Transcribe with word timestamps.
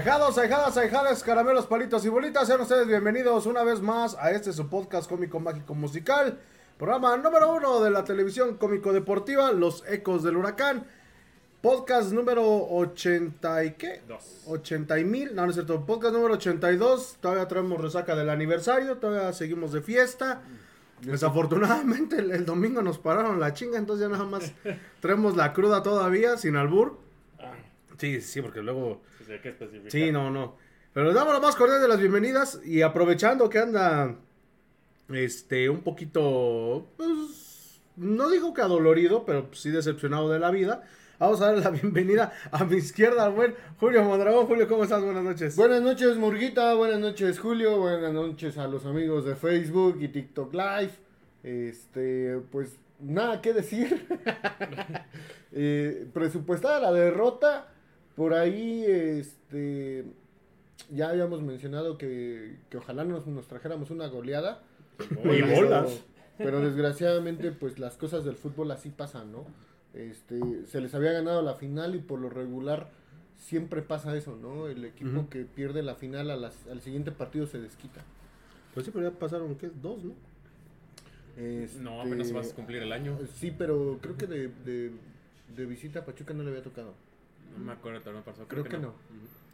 Ahijados, 0.00 0.38
ahijadas, 0.38 0.78
ahijadas, 0.78 1.22
caramelos, 1.22 1.66
palitos 1.66 2.06
y 2.06 2.08
bolitas, 2.08 2.46
sean 2.46 2.62
ustedes 2.62 2.86
bienvenidos 2.86 3.44
una 3.44 3.62
vez 3.64 3.82
más 3.82 4.16
a 4.18 4.30
este 4.30 4.50
su 4.54 4.66
podcast 4.66 5.06
cómico 5.06 5.40
mágico 5.40 5.74
musical, 5.74 6.38
programa 6.78 7.18
número 7.18 7.52
uno 7.52 7.82
de 7.82 7.90
la 7.90 8.02
televisión 8.02 8.56
cómico 8.56 8.94
deportiva, 8.94 9.52
Los 9.52 9.84
Ecos 9.86 10.22
del 10.22 10.38
Huracán, 10.38 10.86
podcast 11.60 12.12
número 12.12 12.42
80 12.42 13.64
y 13.64 13.72
qué? 13.72 14.00
Dos. 14.08 14.44
80 14.46 15.00
y 15.00 15.04
mil, 15.04 15.34
no, 15.34 15.42
no 15.42 15.50
es 15.50 15.56
cierto, 15.56 15.84
podcast 15.84 16.14
número 16.14 16.32
82, 16.32 17.18
todavía 17.20 17.46
traemos 17.46 17.78
resaca 17.78 18.16
del 18.16 18.30
aniversario, 18.30 18.96
todavía 18.96 19.30
seguimos 19.34 19.70
de 19.70 19.82
fiesta. 19.82 20.40
Desafortunadamente 21.02 22.16
el, 22.20 22.30
el 22.30 22.46
domingo 22.46 22.80
nos 22.80 22.96
pararon 22.96 23.38
la 23.38 23.52
chinga, 23.52 23.76
entonces 23.76 24.08
ya 24.08 24.10
nada 24.10 24.24
más 24.24 24.50
traemos 25.00 25.36
la 25.36 25.52
cruda 25.52 25.82
todavía, 25.82 26.38
sin 26.38 26.56
albur. 26.56 26.96
Ah, 27.38 27.52
Sí, 27.98 28.22
sí, 28.22 28.40
porque 28.40 28.62
luego... 28.62 29.02
hay 29.34 29.40
que 29.40 29.50
especificar. 29.50 29.90
Sí, 29.90 30.12
no, 30.12 30.30
no. 30.30 30.56
Pero 30.92 31.06
les 31.06 31.14
damos 31.14 31.32
la 31.32 31.40
más 31.40 31.56
cordial 31.56 31.80
de 31.80 31.88
las 31.88 32.00
bienvenidas 32.00 32.60
y 32.64 32.82
aprovechando 32.82 33.48
que 33.48 33.58
anda 33.58 34.16
este 35.08 35.68
un 35.68 35.80
poquito 35.80 36.86
pues, 36.96 37.80
no 37.96 38.30
digo 38.30 38.54
que 38.54 38.62
adolorido, 38.62 39.24
pero 39.24 39.48
sí 39.52 39.70
decepcionado 39.70 40.30
de 40.30 40.38
la 40.38 40.50
vida. 40.50 40.82
Vamos 41.18 41.40
a 41.42 41.46
darle 41.46 41.62
la 41.62 41.70
bienvenida 41.82 42.32
a 42.50 42.64
mi 42.64 42.76
izquierda 42.76 43.26
al 43.26 43.32
buen 43.32 43.54
Julio 43.78 44.02
Mondragón. 44.02 44.46
Julio, 44.46 44.66
¿cómo 44.66 44.84
estás? 44.84 45.04
Buenas 45.04 45.22
noches. 45.22 45.54
Buenas 45.54 45.82
noches, 45.82 46.16
Murguita. 46.16 46.74
Buenas 46.74 46.98
noches, 46.98 47.38
Julio. 47.38 47.78
Buenas 47.78 48.12
noches 48.12 48.56
a 48.56 48.66
los 48.66 48.86
amigos 48.86 49.26
de 49.26 49.36
Facebook 49.36 49.98
y 50.00 50.08
TikTok 50.08 50.54
Live. 50.54 50.92
Este, 51.42 52.40
pues 52.50 52.78
nada 52.98 53.40
que 53.40 53.52
decir. 53.52 54.06
Eh, 55.52 56.06
presupuestada 56.14 56.78
la 56.78 56.92
derrota. 56.92 57.66
Por 58.20 58.34
ahí, 58.34 58.84
este, 58.86 60.04
ya 60.90 61.08
habíamos 61.08 61.40
mencionado 61.40 61.96
que, 61.96 62.58
que 62.68 62.76
ojalá 62.76 63.02
nos, 63.04 63.26
nos 63.26 63.46
trajéramos 63.48 63.90
una 63.90 64.08
goleada. 64.08 64.60
Y 65.00 65.14
Pero- 65.14 65.46
bolas. 65.54 66.02
Pero 66.36 66.60
desgraciadamente, 66.60 67.50
pues 67.50 67.78
las 67.78 67.96
cosas 67.96 68.26
del 68.26 68.36
fútbol 68.36 68.72
así 68.72 68.90
pasan, 68.90 69.32
¿no? 69.32 69.46
Este, 69.94 70.38
se 70.66 70.82
les 70.82 70.94
había 70.94 71.12
ganado 71.12 71.40
la 71.40 71.54
final 71.54 71.94
y 71.94 71.98
por 72.00 72.20
lo 72.20 72.28
regular 72.28 72.90
siempre 73.38 73.80
pasa 73.80 74.14
eso, 74.14 74.36
¿no? 74.36 74.68
El 74.68 74.84
equipo 74.84 75.30
que 75.30 75.46
pierde 75.46 75.82
la 75.82 75.94
final 75.94 76.30
a 76.30 76.36
las- 76.36 76.66
al 76.70 76.82
siguiente 76.82 77.12
partido 77.12 77.46
se 77.46 77.58
desquita. 77.58 78.02
Pues 78.74 78.84
sí, 78.84 78.92
pero 78.94 79.10
ya 79.10 79.18
pasaron, 79.18 79.54
¿qué? 79.54 79.70
Dos, 79.80 80.04
¿no? 80.04 80.12
Este, 81.38 81.80
No, 81.80 82.02
apenas 82.02 82.30
vas 82.34 82.52
a 82.52 82.54
cumplir 82.54 82.82
el 82.82 82.92
año. 82.92 83.18
Sí, 83.36 83.50
pero 83.50 83.98
creo 84.02 84.18
que 84.18 84.26
de, 84.26 84.48
de, 84.66 84.90
de 85.56 85.64
visita 85.64 86.00
a 86.00 86.04
Pachuca 86.04 86.34
no 86.34 86.42
le 86.42 86.50
había 86.50 86.62
tocado. 86.62 86.92
No 87.58 87.64
me 87.64 87.72
acuerdo, 87.72 88.00
todavía 88.00 88.20
no 88.20 88.24
pasó. 88.24 88.46
Creo 88.48 88.64
que 88.64 88.78
no. 88.78 88.94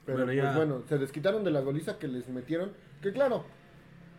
Pero 0.04 0.18
Bueno, 0.18 0.32
pues, 0.32 0.36
ya- 0.36 0.56
bueno, 0.56 0.82
se 0.88 0.98
desquitaron 0.98 1.42
de 1.44 1.50
la 1.50 1.60
goliza 1.60 1.98
que 1.98 2.06
les 2.08 2.28
metieron. 2.28 2.72
Que 3.02 3.12
claro, 3.12 3.44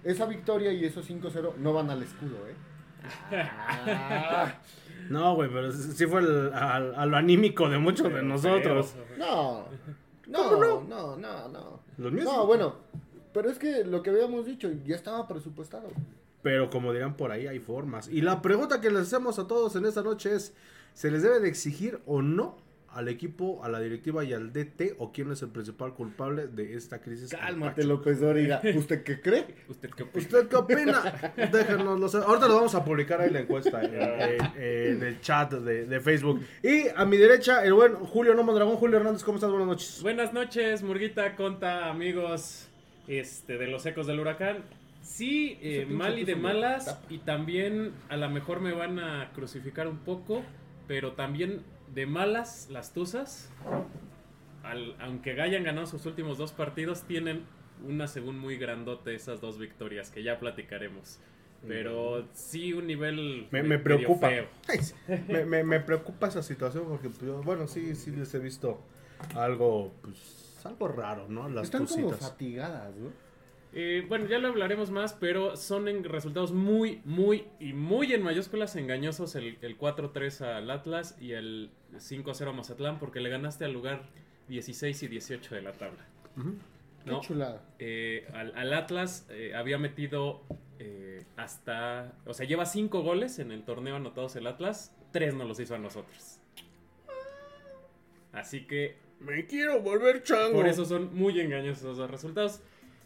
esa 0.04 0.26
victoria 0.26 0.72
y 0.74 0.84
esos 0.86 1.06
5-0 1.10 1.56
no 1.58 1.74
van 1.74 1.90
al 1.90 2.04
escudo, 2.04 2.36
¿eh? 2.48 2.56
Ah, 3.32 4.56
No, 5.10 5.36
güey, 5.36 5.50
pero 5.50 5.72
sí 5.72 6.06
fue 6.06 6.20
el- 6.22 6.52
al- 6.54 6.94
a, 6.96 7.06
lo 7.06 7.16
anímico 7.16 7.70
de 7.70 7.78
muchos 7.78 8.06
de 8.08 8.14
Pero 8.14 8.24
nosotros. 8.24 8.94
no, 9.18 9.66
no, 10.28 10.44
¿Cómo 10.50 10.58
no? 10.58 10.82
no, 10.84 11.16
no, 11.16 11.48
no. 11.48 11.80
Los 11.98 12.12
míos 12.12 12.26
No, 12.26 12.46
bueno, 12.46 12.76
pero 13.34 13.50
es 13.50 13.58
que 13.58 13.86
lo 13.86 14.02
que 14.04 14.10
habíamos 14.10 14.46
dicho 14.46 14.70
ya 14.86 14.96
estaba 14.96 15.26
presupuestado. 15.28 15.88
Pero 16.42 16.70
como 16.70 16.92
dirán 16.92 17.16
por 17.16 17.32
ahí, 17.32 17.48
hay 17.48 17.60
formas. 17.60 18.10
Y 18.10 18.22
la 18.22 18.42
pregunta 18.42 18.82
que 18.82 18.90
les 18.90 19.04
hacemos 19.04 19.40
a 19.40 19.48
todos 19.48 19.76
en 19.78 19.86
esta 19.86 20.02
noche 20.04 20.36
es, 20.36 20.54
¿se 20.94 21.10
les 21.10 21.22
debe 21.24 21.40
de 21.40 21.48
exigir 21.48 22.00
o 22.06 22.22
no 22.22 22.58
al 22.98 23.08
equipo, 23.10 23.64
a 23.64 23.70
la 23.70 23.80
directiva 23.80 24.24
y 24.24 24.34
al 24.34 24.52
DT 24.52 24.96
o 24.98 25.12
quién 25.12 25.32
es 25.32 25.42
el 25.44 25.50
principal 25.50 25.94
culpable 25.94 26.48
de 26.48 26.74
esta 26.76 27.00
crisis? 27.02 27.30
Cálmate? 27.30 27.84
López 27.84 28.20
Dóriga. 28.20 28.60
¿Usted 28.76 29.04
qué 29.04 29.22
cree? 29.22 29.46
¿Usted 29.70 29.90
qué 29.92 30.04
opina? 30.04 30.24
¿Usted 30.26 30.48
qué 30.48 30.56
opina? 30.56 31.32
Déjenoslo 31.52 32.10
saber. 32.10 32.28
Ahorita 32.28 32.48
lo 32.48 32.56
vamos 32.56 32.74
a 32.76 32.84
publicar 32.84 33.22
ahí 33.22 33.30
la 33.30 33.42
encuesta 33.42 33.84
en, 33.84 33.94
en- 33.94 34.52
en 34.98 35.04
el 35.04 35.22
chat 35.22 35.54
de, 35.54 35.86
de 35.86 36.00
Facebook. 36.00 36.42
Y 36.64 36.86
a 36.96 37.06
mi 37.06 37.18
derecha, 37.18 37.64
el 37.64 37.74
buen 37.74 37.94
Julio 37.96 38.34
Nomo 38.34 38.52
Dragón. 38.54 38.78
Julio 38.78 38.98
Hernández, 38.98 39.24
¿cómo 39.24 39.38
estás? 39.38 39.52
Buenas 39.52 39.68
noches. 39.68 40.00
Buenas 40.02 40.34
noches, 40.34 40.82
Murguita, 40.82 41.36
Conta, 41.36 41.90
amigos 41.90 42.68
este, 43.08 43.58
de 43.60 43.68
los 43.68 43.86
ecos 43.86 44.08
del 44.08 44.20
huracán. 44.20 44.64
Sí, 45.04 45.58
eh, 45.62 45.86
mal 45.88 46.18
y 46.18 46.26
de 46.26 46.36
malas. 46.36 47.00
Y 47.10 47.20
también 47.20 47.92
a 48.10 48.18
lo 48.18 48.28
mejor 48.30 48.60
me 48.60 48.74
van 48.74 48.98
a 49.00 49.32
crucificar 49.34 49.88
un 49.88 50.00
poco. 50.00 50.44
Pero 50.88 51.12
también 51.14 51.62
de 51.94 52.06
malas 52.06 52.68
las 52.70 52.94
tuzas. 52.94 53.50
Al- 54.64 54.96
aunque 55.00 55.40
hayan 55.42 55.64
ganado 55.64 55.88
sus 55.88 56.06
últimos 56.06 56.38
dos 56.38 56.52
partidos, 56.52 57.04
tienen 57.04 57.44
una 57.88 58.08
según 58.08 58.38
muy 58.40 58.58
grandote 58.58 59.16
esas 59.16 59.40
dos 59.40 59.58
victorias 59.58 60.10
que 60.12 60.24
ya 60.24 60.40
platicaremos. 60.40 61.20
Pero 61.68 62.28
sí 62.34 62.74
un 62.74 62.86
nivel 62.86 63.48
Me, 63.52 63.80
preocupa. 63.80 64.30
feo. 64.30 64.46
Me, 65.28 65.44
me- 65.46 65.64
me 65.64 65.80
preocupa 65.80 66.28
esa 66.28 66.44
situación 66.44 66.86
porque, 66.88 67.10
pues, 67.10 67.32
bueno, 67.44 67.68
sí, 67.68 67.96
sí 67.96 68.12
les 68.12 68.32
he 68.36 68.40
visto 68.40 68.80
algo, 69.36 69.92
pues, 70.04 70.62
algo 70.66 70.88
raro, 70.88 71.28
¿no? 71.28 71.50
Las 71.50 71.66
Están 71.66 71.86
como 71.88 72.12
fatigadas, 72.12 72.96
¿no? 72.96 73.10
Eh, 73.74 74.06
bueno, 74.08 74.26
ya 74.28 74.40
lo 74.40 74.48
hablaremos 74.48 74.90
más, 74.92 75.14
pero 75.14 75.56
son 75.56 75.88
en 75.88 76.04
resultados 76.04 76.52
muy, 76.54 77.02
muy 77.06 77.46
y 77.60 77.74
muy 77.74 78.14
en 78.14 78.24
mayúsculas 78.24 78.76
engañosos 78.76 79.36
el, 79.36 79.58
el 79.62 79.78
4-3 79.78 80.42
al 80.42 80.72
Atlas 80.72 81.16
y 81.20 81.34
el 81.34 81.70
5-0 81.94 82.48
a 82.50 82.52
Mazatlán 82.54 82.98
porque 82.98 83.20
le 83.20 83.30
ganaste 83.30 83.66
al 83.66 83.74
lugar 83.74 84.04
16 84.48 85.04
y 85.04 85.08
18 85.08 85.56
de 85.56 85.62
la 85.62 85.74
tabla. 85.74 86.06
Ujú. 86.38 86.54
Qué 87.04 87.12
¿no? 87.12 87.22
chulada. 87.22 87.62
Eh, 87.80 88.28
al, 88.34 88.54
al 88.56 88.74
Atlas 88.74 89.28
eh, 89.30 89.54
había 89.54 89.78
metido 89.78 90.42
eh, 90.80 91.26
hasta, 91.36 92.14
o 92.26 92.34
sea, 92.34 92.48
lleva 92.48 92.66
5 92.66 93.02
goles 93.02 93.38
en 93.40 93.52
el 93.52 93.64
torneo 93.64 93.96
anotados 93.98 94.36
el 94.38 94.48
Atlas, 94.48 94.96
3 95.12 95.36
no 95.36 95.44
los 95.46 95.60
hizo 95.60 95.76
a 95.76 95.80
nosotros. 95.80 96.40
Así 98.32 98.66
que 98.66 98.98
Me 99.20 99.46
quiero 99.46 99.82
volver 99.82 100.24
chango. 100.24 100.54
por 100.54 100.68
eso 100.68 100.86
son 100.86 101.16
muy 101.16 101.40
engañosos 101.40 101.98
dos 101.98 102.10
resultados. 102.10 102.62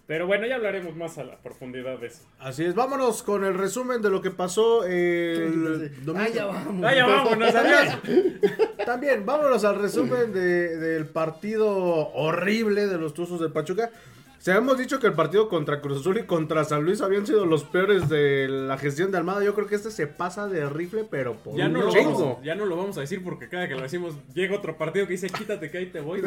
Pero 0.07 0.27
bueno, 0.27 0.45
ya 0.45 0.56
hablaremos 0.56 0.95
más 0.95 1.18
a 1.18 1.24
la 1.24 1.38
profundidad 1.38 1.98
de 2.00 2.07
eso. 2.07 2.24
Así 2.39 2.65
es, 2.65 2.75
vámonos 2.75 3.24
con 3.24 3.45
el 3.45 3.53
resumen 3.53 4.01
de 4.01 4.09
lo 4.09 4.21
que 4.21 4.31
pasó 4.31 4.83
el 4.86 5.92
domingo. 6.06 6.25
Ah, 6.27 6.30
ya 6.33 6.45
vamos. 6.45 6.81
¡Vaya, 6.81 7.06
vámonos! 7.06 7.56
¡Adiós! 7.56 7.98
También, 8.86 9.25
vámonos 9.25 9.63
al 9.63 9.80
resumen 9.81 10.33
de- 10.33 10.75
del 10.77 11.06
partido 11.06 11.69
horrible 11.69 12.88
de 12.88 12.98
los 12.98 13.13
Tuzos 13.13 13.39
de 13.39 13.50
Pachuca. 13.50 13.89
Se 14.41 14.51
hemos 14.53 14.75
dicho 14.79 14.99
que 14.99 15.05
el 15.05 15.13
partido 15.13 15.47
contra 15.49 15.81
Cruz 15.81 15.99
Azul 15.99 16.17
y 16.17 16.23
contra 16.23 16.63
San 16.63 16.83
Luis 16.83 17.01
habían 17.01 17.27
sido 17.27 17.45
los 17.45 17.63
peores 17.63 18.09
de 18.09 18.47
la 18.49 18.75
gestión 18.79 19.11
de 19.11 19.19
Almada. 19.19 19.43
Yo 19.43 19.53
creo 19.53 19.67
que 19.67 19.75
este 19.75 19.91
se 19.91 20.07
pasa 20.07 20.47
de 20.47 20.67
rifle, 20.67 21.03
pero 21.07 21.35
por 21.35 21.55
Ya 21.55 21.67
un 21.67 21.73
no, 21.73 21.83
lo 21.83 21.91
chingo. 21.91 22.13
vamos, 22.19 22.38
ya 22.43 22.55
no 22.55 22.65
lo 22.65 22.75
vamos 22.75 22.97
a 22.97 23.01
decir 23.01 23.23
porque 23.23 23.47
cada 23.49 23.67
que 23.67 23.75
lo 23.75 23.83
decimos 23.83 24.15
llega 24.33 24.55
otro 24.55 24.79
partido 24.79 25.05
que 25.05 25.11
dice 25.13 25.29
quítate 25.29 25.69
que 25.69 25.77
ahí 25.77 25.85
te 25.91 25.99
voy. 25.99 26.21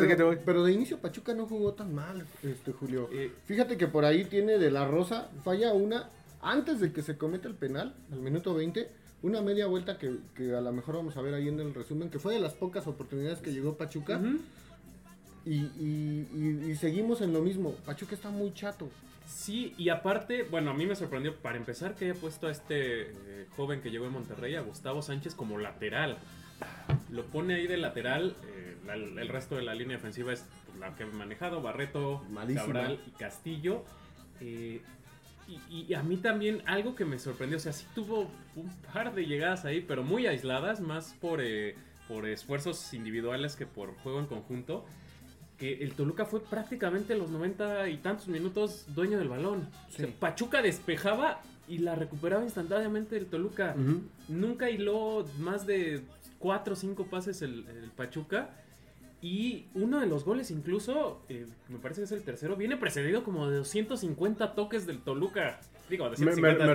Pero 0.46 0.62
de 0.62 0.70
inicio 0.70 0.98
Pachuca 0.98 1.34
no 1.34 1.46
jugó 1.46 1.72
tan 1.74 1.92
mal, 1.92 2.24
este 2.44 2.70
Julio. 2.72 3.08
Eh, 3.12 3.32
Fíjate 3.46 3.76
que 3.76 3.88
por 3.88 4.04
ahí 4.04 4.24
tiene 4.26 4.58
de 4.58 4.70
la 4.70 4.86
Rosa, 4.86 5.28
falla 5.42 5.72
una 5.72 6.08
antes 6.40 6.78
de 6.78 6.92
que 6.92 7.02
se 7.02 7.18
cometa 7.18 7.48
el 7.48 7.54
penal, 7.56 7.96
al 8.12 8.20
minuto 8.20 8.54
20, 8.54 8.88
una 9.22 9.42
media 9.42 9.66
vuelta 9.66 9.98
que, 9.98 10.18
que 10.36 10.54
a 10.54 10.60
lo 10.60 10.70
mejor 10.70 10.94
vamos 10.94 11.16
a 11.16 11.20
ver 11.20 11.34
ahí 11.34 11.48
en 11.48 11.58
el 11.58 11.74
resumen, 11.74 12.10
que 12.10 12.20
fue 12.20 12.34
de 12.34 12.38
las 12.40 12.52
pocas 12.52 12.86
oportunidades 12.86 13.40
que 13.40 13.52
llegó 13.52 13.76
Pachuca. 13.76 14.20
Y, 15.46 15.54
y- 15.56 16.28
y- 16.34 16.70
y 16.70 16.76
seguimos 16.76 17.20
en 17.20 17.32
lo 17.32 17.40
mismo. 17.42 17.72
Pachuca 17.86 18.14
está 18.14 18.30
muy 18.30 18.52
chato. 18.54 18.88
Sí, 19.26 19.74
y 19.78 19.88
aparte, 19.88 20.42
bueno, 20.44 20.70
a 20.70 20.74
mí 20.74 20.84
me 20.86 20.94
sorprendió 20.96 21.34
para 21.36 21.56
empezar 21.56 21.94
que 21.94 22.10
haya 22.10 22.20
puesto 22.20 22.46
a 22.46 22.50
este 22.50 23.10
eh, 23.10 23.46
joven 23.56 23.80
que 23.80 23.90
llegó 23.90 24.06
en 24.06 24.12
Monterrey, 24.12 24.54
a 24.54 24.60
Gustavo 24.60 25.00
Sánchez, 25.02 25.34
como 25.34 25.58
lateral. 25.58 26.18
Lo 27.10 27.24
pone 27.26 27.54
ahí 27.54 27.66
de 27.66 27.76
lateral, 27.78 28.36
eh, 28.46 28.76
la- 28.86 28.94
el 28.94 29.28
resto 29.28 29.56
de 29.56 29.62
la 29.62 29.74
línea 29.74 29.96
ofensiva 29.96 30.32
es 30.32 30.44
pues, 30.66 30.78
la 30.78 30.94
que 30.94 31.04
he 31.04 31.06
manejado, 31.06 31.62
Barreto. 31.62 32.22
Cabral 32.66 33.00
y 33.06 33.10
Castillo. 33.12 33.84
Eh, 34.40 34.80
y, 35.70 35.84
y 35.88 35.94
a 35.94 36.02
mí 36.02 36.16
también 36.16 36.62
algo 36.66 36.94
que 36.94 37.04
me 37.04 37.18
sorprendió, 37.18 37.58
o 37.58 37.60
sea, 37.60 37.72
sí 37.72 37.86
tuvo 37.94 38.30
un 38.56 38.70
par 38.92 39.14
de 39.14 39.26
llegadas 39.26 39.64
ahí, 39.66 39.80
pero 39.86 40.02
muy 40.02 40.26
aisladas, 40.26 40.80
más 40.80 41.14
por, 41.20 41.40
eh, 41.42 41.74
por 42.08 42.26
esfuerzos 42.26 42.92
individuales 42.94 43.54
que 43.56 43.66
por 43.66 43.94
juego 43.98 44.20
en 44.20 44.26
conjunto. 44.26 44.84
Que 45.64 45.82
el 45.82 45.92
Toluca 45.94 46.26
fue 46.26 46.40
prácticamente 46.40 47.16
los 47.16 47.30
90 47.30 47.88
y 47.88 47.96
tantos 47.96 48.28
minutos 48.28 48.84
dueño 48.94 49.18
del 49.18 49.28
balón. 49.28 49.66
O 49.88 49.90
sea, 49.92 50.04
Sí. 50.06 50.14
Pachuca 50.20 50.60
despejaba 50.60 51.40
y 51.66 51.78
la 51.78 51.94
recuperaba 51.94 52.44
instantáneamente 52.44 53.16
el 53.16 53.24
Toluca. 53.24 53.74
Nunca 54.28 54.68
hiló 54.68 55.24
más 55.38 55.66
de 55.66 56.02
4 56.38 56.74
o 56.74 56.76
5 56.76 57.06
pases 57.06 57.40
el, 57.40 57.66
el 57.82 57.90
Pachuca. 57.96 58.50
Y 59.22 59.68
uno 59.72 60.00
de 60.00 60.06
los 60.06 60.26
goles 60.26 60.50
incluso, 60.50 61.22
eh, 61.30 61.46
me 61.70 61.78
parece 61.78 62.02
que 62.02 62.04
es 62.04 62.12
el 62.12 62.22
tercero, 62.24 62.56
viene 62.56 62.76
precedido 62.76 63.24
como 63.24 63.48
de 63.48 63.56
250 63.56 64.54
toques 64.54 64.86
del 64.86 64.98
Toluca. 65.00 65.60
Digo, 65.88 66.04
de 66.04 66.10
Me, 66.10 66.16
150 66.34 66.58
me- 66.58 66.74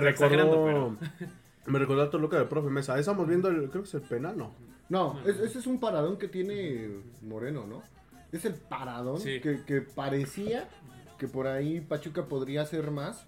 Me 1.66 1.78
recordó 1.78 2.02
a 2.02 2.10
Toluca 2.10 2.38
de 2.38 2.46
profe 2.46 2.70
Mesa. 2.70 2.94
Ahí 2.94 3.00
estamos 3.00 3.28
viendo, 3.28 3.46
el, 3.50 3.70
creo 3.70 3.82
que 3.84 3.88
es 3.88 3.94
el 3.94 4.00
penal, 4.00 4.36
¿no? 4.36 4.50
No, 4.88 5.20
es- 5.24 5.38
ese 5.38 5.60
es 5.60 5.68
un 5.68 5.78
paradón 5.78 6.16
que 6.18 6.26
tiene 6.26 6.88
Moreno, 7.22 7.64
¿no? 7.68 7.84
Es 8.32 8.44
el 8.44 8.54
paradón 8.54 9.20
Sí. 9.20 9.40
que, 9.40 9.62
que 9.64 9.80
parecía 9.80 10.68
que 11.18 11.28
por 11.28 11.46
ahí 11.46 11.80
Pachuca 11.80 12.26
podría 12.26 12.62
hacer 12.62 12.90
más, 12.90 13.24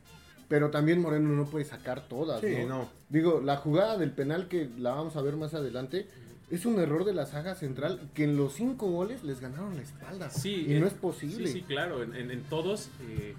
pero 0.48 0.70
también 0.70 1.00
Moreno 1.00 1.30
no 1.30 1.44
puede 1.46 1.64
sacar 1.64 2.08
todas, 2.08 2.40
Sí, 2.40 2.54
¿no? 2.60 2.68
no. 2.68 2.88
Digo, 3.08 3.40
la 3.44 3.56
jugada 3.56 3.98
del 3.98 4.12
penal 4.12 4.48
que 4.48 4.68
la 4.78 4.94
vamos 4.94 5.16
a 5.16 5.22
ver 5.22 5.36
más 5.36 5.54
adelante 5.54 6.08
es 6.50 6.64
un 6.66 6.78
error 6.80 7.04
de 7.04 7.14
la 7.14 7.26
saga 7.26 7.54
central 7.54 8.10
que 8.14 8.24
en 8.24 8.36
los 8.36 8.54
cinco 8.54 8.90
goles 8.90 9.24
les 9.24 9.40
ganaron 9.40 9.74
la 9.76 9.82
espalda. 9.82 10.30
Sí, 10.30 10.66
y 10.68 10.74
eh, 10.74 10.80
no 10.80 10.86
es 10.86 10.94
posible. 10.94 11.46
Sí, 11.48 11.52
sí, 11.54 11.62
claro, 11.62 12.02
en, 12.02 12.14
en- 12.14 12.30
en 12.30 12.42
todos, 12.44 12.88
eh, 13.08 13.34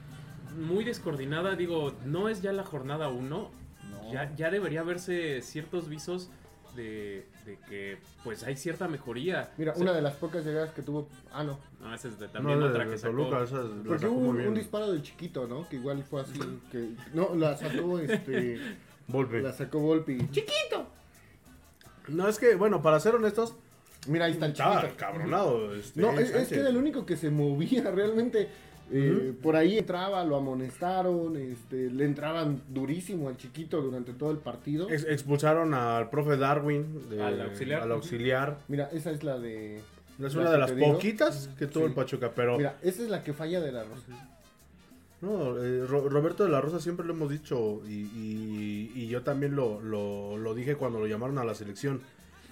muy 0.60 0.84
descoordinada, 0.84 1.56
digo, 1.56 1.94
no 2.06 2.30
es 2.30 2.42
ya 2.42 2.52
la 2.54 2.64
jornada 2.64 3.10
1, 3.10 3.52
No. 3.90 4.12
ya, 4.14 4.36
ya 4.36 4.50
debería 4.52 4.84
verse 4.84 5.42
ciertos 5.42 5.90
visos 5.90 6.30
de, 6.76 7.26
de 7.46 7.58
que 7.70 7.98
pues 8.24 8.44
hay 8.44 8.56
cierta 8.58 8.88
mejoría. 8.88 9.52
Mira, 9.58 9.72
O 9.72 9.76
sea, 9.76 9.84
una 9.84 9.94
de 9.94 10.02
las 10.02 10.16
pocas 10.16 10.44
llegadas 10.46 10.72
que 10.74 10.82
tuvo. 10.82 11.08
Ah, 11.32 11.44
no. 11.44 11.60
no, 11.82 11.94
esa 11.94 12.08
es 12.08 12.20
de- 12.20 12.28
también 12.28 12.60
No, 12.60 12.66
otra 12.68 12.86
de 12.86 12.92
que 12.92 12.98
sacó. 12.98 13.14
Toluca, 13.16 13.44
esa 13.44 13.60
es- 13.62 13.66
la 13.70 13.84
Porque 13.84 14.06
hubo 14.08 14.30
un, 14.30 14.54
disparo 14.54 14.92
del 14.92 15.02
chiquito, 15.04 15.48
¿no? 15.48 15.68
Que 15.70 15.76
igual 15.78 16.04
fue 16.04 16.22
así. 16.22 16.40
que 16.72 16.90
No, 17.14 17.36
la 17.36 17.58
sacó 17.58 18.00
este. 18.00 18.60
Volpe. 19.08 19.42
la 19.42 19.52
sacó 19.54 19.80
Volpi. 19.80 20.18
No, 22.08 22.28
es 22.28 22.38
que, 22.38 22.56
bueno, 22.56 22.82
para 22.82 23.00
ser 23.00 23.16
honestos, 23.16 23.54
Mira, 24.08 24.26
ahí 24.26 24.34
está 24.34 24.46
el 24.48 24.52
estaba 24.52 24.82
chiquito. 24.82 24.98
cabronado. 24.98 25.74
este, 25.76 26.02
No, 26.02 26.12
es, 26.20 26.30
es 26.32 26.50
que 26.50 26.56
era 26.60 26.70
el 26.70 26.76
único 26.78 27.06
que 27.06 27.16
se 27.16 27.30
movía 27.30 27.90
realmente. 27.96 28.50
Eh, 28.94 29.34
Por 29.42 29.56
ahí 29.56 29.78
entraba, 29.78 30.24
lo 30.24 30.36
amonestaron, 30.38 31.36
este, 31.38 31.90
le 31.90 32.06
entraban 32.06 32.62
durísimo 32.70 33.30
al 33.30 33.38
chiquito 33.38 33.82
durante 33.82 34.14
todo 34.14 34.32
el 34.32 34.38
partido. 34.38 34.90
Ex- 34.90 35.06
expulsaron 35.10 35.74
al 35.74 36.10
profe 36.10 36.38
Darwin 36.38 37.10
de- 37.10 37.22
Al 37.22 37.42
auxiliar. 37.42 37.82
al 37.82 37.92
auxiliar. 37.92 38.58
Mira, 38.68 38.90
esa 38.94 39.12
es 39.12 39.24
la 39.24 39.38
de. 39.40 39.82
Es 40.24 40.36
una 40.36 40.52
de 40.52 40.58
las 40.60 40.72
poquitas 40.72 41.50
que 41.58 41.66
tuvo 41.68 41.84
Sí. 41.86 41.90
el 41.90 41.96
Pachuca, 41.96 42.32
pero 42.36 42.58
Mira, 42.58 42.78
esa 42.84 43.02
es 43.04 43.10
la 43.10 43.24
que 43.24 43.34
falla 43.34 43.60
de 43.62 43.72
la 43.72 43.84
Rosa. 43.84 44.30
no, 45.22 45.58
eh, 45.58 45.86
Ro- 45.88 46.08
Roberto 46.10 46.44
de 46.44 46.50
la 46.52 46.62
Rosa 46.62 46.80
siempre 46.80 47.06
lo 47.06 47.14
hemos 47.14 47.30
dicho 47.32 47.82
y, 47.88 47.94
y- 48.14 48.92
y 48.94 49.08
yo 49.08 49.24
también 49.24 49.56
lo, 49.56 49.82
lo- 49.82 50.38
lo 50.38 50.54
dije 50.54 50.76
cuando 50.76 51.00
lo 51.00 51.08
llamaron 51.08 51.38
a 51.40 51.44
la 51.46 51.56
selección. 51.56 52.02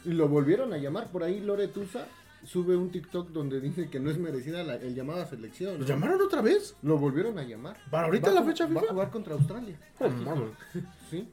Y 0.05 0.13
lo 0.13 0.27
volvieron 0.27 0.73
a 0.73 0.77
llamar. 0.77 1.11
Por 1.11 1.21
ahí 1.23 1.39
Lore 1.41 1.67
Tusa 1.67 2.07
sube 2.43 2.75
un 2.75 2.89
TikTok 2.91 3.29
donde 3.29 3.59
dice 3.61 3.89
que 3.89 3.99
no 3.99 4.09
es 4.09 4.17
merecida 4.17 4.63
la- 4.63 4.75
el 4.75 4.95
llamado 4.95 5.21
a 5.21 5.25
selección. 5.25 5.73
¿Lo 5.73 5.79
¿no? 5.79 5.85
llamaron 5.85 6.21
otra 6.21 6.41
vez? 6.41 6.75
Lo 6.81 6.97
volvieron 6.97 7.37
a 7.39 7.43
llamar. 7.43 7.77
¿Para 7.89 8.05
ahorita 8.07 8.31
Va 8.31 8.37
a 8.37 8.41
la 8.41 8.47
fecha 8.47 8.65
Va 8.67 8.81
a 8.81 8.83
jugar 8.89 9.09
contra 9.11 9.33
Australia. 9.35 9.77
Oh. 9.99 10.07
Sí. 11.09 11.27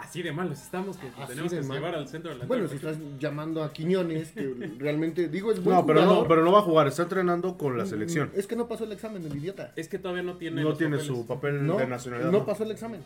Así 0.00 0.22
de 0.22 0.30
malos 0.32 0.60
estamos 0.62 0.96
que 0.96 1.08
Así 1.08 1.26
tenemos 1.28 1.50
de 1.50 1.58
que 1.60 1.66
mal. 1.66 1.78
llevar 1.78 1.94
al 1.96 2.08
centro 2.08 2.30
del 2.36 2.46
Bueno, 2.46 2.68
si 2.68 2.76
estás 2.76 2.96
llamando 3.18 3.64
a 3.64 3.72
Quiñones, 3.72 4.30
que 4.30 4.54
realmente 4.78 5.28
digo 5.28 5.50
es 5.50 5.62
buen 5.62 5.76
No, 5.76 5.84
pero 5.86 6.04
no, 6.04 6.26
pero 6.28 6.44
no 6.44 6.52
va 6.52 6.60
a 6.60 6.62
jugar, 6.62 6.86
está 6.86 7.02
entrenando 7.02 7.58
con 7.58 7.76
la 7.76 7.84
mm, 7.84 7.88
selección. 7.88 8.30
Es 8.34 8.46
que 8.46 8.54
no 8.54 8.68
pasó 8.68 8.84
el 8.84 8.92
examen, 8.92 9.24
el 9.26 9.36
idiota. 9.36 9.72
Es 9.76 9.88
que 9.88 9.98
todavía 9.98 10.22
no 10.22 10.36
tiene 10.36 10.62
No 10.62 10.68
los 10.70 10.78
tiene 10.78 10.96
papeles. 10.98 11.16
su 11.16 11.26
papel 11.26 11.66
No, 11.66 11.76
de 11.78 11.86
nacionalidad. 11.88 12.30
no 12.30 12.46
pasó 12.46 12.62
el 12.64 12.70
examen. 12.70 13.00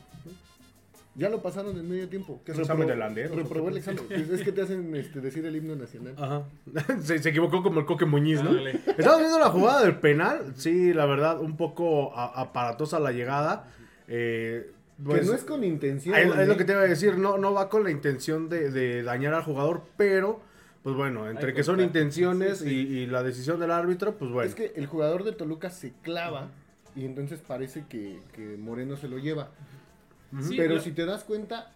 Ya 1.15 1.29
lo 1.29 1.43
pasaron 1.43 1.79
en 1.79 1.89
medio 1.89 2.09
tiempo. 2.09 2.41
¿Qué 2.45 2.53
es 2.53 2.59
examen 2.59 2.87
de 2.89 2.97
landero? 2.97 3.35
Reprobó 3.35 3.69
el 3.69 3.77
examen. 3.77 4.03
Es, 4.09 4.43
que 4.43 4.51
te 4.53 4.63
hacen 4.63 4.97
este, 4.97 5.21
decir 5.21 5.45
el 5.45 5.55
himno 5.55 5.77
nacional. 5.77 6.15
Ajá. 6.17 6.45
se, 7.03 7.19
se 7.19 7.29
equivocó 7.29 7.63
como 7.63 7.81
el 7.81 7.87
Coque 7.87 8.07
Muñiz, 8.07 8.43
¿no? 8.43 8.51
Estamos 8.57 9.19
viendo 9.19 9.39
la 9.39 9.51
jugada 9.51 9.83
del 9.83 9.97
penal. 9.97 10.55
Sí, 10.57 10.95
la 10.95 11.05
verdad, 11.05 11.39
un 11.41 11.57
poco 11.59 12.17
a- 12.17 12.41
aparatosa 12.41 12.99
la 12.99 13.13
llegada. 13.13 13.69
Eh, 14.09 14.71
pues, 15.05 15.21
que 15.21 15.27
no 15.27 15.35
es 15.35 15.45
con 15.45 15.65
intención. 15.65 16.15
es, 16.15 16.27
es 16.35 16.49
lo 16.49 16.55
¿eh? 16.55 16.57
que 16.57 16.65
te 16.65 16.73
iba 16.73 16.81
a 16.81 16.87
decir. 16.87 17.19
No, 17.19 17.37
no 17.37 17.53
va 17.53 17.69
con 17.69 17.85
la 17.85 17.91
intención 17.91 18.49
de, 18.49 18.71
de 18.71 19.03
dañar 19.03 19.35
al 19.35 19.43
jugador, 19.43 19.83
pero, 19.99 20.41
pues 20.83 20.97
bueno, 20.97 21.29
entre 21.29 21.49
Hay 21.49 21.55
que 21.55 21.63
son 21.63 21.81
intenciones 21.81 22.59
Sí, 22.59 22.69
sí. 22.69 22.75
Y, 22.91 22.99
y 23.01 23.07
la 23.07 23.23
decisión 23.23 23.61
del 23.61 23.71
árbitro, 23.71 24.15
pues 24.17 24.31
bueno. 24.31 24.49
Es 24.49 24.55
que 24.55 24.73
el 24.77 24.87
jugador 24.87 25.25
de 25.25 25.33
Toluca 25.33 25.69
se 25.69 25.93
clava 26.03 26.49
y 26.97 27.05
entonces 27.05 27.41
parece 27.47 27.85
que, 27.87 28.19
que 28.35 28.57
Moreno 28.57 28.97
se 28.97 29.09
lo 29.09 29.19
lleva. 29.19 29.51
Sí, 30.41 30.57
Pero 30.57 30.81
si 30.81 30.93
te 30.93 31.05
das 31.05 31.25
cuenta, 31.25 31.73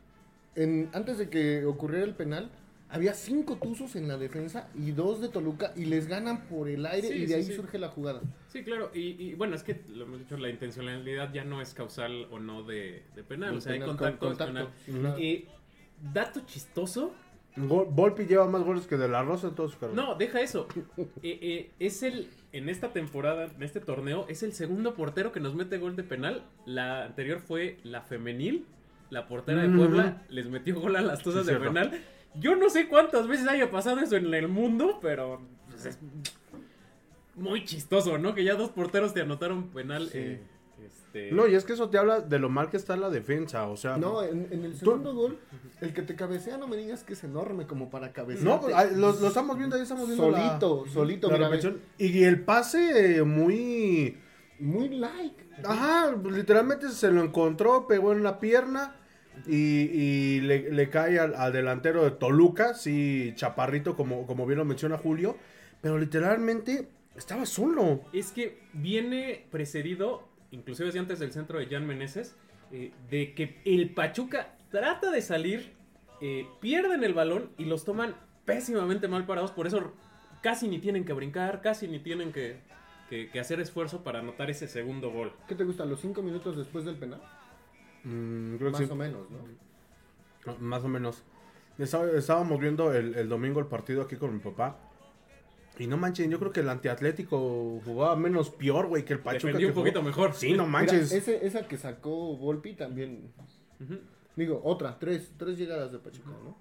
en, 0.54 0.88
antes 0.92 1.18
de 1.18 1.28
que 1.28 1.64
ocurriera 1.66 2.04
el 2.06 2.14
penal, 2.14 2.50
había 2.88 3.14
cinco 3.14 3.56
tuzos 3.56 3.96
en 3.96 4.06
la 4.08 4.16
defensa 4.16 4.68
y 4.74 4.92
dos 4.92 5.20
de 5.20 5.28
Toluca 5.28 5.72
y 5.76 5.86
les 5.86 6.06
ganan 6.06 6.46
por 6.46 6.68
el 6.68 6.86
aire 6.86 7.08
Sí, 7.08 7.14
y 7.14 7.20
de 7.22 7.26
sí, 7.26 7.34
ahí 7.34 7.42
sí. 7.44 7.54
surge 7.54 7.78
la 7.78 7.88
jugada. 7.88 8.22
Sí, 8.48 8.62
claro, 8.62 8.90
y, 8.94 9.22
y, 9.22 9.34
bueno, 9.34 9.56
es 9.56 9.62
que 9.64 9.82
lo 9.88 10.04
hemos 10.04 10.20
dicho, 10.20 10.36
la 10.38 10.48
intencionalidad 10.48 11.32
ya 11.32 11.44
no 11.44 11.60
es 11.60 11.74
causal 11.74 12.26
o 12.30 12.38
no 12.38 12.62
de, 12.62 13.02
de 13.14 13.24
penal, 13.24 13.56
o 13.56 13.60
sea, 13.60 13.72
hay 13.72 13.80
penal, 13.80 13.96
contacto, 13.96 14.26
con 14.26 14.32
es 14.32 14.38
penal. 14.38 14.68
contacto. 14.86 15.20
Eh, 15.20 15.48
dato 16.14 16.40
chistoso, 16.46 17.12
Volpi 17.56 18.26
lleva 18.26 18.46
más 18.46 18.62
goles 18.62 18.86
que 18.86 18.96
de 18.96 19.08
la 19.08 19.22
Rosa 19.22 19.48
en 19.48 19.54
todo 19.54 19.68
su 19.68 19.78
carrera. 19.78 20.00
no, 20.02 20.14
deja 20.14 20.40
eso, 20.40 20.68
Eh, 21.22 21.38
eh, 21.40 21.70
es 21.78 22.02
el, 22.02 22.28
en 22.52 22.68
esta 22.68 22.92
temporada, 22.92 23.44
en 23.46 23.62
este 23.62 23.80
torneo, 23.80 24.26
es 24.28 24.42
el 24.42 24.52
segundo 24.52 24.94
portero 24.94 25.32
que 25.32 25.40
nos 25.40 25.54
mete 25.54 25.78
gol 25.78 25.96
de 25.96 26.02
penal, 26.02 26.44
la 26.66 27.04
anterior 27.06 27.40
fue 27.40 27.78
la 27.82 28.02
femenil, 28.02 28.66
la 29.10 29.26
portera 29.26 29.62
de. 29.62 29.74
Puebla, 29.74 30.22
les 30.28 30.48
metió 30.48 30.78
gol 30.80 30.96
a 30.96 31.00
las 31.00 31.20
Sí, 31.20 31.30
de 31.30 31.56
penal, 31.56 31.98
yo 32.34 32.56
no 32.56 32.68
sé 32.68 32.88
cuántas 32.88 33.26
veces 33.26 33.48
haya 33.48 33.70
pasado 33.70 34.00
eso 34.00 34.16
en 34.16 34.32
el 34.34 34.48
mundo, 34.48 34.98
pero 35.00 35.40
pues, 35.70 35.86
es 35.86 35.98
muy 37.34 37.64
chistoso, 37.64 38.18
¿no? 38.18 38.34
Que 38.34 38.44
ya 38.44 38.54
dos 38.54 38.70
porteros 38.70 39.14
te 39.14 39.20
anotaron 39.22 39.68
penal. 39.70 40.08
Sí. 40.08 40.18
eh, 40.18 40.40
este... 40.84 41.32
No, 41.32 41.46
y 41.46 41.54
es 41.54 41.64
que 41.64 41.72
eso 41.72 41.88
te 41.88 41.98
habla 41.98 42.20
de 42.20 42.38
lo 42.38 42.48
mal 42.48 42.68
que 42.70 42.76
está 42.76 42.96
la 42.96 43.08
defensa. 43.10 43.66
O 43.68 43.76
sea, 43.76 43.96
No, 43.96 44.22
en, 44.22 44.48
en 44.50 44.64
el 44.64 44.76
segundo 44.76 45.14
gol, 45.14 45.38
el 45.80 45.92
que 45.94 46.02
te 46.02 46.14
cabecea, 46.16 46.58
no 46.58 46.68
me 46.68 46.76
digas 46.76 47.04
que 47.04 47.14
es 47.14 47.24
enorme 47.24 47.66
como 47.66 47.90
para 47.90 48.12
cabecear. 48.12 48.44
No, 48.46 48.60
pues, 48.60 48.96
lo, 48.96 49.12
lo 49.12 49.28
estamos 49.28 49.56
viendo, 49.56 49.76
ahí 49.76 49.82
estamos 49.82 50.06
viendo 50.06 50.30
la- 50.30 50.46
solito, 50.48 50.84
solito, 50.92 51.30
la 51.38 51.48
mira. 51.50 51.74
Y 51.98 52.24
el 52.24 52.42
pase 52.44 53.16
eh, 53.18 53.22
muy... 53.22 54.18
muy 54.58 54.88
like. 54.90 55.44
Ajá, 55.64 56.14
literalmente 56.30 56.90
se 56.90 57.10
lo 57.10 57.22
encontró, 57.24 57.86
pegó 57.86 58.12
en 58.12 58.22
la 58.22 58.38
pierna 58.40 58.94
y, 59.46 59.56
y 59.56 60.40
le, 60.42 60.70
le 60.70 60.90
cae 60.90 61.18
al, 61.18 61.34
al 61.34 61.52
delantero 61.52 62.04
de 62.04 62.10
Toluca, 62.10 62.74
sí, 62.74 63.32
chaparrito, 63.36 63.96
como, 63.96 64.26
como 64.26 64.44
bien 64.46 64.58
lo 64.58 64.64
menciona 64.66 64.98
Julio, 64.98 65.36
pero 65.80 65.98
literalmente 65.98 66.88
estaba 67.16 67.46
solo. 67.46 68.02
Es 68.12 68.32
que 68.32 68.60
viene 68.74 69.46
precedido, 69.50 70.25
inclusive 70.50 70.86
desde 70.86 71.00
antes 71.00 71.18
del 71.18 71.32
centro 71.32 71.58
de 71.58 71.66
Jan 71.66 71.86
Meneses, 71.86 72.36
eh, 72.72 72.92
de 73.10 73.34
que 73.34 73.60
el 73.64 73.90
Pachuca 73.94 74.56
trata 74.70 75.10
de 75.10 75.22
salir, 75.22 75.72
eh, 76.20 76.46
pierden 76.60 77.04
el 77.04 77.14
balón 77.14 77.50
y 77.58 77.64
los 77.64 77.84
toman 77.84 78.16
pésimamente 78.44 79.08
mal 79.08 79.26
parados, 79.26 79.52
por 79.52 79.66
eso 79.66 79.92
casi 80.42 80.68
ni 80.68 80.78
tienen 80.78 81.04
que 81.04 81.12
brincar, 81.12 81.60
casi 81.60 81.88
ni 81.88 81.98
tienen 81.98 82.32
que... 82.32 82.60
que, 83.08 83.30
que 83.30 83.38
hacer 83.38 83.60
esfuerzo 83.60 84.02
para 84.02 84.18
anotar 84.18 84.50
ese 84.50 84.66
segundo 84.66 85.10
gol. 85.10 85.32
¿Qué 85.46 85.54
te 85.54 85.62
gusta? 85.62 85.84
¿Los 85.84 86.00
cinco 86.00 86.22
minutos 86.22 86.56
después 86.56 86.84
del 86.84 86.96
penal? 86.96 87.20
Mm, 88.02 88.56
creo 88.56 88.72
que 88.72 88.78
Más 88.78 88.86
sí. 88.86 88.90
o 88.90 88.96
menos, 88.96 89.26
¿no? 89.30 90.56
Más 90.58 90.82
o 90.82 90.88
menos. 90.88 91.22
Estábamos 91.78 92.58
viendo 92.58 92.92
el, 92.92 93.14
el 93.14 93.28
domingo 93.28 93.60
el 93.60 93.66
partido 93.66 94.02
aquí 94.02 94.16
con 94.16 94.34
mi 94.34 94.40
papá. 94.40 94.76
Y 95.78 95.86
no 95.86 95.96
manchen, 95.96 96.30
yo 96.30 96.38
creo 96.38 96.52
que 96.52 96.60
el 96.60 96.68
antiatlético 96.68 97.80
jugaba 97.84 98.16
menos 98.16 98.50
peor, 98.50 98.86
güey, 98.86 99.04
que 99.04 99.12
el 99.14 99.18
Pachuca. 99.20 99.48
Defendió 99.48 99.68
que 99.68 99.72
un 99.72 99.84
poquito 99.84 100.02
mejor. 100.02 100.32
Sí, 100.34 100.48
no 100.52 100.64
Mira, 100.66 100.66
manches. 100.66 101.12
ese, 101.12 101.44
esa 101.46 101.68
que 101.68 101.76
sacó 101.76 102.36
Volpi 102.36 102.72
también. 102.74 103.30
Digo, 104.36 104.60
otra, 104.64 104.98
tres, 104.98 105.32
tres 105.38 105.56
llegadas 105.58 105.92
de 105.92 105.98
Pachuca, 105.98 106.30
¿no? 106.44 106.56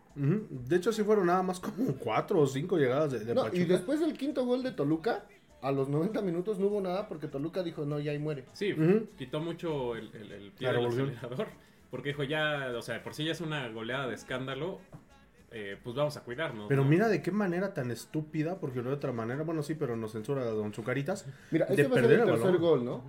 De 0.49 0.75
hecho, 0.77 0.93
sí 0.93 1.03
fueron 1.03 1.27
nada 1.27 1.43
más 1.43 1.59
como 1.59 1.93
cuatro 1.95 2.39
o 2.39 2.47
cinco 2.47 2.77
llegadas 2.77 3.11
de, 3.11 3.19
de 3.19 3.33
No, 3.35 3.43
Pachuca. 3.43 3.61
y 3.61 3.65
después 3.65 3.99
del 3.99 4.17
quinto 4.17 4.45
gol 4.45 4.63
de 4.63 4.71
Toluca, 4.71 5.25
a 5.61 5.71
los 5.71 5.89
90 5.89 6.21
minutos 6.21 6.57
no 6.59 6.67
hubo 6.67 6.79
nada 6.81 7.07
porque 7.07 7.27
Toluca 7.27 7.63
dijo, 7.63 7.85
no, 7.85 7.99
ya 7.99 8.11
ahí 8.11 8.19
muere. 8.19 8.45
Sí, 8.53 8.73
quitó 9.17 9.39
mucho 9.39 9.95
el, 9.95 10.09
el, 10.15 10.31
el 10.31 10.51
pie 10.51 10.71
del 10.71 10.85
acelerador. 10.85 11.47
Porque 11.91 12.09
dijo, 12.09 12.23
ya, 12.23 12.73
o 12.77 12.81
sea, 12.81 13.01
por 13.03 13.13
si 13.13 13.23
ya 13.25 13.31
es 13.31 13.41
una 13.41 13.67
goleada 13.69 14.07
de 14.07 14.15
escándalo, 14.15 14.79
eh, 15.57 15.79
pues 15.81 15.95
vamos 15.95 16.17
a 16.17 16.21
cuidarnos. 16.23 16.65
Pero 16.67 16.83
¿no? 16.83 16.89
mira 16.89 17.07
de 17.07 17.21
qué 17.21 17.31
manera 17.31 17.73
tan 17.73 17.89
estúpida, 17.89 18.59
porque 18.59 18.81
de 18.81 18.89
otra 18.89 19.11
manera, 19.13 19.43
bueno, 19.43 19.63
sí, 19.63 19.73
pero 19.73 19.95
nos 19.95 20.11
censura 20.11 20.43
Don 20.43 20.73
Zucaritas. 20.73 21.25
Mira, 21.49 21.65
De 21.65 21.73
ese 21.73 21.83
va 21.83 21.89
a 21.91 21.93
ser 21.93 22.01
perder 22.03 22.19
el 22.19 22.29
el 22.29 22.35
tercer 22.35 22.57
gol, 22.59 22.83
¿no? 22.83 23.03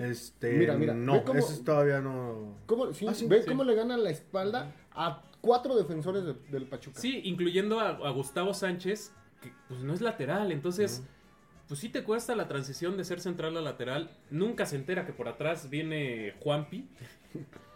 Este, 0.00 0.52
Mira, 0.58 0.74
mira, 0.76 0.94
no, 0.94 1.24
cómo- 1.24 1.38
ese 1.38 1.62
todavía 1.62 2.00
no. 2.00 2.54
¿Cómo, 2.66 2.92
sí, 2.92 3.06
Ah, 3.08 3.14
sí, 3.14 3.26
¿Ve 3.26 3.42
sí. 3.42 3.48
cómo 3.48 3.64
le 3.64 3.74
ganan 3.74 4.02
la 4.04 4.10
espalda 4.10 4.72
a 4.92 5.22
cuatro 5.40 5.76
defensores 5.76 6.24
de- 6.24 6.34
del 6.50 6.66
Pachuca? 6.66 6.98
Sí, 7.00 7.20
incluyendo 7.24 7.78
a, 7.80 7.88
a 7.90 8.10
Gustavo 8.10 8.52
Sánchez, 8.54 9.12
que 9.42 9.52
pues 9.68 9.80
no 9.82 9.92
es 9.94 10.00
lateral, 10.00 10.52
entonces... 10.52 11.02
Pues 11.68 11.78
sí 11.78 11.88
te 11.88 12.02
cuesta 12.02 12.34
la 12.34 12.48
transición 12.48 12.96
de 12.96 13.04
ser 13.04 13.20
central 13.20 13.56
a 13.56 13.60
lateral. 13.60 14.10
Nunca 14.28 14.66
se 14.66 14.74
entera 14.74 15.06
que 15.06 15.12
por 15.12 15.28
atrás 15.28 15.70
viene 15.70 16.34
Juanpi. 16.40 16.88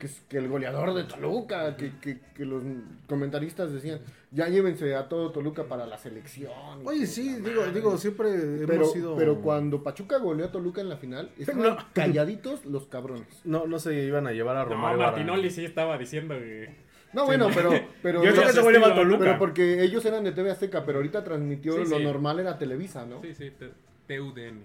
Que, 0.00 0.06
es- 0.06 0.22
que 0.30 0.38
el 0.38 0.48
goleador 0.48 0.94
de 0.94 1.04
Toluca, 1.04 1.76
que, 1.76 1.92
que- 2.00 2.18
que 2.34 2.44
los 2.46 2.62
comentaristas 3.06 3.70
decían, 3.70 4.00
ya 4.30 4.48
llévense 4.48 4.94
a 4.94 5.08
todo 5.10 5.30
Toluca 5.30 5.64
para 5.64 5.86
la 5.86 5.98
selección. 5.98 6.50
Oye, 6.84 7.06
sí, 7.06 7.34
digo, 7.34 7.60
madre. 7.60 7.72
digo, 7.74 7.98
siempre 7.98 8.30
Pero, 8.60 8.72
hemos 8.74 8.92
sido. 8.92 9.16
pero 9.16 9.40
cuando 9.42 9.82
Pachuca 9.82 10.16
goleó 10.18 10.46
a 10.46 10.50
Toluca 10.52 10.80
en 10.80 10.88
la 10.88 10.96
final, 10.96 11.30
estaban 11.38 11.62
No. 11.62 11.76
calladitos 11.92 12.64
los 12.64 12.86
cabrones. 12.86 13.26
No, 13.44 13.66
no 13.66 13.78
se 13.78 13.94
iban 14.04 14.26
a 14.26 14.32
llevar 14.32 14.56
a 14.56 14.64
No, 14.64 14.70
Romario. 14.70 14.96
Ibarra. 14.96 15.12
Martinoli 15.12 15.50
sí 15.50 15.64
estaba 15.66 15.98
diciendo 15.98 16.34
que... 16.38 16.74
No, 17.12 17.26
bueno, 17.26 17.48
pero... 17.54 17.70
pero 18.02 18.24
Yo 18.24 18.30
creo 18.32 18.46
que 18.46 18.52
se 18.54 18.60
a 18.60 18.94
Toluca. 18.94 19.18
Pero 19.18 19.38
porque 19.38 19.82
ellos 19.84 20.02
eran 20.06 20.24
de 20.24 20.32
TV 20.32 20.50
Azteca, 20.50 20.86
pero 20.86 20.98
ahorita 20.98 21.22
transmitió 21.24 21.72
Sí, 21.74 21.90
lo 21.90 21.98
sí. 21.98 22.04
normal 22.04 22.40
era 22.40 22.56
Televisa, 22.56 23.04
¿no? 23.04 23.20
Sí, 23.20 23.34
sí, 23.34 23.50
T- 23.50 23.70
TUDN. 24.06 24.64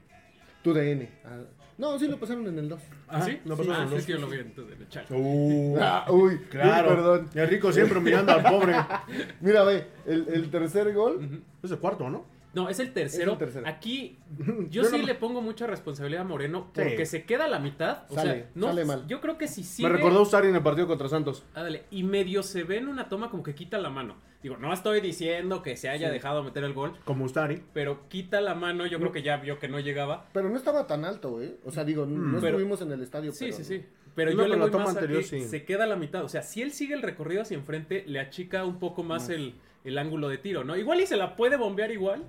Tu 0.64 0.74
DN. 0.74 1.10
Ah, 1.26 1.40
No, 1.78 2.00
sí 2.00 2.08
lo 2.08 2.18
pasaron 2.18 2.48
en 2.48 2.58
el 2.58 2.70
2. 2.70 2.80
Ajá, 3.08 3.26
¿Sí? 3.26 3.40
pasó 3.48 3.64
ah, 3.64 3.66
los 3.66 3.78
sí, 3.78 3.90
dos. 3.90 3.94
es 4.00 4.06
que 4.06 4.12
yo 4.14 4.20
lo 4.20 4.28
vi 4.28 4.38
en 4.40 4.54
TUDN, 4.54 4.88
chale. 4.90 5.08
Uh, 5.10 5.78
Ah, 5.82 6.06
uy, 6.10 6.38
claro. 6.50 6.90
uy, 6.90 6.96
perdón. 6.96 7.30
Y 7.36 7.40
el 7.40 7.48
rico 7.50 7.72
siempre 7.74 7.98
humillando 7.98 8.32
al 8.32 8.44
pobre. 8.44 8.76
Mira, 9.42 9.64
ve, 9.64 9.86
el, 10.06 10.26
el 10.30 10.50
tercer 10.50 10.94
gol. 10.94 11.42
Es 11.62 11.72
el 11.72 11.78
cuarto, 11.80 12.10
¿no? 12.10 12.34
No, 12.54 12.70
es 12.70 12.80
el 12.80 12.94
tercero. 12.94 13.34
Es 13.34 13.34
el 13.34 13.38
tercero. 13.38 13.68
Aquí 13.68 14.18
yo, 14.70 14.70
Yo 14.70 14.84
sí 14.86 14.98
no- 15.00 15.06
le 15.06 15.16
pongo 15.16 15.42
mucha 15.42 15.68
responsabilidad 15.68 16.22
a 16.22 16.26
Moreno 16.26 16.68
Sí. 16.74 16.82
porque 16.84 17.06
se 17.06 17.26
queda 17.26 17.44
a 17.44 17.48
la 17.50 17.60
mitad. 17.60 18.04
O 18.10 18.16
Sale, 18.16 18.34
sea, 18.34 18.50
no, 18.56 18.68
sale 18.68 18.86
mal. 18.86 19.06
yo 19.08 19.20
creo 19.20 19.38
que 19.38 19.50
si 19.50 19.62
sigue... 19.66 19.90
Me 19.90 19.96
recordó 19.98 20.22
usar 20.22 20.46
en 20.46 20.56
el 20.56 20.64
partido 20.64 20.88
contra 20.88 21.10
Santos. 21.10 21.44
Ándale, 21.54 21.84
y 21.92 22.04
medio 22.04 22.42
se 22.44 22.64
ve 22.64 22.78
en 22.78 22.88
una 22.88 23.10
toma 23.10 23.30
como 23.30 23.44
que 23.44 23.54
quita 23.54 23.78
la 23.78 23.90
mano. 23.90 24.16
Digo, 24.46 24.58
no 24.58 24.72
estoy 24.72 25.02
diciendo 25.02 25.64
que 25.64 25.76
se 25.76 25.90
haya 25.90 26.10
Sí. 26.10 26.14
dejado 26.14 26.44
meter 26.44 26.64
el 26.64 26.74
gol, 26.74 26.94
Como 27.04 27.26
Ustari. 27.26 27.64
pero 27.74 28.08
quita 28.10 28.42
la 28.42 28.54
mano, 28.54 28.86
yo 28.86 29.00
creo 29.00 29.12
que 29.12 29.24
ya 29.24 29.38
vio 29.38 29.58
que 29.58 29.68
no 29.68 29.80
llegaba. 29.80 30.28
Pero 30.34 30.50
no 30.52 30.56
estaba 30.56 30.86
tan 30.86 31.04
alto, 31.04 31.42
¿eh? 31.42 31.56
O 31.66 31.72
sea, 31.72 31.84
digo, 31.84 32.06
no 32.06 32.38
Mm. 32.38 32.42
Pero- 32.42 32.48
estuvimos 32.58 32.80
en 32.84 32.92
el 32.92 33.02
estadio. 33.02 33.32
Sí, 33.32 33.46
pero- 33.46 33.58
sí, 33.58 33.64
sí. 33.64 33.86
Pero 34.14 34.30
No, 34.30 34.38
yo 34.38 34.44
pero 34.44 34.54
le 34.54 34.62
voy 34.62 34.72
toma 34.72 34.84
más 34.86 34.98
a 34.98 35.08
que 35.08 35.24
sí. 35.24 35.42
se 35.46 35.66
queda 35.66 35.86
a 35.86 35.88
la 35.88 35.96
mitad. 35.96 36.24
O 36.24 36.30
sea, 36.30 36.44
si 36.44 36.62
él 36.62 36.72
sigue 36.74 36.94
el 36.94 37.02
recorrido 37.02 37.42
hacia 37.42 37.58
enfrente, 37.58 38.04
le 38.06 38.20
achica 38.20 38.64
un 38.66 38.78
poco 38.78 39.02
más 39.02 39.30
el, 39.30 39.56
el 39.84 39.98
ángulo 39.98 40.30
de 40.30 40.38
tiro, 40.38 40.64
¿no? 40.64 40.78
Igual 40.78 41.02
y 41.02 41.08
se 41.08 41.18
la 41.18 41.36
puede 41.36 41.58
bombear 41.58 41.90
igual, 41.92 42.22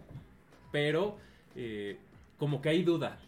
pero 0.73 1.19
eh, 1.55 1.99
como 2.39 2.63
que 2.63 2.71
hay 2.71 2.83
duda. 2.83 3.19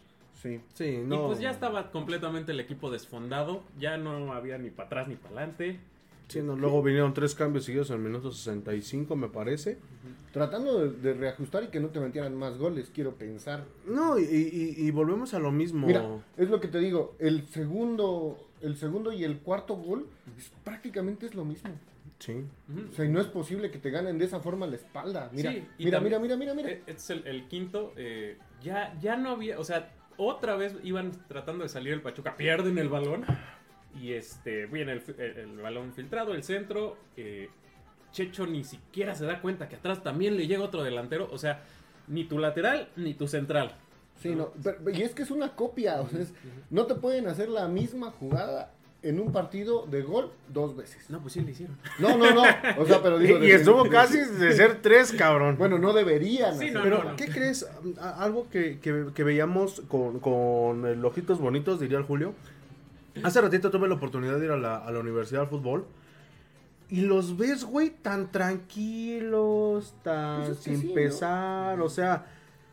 Sí. 0.41 0.61
Sí, 0.73 0.97
no. 1.05 1.13
Y 1.15 1.27
pues 1.27 1.39
ya 1.39 1.51
estaba 1.51 1.91
completamente 1.91 2.53
el 2.53 2.59
equipo 2.59 2.89
desfondado, 2.89 3.61
ya 3.77 3.97
no 3.97 4.33
había 4.33 4.57
ni 4.57 4.71
para 4.71 4.87
atrás 4.87 5.07
ni 5.07 5.13
para 5.15 5.35
adelante. 5.35 5.79
Sí, 6.29 6.41
no, 6.41 6.55
luego 6.55 6.81
vinieron 6.83 7.13
tres 7.13 7.35
cambios 7.35 7.65
seguidos 7.65 7.89
en 7.89 7.97
el 7.97 8.01
minuto 8.03 8.31
65, 8.31 9.15
me 9.15 9.27
parece. 9.29 9.79
Tratando 10.31 10.79
de, 10.79 10.91
de 10.91 11.13
reajustar 11.15 11.63
y 11.63 11.67
que 11.67 11.79
no 11.79 11.87
te 11.89 11.99
metieran 11.99 12.35
más 12.37 12.57
goles, 12.57 12.91
quiero 12.93 13.15
pensar. 13.15 13.65
No, 13.87 14.17
y, 14.19 14.23
y- 14.23 14.75
y 14.77 14.91
volvemos 14.91 15.33
a 15.33 15.39
lo 15.39 15.51
mismo. 15.51 15.87
Mira, 15.87 16.05
es 16.37 16.49
lo 16.49 16.59
que 16.59 16.67
te 16.67 16.77
digo, 16.79 17.15
el 17.17 17.47
segundo, 17.47 18.37
el 18.61 18.77
segundo 18.77 19.11
y 19.11 19.23
el 19.23 19.39
cuarto 19.39 19.75
gol 19.75 20.05
es- 20.37 20.51
prácticamente 20.63 21.25
es 21.25 21.33
lo 21.33 21.43
mismo. 21.45 21.71
Sí. 22.19 22.43
O 22.91 22.93
sea, 22.95 23.05
y 23.05 23.09
no 23.09 23.19
es 23.21 23.27
posible 23.27 23.71
que 23.71 23.79
te 23.79 23.89
ganen 23.89 24.19
de 24.19 24.25
esa 24.25 24.39
forma 24.39 24.67
la 24.67 24.75
espalda. 24.75 25.31
Mira, 25.33 25.51
Sí, 25.51 25.63
y 25.79 25.85
mira, 25.85 25.97
también- 25.97 26.21
mira, 26.21 26.35
mira, 26.37 26.53
mira, 26.53 26.69
mira. 26.69 26.69
Este 26.85 26.91
es 26.91 27.09
el, 27.09 27.25
el 27.25 27.47
quinto. 27.47 27.93
eh, 27.95 28.37
ya, 28.61 28.95
ya 29.01 29.15
no 29.15 29.29
había. 29.31 29.57
O 29.59 29.63
sea, 29.63 29.91
otra 30.17 30.55
vez 30.57 30.75
iban 30.83 31.11
tratando 31.27 31.63
de 31.63 31.69
salir 31.69 31.93
el 31.93 32.01
Pachuca. 32.01 32.35
Pierden 32.37 32.77
el 32.77 32.89
balón. 32.89 33.25
Y 34.01 34.13
este. 34.13 34.65
Viene 34.67 34.91
el, 34.93 35.01
fi- 35.01 35.13
el- 35.17 35.37
el 35.37 35.57
balón 35.57 35.93
filtrado, 35.93 36.33
el 36.33 36.43
centro. 36.43 36.97
eh, 37.17 37.49
Checho 38.11 38.47
ni 38.47 38.63
siquiera 38.63 39.13
se 39.13 39.25
da 39.25 39.39
cuenta 39.39 39.69
que 39.69 39.75
atrás 39.75 40.01
también 40.01 40.35
le 40.35 40.47
llega 40.47 40.63
otro 40.63 40.83
delantero. 40.83 41.29
O 41.31 41.37
sea, 41.37 41.61
ni 42.07 42.23
tu 42.23 42.39
lateral 42.39 42.89
ni 42.95 43.13
tu 43.13 43.27
central. 43.27 43.75
Sí, 44.21 44.35
no, 44.35 44.51
pero- 44.63 44.89
y 44.91 45.01
es 45.03 45.13
que 45.13 45.21
es 45.23 45.31
una 45.31 45.49
copia, 45.55 46.01
o 46.01 46.09
sea, 46.09 46.19
es- 46.21 46.33
no 46.71 46.85
te 46.87 46.95
pueden 46.95 47.27
hacer 47.27 47.49
la 47.49 47.67
misma 47.67 48.11
jugada 48.11 48.73
en 49.01 49.17
un 49.19 49.31
partido 49.31 49.85
de 49.85 50.01
gol 50.01 50.31
dos 50.49 50.75
veces. 50.75 51.09
No, 51.09 51.21
pues 51.21 51.33
sí 51.33 51.39
le 51.41 51.51
hicieron. 51.51 51.77
No, 51.99 52.17
no, 52.17 52.33
no, 52.33 52.41
o 52.79 52.85
sea, 52.85 53.01
pero 53.01 53.17
digo... 53.19 53.41
Y, 53.41 53.51
estuvo 53.51 53.83
de- 53.85 53.89
casi 53.91 54.17
de 54.17 54.51
ser 54.53 54.81
tres, 54.81 55.13
cabrón. 55.13 55.55
Bueno, 55.57 55.77
no 55.77 55.93
deberían. 55.93 56.57
Sí, 56.59 56.71
no, 56.71 56.81
Pero, 56.83 56.97
no, 57.03 57.11
no. 57.11 57.15
¿qué 57.15 57.27
crees? 57.27 57.65
Algo 58.01 58.49
que, 58.49 58.79
que- 58.79 59.05
que 59.15 59.23
veíamos 59.23 59.81
con, 59.87 60.19
con 60.19 60.85
el 60.85 61.05
Ojitos 61.05 61.39
Bonitos, 61.39 61.79
diría 61.79 61.97
el 61.99 62.03
Julio. 62.03 62.33
Hace 63.23 63.41
ratito 63.41 63.69
tuve 63.71 63.87
la 63.87 63.95
oportunidad 63.95 64.39
de 64.39 64.45
ir 64.45 64.51
a 64.51 64.57
la, 64.57 64.77
a 64.77 64.91
la 64.91 64.99
Universidad 64.99 65.41
de 65.41 65.47
Fútbol. 65.47 65.85
Y 66.89 67.01
los 67.01 67.37
ves, 67.37 67.63
güey, 67.65 67.91
tan 67.91 68.31
tranquilos, 68.31 69.93
tan 70.03 70.45
Pues 70.45 70.57
sin 70.59 70.81
sí, 70.81 70.87
¿no? 70.87 70.93
pesar. 70.95 71.79
O 71.81 71.89
sea, 71.89 72.25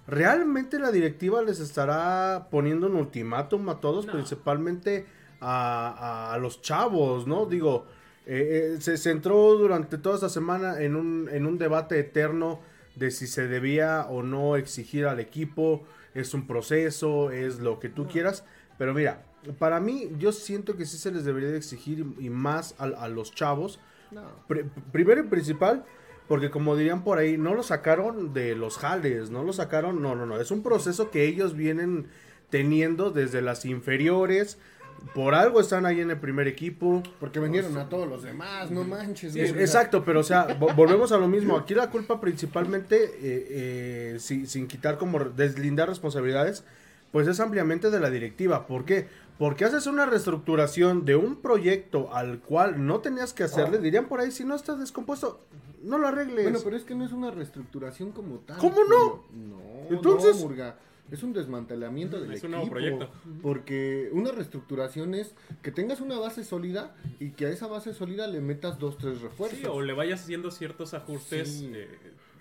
¿realmente 0.07 0.79
la 0.79 0.91
directiva 0.91 1.43
les 1.43 1.61
estará 1.61 2.49
poniendo 2.51 2.87
un 2.87 2.97
ultimátum 2.97 3.69
a 3.69 3.81
todos? 3.81 4.07
No. 4.07 4.13
Principalmente 4.13 5.07
a, 5.41 5.89
a- 6.31 6.35
a 6.35 6.39
los 6.39 6.63
chavos, 6.63 7.27
¿no? 7.27 7.47
Digo, 7.47 7.85
eh, 8.25 8.75
eh, 8.77 8.81
se 8.81 8.97
centró 8.97 9.55
durante 9.55 9.99
toda 9.99 10.15
esta 10.17 10.29
semana 10.29 10.81
en 10.81 10.97
un, 10.97 11.29
en 11.31 11.47
un 11.47 11.59
debate 11.59 11.99
eterno 11.99 12.61
de 12.95 13.11
si 13.11 13.27
se 13.27 13.47
debía 13.47 14.07
o 14.09 14.23
no 14.23 14.57
exigir 14.57 15.07
al 15.07 15.21
equipo. 15.21 15.85
Es 16.15 16.33
un 16.33 16.47
proceso, 16.47 17.31
es 17.31 17.61
lo 17.61 17.79
que 17.79 17.91
tú 17.91 18.07
quieras. 18.09 18.45
Pero 18.79 18.95
mira, 18.95 19.23
para 19.59 19.81
mí 19.81 20.11
yo 20.19 20.33
siento 20.33 20.77
que 20.77 20.87
sí 20.87 20.99
se 20.99 21.11
les 21.13 21.25
debería 21.25 21.51
de 21.51 21.57
exigir 21.59 22.05
y, 22.19 22.31
más 22.31 22.75
a, 22.79 22.85
a 22.85 23.09
los 23.09 23.33
chavos. 23.35 23.79
No. 24.11 24.23
Pri- 24.49 24.65
primero 24.93 25.21
y 25.21 25.25
principal, 25.25 25.85
porque 26.29 26.51
como 26.51 26.77
dirían 26.77 27.03
por 27.05 27.19
ahí, 27.19 27.37
no 27.39 27.55
lo 27.55 27.63
sacaron 27.63 28.33
de 28.33 28.55
los 28.55 28.79
jales, 28.79 29.31
no 29.31 29.43
lo 29.43 29.53
sacaron, 29.53 30.01
no, 30.03 30.15
no, 30.15 30.27
no, 30.27 30.41
es 30.41 30.51
un 30.51 30.63
proceso 30.63 31.11
que 31.11 31.25
ellos 31.27 31.55
vienen 31.57 32.07
teniendo 32.51 33.11
desde 33.11 33.43
las 33.43 33.65
inferiores, 33.65 34.59
por 35.15 35.35
algo 35.35 35.61
están 35.61 35.85
ahí 35.87 36.01
en 36.01 36.11
el 36.11 36.19
primer 36.19 36.49
equipo. 36.49 37.03
Porque 37.21 37.39
vendieron 37.39 37.77
a 37.77 37.89
todos 37.89 38.09
los 38.09 38.23
demás, 38.23 38.71
no 38.71 38.83
manches. 38.85 39.37
exacto, 39.37 40.05
pero 40.05 40.21
o 40.21 40.25
sea, 40.25 40.59
vo- 40.59 40.75
volvemos 40.75 41.13
a 41.13 41.19
lo 41.19 41.29
mismo. 41.29 41.57
Aquí 41.57 41.75
la 41.75 41.91
culpa 41.91 42.21
principalmente, 42.21 42.97
eh, 43.05 43.13
eh, 43.23 44.17
si- 44.21 44.47
sin 44.47 44.67
quitar 44.67 44.99
como 44.99 45.19
deslindar 45.21 45.89
responsabilidades, 45.89 46.65
pues 47.13 47.29
es 47.29 47.41
ampliamente 47.41 47.91
de 47.91 48.01
la 48.01 48.11
directiva. 48.11 48.67
¿Por 48.67 48.85
qué? 48.85 49.07
Porque 49.39 49.65
haces 49.65 49.87
una 49.87 50.07
reestructuración 50.07 51.05
de 51.05 51.17
un 51.17 51.37
proyecto 51.37 52.13
al 52.15 52.41
cual 52.41 52.87
no 52.87 53.01
tenías 53.01 53.35
que 53.35 53.45
hacerle. 53.45 53.79
Dirían 53.79 54.07
por 54.09 54.21
ahí, 54.21 54.31
si 54.31 54.45
no 54.45 54.55
está 54.55 54.75
descompuesto, 54.77 55.41
no 55.83 55.99
lo 55.99 56.09
arregles. 56.09 56.45
Bueno, 56.45 56.59
pero 56.65 56.77
es 56.77 56.85
que 56.85 56.95
no 56.95 57.05
es 57.05 57.13
una 57.13 57.31
reestructuración 57.31 58.13
como 58.13 58.37
tal. 58.39 58.57
¿Cómo 58.59 58.85
no? 58.85 59.25
No, 59.33 59.61
Entonces- 59.91 60.37
no, 60.37 60.43
Murga. 60.49 60.79
Es 61.09 61.23
un 61.23 61.33
desmantelamiento 61.33 62.19
del 62.19 62.33
Es 62.33 62.39
equipo. 62.39 62.47
un 62.47 62.51
nuevo 62.53 62.69
proyecto. 62.69 63.09
Porque 63.41 64.09
una 64.13 64.33
reestructuración 64.33 65.15
es 65.15 65.35
que 65.63 65.71
tengas 65.71 66.01
una 66.01 66.19
base 66.19 66.43
sólida 66.43 66.97
y 67.21 67.31
que 67.31 67.47
a 67.47 67.51
esa 67.51 67.69
base 67.69 67.95
sólida 67.95 68.27
le 68.27 68.41
metas 68.41 68.81
dos, 68.81 68.99
tres 68.99 69.21
refuerzos. 69.21 69.61
Sí, 69.61 69.67
o 69.71 69.83
le 69.83 69.93
vayas 69.93 70.23
haciendo 70.23 70.51
ciertos 70.51 70.95
ajustes 70.95 71.49
Sí. 71.59 71.71
eh, 71.73 71.89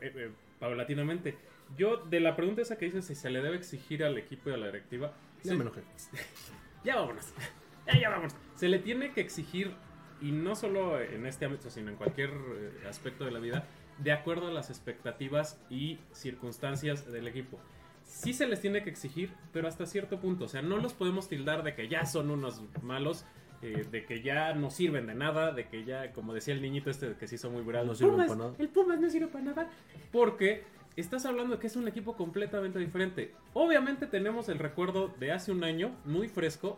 eh, 0.02 0.12
eh, 0.16 0.32
paulatinamente. 0.60 1.38
Yo, 1.78 1.98
de 1.98 2.20
la 2.20 2.36
pregunta 2.36 2.64
esa 2.64 2.76
que 2.80 2.86
dices, 2.86 3.06
si 3.06 3.14
se 3.14 3.30
le 3.30 3.44
debe 3.44 3.56
exigir 3.56 4.04
al 4.04 4.18
equipo 4.18 4.50
y 4.50 4.54
a 4.54 4.58
la 4.58 4.66
directiva, 4.66 5.14
Ya 5.44 5.52
se- 5.52 5.58
me 5.58 5.62
enojé. 5.62 5.82
ya 6.86 6.96
vámonos. 6.98 7.34
Ya, 7.88 8.00
ya 8.00 8.10
vámonos. 8.10 8.34
Se 8.56 8.68
le 8.68 8.80
tiene 8.80 9.12
que 9.12 9.22
exigir, 9.22 9.72
y 10.20 10.32
no 10.32 10.56
solo 10.56 11.00
en 11.00 11.28
este 11.28 11.46
ámbito, 11.46 11.70
sino 11.70 11.92
en 11.92 11.98
cualquier 11.98 12.32
eh, 12.32 12.88
aspecto 12.90 13.26
de 13.26 13.32
la 13.32 13.38
vida, 13.40 13.66
de 14.00 14.12
acuerdo 14.12 14.48
a 14.48 14.52
las 14.52 14.72
expectativas 14.72 15.62
y 15.70 16.00
circunstancias 16.14 17.06
del 17.12 17.28
equipo. 17.28 17.60
sí 18.04 18.34
se 18.34 18.48
les 18.48 18.60
tiene 18.62 18.82
que 18.84 18.90
exigir, 18.90 19.32
pero 19.54 19.68
hasta 19.68 19.86
cierto 19.86 20.20
punto. 20.20 20.46
O 20.46 20.48
sea, 20.48 20.64
no 20.64 20.78
los 20.78 20.94
podemos 20.94 21.28
tildar 21.30 21.62
de 21.64 21.76
que 21.76 21.88
ya 21.88 22.06
son 22.08 22.32
unos 22.32 22.62
malos, 22.82 23.24
eh, 23.62 23.86
de 23.92 24.06
que 24.06 24.22
ya 24.24 24.54
no 24.56 24.72
sirven 24.72 25.06
de 25.06 25.14
nada, 25.14 25.52
de 25.52 25.68
que 25.68 25.86
ya, 25.86 26.12
como 26.12 26.34
decía 26.34 26.56
el 26.56 26.62
niñito 26.64 26.90
este 26.90 27.14
que 27.16 27.28
se 27.28 27.36
hizo 27.36 27.52
muy 27.52 27.62
viral, 27.64 27.86
No 27.86 27.94
sirven 27.94 28.18
para 28.18 28.36
nada. 28.36 28.54
el 28.58 28.70
Pumas 28.70 29.00
no 29.00 29.10
sirve 29.12 29.28
para 29.28 29.44
nada. 29.44 29.70
Porque 30.12 30.64
estás 31.02 31.26
hablando 31.26 31.56
de 31.56 31.60
que 31.62 31.68
es 31.68 31.76
un 31.76 31.88
equipo 31.88 32.16
completamente 32.16 32.80
diferente. 32.80 33.34
Obviamente 33.54 34.08
tenemos 34.08 34.50
el 34.50 34.60
recuerdo 34.60 35.14
de 35.20 35.32
hace 35.32 35.52
un 35.52 35.64
año, 35.64 35.92
muy 36.06 36.28
fresco, 36.28 36.78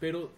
pero 0.00 0.30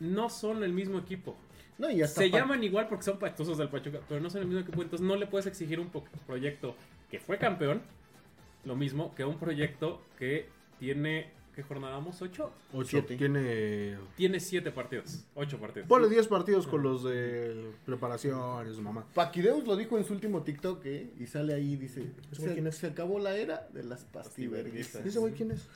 no 0.00 0.28
son 0.30 0.62
el 0.64 0.72
mismo 0.72 0.98
equipo. 0.98 1.36
No, 1.78 1.88
y 1.90 2.02
hasta 2.02 2.22
Se 2.22 2.30
pa- 2.30 2.38
llaman 2.38 2.64
igual 2.64 2.88
porque 2.88 3.04
son 3.04 3.18
pactosos 3.18 3.56
del 3.58 3.68
Pachuca, 3.68 4.00
pero 4.08 4.20
no 4.20 4.28
son 4.30 4.40
el 4.42 4.48
mismo 4.48 4.62
equipo. 4.62 4.82
Entonces 4.82 5.06
no 5.06 5.14
le 5.16 5.26
puedes 5.26 5.46
exigir 5.46 5.78
un 5.78 5.88
po- 5.90 6.04
proyecto 6.26 6.74
que 7.10 7.20
fue 7.20 7.38
campeón, 7.38 7.80
lo 8.64 8.74
mismo 8.74 9.14
que 9.14 9.24
un 9.24 9.38
proyecto 9.38 10.02
que 10.18 10.48
tiene. 10.80 11.30
¿Qué 11.58 11.64
jornada 11.64 11.94
vamos? 11.94 12.22
¿Ocho? 12.22 12.52
Ocho. 12.72 12.88
Siete. 12.88 13.16
Tiene. 13.16 13.96
Tiene 14.14 14.38
siete 14.38 14.70
partidos. 14.70 15.24
Ocho 15.34 15.58
partidos. 15.58 15.88
Ponle 15.88 16.08
10 16.08 16.28
partidos 16.28 16.68
con 16.68 16.84
los 16.84 17.02
de 17.02 17.72
preparación 17.84 18.70
y 18.70 18.76
su 18.76 18.80
mamá. 18.80 19.04
Paquideus 19.12 19.66
lo 19.66 19.74
dijo 19.74 19.98
en 19.98 20.04
su 20.04 20.12
último 20.12 20.44
TikTok, 20.44 20.86
¿eh? 20.86 21.10
Y 21.18 21.26
sale 21.26 21.54
ahí 21.54 21.72
y 21.72 21.76
dice, 21.76 22.12
¿Ese 22.30 22.42
güey 22.42 22.50
se, 22.50 22.54
quién 22.54 22.66
es? 22.68 22.76
se 22.76 22.86
acabó 22.86 23.18
la 23.18 23.36
era 23.36 23.66
de 23.74 23.82
las 23.82 24.04
pastiverguistas. 24.04 25.04
¿Y 25.04 25.08
ese 25.08 25.18
güey 25.18 25.32
quién 25.32 25.50
es? 25.50 25.66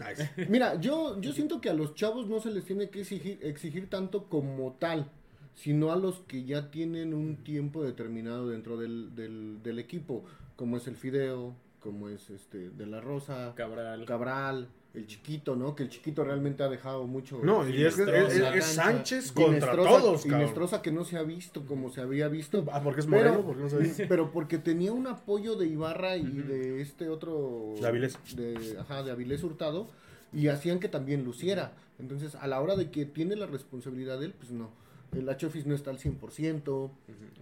Mira, 0.49 0.77
yo, 0.81 1.21
yo 1.21 1.33
siento 1.33 1.61
que 1.61 1.69
a 1.69 1.75
los 1.75 1.97
chavos 1.97 2.29
no 2.29 2.39
se 2.39 2.53
les 2.53 2.65
tiene 2.65 2.89
que 2.89 3.01
exigir, 3.01 3.41
exigir 3.43 3.91
tanto 3.91 4.29
como 4.29 4.77
tal, 4.79 5.11
sino 5.57 5.91
a 5.91 5.97
los 5.97 6.21
que 6.29 6.45
ya 6.45 6.71
tienen 6.71 7.13
un 7.13 7.39
tiempo 7.39 7.83
determinado 7.83 8.49
dentro 8.51 8.77
del, 8.77 9.17
del, 9.17 9.65
del 9.65 9.81
equipo, 9.81 10.25
como 10.55 10.77
es 10.77 10.87
el 10.87 10.95
Fideo, 10.95 11.57
como 11.81 12.09
es 12.09 12.31
este 12.31 12.71
de 12.71 12.87
la 12.87 13.01
Rosa, 13.01 13.53
Cabral. 13.57 14.05
Cabral, 14.05 14.69
el 14.95 15.07
chiquito, 15.07 15.57
¿no? 15.57 15.75
Que 15.75 15.85
el 15.85 15.89
chiquito 15.89 16.23
realmente 16.23 16.63
ha 16.63 16.69
dejado 16.69 17.07
mucho. 17.07 17.41
No, 17.43 17.67
y 17.69 17.83
es, 17.85 17.99
es-. 17.99 18.65
Sánchez 18.65 19.33
contra 19.33 19.75
todos, 19.75 20.27
y 20.27 20.29
cabrón. 20.29 20.43
Inestrosa 20.43 20.83
que 20.83 20.93
no 20.93 21.05
se 21.05 21.17
ha 21.17 21.23
visto 21.23 21.65
como 21.67 21.91
se 21.91 22.01
había 22.03 22.29
visto. 22.29 22.65
Ah, 22.73 22.83
porque 22.83 23.01
es 23.01 23.07
Pero- 23.07 23.19
moreno, 23.31 23.47
porque 23.47 23.63
no 23.63 23.69
sabía. 23.71 23.93
Pero 24.09 24.33
porque 24.33 24.59
tenía 24.59 24.93
un 24.93 25.07
apoyo 25.07 25.57
de 25.57 25.67
Ibarra 25.67 26.17
y 26.17 26.27
de 26.27 26.83
este 26.83 27.09
otro. 27.09 27.75
De 27.81 27.87
Avilés. 27.87 28.19
De, 28.37 28.77
ajá, 28.79 29.03
de 29.03 29.11
Avilés 29.13 29.43
Hurtado. 29.43 29.89
Y 30.33 30.49
hacían 30.49 30.79
que 30.79 30.89
también 30.89 31.25
luciera. 31.25 31.73
Entonces, 31.99 32.35
a 32.35 32.47
la 32.47 32.61
hora 32.61 32.75
de 32.77 32.91
que 32.91 33.05
tiene 33.05 33.37
la 33.37 33.47
responsabilidad 33.47 34.19
de 34.19 34.27
él, 34.27 34.35
pues 34.35 34.51
no. 34.51 34.71
El 35.15 35.29
Achofis 35.29 35.67
no 35.67 35.75
está 35.75 35.91
al 35.91 35.99
100%. 35.99 36.91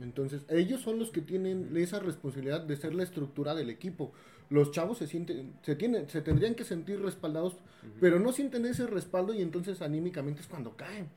Entonces, 0.03 0.43
ellos 0.49 0.81
son 0.81 0.99
los 0.99 1.11
que 1.11 1.21
tienen 1.21 1.77
esa 1.77 2.01
responsabilidad 2.01 2.63
de 2.63 2.77
ser 2.77 2.95
la 2.95 3.05
estructura 3.05 3.55
del 3.55 3.71
equipo. 3.71 4.13
Los 4.51 4.73
chavos 4.73 4.99
se 4.99 5.07
sienten, 5.07 5.55
se 5.63 5.77
tienen, 5.77 6.09
se 6.11 6.21
tendrían 6.21 6.55
que 6.55 6.65
sentir 6.65 7.01
respaldados, 7.01 7.57
pero 8.01 8.19
no 8.19 8.33
sienten 8.33 8.67
ese 8.67 8.87
respaldo 8.87 9.33
y 9.33 9.41
entonces 9.43 9.81
anímicamente 9.81 10.41
es 10.43 10.47
cuando 10.49 10.77
caen. 10.77 11.09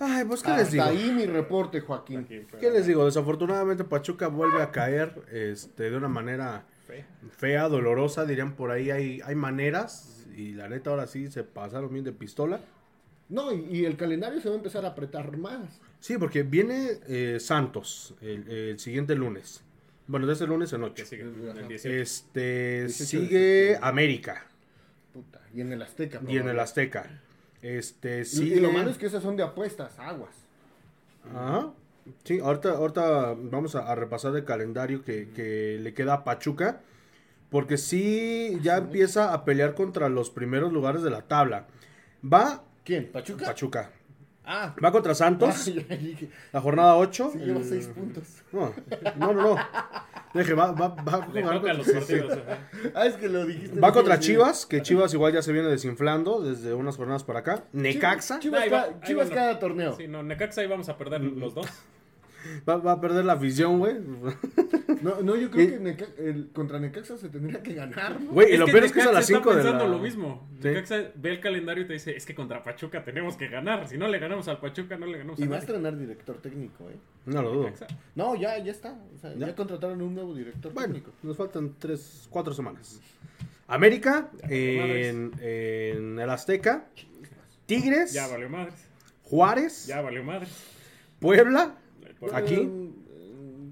Ay, 0.00 0.24
pues, 0.26 0.42
¿qué 0.42 0.50
les 0.50 0.60
Hasta 0.68 0.90
digo? 0.90 1.02
ahí 1.06 1.10
mi 1.12 1.26
reporte, 1.26 1.80
Joaquín. 1.80 2.24
Pero- 2.28 2.58
¿Qué 2.60 2.70
les 2.70 2.86
digo? 2.86 3.04
Desafortunadamente 3.04 3.82
Pachuca 3.84 4.28
vuelve 4.28 4.62
a 4.62 4.70
caer 4.70 5.12
este, 5.32 5.90
de 5.90 5.96
una 5.96 6.06
manera 6.08 6.64
Fe. 6.86 7.04
fea, 7.36 7.68
dolorosa, 7.68 8.24
dirían 8.24 8.54
por 8.54 8.70
ahí. 8.70 8.90
Hay, 8.92 9.20
hay 9.24 9.34
maneras 9.34 10.24
y 10.36 10.52
la 10.54 10.68
neta 10.68 10.90
ahora 10.90 11.08
sí 11.08 11.30
se 11.32 11.42
pasaron 11.42 11.92
bien 11.92 12.04
de 12.04 12.12
pistola. 12.12 12.60
No, 13.28 13.52
y, 13.52 13.66
y 13.78 13.84
el 13.86 13.96
calendario 13.96 14.40
se 14.40 14.48
va 14.48 14.54
a 14.54 14.58
empezar 14.58 14.84
a 14.84 14.88
apretar 14.90 15.36
más. 15.36 15.80
Sí, 16.00 16.16
porque 16.16 16.44
viene 16.44 16.92
eh, 17.08 17.38
Santos 17.40 18.14
el, 18.20 18.48
el 18.48 18.78
siguiente 18.78 19.16
lunes. 19.16 19.64
Bueno, 20.08 20.26
de 20.26 20.32
ese 20.32 20.46
lunes 20.46 20.72
en 20.72 20.80
Que 20.80 20.86
ocho. 20.86 21.04
sigue, 21.06 21.22
Ajá. 21.22 21.60
el 21.60 21.68
18. 21.68 21.94
Este 22.00 22.84
18 22.86 23.20
de 23.20 23.28
sigue. 23.28 23.78
América 23.80 24.46
Puta, 25.12 25.40
y 25.54 25.60
en 25.60 25.72
el 25.72 25.82
Azteca. 25.82 26.20
y 26.26 26.36
en 26.38 26.48
el. 26.48 26.58
Azteca. 26.58 27.20
Este 27.62 28.20
Y, 28.20 28.24
sigue. 28.24 28.56
y 28.56 28.60
lo 28.60 28.72
malo 28.72 28.90
es 28.90 28.98
que 28.98 29.06
esas 29.06 29.22
son 29.22 29.36
de 29.36 29.42
apuestas, 29.44 29.98
aguas. 29.98 30.34
Ajá. 31.34 31.70
Sí, 32.24 32.38
ahorita, 32.40 32.70
ahorita 32.70 33.34
vamos 33.36 33.74
a, 33.74 33.80
a 33.90 33.94
repasar 33.94 34.34
el 34.34 34.44
calendario 34.44 35.02
que, 35.04 35.28
que 35.30 35.78
le 35.80 35.92
queda 35.94 36.14
a 36.14 36.24
Pachuca. 36.24 36.80
Porque 37.50 37.76
sí, 37.78 38.58
ya 38.62 38.76
empieza 38.76 39.32
a 39.32 39.44
pelear 39.44 39.74
contra 39.74 40.08
los 40.10 40.28
primeros 40.30 40.70
lugares 40.72 41.02
de 41.02 41.10
la 41.10 41.22
tabla. 41.22 41.66
Va 42.24 42.62
¿Quién? 42.84 43.10
¿Pachuca? 43.10 43.46
Pachuca. 43.46 43.90
Ah, 44.50 44.74
Va 44.82 44.90
contra 44.90 45.14
Santos, 45.14 45.70
la 46.52 46.60
jornada 46.62 46.96
8. 46.96 47.30
sí 47.34 47.38
lleva 47.40 47.62
seis 47.62 47.86
puntos. 47.88 48.24
No, 48.50 48.72
no, 49.16 49.32
no. 49.34 49.42
no. 49.54 49.56
Deje, 50.32 50.54
va, 50.54 50.72
va, 50.72 50.88
va 50.88 51.14
a 51.24 51.28
Le 51.32 51.42
jugar 51.42 51.60
toca 51.60 51.74
contra- 51.74 51.74
los 51.74 51.90
partidos. 51.90 52.32
ajá. 52.32 52.58
Ah, 52.94 53.06
es 53.06 53.14
que 53.16 53.28
lo 53.28 53.44
dijiste. 53.44 53.78
Va 53.80 53.92
contra 53.92 54.16
Sí, 54.16 54.22
Chivas, 54.22 54.64
que 54.66 54.80
Chivas 54.82 55.12
igual 55.12 55.32
ya 55.34 55.42
se 55.42 55.52
viene 55.52 55.68
desinflando 55.68 56.40
desde 56.40 56.72
unas 56.74 56.96
jornadas 56.96 57.24
para 57.24 57.40
acá. 57.40 57.64
Necaxa 57.72 58.38
Chivas, 58.38 58.62
Ahí 58.62 58.70
ca- 58.70 58.86
va, 58.88 59.00
Chivas 59.06 59.30
va, 59.30 59.34
cada 59.34 59.58
torneo. 59.58 59.94
Sí, 59.96 60.08
no, 60.08 60.22
Necaxa 60.22 60.62
ahí 60.62 60.66
vamos 60.66 60.88
a 60.88 60.96
perder 60.96 61.20
los 61.22 61.54
dos. 61.54 61.66
Va, 62.68 62.76
va 62.76 62.92
a 62.92 63.00
perder 63.00 63.24
la 63.24 63.34
afición, 63.34 63.78
güey. 63.78 63.96
No, 65.02 65.20
no, 65.22 65.36
yo 65.36 65.50
creo 65.50 65.64
Y- 65.64 65.70
que 65.70 65.80
Neca- 65.80 66.14
el, 66.18 66.48
contra 66.52 66.78
Necaxa 66.80 67.16
se 67.18 67.28
tendría 67.28 67.62
que 67.62 67.74
ganar, 67.74 68.20
¿no? 68.20 68.32
Güey, 68.32 68.54
y 68.54 68.56
lo 68.56 68.66
peor 68.66 68.84
es 68.84 68.92
que 68.92 69.00
es 69.00 69.06
a 69.06 69.12
las 69.12 69.26
5 69.26 69.38
está 69.38 69.50
de 69.50 69.56
la... 69.64 69.70
pensando 69.70 69.96
lo 69.96 70.02
mismo. 70.02 70.48
Sí. 70.60 70.68
Necaxa 70.68 70.96
ve 71.14 71.30
el 71.30 71.40
calendario 71.40 71.84
y 71.84 71.86
te 71.86 71.92
dice, 71.92 72.16
es 72.16 72.26
que 72.26 72.34
contra 72.34 72.62
Pachuca 72.64 73.04
tenemos 73.04 73.36
que 73.36 73.48
ganar. 73.48 73.86
Si 73.88 73.96
no 73.98 74.08
le 74.08 74.18
ganamos 74.18 74.48
al 74.48 74.58
Pachuca, 74.58 74.96
no 74.96 75.06
le 75.06 75.18
ganamos 75.18 75.38
Y 75.38 75.44
a 75.44 75.48
va 75.48 75.56
a 75.56 75.58
estrenar 75.60 75.96
director 75.96 76.36
técnico, 76.38 76.88
¿eh? 76.90 76.96
No 77.26 77.42
lo 77.42 77.52
dudo. 77.52 77.70
No, 78.14 78.34
ya, 78.34 78.58
ya 78.58 78.72
está. 78.72 78.98
O 79.14 79.18
sea, 79.20 79.34
¿Ya? 79.34 79.48
ya, 79.48 79.54
contrataron 79.54 80.00
un 80.02 80.14
nuevo 80.14 80.34
director 80.34 80.72
Bueno, 80.72 80.94
técnico. 80.94 81.12
nos 81.22 81.36
faltan 81.36 81.74
3, 81.78 82.26
4 82.30 82.54
semanas. 82.54 83.00
América, 83.68 84.30
en, 84.48 85.30
en 85.40 86.18
el 86.18 86.30
Azteca. 86.30 86.86
Tigres, 87.66 88.14
Ya 88.14 88.26
valió 88.26 88.48
madres. 88.48 88.74
Juárez, 89.24 89.86
Ya 89.86 90.00
valió 90.00 90.24
madres. 90.24 90.48
Puebla, 91.20 91.74
Aquí. 92.32 92.68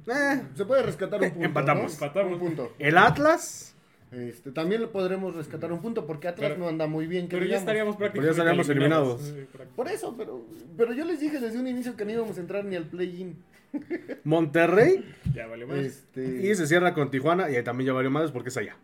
Eh. 0.08 0.42
Se 0.54 0.64
puede 0.64 0.82
rescatar 0.82 1.20
un 1.20 1.30
punto. 1.32 1.44
Empatamos. 1.46 1.84
¿no? 2.00 2.06
Empatamos. 2.06 2.32
Un 2.34 2.38
punto. 2.38 2.72
el 2.78 2.96
Atlas. 2.98 3.72
Este, 4.12 4.52
también 4.52 4.80
lo 4.80 4.92
podremos 4.92 5.34
rescatar 5.34 5.72
un 5.72 5.80
punto 5.82 6.06
porque 6.06 6.28
Atlas 6.28 6.50
Pero- 6.52 6.60
no 6.62 6.68
anda 6.68 6.86
muy 6.86 7.06
bien. 7.08 7.28
que 7.28 7.36
Pero 7.36 7.46
ya 7.48 7.58
estaríamos 7.58 7.96
prácticamente 7.96 8.30
estaríamos 8.30 8.68
eliminados. 8.68 9.20
Sí, 9.20 9.30
prácticamente. 9.32 9.74
Por 9.74 9.88
eso, 9.88 10.14
pero, 10.16 10.46
pero 10.76 10.92
yo 10.92 11.04
les 11.04 11.18
dije 11.20 11.40
desde 11.40 11.58
un 11.58 11.66
inicio 11.66 11.96
que 11.96 12.04
no 12.04 12.12
íbamos 12.12 12.38
a 12.38 12.40
entrar 12.40 12.64
ni 12.64 12.76
al 12.76 12.84
play-in. 12.84 13.36
Monterrey. 14.24 15.04
Ya 15.34 15.46
valió 15.48 15.66
madres. 15.66 16.04
Este, 16.14 16.46
Y 16.48 16.54
se 16.54 16.66
cierra 16.66 16.94
con 16.94 17.10
Tijuana. 17.10 17.50
Y 17.50 17.56
ahí 17.56 17.64
también 17.64 17.88
ya 17.88 17.92
valió 17.92 18.10
madres 18.10 18.30
porque 18.30 18.48
es 18.50 18.56
allá. 18.56 18.76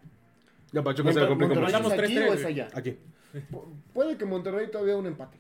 Ya 0.73 0.83
Pachuca 0.83 1.13
se 1.13 1.21
le 1.21 1.27
Monter- 1.27 1.49
complica 1.49 1.79
Monterrey 1.79 1.83
mucho. 1.83 1.95
Es 1.95 2.01
aquí 2.03 2.15
3-3, 2.17 2.31
o 2.31 2.35
es 2.35 2.45
allá. 2.45 2.69
Aquí. 2.75 2.97
Pu- 3.51 3.65
Puede 3.95 4.17
que 4.17 4.25
Monterrey 4.25 4.71
todavía 4.71 4.97
un 4.97 5.07
empate. 5.07 5.39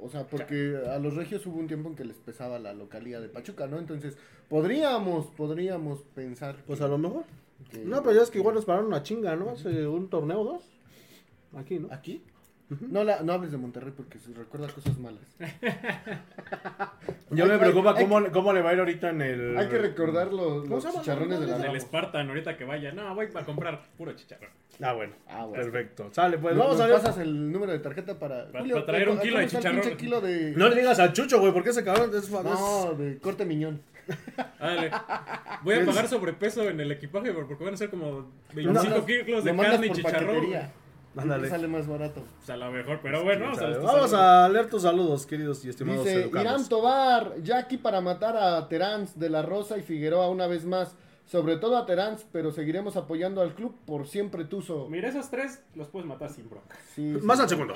O 0.00 0.08
sea, 0.10 0.26
porque 0.26 0.78
a 0.90 0.98
los 0.98 1.14
regios 1.16 1.46
hubo 1.46 1.58
un 1.58 1.66
tiempo 1.66 1.88
en 1.88 1.96
que 1.96 2.04
les 2.04 2.16
pesaba 2.18 2.58
la 2.58 2.74
localía 2.74 3.20
de 3.20 3.28
Pachuca, 3.28 3.66
¿no? 3.66 3.78
Entonces, 3.78 4.16
podríamos, 4.48 5.26
podríamos 5.28 6.02
pensar. 6.14 6.56
Pues 6.66 6.78
que- 6.80 6.84
a 6.84 6.88
lo 6.88 6.98
mejor. 6.98 7.24
que- 7.70 7.78
No, 7.84 8.02
pero 8.02 8.14
ya 8.16 8.22
es 8.22 8.30
que 8.30 8.38
igual 8.38 8.54
nos 8.54 8.66
pararon 8.66 8.88
una 8.88 9.02
chinga, 9.02 9.34
¿no? 9.36 9.50
Hace 9.50 9.86
un 9.86 10.08
torneo 10.10 10.40
o 10.40 10.44
dos. 10.44 10.62
Aquí, 11.56 11.78
¿no? 11.78 11.88
¿Aquí? 11.90 12.22
No, 12.68 13.04
la, 13.04 13.22
no 13.22 13.32
hables 13.32 13.52
de 13.52 13.58
Monterrey 13.58 13.92
porque 13.96 14.18
se 14.18 14.32
recuerda 14.34 14.66
cosas 14.68 14.98
malas. 14.98 15.22
Yo 17.30 17.44
Hay- 17.44 17.50
me 17.50 17.58
preocupa 17.58 17.94
hay- 17.96 18.04
cómo, 18.04 18.30
cómo 18.32 18.52
le 18.52 18.60
va 18.62 18.70
a 18.70 18.72
ir 18.74 18.78
ahorita 18.80 19.10
en 19.10 19.22
el. 19.22 19.56
Hay 19.58 19.68
que 19.68 19.78
recordar 19.78 20.32
los, 20.32 20.64
chicharrones 20.94 21.38
de 21.40 21.46
la 21.46 21.56
El 21.56 21.62
Ramos. 21.62 21.82
Spartan, 21.82 22.28
ahorita 22.28 22.56
que 22.56 22.64
vaya. 22.64 22.90
No, 22.92 23.14
voy 23.14 23.28
a 23.32 23.44
comprar 23.44 23.82
puro 23.96 24.12
chicharrón. 24.14 24.50
Ah, 24.82 24.92
bueno. 24.92 25.12
Ah, 25.28 25.44
bueno. 25.44 25.62
Perfecto. 25.62 26.08
Sale, 26.12 26.38
pues 26.38 26.56
vamos 26.56 26.80
a 26.80 26.86
ver. 26.86 26.96
pasas 26.96 27.18
el 27.18 27.50
número 27.52 27.72
de 27.72 27.78
tarjeta 27.78 28.18
para... 28.18 28.50
Para- 28.50 28.64
para 28.64 28.86
traer 28.86 29.08
un 29.08 29.16
¿cómo 29.16 29.22
kilo 29.22 29.38
de 29.38 29.46
chicharrón. 29.46 29.80
pinche 29.80 29.96
kilo 29.96 30.20
de... 30.20 30.50
No 30.56 30.68
le 30.68 30.76
digas 30.76 30.98
al 30.98 31.12
Chucho, 31.12 31.40
güey, 31.40 31.52
porque 31.52 31.70
ese 31.70 31.84
cabrón 31.84 32.10
es 32.14 32.28
fan. 32.28 32.44
No, 32.44 32.94
de 32.94 33.18
corte 33.18 33.44
miñón. 33.44 33.80
Dale. 34.60 34.90
Voy 35.62 35.74
a 35.76 35.86
pagar 35.86 36.08
sobrepeso 36.08 36.68
en 36.68 36.80
el 36.80 36.92
equipaje 36.92 37.32
porque 37.32 37.54
van 37.64 37.74
a 37.74 37.76
ser 37.76 37.90
como 37.90 38.26
25 38.54 38.96
Lo- 38.98 39.06
kilos 39.06 39.44
de 39.44 39.56
carne 39.56 39.86
y 39.86 39.90
chicharrón. 39.92 40.26
paquetería. 40.26 40.72
Ándale. 41.16 41.48
Sale 41.48 41.68
más 41.68 41.86
barato. 41.86 42.22
Pues 42.36 42.50
a 42.50 42.56
lo 42.56 42.70
mejor, 42.70 43.00
pero 43.02 43.24
bueno, 43.24 43.46
vamos 43.46 43.58
a 43.60 43.78
Vamos 43.78 44.12
a 44.12 44.48
leer 44.48 44.68
tus 44.68 44.82
saludos, 44.82 45.26
queridos 45.26 45.64
y 45.64 45.70
estimados 45.70 46.04
Dice 46.04 46.22
educados. 46.24 46.44
Irán 46.46 46.68
Tobar, 46.68 47.34
ya 47.42 47.58
aquí 47.58 47.78
para 47.78 48.00
matar 48.00 48.36
a 48.36 48.68
Terán 48.68 49.08
de 49.14 49.30
la 49.30 49.42
Rosa 49.42 49.78
y 49.78 49.82
Figueroa 49.82 50.28
una 50.28 50.46
vez 50.46 50.64
más. 50.64 50.94
Sobre 51.24 51.56
todo 51.56 51.76
a 51.76 51.86
Terán, 51.86 52.16
pero 52.30 52.52
seguiremos 52.52 52.96
apoyando 52.96 53.40
al 53.40 53.54
club 53.54 53.74
por 53.84 54.06
siempre 54.06 54.44
Tuzo. 54.44 54.86
Mira, 54.88 55.08
esos 55.08 55.28
tres 55.28 55.60
los 55.74 55.88
puedes 55.88 56.06
matar 56.06 56.30
sin 56.30 56.48
bronca. 56.48 56.76
Sí, 56.94 57.14
sí. 57.14 57.26
Más 57.26 57.40
al 57.40 57.48
segundo. 57.48 57.74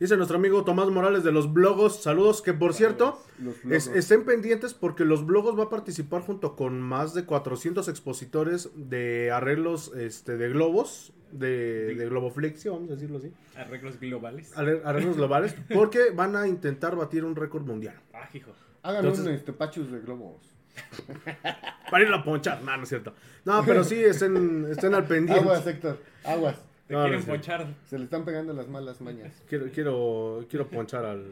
Dice 0.00 0.16
nuestro 0.16 0.38
amigo 0.38 0.64
Tomás 0.64 0.88
Morales 0.88 1.22
de 1.24 1.30
los 1.30 1.52
blogos. 1.52 2.02
Saludos, 2.02 2.40
que 2.40 2.54
por 2.54 2.72
cierto, 2.72 3.22
es- 3.70 3.86
estén 3.88 4.24
pendientes 4.24 4.72
porque 4.72 5.04
los 5.04 5.26
blogos 5.26 5.58
va 5.58 5.64
a 5.64 5.68
participar 5.68 6.22
junto 6.22 6.56
con 6.56 6.80
más 6.80 7.12
de 7.12 7.26
400 7.26 7.86
expositores 7.86 8.70
de 8.74 9.30
arreglos 9.30 9.92
este, 9.94 10.38
de 10.38 10.48
globos, 10.48 11.12
de, 11.32 11.94
de 11.94 12.06
globoflexia, 12.08 12.70
vamos 12.72 12.88
a 12.90 12.94
decirlo 12.94 13.18
así. 13.18 13.30
Arreglos 13.54 14.00
globales. 14.00 14.56
Arre- 14.56 14.80
Arreglos 14.84 15.16
globales, 15.18 15.54
porque 15.74 16.10
van 16.14 16.34
a 16.34 16.48
intentar 16.48 16.96
batir 16.96 17.22
un 17.24 17.36
récord 17.36 17.64
mundial. 17.66 18.00
Ah, 18.14 18.26
hijo. 18.32 18.52
Hagan 18.82 19.04
Entonces- 19.04 19.26
un 19.26 19.32
este, 19.34 19.52
pachus 19.52 19.92
de 19.92 20.00
globos. 20.00 20.38
Para 21.90 22.04
ir 22.04 22.12
a 22.12 22.24
ponchar. 22.24 22.62
No, 22.62 22.74
no 22.74 22.84
es 22.84 22.88
cierto. 22.88 23.12
No, 23.44 23.62
pero 23.66 23.84
sí, 23.84 23.96
estén, 24.02 24.66
estén 24.70 24.94
al 24.94 25.04
pendiente. 25.06 25.42
Aguas, 25.42 25.66
Héctor, 25.66 25.98
aguas. 26.24 26.56
Te 26.90 26.96
No, 26.96 27.02
quieren 27.02 27.20
no 27.20 27.24
sé. 27.24 27.30
ponchar. 27.30 27.66
Se 27.86 27.96
le 27.98 28.02
están 28.04 28.24
pegando 28.24 28.52
las 28.52 28.66
malas 28.66 29.00
mañas. 29.00 29.32
Quiero, 29.48 29.66
quiero, 29.72 30.44
quiero 30.50 30.66
ponchar 30.68 31.04
al. 31.04 31.24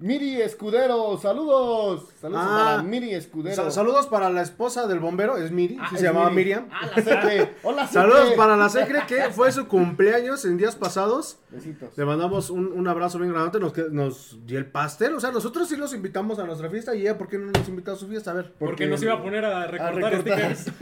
Miri 0.00 0.40
Escudero, 0.40 1.18
saludos. 1.18 2.08
Saludos 2.20 2.42
Ah, 2.46 2.64
para 2.76 2.82
Miri 2.84 3.14
Escudero. 3.14 3.56
Sa- 3.56 3.70
saludos 3.72 4.06
para 4.06 4.30
la 4.30 4.42
esposa 4.42 4.86
del 4.86 5.00
bombero, 5.00 5.36
es 5.36 5.50
Miri, 5.50 5.74
sí 5.74 5.80
Ah, 5.82 5.88
se 5.90 5.96
es 5.96 6.02
llamaba 6.02 6.30
Miri. 6.30 6.36
Miriam. 6.36 6.68
Ah, 6.70 6.86
la 6.94 7.02
Secre. 7.02 7.54
Hola, 7.64 7.86
Secre. 7.88 8.02
Saludos 8.02 8.32
para 8.36 8.56
la 8.56 8.68
Secre, 8.68 9.02
que 9.08 9.30
fue 9.30 9.50
su 9.50 9.66
cumpleaños 9.66 10.44
en 10.44 10.56
días 10.56 10.76
pasados. 10.76 11.38
Besitos. 11.50 11.98
Le 11.98 12.04
mandamos 12.04 12.48
un, 12.50 12.66
un 12.72 12.86
abrazo 12.86 13.18
bien 13.18 13.32
grande, 13.32 13.58
nos, 13.58 13.76
nos 13.90 14.38
dio 14.46 14.58
el 14.58 14.66
pastel. 14.66 15.14
O 15.14 15.20
sea, 15.20 15.32
nosotros 15.32 15.68
sí 15.68 15.76
los 15.76 15.92
invitamos 15.92 16.38
a 16.38 16.44
nuestra 16.44 16.70
fiesta 16.70 16.94
y 16.94 17.00
ella, 17.00 17.18
¿por 17.18 17.28
qué 17.28 17.36
no 17.38 17.50
nos 17.50 17.68
invitó 17.68 17.92
a 17.92 17.96
su 17.96 18.06
fiesta? 18.06 18.30
A 18.30 18.34
ver. 18.34 18.52
Porque 18.58 18.86
nos 18.86 19.02
iba 19.02 19.14
a 19.14 19.22
poner 19.22 19.44
a 19.44 19.66
recortar, 19.66 19.94
recortar. 20.12 20.54
stickers. 20.56 20.72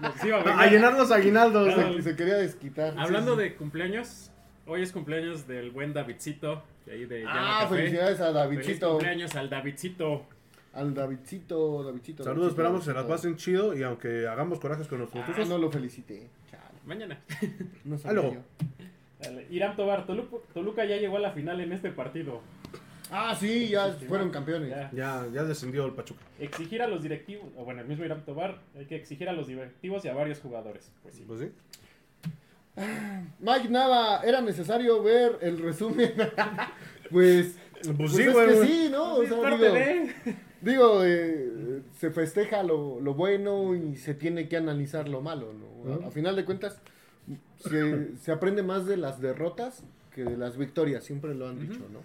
Nos 0.00 0.24
iba 0.24 0.38
a 0.38 0.40
A, 0.42 0.62
a 0.62 0.66
llenar 0.66 0.94
los 0.98 1.12
aguinaldos. 1.12 1.72
Claro. 1.72 1.92
Se, 1.94 2.02
se 2.02 2.16
quería 2.16 2.34
desquitar. 2.34 2.94
Hablando 2.98 3.36
Sí, 3.36 3.42
sí. 3.42 3.48
de 3.48 3.54
cumpleaños, 3.56 4.30
hoy 4.66 4.82
es 4.82 4.90
cumpleaños 4.90 5.46
del 5.46 5.70
buen 5.70 5.92
Davidcito. 5.94 6.64
De 6.86 6.92
ahí 6.92 7.04
de 7.04 7.24
Ah, 7.26 7.60
Café. 7.62 7.76
felicidades 7.76 8.20
a 8.20 8.24
Feliz 8.26 8.34
Davidcito. 8.34 8.90
cumpleaños 8.90 9.34
al 9.34 9.50
Davidcito. 9.50 10.26
Al 10.72 10.94
Davidcito, 10.94 11.82
Davidcito. 11.84 12.22
Saludos, 12.22 12.24
Davidcito, 12.24 12.48
esperamos 12.48 12.80
que 12.80 12.84
se 12.86 12.94
las 12.94 13.04
pasen 13.06 13.36
chido 13.36 13.76
y 13.76 13.82
aunque 13.82 14.26
hagamos 14.28 14.60
corajes 14.60 14.86
con 14.86 14.98
nuestros 14.98 15.24
Ah, 15.24 15.26
tuzos. 15.26 15.48
no 15.48 15.58
lo 15.58 15.70
felicité. 15.70 16.28
Chale, 16.50 16.62
Mañana. 16.86 17.18
no 17.84 17.96
yo. 17.96 18.34
Dale, 19.20 19.46
Irán 19.50 19.74
Tobar, 19.74 20.06
Toluca, 20.06 20.36
Toluca 20.54 20.84
ya 20.84 20.96
llegó 20.98 21.16
a 21.16 21.20
la 21.20 21.32
final 21.32 21.60
en 21.60 21.72
este 21.72 21.90
partido. 21.90 22.40
Ah, 23.10 23.34
sí, 23.38 23.68
ya 23.68 23.92
fueron 24.08 24.30
campeones. 24.30 24.68
Ya. 24.68 24.90
Ya, 24.92 25.26
ya 25.32 25.44
descendió 25.44 25.86
el 25.86 25.92
Pachuca. 25.92 26.20
Exigir 26.38 26.82
a 26.82 26.88
los 26.88 27.02
directivos, 27.02 27.46
o 27.56 27.64
bueno, 27.64 27.80
el 27.80 27.86
mismo 27.86 28.04
Irán 28.04 28.24
Tobar, 28.24 28.58
hay 28.76 28.84
que 28.84 28.96
exigir 28.96 29.28
a 29.28 29.32
los 29.32 29.46
directivos 29.46 30.04
y 30.04 30.08
a 30.08 30.14
varios 30.14 30.40
jugadores. 30.40 30.90
Pues 31.02 31.14
sí. 31.14 31.24
Pues 31.26 31.40
sí. 31.40 31.50
Mike 33.40 33.68
Nava, 33.70 34.20
¿era 34.24 34.40
necesario 34.40 35.02
ver 35.02 35.38
el 35.40 35.58
resumen? 35.58 36.12
pues, 37.10 37.56
Pues 37.82 37.94
pues 37.98 38.12
sí, 38.12 38.22
es 38.22 38.34
que 38.36 38.66
sí, 38.66 38.88
¿no? 38.90 39.14
O 39.16 39.22
Es 39.22 39.28
sea, 39.28 39.40
parte 39.42 39.56
digo, 39.64 39.74
de- 39.74 40.14
digo, 40.62 41.04
eh, 41.04 41.82
se 41.98 42.10
festeja 42.10 42.62
lo, 42.62 43.00
lo 43.00 43.14
bueno 43.14 43.74
y 43.74 43.96
se 43.96 44.14
tiene 44.14 44.48
que 44.48 44.56
analizar 44.56 45.08
lo 45.08 45.20
malo, 45.20 45.52
¿no? 45.52 45.92
A- 46.04 46.08
A, 46.08 46.10
final 46.10 46.34
de 46.36 46.44
cuentas, 46.46 46.80
se, 47.58 48.16
se 48.16 48.32
aprende 48.32 48.62
más 48.62 48.86
de 48.86 48.96
las 48.96 49.20
derrotas 49.20 49.82
que 50.14 50.24
de 50.24 50.36
las 50.38 50.56
victorias, 50.56 51.04
siempre 51.04 51.34
lo 51.34 51.48
han 51.48 51.60
dicho, 51.60 51.80
¿no? 51.92 52.00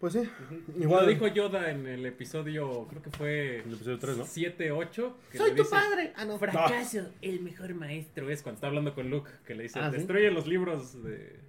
Pues 0.00 0.12
sí. 0.12 0.20
Igual 0.20 0.82
Igual 0.82 1.04
lo 1.06 1.10
dijo 1.10 1.26
Yoda 1.26 1.70
en 1.72 1.86
el 1.88 2.06
episodio, 2.06 2.86
creo 2.88 3.02
que 3.02 3.10
fue 3.10 3.56
El 3.66 3.74
episodio 3.74 3.98
tres, 3.98 4.16
¿no? 4.16 4.24
7, 4.26 4.70
8. 4.70 5.16
que 5.32 5.38
¡Soy 5.38 5.50
le 5.50 5.56
tu 5.56 5.62
dice, 5.64 5.74
padre! 5.74 6.12
Ah, 6.16 6.24
no. 6.24 6.38
Fracaso, 6.38 7.08
el 7.20 7.40
mejor 7.40 7.74
maestro 7.74 8.30
es 8.30 8.42
cuando 8.42 8.56
está 8.58 8.68
hablando 8.68 8.94
con 8.94 9.10
Luke, 9.10 9.28
que 9.44 9.54
le 9.56 9.64
dice, 9.64 9.80
Ah, 9.80 9.90
¿sí? 9.90 9.96
destruye 9.96 10.30
los 10.30 10.46
libros 10.46 11.02
de 11.02 11.40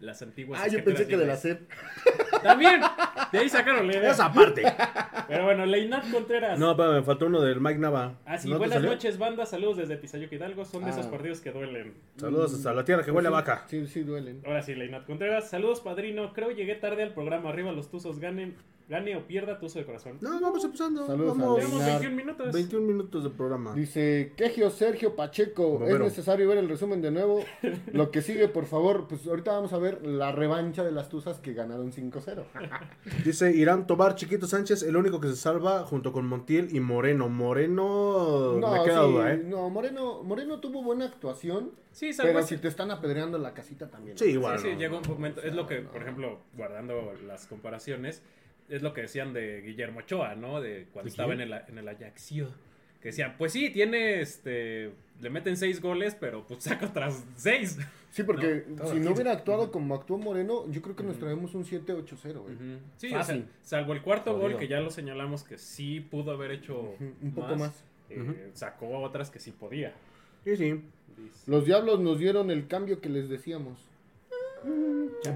las 0.00 0.20
antiguas. 0.22 0.60
Ah, 0.62 0.68
yo 0.68 0.82
pensé 0.84 1.06
que 1.06 1.16
de 1.16 1.26
la 1.26 1.36
Jedi". 1.36 1.54
SEP. 1.54 1.70
También, 2.42 2.80
de 3.32 3.38
ahí 3.38 3.48
sacaron 3.48 3.86
la 3.86 3.96
idea. 3.96 4.10
Esa 4.10 4.32
parte. 4.32 4.62
Pero 5.28 5.44
bueno, 5.44 5.64
Leinat 5.66 6.10
Contreras. 6.10 6.58
No, 6.58 6.76
pero 6.76 6.92
me 6.92 7.02
faltó 7.02 7.26
uno 7.26 7.40
del 7.40 7.60
Mike 7.60 7.78
Nava. 7.78 8.14
Así, 8.26 8.48
¿No 8.48 8.54
te 8.54 8.58
buenas 8.66 8.82
noches, 8.82 9.18
banda. 9.18 9.46
Saludos 9.46 9.78
desde 9.78 9.96
Tizayuca 9.96 10.34
Hidalgo. 10.34 10.64
Son 10.64 10.84
de 10.84 10.90
esos 10.90 11.06
Ah. 11.06 11.10
partidos 11.10 11.40
que 11.40 11.50
duelen. 11.52 11.94
Saludos 12.16 12.54
hasta 12.54 12.72
la 12.74 12.84
tierra 12.84 13.02
que 13.02 13.10
huele 13.10 13.28
a 13.28 13.32
vaca. 13.32 13.64
Sí, 13.68 13.86
sí, 13.86 14.02
duelen. 14.02 14.42
Ahora 14.44 14.62
sí, 14.62 14.74
Leinat 14.74 15.06
Contreras. 15.06 15.48
Saludos, 15.48 15.80
padrino. 15.80 16.32
Creo 16.32 16.50
llegué 16.50 16.74
tarde 16.74 17.02
al 17.02 17.14
programa. 17.14 17.48
Arriba 17.48 17.72
los 17.72 17.90
tuzos. 17.90 18.18
Ganen, 18.20 18.54
gane 18.88 19.16
o 19.16 19.26
pierda 19.26 19.58
tuzo 19.58 19.78
de 19.78 19.86
corazón. 19.86 20.18
No, 20.20 20.40
vamos 20.40 20.62
empezando. 20.64 21.06
Saludos 21.06 21.38
a 21.38 21.40
vamos. 21.40 21.58
Llevamos 21.58 21.80
Leinar. 21.80 22.00
21 22.02 22.16
minutos. 22.16 22.52
21 22.52 22.86
minutos 22.86 23.24
de 23.24 23.30
programa. 23.30 23.74
Dice 23.74 24.32
Kegio 24.36 24.68
Sergio 24.70 25.16
Pacheco, 25.16 25.70
Bombero. 25.70 25.96
es 26.06 26.12
necesario 26.12 26.46
ver 26.48 26.58
el 26.58 26.68
resumen 26.68 27.00
de 27.00 27.10
nuevo. 27.10 27.42
Lo 27.92 28.10
que 28.10 28.20
sigue, 28.22 28.48
por 28.48 28.66
favor, 28.66 29.06
pues 29.08 29.26
ahorita 29.26 29.52
vamos 29.52 29.72
a 29.72 29.78
ver 29.78 30.04
la 30.06 30.32
revancha 30.32 30.84
de 30.84 30.92
las 30.92 31.08
Tuzas 31.08 31.38
que 31.40 31.54
ganaron 31.54 31.92
5-0. 31.92 32.44
Dice 33.24 33.50
Irán 33.56 33.86
Tobar 33.86 34.14
Chiquito 34.16 34.46
Sánchez, 34.46 34.82
el 34.82 34.96
único 34.96 35.20
que 35.20 35.28
se 35.28 35.36
salva 35.36 35.84
junto 35.84 36.12
con 36.12 36.26
Montiel 36.26 36.74
y 36.76 36.80
Moreno. 36.80 37.28
Moreno, 37.28 38.56
No, 38.58 38.70
me 38.72 38.82
queda 38.84 39.04
sí, 39.04 39.10
duda, 39.12 39.32
¿eh? 39.32 39.42
no, 39.46 39.70
Moreno, 39.70 40.22
Moreno 40.22 40.60
tuvo 40.60 40.82
buena 40.82 41.06
actuación, 41.06 41.72
Sí, 41.92 42.12
salvo 42.12 42.28
pero 42.30 42.38
ese- 42.40 42.56
si 42.56 42.60
te 42.60 42.68
están 42.68 42.90
apedreando 42.90 43.38
la 43.38 43.54
casita 43.54 43.88
también. 43.88 44.18
Sí, 44.18 44.26
igual. 44.26 44.58
Sí, 44.58 44.66
sí, 44.68 44.72
no. 44.74 44.78
llegó 44.80 44.98
un 44.98 45.08
momento. 45.08 45.40
Es 45.42 45.54
lo 45.54 45.66
que, 45.66 45.80
no. 45.80 45.90
por 45.90 46.02
ejemplo, 46.02 46.38
guardando 46.56 47.12
las 47.26 47.46
comparaciones, 47.46 48.22
es 48.68 48.82
lo 48.82 48.92
que 48.94 49.02
decían 49.02 49.32
de 49.32 49.60
Guillermo 49.62 50.00
Ochoa, 50.00 50.34
¿no? 50.34 50.60
De 50.60 50.86
cuando 50.92 51.04
¿De 51.04 51.10
estaba 51.10 51.32
en 51.34 51.40
el, 51.40 51.52
en 51.52 51.78
el 51.78 51.88
Ajaxio. 51.88 52.48
Que 53.00 53.08
decían, 53.08 53.34
pues 53.36 53.52
sí, 53.52 53.70
tiene 53.70 54.20
este. 54.20 54.92
Le 55.20 55.30
meten 55.30 55.56
seis 55.56 55.80
goles, 55.80 56.16
pero 56.18 56.46
pues 56.46 56.64
saca 56.64 56.86
otras 56.86 57.22
seis. 57.36 57.78
Sí, 58.10 58.22
porque 58.22 58.64
No, 58.68 58.86
si 58.86 59.00
no 59.00 59.10
hubiera 59.12 59.32
actuado 59.32 59.70
como 59.72 59.94
actuó 59.94 60.16
Moreno, 60.18 60.70
yo 60.70 60.80
creo 60.80 60.94
que 60.96 61.02
nos 61.02 61.18
traemos 61.18 61.54
un 61.54 61.64
7-8-0. 61.64 62.38
güey. 62.42 62.54
Ujú. 62.54 62.78
Sí, 62.96 63.08
o 63.08 63.10
sea, 63.10 63.18
Fácil. 63.18 63.46
salvo 63.62 63.92
el 63.92 64.02
cuarto 64.02 64.32
Jodido. 64.32 64.50
gol, 64.50 64.58
que 64.58 64.68
ya 64.68 64.80
lo 64.80 64.90
señalamos 64.90 65.42
que 65.42 65.58
sí 65.58 66.00
pudo 66.00 66.30
haber 66.30 66.52
hecho 66.52 66.94
un 67.20 67.32
poco 67.34 67.56
más. 67.56 67.84
eh, 68.10 68.50
Sacó 68.54 68.98
otras 69.00 69.30
que 69.30 69.40
sí 69.40 69.50
podía. 69.50 69.92
Sí, 70.44 70.56
sí. 70.56 70.80
Dice. 71.16 71.50
Los 71.50 71.64
Diablos 71.66 72.00
nos 72.00 72.18
dieron 72.20 72.50
el 72.52 72.66
cambio 72.68 73.00
que 73.00 73.08
les 73.08 73.28
decíamos. 73.28 73.78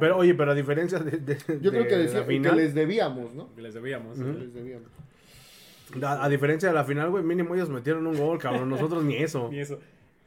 Pero, 0.01 0.19
oye, 0.19 0.35
pero 0.35 0.53
a 0.53 0.55
diferencia 0.55 0.99
de, 0.99 1.19
de- 1.19 1.37
Yo 1.61 1.71
creo 1.71 1.83
de 1.85 1.89
que, 1.89 1.97
la 1.97 2.03
decía- 2.03 2.21
que 2.21 2.27
final, 2.27 2.57
les 2.57 2.75
debíamos, 2.75 3.35
¿no? 3.35 3.55
Que 3.55 3.63
les 3.63 3.75
debíamos. 3.75 4.19
Les 4.19 6.03
a, 6.03 6.25
a 6.25 6.29
diferencia 6.29 6.69
de 6.69 6.75
la 6.75 6.85
final, 6.85 7.11
güey, 7.11 7.25
mínimo 7.25 7.55
ellos 7.55 7.71
metieron 7.71 8.07
un 8.07 8.17
gol, 8.19 8.39
cabrón. 8.39 8.69
Nosotros 8.69 9.03
ni 9.05 9.17
eso. 9.17 9.49
Ni 9.53 9.61
eso. 9.61 9.79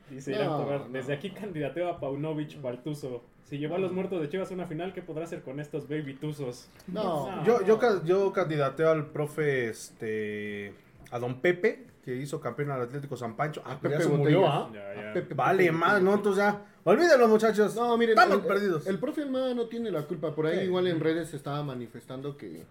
Dice 0.09 0.31
No, 0.31 0.37
Irán 0.37 0.47
Tobar, 0.49 0.79
no. 0.81 0.89
desde 0.89 1.13
aquí 1.13 1.29
candidateo 1.29 1.87
a 1.87 1.99
Paunovic 1.99 2.61
Baltuzo. 2.61 3.23
Si 3.45 3.57
llevó 3.57 3.75
a 3.75 3.79
los 3.79 3.91
muertos 3.93 4.21
de 4.21 4.27
Chivas 4.29 4.51
a 4.51 4.53
una 4.53 4.65
final, 4.65 4.93
¿qué 4.93 5.01
podrá 5.01 5.23
hacer 5.23 5.41
con 5.41 5.59
estos 5.59 5.87
baby 5.87 6.15
tuzos? 6.15 6.67
No, 6.87 7.43
Yo, 7.45 7.59
no. 7.61 7.65
yo, 7.67 7.79
ca- 7.79 8.01
yo 8.03 8.33
candidateo 8.33 8.89
al 8.89 9.05
profe, 9.07 9.69
este, 9.69 10.73
a 11.11 11.19
don 11.19 11.39
Pepe, 11.39 11.85
que 12.03 12.15
hizo 12.15 12.39
campeón 12.41 12.71
al 12.71 12.81
Atlético 12.81 13.15
San 13.15 13.35
Pancho. 13.35 13.61
Ah, 13.65 13.77
Pepe 13.79 14.01
se 14.01 14.09
murió, 14.09 14.41
Botellas. 14.41 14.55
¿ah? 14.55 14.69
Ya, 14.73 15.35
Vale, 15.35 15.63
Pepe, 15.65 15.71
más, 15.71 15.93
Pepe. 15.93 16.03
¿no? 16.05 16.13
Entonces 16.15 16.43
ya, 16.43 16.65
olvídenlo, 16.83 17.27
muchachos. 17.27 17.75
No, 17.75 17.97
miren, 17.97 18.17
estamos 18.17 18.39
el, 18.41 18.47
perdidos. 18.47 18.87
El, 18.87 18.99
profe 18.99 19.21
Almada 19.21 19.53
no 19.53 19.67
tiene 19.67 19.91
la 19.91 20.03
culpa. 20.07 20.33
Por 20.33 20.47
ahí 20.47 20.59
Sí. 20.59 20.65
igual 20.65 20.87
en 20.87 20.99
redes 20.99 21.29
se 21.29 21.37
estaba 21.37 21.61
manifestando 21.63 22.37
que, 22.37 22.63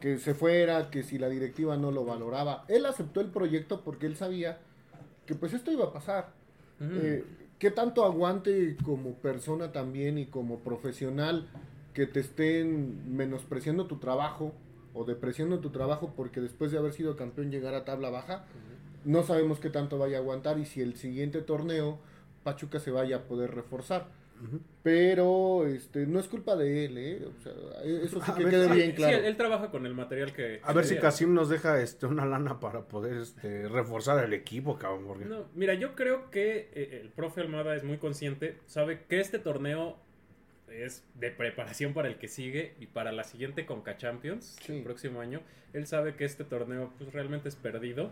que 0.00 0.18
se 0.18 0.34
fuera, 0.34 0.90
que 0.90 1.02
si 1.02 1.18
la 1.18 1.28
directiva 1.28 1.76
no 1.76 1.90
lo 1.90 2.04
valoraba. 2.04 2.64
Él 2.68 2.86
aceptó 2.86 3.20
el 3.20 3.28
proyecto 3.28 3.82
porque 3.82 4.06
él 4.06 4.16
sabía 4.16 4.58
que 5.26 5.34
pues 5.34 5.52
esto 5.52 5.72
iba 5.72 5.86
a 5.86 5.92
pasar. 5.92 6.28
Ujú. 6.80 6.90
Eh, 7.02 7.24
¿Qué 7.58 7.72
tanto 7.72 8.04
aguante 8.04 8.76
como 8.84 9.14
persona 9.14 9.72
también 9.72 10.16
y 10.18 10.26
como 10.26 10.60
profesional 10.60 11.48
que 11.92 12.06
te 12.06 12.20
estén 12.20 13.16
menospreciando 13.16 13.86
tu 13.86 13.96
trabajo 13.98 14.52
o 14.98 15.04
depreciando 15.04 15.60
tu 15.60 15.70
trabajo 15.70 16.12
porque 16.16 16.40
después 16.40 16.72
de 16.72 16.78
haber 16.78 16.92
sido 16.92 17.16
campeón 17.16 17.50
llegar 17.50 17.74
a 17.74 17.84
tabla 17.84 18.10
baja? 18.10 18.44
No 19.04 19.22
sabemos 19.22 19.60
qué 19.60 19.70
tanto 19.70 19.96
vaya 19.96 20.18
a 20.18 20.20
aguantar 20.20 20.58
y 20.58 20.66
si 20.66 20.80
el 20.80 20.96
siguiente 20.96 21.40
torneo 21.40 22.00
Pachuca 22.42 22.80
se 22.80 22.90
vaya 22.90 23.16
a 23.16 23.22
poder 23.22 23.54
reforzar. 23.54 24.08
Pero 24.82 25.66
este 25.66 26.06
no 26.06 26.20
es 26.20 26.28
culpa 26.28 26.54
de 26.54 26.84
él, 26.84 26.98
¿eh? 26.98 27.26
O 27.26 27.42
sea, 27.42 27.52
eso 27.82 28.20
sí 28.24 28.32
que 28.32 28.44
ver, 28.44 28.52
quede 28.52 28.68
sí, 28.68 28.74
bien 28.74 28.92
claro. 28.92 29.16
él, 29.16 29.24
él 29.24 29.36
trabaja 29.36 29.70
con 29.70 29.84
el 29.84 29.94
material 29.94 30.32
que... 30.32 30.60
A 30.62 30.72
ver 30.72 30.84
si. 30.84 30.96
Casim 30.96 31.34
nos 31.34 31.48
deja 31.48 31.80
este, 31.80 32.06
una 32.06 32.24
lana 32.24 32.60
para 32.60 32.82
poder 32.82 33.16
este, 33.16 33.68
reforzar 33.68 34.24
el 34.24 34.32
equipo, 34.32 34.78
cabrón. 34.78 35.04
Porque... 35.06 35.24
No, 35.24 35.46
mira, 35.54 35.74
yo 35.74 35.94
creo 35.94 36.30
que 36.30 36.70
eh, 36.72 37.00
el 37.02 37.10
profe 37.10 37.40
Almada 37.40 37.74
es 37.74 37.82
muy 37.82 37.98
consciente, 37.98 38.58
sabe 38.66 39.04
que 39.08 39.20
este 39.20 39.38
torneo 39.40 39.96
es 40.70 41.04
de 41.14 41.30
preparación 41.30 41.94
para 41.94 42.08
el 42.08 42.16
que 42.18 42.28
sigue 42.28 42.74
y 42.80 42.86
para 42.86 43.12
la 43.12 43.24
siguiente 43.24 43.66
Conca 43.66 43.96
Champions 43.96 44.56
Sí. 44.62 44.76
el 44.78 44.82
próximo 44.82 45.20
año. 45.20 45.40
Él 45.72 45.86
sabe 45.86 46.14
que 46.14 46.24
este 46.24 46.44
torneo 46.44 46.92
pues, 46.98 47.12
realmente 47.12 47.48
es 47.48 47.56
perdido. 47.56 48.10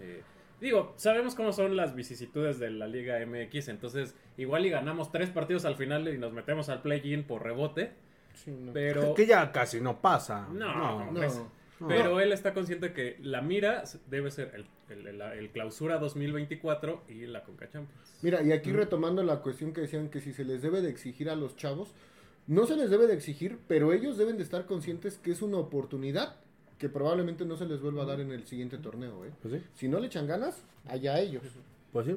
Eh, 0.00 0.22
digo, 0.60 0.94
sabemos 0.96 1.34
cómo 1.34 1.52
son 1.52 1.76
las 1.76 1.94
vicisitudes 1.94 2.58
de 2.58 2.70
la 2.70 2.86
Liga 2.86 3.18
MX, 3.24 3.68
entonces 3.68 4.14
igual 4.36 4.64
y 4.66 4.70
ganamos 4.70 5.12
tres 5.12 5.30
partidos 5.30 5.64
al 5.64 5.76
final 5.76 6.08
y 6.08 6.18
nos 6.18 6.32
metemos 6.32 6.68
al 6.68 6.80
play-in 6.82 7.24
por 7.24 7.42
rebote, 7.42 7.92
Sí, 8.34 8.50
no. 8.50 8.72
pero... 8.72 9.14
Que 9.14 9.26
ya 9.26 9.52
casi 9.52 9.80
no 9.80 10.00
pasa. 10.00 10.48
No, 10.52 11.04
No. 11.04 11.12
pues, 11.14 11.40
no. 11.80 11.88
Pero 11.88 12.20
él 12.20 12.32
está 12.32 12.54
consciente 12.54 12.92
que 12.92 13.16
la 13.22 13.42
mira 13.42 13.84
debe 14.08 14.30
ser 14.30 14.52
el, 14.54 14.66
el- 14.96 15.06
el- 15.08 15.20
el 15.20 15.50
clausura 15.50 15.98
2024 15.98 17.02
y 17.08 17.26
la 17.26 17.42
Conca 17.44 17.68
Champions. 17.68 18.14
Mira, 18.22 18.42
y 18.42 18.52
aquí 18.52 18.72
retomando 18.72 19.22
la 19.22 19.40
cuestión 19.40 19.72
que 19.72 19.82
decían 19.82 20.08
que 20.08 20.20
si 20.20 20.32
se 20.32 20.44
les 20.44 20.62
debe 20.62 20.80
de 20.82 20.90
exigir 20.90 21.28
a 21.30 21.36
los 21.36 21.56
chavos, 21.56 21.88
no 22.46 22.66
se 22.66 22.76
les 22.76 22.90
debe 22.90 23.06
de 23.06 23.14
exigir, 23.14 23.58
pero 23.68 23.92
ellos 23.92 24.16
deben 24.18 24.36
de 24.36 24.42
estar 24.42 24.66
conscientes 24.66 25.16
que 25.18 25.30
es 25.32 25.42
una 25.42 25.56
oportunidad 25.58 26.36
que 26.78 26.88
probablemente 26.88 27.44
no 27.44 27.56
se 27.56 27.66
les 27.66 27.80
vuelva 27.80 28.02
a 28.02 28.06
dar 28.06 28.20
en 28.20 28.30
el 28.32 28.44
siguiente 28.46 28.78
torneo, 28.78 29.24
¿eh? 29.24 29.30
Pues 29.40 29.54
sí, 29.54 29.60
Si 29.74 29.88
no 29.88 29.98
le 30.00 30.08
echan 30.08 30.26
ganas, 30.26 30.62
allá 30.86 31.18
ellos. 31.20 31.42
pues 31.92 32.06
sí. 32.06 32.16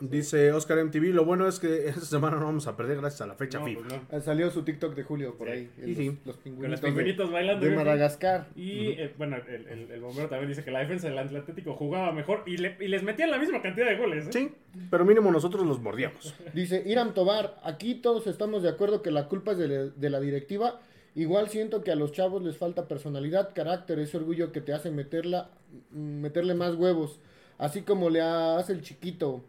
Dice 0.00 0.52
Oscar 0.52 0.82
MTV, 0.84 1.12
lo 1.12 1.24
bueno 1.24 1.46
es 1.48 1.58
que 1.58 1.88
esta 1.88 2.00
semana 2.02 2.38
no 2.38 2.46
vamos 2.46 2.66
a 2.66 2.76
perder 2.76 2.98
gracias 2.98 3.22
a 3.22 3.26
la 3.26 3.34
fecha 3.34 3.58
No, 3.58 3.66
FIFA. 3.66 3.80
pues 3.88 4.02
no. 4.12 4.20
Salió 4.20 4.50
su 4.50 4.62
TikTok 4.62 4.94
de 4.94 5.02
Julio 5.02 5.34
por 5.36 5.48
Sí. 5.48 5.52
ahí. 5.52 5.70
Sí, 5.76 5.86
los, 5.86 5.96
sí. 5.96 6.18
los 6.24 6.34
Con 6.36 6.42
pingüinitos 6.44 6.70
los 6.70 6.80
de- 6.80 6.86
pingüinitos 6.88 7.30
bailando. 7.32 7.66
de 7.66 7.76
Madagascar. 7.76 8.46
Y 8.54 8.88
eh, 8.92 9.14
bueno, 9.18 9.36
el, 9.48 9.66
el- 9.66 9.90
el 9.90 10.00
bombero 10.00 10.28
también 10.28 10.48
dice 10.48 10.64
que 10.64 10.70
la 10.70 10.78
defensa 10.80 11.08
del 11.08 11.18
Atlético 11.18 11.74
jugaba 11.74 12.12
mejor 12.12 12.42
y, 12.46 12.56
le- 12.56 12.76
y 12.80 12.88
les 12.88 13.02
metían 13.02 13.30
la 13.30 13.38
misma 13.38 13.60
cantidad 13.62 13.86
de 13.88 13.96
goles. 13.96 14.26
¿eh? 14.28 14.30
Sí, 14.32 14.52
pero 14.90 15.04
mínimo 15.04 15.30
nosotros 15.32 15.66
los 15.66 15.80
mordíamos. 15.80 16.34
Dice 16.54 16.82
Iram 16.86 17.12
Tobar, 17.12 17.58
aquí 17.64 17.96
todos 17.96 18.26
estamos 18.26 18.62
de 18.62 18.68
acuerdo 18.70 19.02
que 19.02 19.10
la 19.10 19.28
culpa 19.28 19.52
es 19.52 19.58
de, 19.58 19.68
la- 19.68 19.86
de 19.86 20.10
la 20.10 20.20
directiva. 20.20 20.80
Igual 21.16 21.48
siento 21.48 21.82
que 21.82 21.90
a 21.90 21.96
los 21.96 22.12
chavos 22.12 22.42
les 22.44 22.56
falta 22.56 22.86
personalidad, 22.86 23.50
carácter, 23.52 23.98
ese 23.98 24.16
orgullo 24.16 24.52
que 24.52 24.60
te 24.60 24.72
hace 24.72 24.92
meterla, 24.92 25.50
meterle 25.90 26.54
más 26.54 26.76
huevos. 26.76 27.18
Así 27.58 27.82
como 27.82 28.08
le 28.10 28.20
hace 28.22 28.72
el 28.72 28.80
chiquito. 28.82 29.42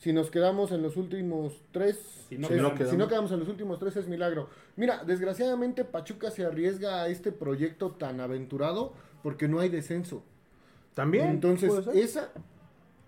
Si 0.00 0.12
nos 0.14 0.30
quedamos 0.30 0.72
en 0.72 0.82
los 0.82 0.96
últimos 0.96 1.60
tres, 1.72 1.98
Si 2.28 2.36
no 2.38 2.48
es- 2.48 2.54
quedamos. 2.54 2.88
si 2.90 2.96
no 2.96 3.06
quedamos 3.06 3.30
en 3.32 3.38
los 3.40 3.48
últimos 3.48 3.78
tres 3.78 3.94
es 3.96 4.08
milagro. 4.08 4.48
Mira, 4.76 5.04
desgraciadamente 5.04 5.84
Pachuca 5.84 6.30
se 6.30 6.44
arriesga 6.44 7.02
a 7.02 7.08
este 7.08 7.32
proyecto 7.32 7.92
tan 7.92 8.18
aventurado 8.20 8.94
porque 9.22 9.46
no 9.46 9.60
hay 9.60 9.68
descenso. 9.68 10.22
También. 10.94 11.28
Entonces, 11.28 11.70
esa, 11.94 12.30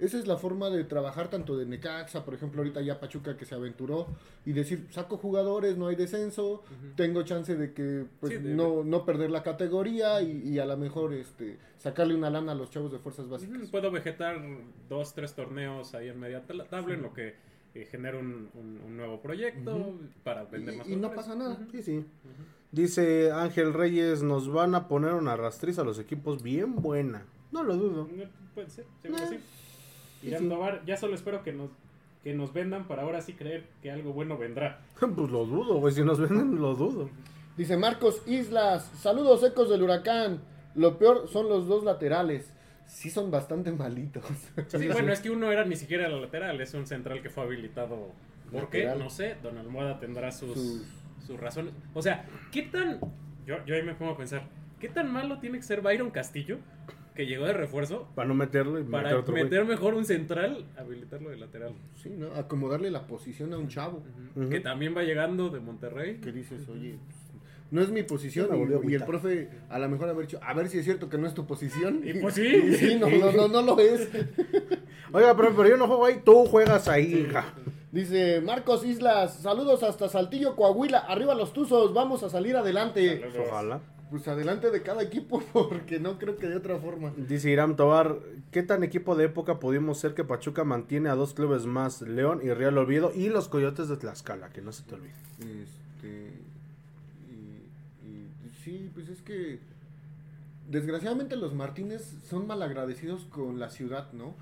esa 0.05 0.19
es 0.19 0.27
la 0.27 0.37
forma 0.37 0.69
de 0.69 0.85
trabajar 0.85 1.29
tanto 1.31 1.57
de 1.57 1.65
Necaxa, 1.65 2.25
por 2.25 2.35
ejemplo, 2.35 2.61
ahorita 2.61 2.81
ya 2.83 3.01
Pachuca 3.01 3.37
que 3.37 3.45
se 3.47 3.55
aventuró 3.55 4.07
y 4.45 4.53
decir, 4.53 4.87
saco 4.91 5.17
jugadores, 5.17 5.77
no 5.79 5.87
hay 5.87 5.97
descenso, 5.97 6.62
tengo 6.97 7.23
chance 7.23 7.55
de 7.57 7.73
que 7.73 8.05
pues, 8.21 8.33
Sí, 8.35 8.38
no, 8.43 8.83
no 8.85 9.05
perder 9.05 9.31
la 9.31 9.43
categoría 9.43 10.21
y, 10.23 10.43
y 10.49 10.59
a 10.59 10.67
lo 10.67 10.77
mejor 10.77 11.15
este 11.15 11.59
sacarle 11.79 12.15
una 12.15 12.31
lana 12.31 12.53
a 12.53 12.55
los 12.55 12.71
chavos 12.71 12.93
de 12.93 12.99
fuerzas 12.99 13.29
básicas. 13.29 13.69
Puedo 13.71 13.91
vegetar 13.91 14.41
dos, 14.88 15.15
tres 15.15 15.35
torneos 15.35 15.95
ahí 15.95 16.09
en 16.09 16.19
media 16.21 16.43
tabla- 16.47 16.65
tabla 16.69 16.95
en 16.95 17.03
lo 17.03 17.12
que 17.12 17.35
eh, 17.75 17.87
genera 17.91 18.19
un, 18.19 18.51
un- 18.55 18.81
un 18.87 18.97
nuevo 18.97 19.21
proyecto 19.23 19.95
para 20.25 20.45
vender 20.45 20.77
más 20.77 20.87
Y, 20.88 20.93
y 20.93 20.97
no 20.97 21.12
pasa 21.15 21.35
nada. 21.35 21.59
Sí, 21.71 21.83
sí. 21.83 22.05
Dice 22.71 23.31
Ángel 23.33 23.73
Reyes, 23.75 24.23
nos 24.23 24.51
van 24.51 24.75
a 24.75 24.88
poner 24.88 25.12
una 25.15 25.37
rastriz 25.37 25.79
a 25.79 25.85
los 25.85 25.99
equipos 25.99 26.43
bien 26.43 26.77
buena. 26.77 27.25
No 27.51 27.62
lo 27.62 27.77
dudo. 27.77 28.09
No, 28.15 28.25
Puede 28.55 28.71
ser, 28.71 28.85
seguro 29.01 29.23
Eh, 29.25 29.27
sí. 29.31 29.38
Irán 30.23 30.43
sí. 30.43 30.49
Tobar, 30.49 30.83
ya 30.87 30.97
solo 30.97 31.15
espero 31.15 31.43
que 31.43 31.53
nos, 31.53 31.71
que 32.23 32.35
nos 32.35 32.53
vendan 32.53 32.87
para 32.87 33.03
ahora 33.03 33.21
sí 33.21 33.33
creer 33.35 33.65
que 33.83 33.91
algo 33.91 34.13
bueno 34.13 34.37
vendrá. 34.39 34.81
Pues 35.01 35.31
lo 35.31 35.45
dudo, 35.47 35.75
güey. 35.81 35.93
Si 35.95 36.03
nos 36.03 36.21
venden, 36.21 36.61
lo 36.61 36.75
dudo. 36.75 37.09
Dice 37.57 37.77
Marcos 37.77 38.23
Islas, 38.27 38.91
saludos 38.99 39.43
ecos 39.45 39.69
del 39.69 39.83
huracán. 39.83 40.41
Lo 40.75 40.99
peor 40.99 41.29
son 41.29 41.49
los 41.49 41.67
dos 41.67 41.85
laterales. 41.85 42.53
Sí 42.87 43.11
son 43.11 43.31
bastante 43.31 43.71
malitos. 43.73 44.25
Sí, 44.69 44.89
bueno, 44.89 45.13
es 45.13 45.21
que 45.21 45.31
uno 45.31 45.51
era 45.53 45.65
ni 45.65 45.77
siquiera 45.77 46.09
la 46.09 46.17
lateral, 46.19 46.61
es 46.61 46.73
un 46.75 46.87
central 46.87 47.23
que 47.23 47.31
fue 47.31 47.45
habilitado. 47.45 48.11
¿Por 48.51 48.69
qué? 48.71 48.87
No 48.99 49.09
sé, 49.11 49.37
Don 49.43 49.57
Almohada 49.59 49.99
tendrá 49.99 50.31
sus, 50.31 50.53
Sus- 50.55 50.83
sus 51.27 51.41
razones. 51.41 51.73
O 51.95 52.03
sea, 52.03 52.27
¿qué 52.51 52.63
tan... 52.63 52.99
Yo, 53.47 53.57
yo 53.67 53.75
ahí 53.75 53.83
me 53.83 53.95
pongo 53.95 54.13
a 54.13 54.17
pensar, 54.17 54.43
¿qué 54.79 54.89
tan 54.89 55.11
malo 55.13 55.39
tiene 55.39 55.57
que 55.59 55.63
ser 55.65 55.81
Byron 55.81 56.11
Castillo, 56.11 56.59
que 57.14 57.27
llegó 57.27 57.44
de 57.44 57.53
refuerzo, 57.53 58.09
Para 58.14 58.29
no 58.29 58.35
meterlo 58.35 58.79
y 58.79 58.85
para 58.85 59.05
meter 59.05 59.18
otro 59.18 59.33
güey. 59.33 59.44
meter 59.44 59.64
mejor 59.64 59.94
un 59.94 60.05
central, 60.05 60.66
habilitarlo 60.77 61.31
de 61.31 61.37
lateral? 61.37 61.75
Sí, 62.03 62.11
¿no? 62.11 62.29
Acomodarle 62.35 62.90
la 62.90 63.07
posición 63.07 63.53
a 63.53 63.59
un 63.59 63.68
chavo. 63.68 64.03
Que 64.51 64.61
también 64.61 64.96
va 64.96 65.03
llegando 65.03 65.51
de 65.51 65.61
Monterrey. 65.61 66.18
que 66.18 66.33
dices, 66.33 66.68
oye, 66.68 66.98
no 67.70 67.81
es 67.83 67.90
mi 67.90 68.03
posición. 68.03 68.48
Y, 68.87 68.92
y 68.92 68.94
el 68.94 69.05
profe, 69.05 69.48
a 69.70 69.79
lo 69.79 69.88
mejor 69.88 70.09
haber 70.09 70.27
dicho, 70.27 70.38
a 70.42 70.53
ver 70.55 70.68
si 70.68 70.79
es 70.79 70.85
cierto 70.85 71.09
que 71.09 71.18
no 71.18 71.27
es 71.27 71.35
tu 71.35 71.46
posición. 71.46 72.03
Y 72.05 72.14
pues 72.20 72.35
sí. 72.35 72.46
Y 72.46 72.75
sí, 72.75 72.96
no, 72.98 73.09
no, 73.09 73.33
no, 73.33 73.48
no 73.48 73.62
lo 73.62 73.81
es. 73.81 74.09
Oiga, 75.12 75.37
pero, 75.37 75.55
pero 75.57 75.68
yo 75.68 75.77
no 75.77 75.87
juego 75.87 76.07
ahí, 76.07 76.20
tú 76.25 76.44
juegas 76.46 76.88
ahí, 76.88 77.27
hija. 77.29 77.55
Dice 77.90 78.40
Marcos 78.40 78.87
Islas, 78.87 79.37
saludos 79.42 79.83
hasta 79.83 80.09
Saltillo, 80.09 80.57
Coahuila, 80.57 80.98
arriba 80.98 81.35
los 81.35 81.53
Tuzos, 81.53 81.92
vamos 81.92 82.22
a 82.22 82.31
salir 82.31 82.57
adelante. 82.57 83.22
Ojalá. 83.46 83.81
Pues 84.12 84.29
adelante 84.29 84.70
de 84.70 84.83
cada 84.83 85.03
equipo, 85.03 85.42
porque 85.55 85.98
no 85.98 86.18
creo 86.18 86.37
que 86.37 86.46
de 86.46 86.57
otra 86.57 86.79
forma. 86.79 87.14
Dice 87.16 87.48
Iram 87.48 87.77
Tobar, 87.77 88.18
¿qué 88.51 88.62
tan 88.62 88.85
equipo 88.85 89.16
de 89.16 89.25
época 89.25 89.59
pudimos 89.59 89.98
ser 89.98 90.12
que 90.12 90.22
Pachuca 90.22 90.64
mantiene 90.64 91.09
a 91.09 91.14
dos 91.14 91.33
clubes 91.33 91.64
más, 91.64 92.03
León 92.03 92.42
y 92.44 92.51
Real 92.51 92.77
Olvido 92.77 93.11
y 93.14 93.31
los 93.31 93.48
Coyotes 93.48 93.88
de 93.88 93.96
Tlaxcala, 93.96 94.51
que 94.51 94.61
no 94.61 94.70
se 94.70 94.83
te 94.83 94.96
olvide? 94.96 95.14
Este, 95.38 96.31
y, 97.31 98.46
y 98.46 98.51
sí, 98.62 98.90
pues 98.92 99.09
es 99.09 99.22
que 99.22 99.61
desgraciadamente 100.68 101.37
los 101.37 101.55
Martínez 101.55 102.03
son 102.29 102.46
malagradecidos 102.46 103.25
con 103.25 103.59
la 103.59 103.70
ciudad, 103.70 104.12
¿no? 104.12 104.35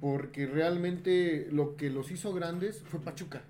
Porque 0.00 0.46
realmente 0.46 1.46
lo 1.52 1.76
que 1.76 1.90
los 1.90 2.10
hizo 2.10 2.34
grandes 2.34 2.82
fue 2.86 2.98
Pachuca. 2.98 3.42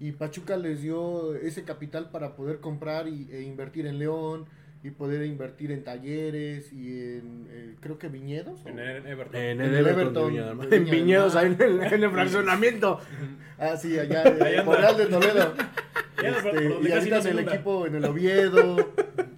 Y 0.00 0.12
Pachuca 0.12 0.56
les 0.56 0.80
dio 0.80 1.34
ese 1.34 1.64
capital 1.64 2.08
para 2.08 2.36
poder 2.36 2.60
comprar 2.60 3.06
y, 3.06 3.28
e 3.30 3.42
invertir 3.42 3.86
en 3.86 3.98
León 3.98 4.46
y 4.84 4.90
poder 4.90 5.24
invertir 5.24 5.72
en 5.72 5.82
talleres 5.82 6.70
y 6.70 6.90
en, 6.90 7.48
eh, 7.50 7.74
creo 7.80 7.98
que 7.98 8.08
viñedos. 8.08 8.60
¿o? 8.66 8.68
En 8.68 8.78
el 8.78 9.06
Everton. 9.06 9.40
En 9.40 9.60
En 9.62 9.74
el 9.74 9.86
Everton, 9.86 10.30
Viña 10.30 10.52
En 10.70 10.84
Viñedos, 10.84 11.34
ahí 11.36 11.46
en 11.46 11.62
el, 11.62 11.82
en 11.82 12.04
el 12.04 12.10
fraccionamiento. 12.10 13.00
Ah, 13.58 13.78
sí, 13.78 13.98
allá, 13.98 14.24
en. 14.24 14.38
Real 14.38 14.96
de 14.98 15.06
Toledo. 15.06 15.54
Este, 16.22 16.78
y 16.82 16.92
ahorita 16.92 17.18
en 17.18 17.26
el 17.26 17.38
equipo 17.40 17.86
en 17.86 17.94
el 17.94 18.04
Oviedo. 18.04 18.76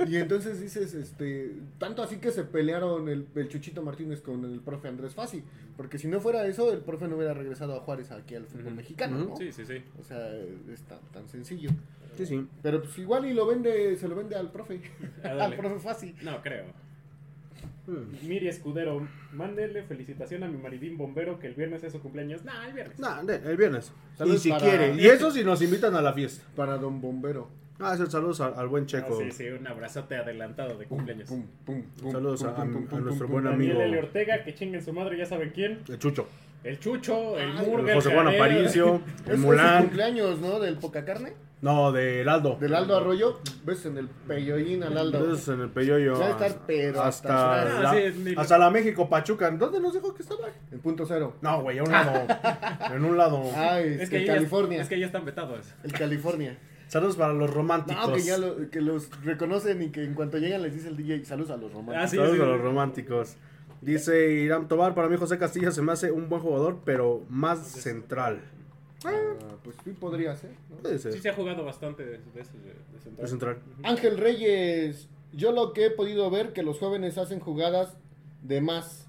Y 0.08 0.16
entonces 0.16 0.60
dices, 0.60 0.94
este, 0.94 1.52
tanto 1.78 2.02
así 2.02 2.16
que 2.16 2.30
se 2.30 2.44
pelearon 2.44 3.08
el, 3.08 3.26
el 3.34 3.48
Chuchito 3.48 3.82
Martínez 3.82 4.20
con 4.20 4.44
el 4.44 4.60
profe 4.60 4.88
Andrés 4.88 5.14
Fassi. 5.14 5.42
Porque 5.76 5.98
si 5.98 6.08
no 6.08 6.20
fuera 6.20 6.46
eso, 6.46 6.72
el 6.72 6.80
profe 6.80 7.06
no 7.08 7.16
hubiera 7.16 7.34
regresado 7.34 7.74
a 7.76 7.80
Juárez 7.80 8.10
aquí 8.10 8.34
al 8.34 8.46
fútbol 8.46 8.74
mexicano. 8.74 9.18
¿no? 9.18 9.36
Sí, 9.36 9.52
sí, 9.52 9.64
sí. 9.66 9.82
O 10.00 10.04
sea, 10.04 10.32
es 10.72 10.80
tan, 10.88 11.00
tan 11.12 11.28
sencillo. 11.28 11.70
Sí, 12.16 12.24
sí. 12.24 12.46
Pero 12.62 12.82
pues 12.82 12.98
igual 12.98 13.26
y 13.26 13.34
lo 13.34 13.46
vende, 13.46 13.94
se 13.96 14.08
lo 14.08 14.16
vende 14.16 14.36
al 14.36 14.50
profe. 14.50 14.80
Ah, 15.22 15.36
al 15.44 15.54
profe 15.56 15.78
Fassi. 15.80 16.14
No, 16.22 16.40
creo. 16.42 16.64
Hmm. 17.86 18.26
Miri 18.26 18.48
Escudero, 18.48 19.06
mándele 19.32 19.82
felicitación 19.84 20.42
a 20.42 20.48
mi 20.48 20.56
maridín 20.58 20.96
bombero 20.98 21.38
que 21.38 21.46
el 21.46 21.54
viernes 21.54 21.84
es 21.84 21.92
su 21.92 22.00
cumpleaños. 22.00 22.44
No, 22.44 22.50
el 22.64 22.72
viernes. 22.72 22.98
Nah, 22.98 23.22
de- 23.22 23.36
el 23.48 23.56
viernes. 23.56 23.92
Saludos 24.16 24.40
y 24.40 24.42
si 24.44 24.50
para- 24.50 24.62
quiere. 24.64 24.94
Y 25.00 25.06
eso 25.06 25.30
si 25.30 25.44
nos 25.44 25.62
invitan 25.62 25.94
a 25.94 26.02
la 26.02 26.12
fiesta. 26.12 26.44
Para 26.56 26.78
Don 26.78 27.00
Bombero. 27.00 27.48
Ah, 27.78 27.92
es 27.94 28.00
el 28.00 28.10
saludos 28.10 28.40
al, 28.40 28.54
al 28.56 28.68
buen 28.68 28.84
Ah, 28.84 28.86
Checo. 28.86 29.18
sí, 29.20 29.30
sí, 29.30 29.48
un 29.48 29.66
abrazote 29.66 30.16
adelantado 30.16 30.78
de 30.78 30.86
cumpleaños. 30.86 31.28
pum, 31.28 31.44
pum, 31.64 31.82
pum, 32.00 32.12
Saludos 32.12 32.40
pum, 32.42 32.48
a- 32.50 32.54
pum, 32.54 32.62
a- 32.62 32.72
pum, 32.72 32.84
a 32.84 32.88
pum, 32.88 33.00
nuestro 33.04 33.26
pum, 33.26 33.32
buen 33.34 33.44
pum. 33.44 33.52
Daniel 33.52 33.76
amigo. 33.76 33.82
L. 33.96 33.98
Ortega, 33.98 34.44
que 34.44 34.54
chinguen 34.54 34.82
su 34.84 34.92
madre, 34.92 35.18
ya 35.18 35.26
saben 35.26 35.50
quién. 35.54 35.80
El 35.88 35.98
Chucho. 35.98 36.26
El 36.64 36.80
Chucho, 36.80 37.38
el 37.38 37.56
Ay, 37.56 37.66
Murga, 37.66 37.94
José 37.94 38.08
el 38.10 38.14
Juan. 38.14 38.28
Aparicio. 38.34 38.94
Es- 38.96 39.26
El 39.26 39.32
es 39.34 39.40
su 39.40 39.46
Mulán. 39.46 39.82
cumpleaños, 39.84 40.40
¿no? 40.40 40.58
Del 40.58 40.76
Poca 40.78 41.04
Carne. 41.04 41.34
No, 41.62 41.90
del 41.90 42.28
Aldo. 42.28 42.56
Del 42.60 42.74
Aldo 42.74 42.96
Arroyo. 42.96 43.40
Ves 43.64 43.86
en 43.86 43.96
el 43.96 44.08
peyoín 44.08 44.82
al 44.82 44.96
Aldo. 44.98 45.18
Entonces 45.18 45.48
en 45.48 45.60
el 45.62 45.70
Peyoyo. 45.70 46.18
Va 46.18 46.26
a 46.26 46.30
estar, 46.30 46.52
pero 46.66 47.00
hasta 47.02 47.62
hasta, 47.64 47.80
la, 47.82 47.90
Ah, 47.90 47.94
sí, 47.94 48.18
ni- 48.24 48.34
hasta 48.36 48.58
la 48.58 48.70
México 48.70 49.08
Pachuca. 49.08 49.50
¿Dónde 49.50 49.80
nos 49.80 49.94
dijo 49.94 50.12
que 50.14 50.22
estaba? 50.22 50.48
En 50.70 50.80
punto 50.80 51.06
cero. 51.06 51.34
No, 51.40 51.62
güey, 51.62 51.78
a 51.78 51.82
un 51.82 51.90
lado. 51.90 52.26
en 52.94 53.04
un 53.04 53.16
lado. 53.16 53.42
Ah, 53.54 53.80
Es 53.80 54.10
que, 54.10 54.24
ya- 54.24 54.34
California. 54.34 54.82
es 54.82 54.88
que 54.88 54.98
ya 55.00 55.06
están 55.06 55.24
vetados. 55.24 55.66
El 55.82 55.92
California. 55.92 56.58
Saludos 56.88 57.16
para 57.16 57.32
los 57.32 57.52
románticos. 57.52 58.08
No, 58.08 58.14
que 58.14 58.22
ya 58.22 58.38
lo- 58.38 58.70
que 58.70 58.80
los 58.80 59.10
reconocen 59.24 59.82
y 59.82 59.90
que 59.90 60.04
en 60.04 60.14
cuanto 60.14 60.38
llegan 60.38 60.62
les 60.62 60.74
dice 60.74 60.88
el 60.88 60.96
DJ, 60.96 61.24
saludos 61.24 61.50
a 61.50 61.56
los 61.56 61.72
románticos. 61.72 62.04
Ah, 62.04 62.08
sí. 62.08 62.16
Saludos 62.16 62.40
a 62.40 62.44
los 62.46 62.60
románticos. 62.60 63.36
Dice 63.80 64.32
Irán 64.32 64.68
Tobar, 64.68 64.94
para 64.94 65.08
mí 65.08 65.16
José 65.16 65.38
Castilla 65.38 65.70
se 65.70 65.82
me 65.82 65.92
hace 65.92 66.10
un 66.10 66.28
buen 66.28 66.40
jugador, 66.42 66.78
pero 66.84 67.22
más 67.28 67.58
central. 67.66 68.40
Ah, 69.04 69.10
pues 69.62 69.76
sí 69.84 69.90
podría 69.90 70.34
ser. 70.36 70.50
¿no? 70.70 70.76
Puede 70.76 70.98
ser. 70.98 71.12
Sí 71.12 71.18
se 71.20 71.28
ha 71.28 71.34
jugado 71.34 71.64
bastante 71.64 72.04
de, 72.04 72.18
de 72.18 72.40
ese 72.40 72.52
de, 72.58 72.72
de 72.92 73.00
central. 73.02 73.24
Es 73.24 73.30
central. 73.30 73.58
Ángel 73.84 74.16
Reyes, 74.18 75.08
yo 75.32 75.52
lo 75.52 75.72
que 75.72 75.86
he 75.86 75.90
podido 75.90 76.30
ver 76.30 76.52
que 76.52 76.62
los 76.62 76.78
jóvenes 76.78 77.18
hacen 77.18 77.40
jugadas 77.40 77.96
de 78.42 78.60
más. 78.60 79.05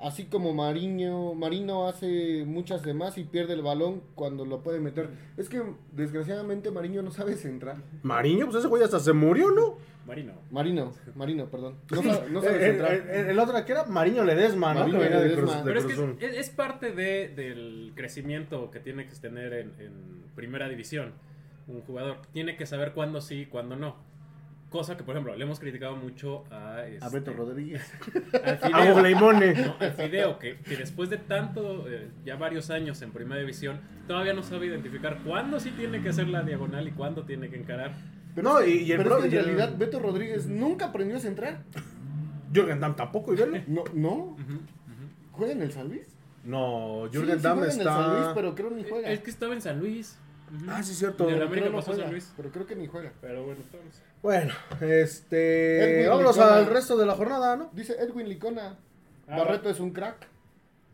Así 0.00 0.26
como 0.26 0.54
Mariño, 0.54 1.34
Marino 1.34 1.88
hace 1.88 2.44
muchas 2.46 2.82
de 2.84 2.94
más 2.94 3.18
y 3.18 3.24
pierde 3.24 3.54
el 3.54 3.62
balón 3.62 4.00
cuando 4.14 4.44
lo 4.44 4.62
puede 4.62 4.78
meter. 4.78 5.08
Es 5.36 5.48
que 5.48 5.60
desgraciadamente 5.92 6.70
Mariño 6.70 7.02
no 7.02 7.10
sabe 7.10 7.34
centrar. 7.34 7.78
Mariño, 8.04 8.46
pues 8.46 8.58
ese 8.58 8.68
güey 8.68 8.82
hasta 8.84 9.00
se 9.00 9.12
murió, 9.12 9.50
¿no? 9.50 9.76
Marino. 10.06 10.34
Marino, 10.52 10.92
Marino, 11.16 11.46
perdón. 11.50 11.74
No 11.90 12.02
sabe, 12.02 12.30
no 12.30 12.40
sabe 12.40 12.54
el, 12.56 12.60
centrar. 12.76 12.92
el- 12.94 13.08
el- 13.10 13.26
el 13.30 13.38
otro 13.40 13.64
que 13.64 13.72
era 13.72 13.84
Mariño 13.86 14.24
Ledesma, 14.24 14.72
¿no? 14.72 14.80
Mariño 14.86 15.00
de. 15.00 15.34
Cruz- 15.34 15.56
de 15.56 15.62
Pero 15.64 15.80
es 15.80 15.86
que 15.86 16.38
es 16.38 16.50
parte 16.50 16.92
de, 16.92 17.28
del 17.28 17.92
crecimiento 17.96 18.70
que 18.70 18.78
tiene 18.80 19.06
que 19.06 19.14
tener 19.16 19.52
en, 19.52 19.72
en 19.80 20.24
primera 20.36 20.68
división. 20.68 21.12
Un 21.66 21.82
jugador 21.82 22.18
tiene 22.32 22.56
que 22.56 22.64
saber 22.66 22.92
cuándo 22.92 23.20
sí 23.20 23.40
y 23.40 23.46
cuándo 23.46 23.74
no. 23.76 23.96
Cosa 24.70 24.98
que, 24.98 25.02
por 25.02 25.14
ejemplo, 25.14 25.34
le 25.34 25.42
hemos 25.44 25.58
criticado 25.60 25.96
mucho 25.96 26.44
a, 26.50 26.74
A 26.76 26.86
este, 26.88 27.08
Beto 27.10 27.32
Rodríguez. 27.32 27.90
al 28.44 28.74
A. 28.74 29.10
No, 29.14 29.76
al 29.80 29.92
Fideo, 29.92 30.38
que, 30.38 30.58
que 30.58 30.76
después 30.76 31.08
de 31.08 31.16
tanto, 31.16 31.88
eh, 31.88 32.08
ya 32.24 32.36
varios 32.36 32.68
años 32.68 33.00
en 33.00 33.10
primera 33.12 33.40
división, 33.40 33.80
todavía 34.06 34.34
no 34.34 34.42
sabe 34.42 34.66
identificar 34.66 35.20
cuándo 35.24 35.58
sí 35.58 35.70
tiene 35.70 36.02
que 36.02 36.10
hacer 36.10 36.28
la 36.28 36.42
diagonal 36.42 36.86
y 36.86 36.90
cuándo 36.90 37.24
tiene 37.24 37.48
que 37.48 37.56
encarar. 37.56 37.92
No, 38.36 38.58
es 38.58 38.66
que- 38.66 38.70
y- 38.74 38.82
y 38.82 38.92
el 38.92 38.98
pero 38.98 39.10
pro- 39.16 39.18
en 39.24 39.32
el- 39.32 39.44
realidad 39.44 39.74
Beto 39.78 39.98
Rodríguez 40.00 40.46
nunca 40.46 40.86
aprendió 40.86 41.16
a 41.16 41.20
centrar. 41.20 41.62
Jürgen 42.52 42.78
Damm 42.80 42.94
tampoco, 42.94 43.32
y 43.32 43.36
velo. 43.36 43.58
No, 43.68 43.84
no. 43.94 44.36
¿Juega 45.32 45.52
en 45.54 45.62
el 45.62 45.72
San 45.72 45.88
Luis? 45.88 46.06
No, 46.44 47.04
Sí, 47.10 47.16
Jürgen 47.18 47.36
sí 47.38 47.42
Damm 47.42 47.58
juega 47.58 47.72
en 47.72 47.78
el 47.80 47.84
San 47.86 48.08
Luis, 48.10 48.20
está. 48.20 48.34
pero 48.34 48.54
creo 48.54 48.70
ni 48.70 48.84
juega. 48.84 49.10
Es 49.10 49.20
que 49.20 49.30
estaba 49.30 49.54
en 49.54 49.62
San 49.62 49.78
Luis. 49.80 50.18
Ah, 50.68 50.82
sí, 50.82 50.94
cierto. 50.94 51.28
América 51.28 51.68
no 51.68 51.82
San 51.82 52.10
Luis. 52.10 52.32
Pero 52.36 52.50
creo 52.50 52.66
que 52.66 52.76
ni 52.76 52.86
juega. 52.86 53.12
Pero 53.20 53.44
bueno, 53.44 53.60
estamos. 53.60 54.02
Bueno, 54.22 54.54
este. 54.80 56.00
Edwin 56.00 56.08
Vámonos 56.10 56.36
Licona. 56.36 56.56
al 56.56 56.66
resto 56.66 56.96
de 56.96 57.06
la 57.06 57.14
jornada, 57.14 57.56
¿no? 57.56 57.70
Dice 57.72 57.94
Edwin 57.98 58.28
Licona. 58.28 58.76
Ah, 59.26 59.38
Barreto 59.38 59.68
es 59.70 59.80
un 59.80 59.92
crack. 59.92 60.26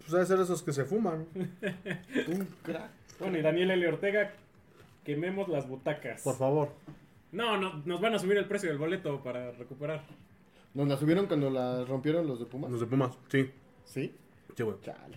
Pues 0.01 0.13
debe 0.13 0.27
ser 0.27 0.41
esos 0.41 0.63
que 0.63 0.73
se 0.73 0.85
fuman. 0.85 1.27
Un 2.29 2.49
crack. 2.63 2.91
Bueno, 3.21 3.39
y 3.39 3.43
Daniel 3.43 3.71
L. 3.71 3.89
Ortega, 3.89 4.33
quememos 5.05 5.49
las 5.49 5.67
butacas. 5.69 6.21
Por 6.23 6.37
favor. 6.37 6.73
No, 7.33 7.57
no, 7.59 7.83
nos 7.85 8.01
van 8.01 8.15
a 8.15 8.19
subir 8.19 8.37
el 8.37 8.47
precio 8.47 8.69
del 8.69 8.79
boleto 8.79 9.23
para 9.23 9.53
recuperar. 9.53 10.03
¿Nos 10.75 10.89
la 10.89 10.97
subieron 10.97 11.27
cuando 11.27 11.49
la 11.51 11.85
rompieron 11.85 12.27
los 12.27 12.39
de 12.39 12.47
Pumas? 12.47 12.71
Los 12.71 12.81
de 12.81 12.87
Pumas. 12.87 13.13
Sí. 13.29 13.51
Sí. 13.85 14.15
Sí, 14.57 14.63
güey. 14.63 14.77
Chale. 14.83 15.17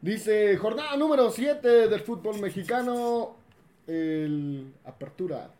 Dice, 0.00 0.56
jornada 0.56 0.96
número 0.96 1.30
7 1.30 1.88
del 1.88 2.00
fútbol 2.00 2.40
mexicano. 2.40 3.36
El 3.86 4.72
Apertura. 4.84 5.50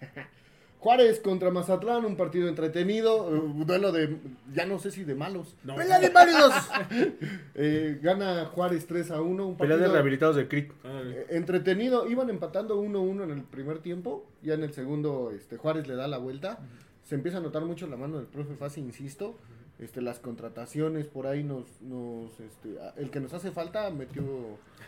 Juárez 0.80 1.18
contra 1.18 1.50
Mazatlán, 1.50 2.04
un 2.04 2.16
partido 2.16 2.48
entretenido. 2.48 3.34
eh, 3.34 3.40
Un 3.40 3.66
duelo 3.66 3.90
de, 3.90 4.16
ya 4.54 4.64
no 4.64 4.78
sé 4.78 4.92
si 4.92 5.02
de 5.02 5.16
malos. 5.16 5.56
No. 5.64 5.74
¡Pelea 5.74 5.98
de 5.98 6.10
válidos! 6.10 6.52
Eh, 7.60 7.98
gana 8.00 8.44
Juárez 8.46 8.86
3 8.86 9.10
a 9.10 9.20
1. 9.20 9.44
Un 9.46 9.56
Pelea 9.56 9.76
de 9.76 9.80
partido 9.82 9.92
rehabilitados 9.94 10.36
de 10.36 10.46
CRIT. 10.46 10.70
Ándale. 10.84 11.20
eh, 11.22 11.26
entretenido. 11.30 12.08
Iban 12.08 12.30
empatando 12.30 12.80
1-1 12.80 13.24
en 13.24 13.30
el 13.32 13.42
primer 13.42 13.80
tiempo. 13.80 14.24
Ya 14.42 14.54
en 14.54 14.62
el 14.62 14.72
segundo, 14.72 15.32
este, 15.34 15.56
Juárez 15.56 15.88
le 15.88 15.96
da 15.96 16.06
la 16.06 16.18
vuelta. 16.18 16.60
Se 17.02 17.16
empieza 17.16 17.38
a 17.38 17.40
notar 17.40 17.64
mucho 17.64 17.88
la 17.88 17.96
mano 17.96 18.18
del 18.18 18.26
profe 18.26 18.54
Fasi, 18.54 18.80
insisto. 18.80 19.36
Este, 19.80 20.00
las 20.00 20.20
contrataciones 20.20 21.06
por 21.08 21.26
ahí 21.26 21.42
nos, 21.42 21.64
nos 21.82 22.30
este, 22.38 22.76
el 22.96 23.10
que 23.10 23.18
nos 23.18 23.32
hace 23.34 23.50
falta 23.50 23.90
metió, 23.90 24.22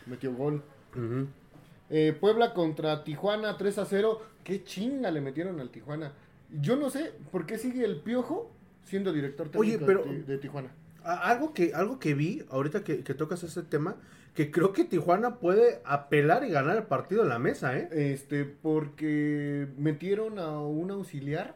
metió 0.06 0.32
gol. 0.34 0.62
Ujú. 0.94 1.26
Eh, 1.90 2.16
Puebla 2.18 2.54
contra 2.54 3.04
Tijuana 3.04 3.56
3 3.56 3.78
a 3.78 3.84
0. 3.84 4.20
Qué 4.44 4.64
chinga 4.64 5.10
le 5.10 5.20
metieron 5.20 5.60
al 5.60 5.70
Tijuana. 5.70 6.12
Yo 6.60 6.76
no 6.76 6.88
sé 6.90 7.12
por 7.30 7.46
qué 7.46 7.58
sigue 7.58 7.84
el 7.84 7.96
Piojo 7.96 8.50
siendo 8.84 9.12
director 9.12 9.50
Oye, 9.54 9.72
técnico 9.78 9.86
pero- 9.86 10.04
de, 10.04 10.22
de 10.22 10.38
Tijuana. 10.38 10.70
Algo 11.02 11.54
que, 11.54 11.72
algo 11.74 11.98
que 11.98 12.12
vi, 12.14 12.44
ahorita 12.50 12.84
que, 12.84 13.02
que 13.02 13.14
tocas 13.14 13.42
ese 13.42 13.62
tema, 13.62 13.96
que 14.34 14.50
creo 14.50 14.72
que 14.72 14.84
Tijuana 14.84 15.36
puede 15.36 15.80
apelar 15.84 16.44
y 16.44 16.50
ganar 16.50 16.76
el 16.76 16.82
partido 16.84 17.22
en 17.22 17.30
la 17.30 17.38
mesa, 17.38 17.76
¿eh? 17.76 17.88
Este, 17.90 18.44
porque 18.44 19.66
metieron 19.78 20.38
a 20.38 20.60
un 20.60 20.90
auxiliar 20.90 21.54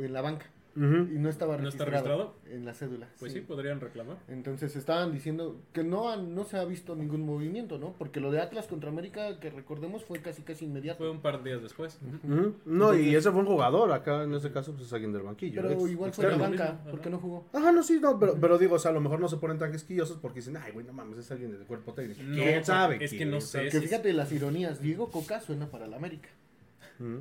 en 0.00 0.12
la 0.12 0.22
banca 0.22 0.46
Y 0.76 1.18
no 1.18 1.30
estaba 1.30 1.56
¿No 1.56 1.68
está 1.70 1.86
registrado, 1.86 2.34
en 2.50 2.66
la 2.66 2.74
cédula. 2.74 3.08
Pues 3.18 3.32
sí. 3.32 3.40
podrían 3.40 3.80
reclamar. 3.80 4.18
Entonces 4.28 4.76
estaban 4.76 5.10
diciendo 5.10 5.58
que 5.72 5.82
no, 5.82 6.10
han- 6.10 6.34
no 6.34 6.44
se 6.44 6.58
ha 6.58 6.64
visto 6.66 6.94
ningún 6.94 7.24
movimiento, 7.24 7.78
¿no? 7.78 7.94
Porque 7.98 8.20
lo 8.20 8.30
de 8.30 8.40
Atlas 8.40 8.66
contra 8.66 8.90
América, 8.90 9.40
que 9.40 9.48
recordemos, 9.48 10.04
fue 10.04 10.20
casi 10.20 10.42
casi 10.42 10.66
inmediato. 10.66 10.98
Fue 10.98 11.10
un 11.10 11.20
par 11.20 11.42
de 11.42 11.48
días 11.50 11.62
después. 11.62 11.98
No, 12.66 12.94
y 12.94 13.14
ese 13.14 13.30
fue 13.30 13.40
un 13.40 13.46
jugador, 13.46 13.90
acá 13.92 14.24
en 14.24 14.34
este 14.34 14.52
caso 14.52 14.72
pues 14.72 14.86
es 14.86 14.92
alguien 14.92 15.12
del 15.12 15.22
banquillo. 15.22 15.62
Pero 15.62 15.74
ex- 15.74 15.90
igual 15.90 16.12
fue 16.12 16.24
en 16.24 16.30
la 16.30 16.36
externo. 16.36 16.58
banca, 16.64 16.72
mismo, 16.74 16.90
¿por 16.90 17.00
qué 17.00 17.08
ajá. 17.08 17.16
no 17.16 17.18
jugó? 17.22 17.46
Ajá, 17.54 17.72
no, 17.72 17.82
sí, 17.82 17.98
no, 18.00 18.18
pero, 18.18 18.34
pero 18.38 18.58
digo, 18.58 18.74
o 18.74 18.78
sea, 18.78 18.90
a 18.90 18.94
lo 18.94 19.00
mejor 19.00 19.18
no 19.18 19.28
se 19.28 19.38
ponen 19.38 19.58
tan 19.58 19.72
quisquillosos 19.72 20.18
porque 20.18 20.40
dicen, 20.40 20.58
ay, 20.58 20.72
güey, 20.72 20.84
no 20.84 20.92
mames, 20.92 21.18
es 21.18 21.30
alguien 21.30 21.52
del 21.52 21.62
cuerpo 21.64 21.94
técnico. 21.94 22.22
No, 22.22 22.34
¿Quién 22.34 22.64
sabe? 22.64 22.98
es 23.02 23.12
que 23.14 23.24
no 23.24 23.40
sé. 23.40 23.68
Que 23.70 23.80
fíjate 23.80 24.12
las 24.12 24.30
ironías, 24.32 24.80
Diego 24.82 25.10
Coca 25.10 25.40
suena 25.40 25.66
para 25.70 25.86
la 25.86 25.96
América. 25.96 26.28
Ujú. 27.00 27.20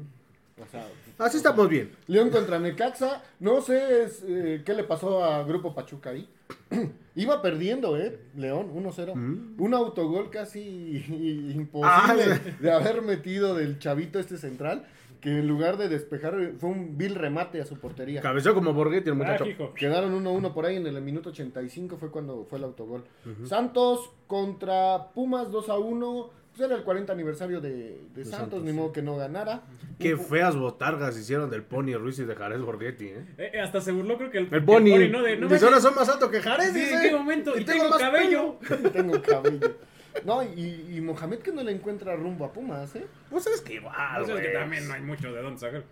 O 0.61 0.65
sea, 0.71 0.87
Así 1.17 1.37
estamos 1.37 1.67
bien. 1.67 1.91
León 2.07 2.29
contra 2.29 2.59
Necaxa, 2.59 3.21
no 3.41 3.61
sé 3.61 4.03
es, 4.03 4.23
eh, 4.25 4.63
qué 4.65 4.73
le 4.73 4.85
pasó 4.85 5.23
a 5.23 5.43
Grupo 5.43 5.75
Pachuca 5.75 6.11
ahí. 6.11 6.29
Iba 7.15 7.41
perdiendo, 7.41 7.97
¿eh? 7.97 8.19
León, 8.37 8.71
1-0. 8.73 9.15
Mm. 9.15 9.61
Un 9.61 9.73
autogol 9.73 10.29
casi 10.29 11.03
imposible 11.55 11.93
Ah, 11.93 12.39
de 12.61 12.71
haber 12.71 13.01
metido 13.01 13.53
del 13.53 13.79
chavito 13.79 14.17
este 14.17 14.37
central, 14.37 14.85
que 15.19 15.39
en 15.39 15.47
lugar 15.47 15.75
de 15.75 15.89
despejar 15.89 16.35
fue 16.57 16.69
un 16.69 16.97
vil 16.97 17.15
remate 17.15 17.59
a 17.59 17.65
su 17.65 17.77
portería. 17.77 18.21
Cabeceó 18.21 18.53
como 18.53 18.73
Borghetti 18.73 19.09
el 19.09 19.15
muchacho. 19.15 19.45
Quedaron 19.75 20.23
1-1 20.23 20.53
por 20.53 20.65
ahí 20.65 20.77
en 20.77 20.87
el 20.87 21.01
minuto 21.01 21.29
85 21.31 21.97
fue 21.97 22.11
cuando 22.11 22.45
fue 22.45 22.59
el 22.59 22.63
autogol. 22.63 23.03
Santos 23.45 24.09
contra 24.27 25.11
Pumas 25.13 25.49
2-1. 25.49 26.29
Pues 26.55 26.69
era 26.69 26.77
el 26.77 26.83
40 26.85 27.11
aniversario 27.11 27.59
de, 27.59 27.99
de 28.13 28.23
Santos, 28.23 28.39
Santos, 28.39 28.63
ni 28.63 28.71
modo 28.71 28.93
que 28.93 29.01
no 29.01 29.17
ganara. 29.17 29.63
Qué 29.99 30.13
Un- 30.13 30.21
feas 30.21 30.55
botargas 30.55 31.17
hicieron 31.17 31.49
del 31.49 31.63
Pony 31.63 31.95
Ruiz 31.97 32.17
y 32.19 32.23
de 32.23 32.33
Jarez 32.33 32.61
Borghetti, 32.61 33.07
¿eh? 33.07 33.25
Eh, 33.37 33.51
eh, 33.55 33.59
hasta 33.59 33.81
se 33.81 33.91
burló, 33.91 34.17
creo 34.17 34.31
que 34.31 34.37
el, 34.37 34.53
El 34.53 34.63
Pony. 34.63 35.09
¿no? 35.11 35.21
De, 35.21 35.35
no 35.37 35.47
ahora 35.53 35.81
son 35.81 35.95
más 35.95 36.07
alto 36.07 36.31
que 36.31 36.39
Jarez, 36.41 36.71
sí. 36.71 36.81
¿En 36.81 37.01
qué 37.01 37.11
momento? 37.11 37.57
Y 37.57 37.61
Y, 37.61 37.65
tengo 37.65 37.79
tengo 37.83 37.89
más 37.89 37.99
cabello. 37.99 38.55
Tengo 38.93 39.21
cabello. 39.27 39.75
No, 40.23 40.41
y, 40.43 40.87
y 40.95 41.01
Mohamed 41.01 41.39
que 41.39 41.51
no 41.51 41.61
le 41.61 41.73
encuentra 41.73 42.15
rumbo 42.15 42.45
a 42.45 42.53
Pumas, 42.53 42.95
¿eh? 42.95 43.05
Pues 43.29 43.47
es 43.47 43.59
que 43.59 43.73
igual, 43.73 44.21
O 44.21 44.25
sea, 44.25 44.35
es 44.35 44.41
que 44.41 44.53
también 44.53 44.87
no 44.87 44.93
hay 44.93 45.01
mucho 45.01 45.33
de 45.33 45.41
dónde 45.41 45.59
sacar. 45.59 45.83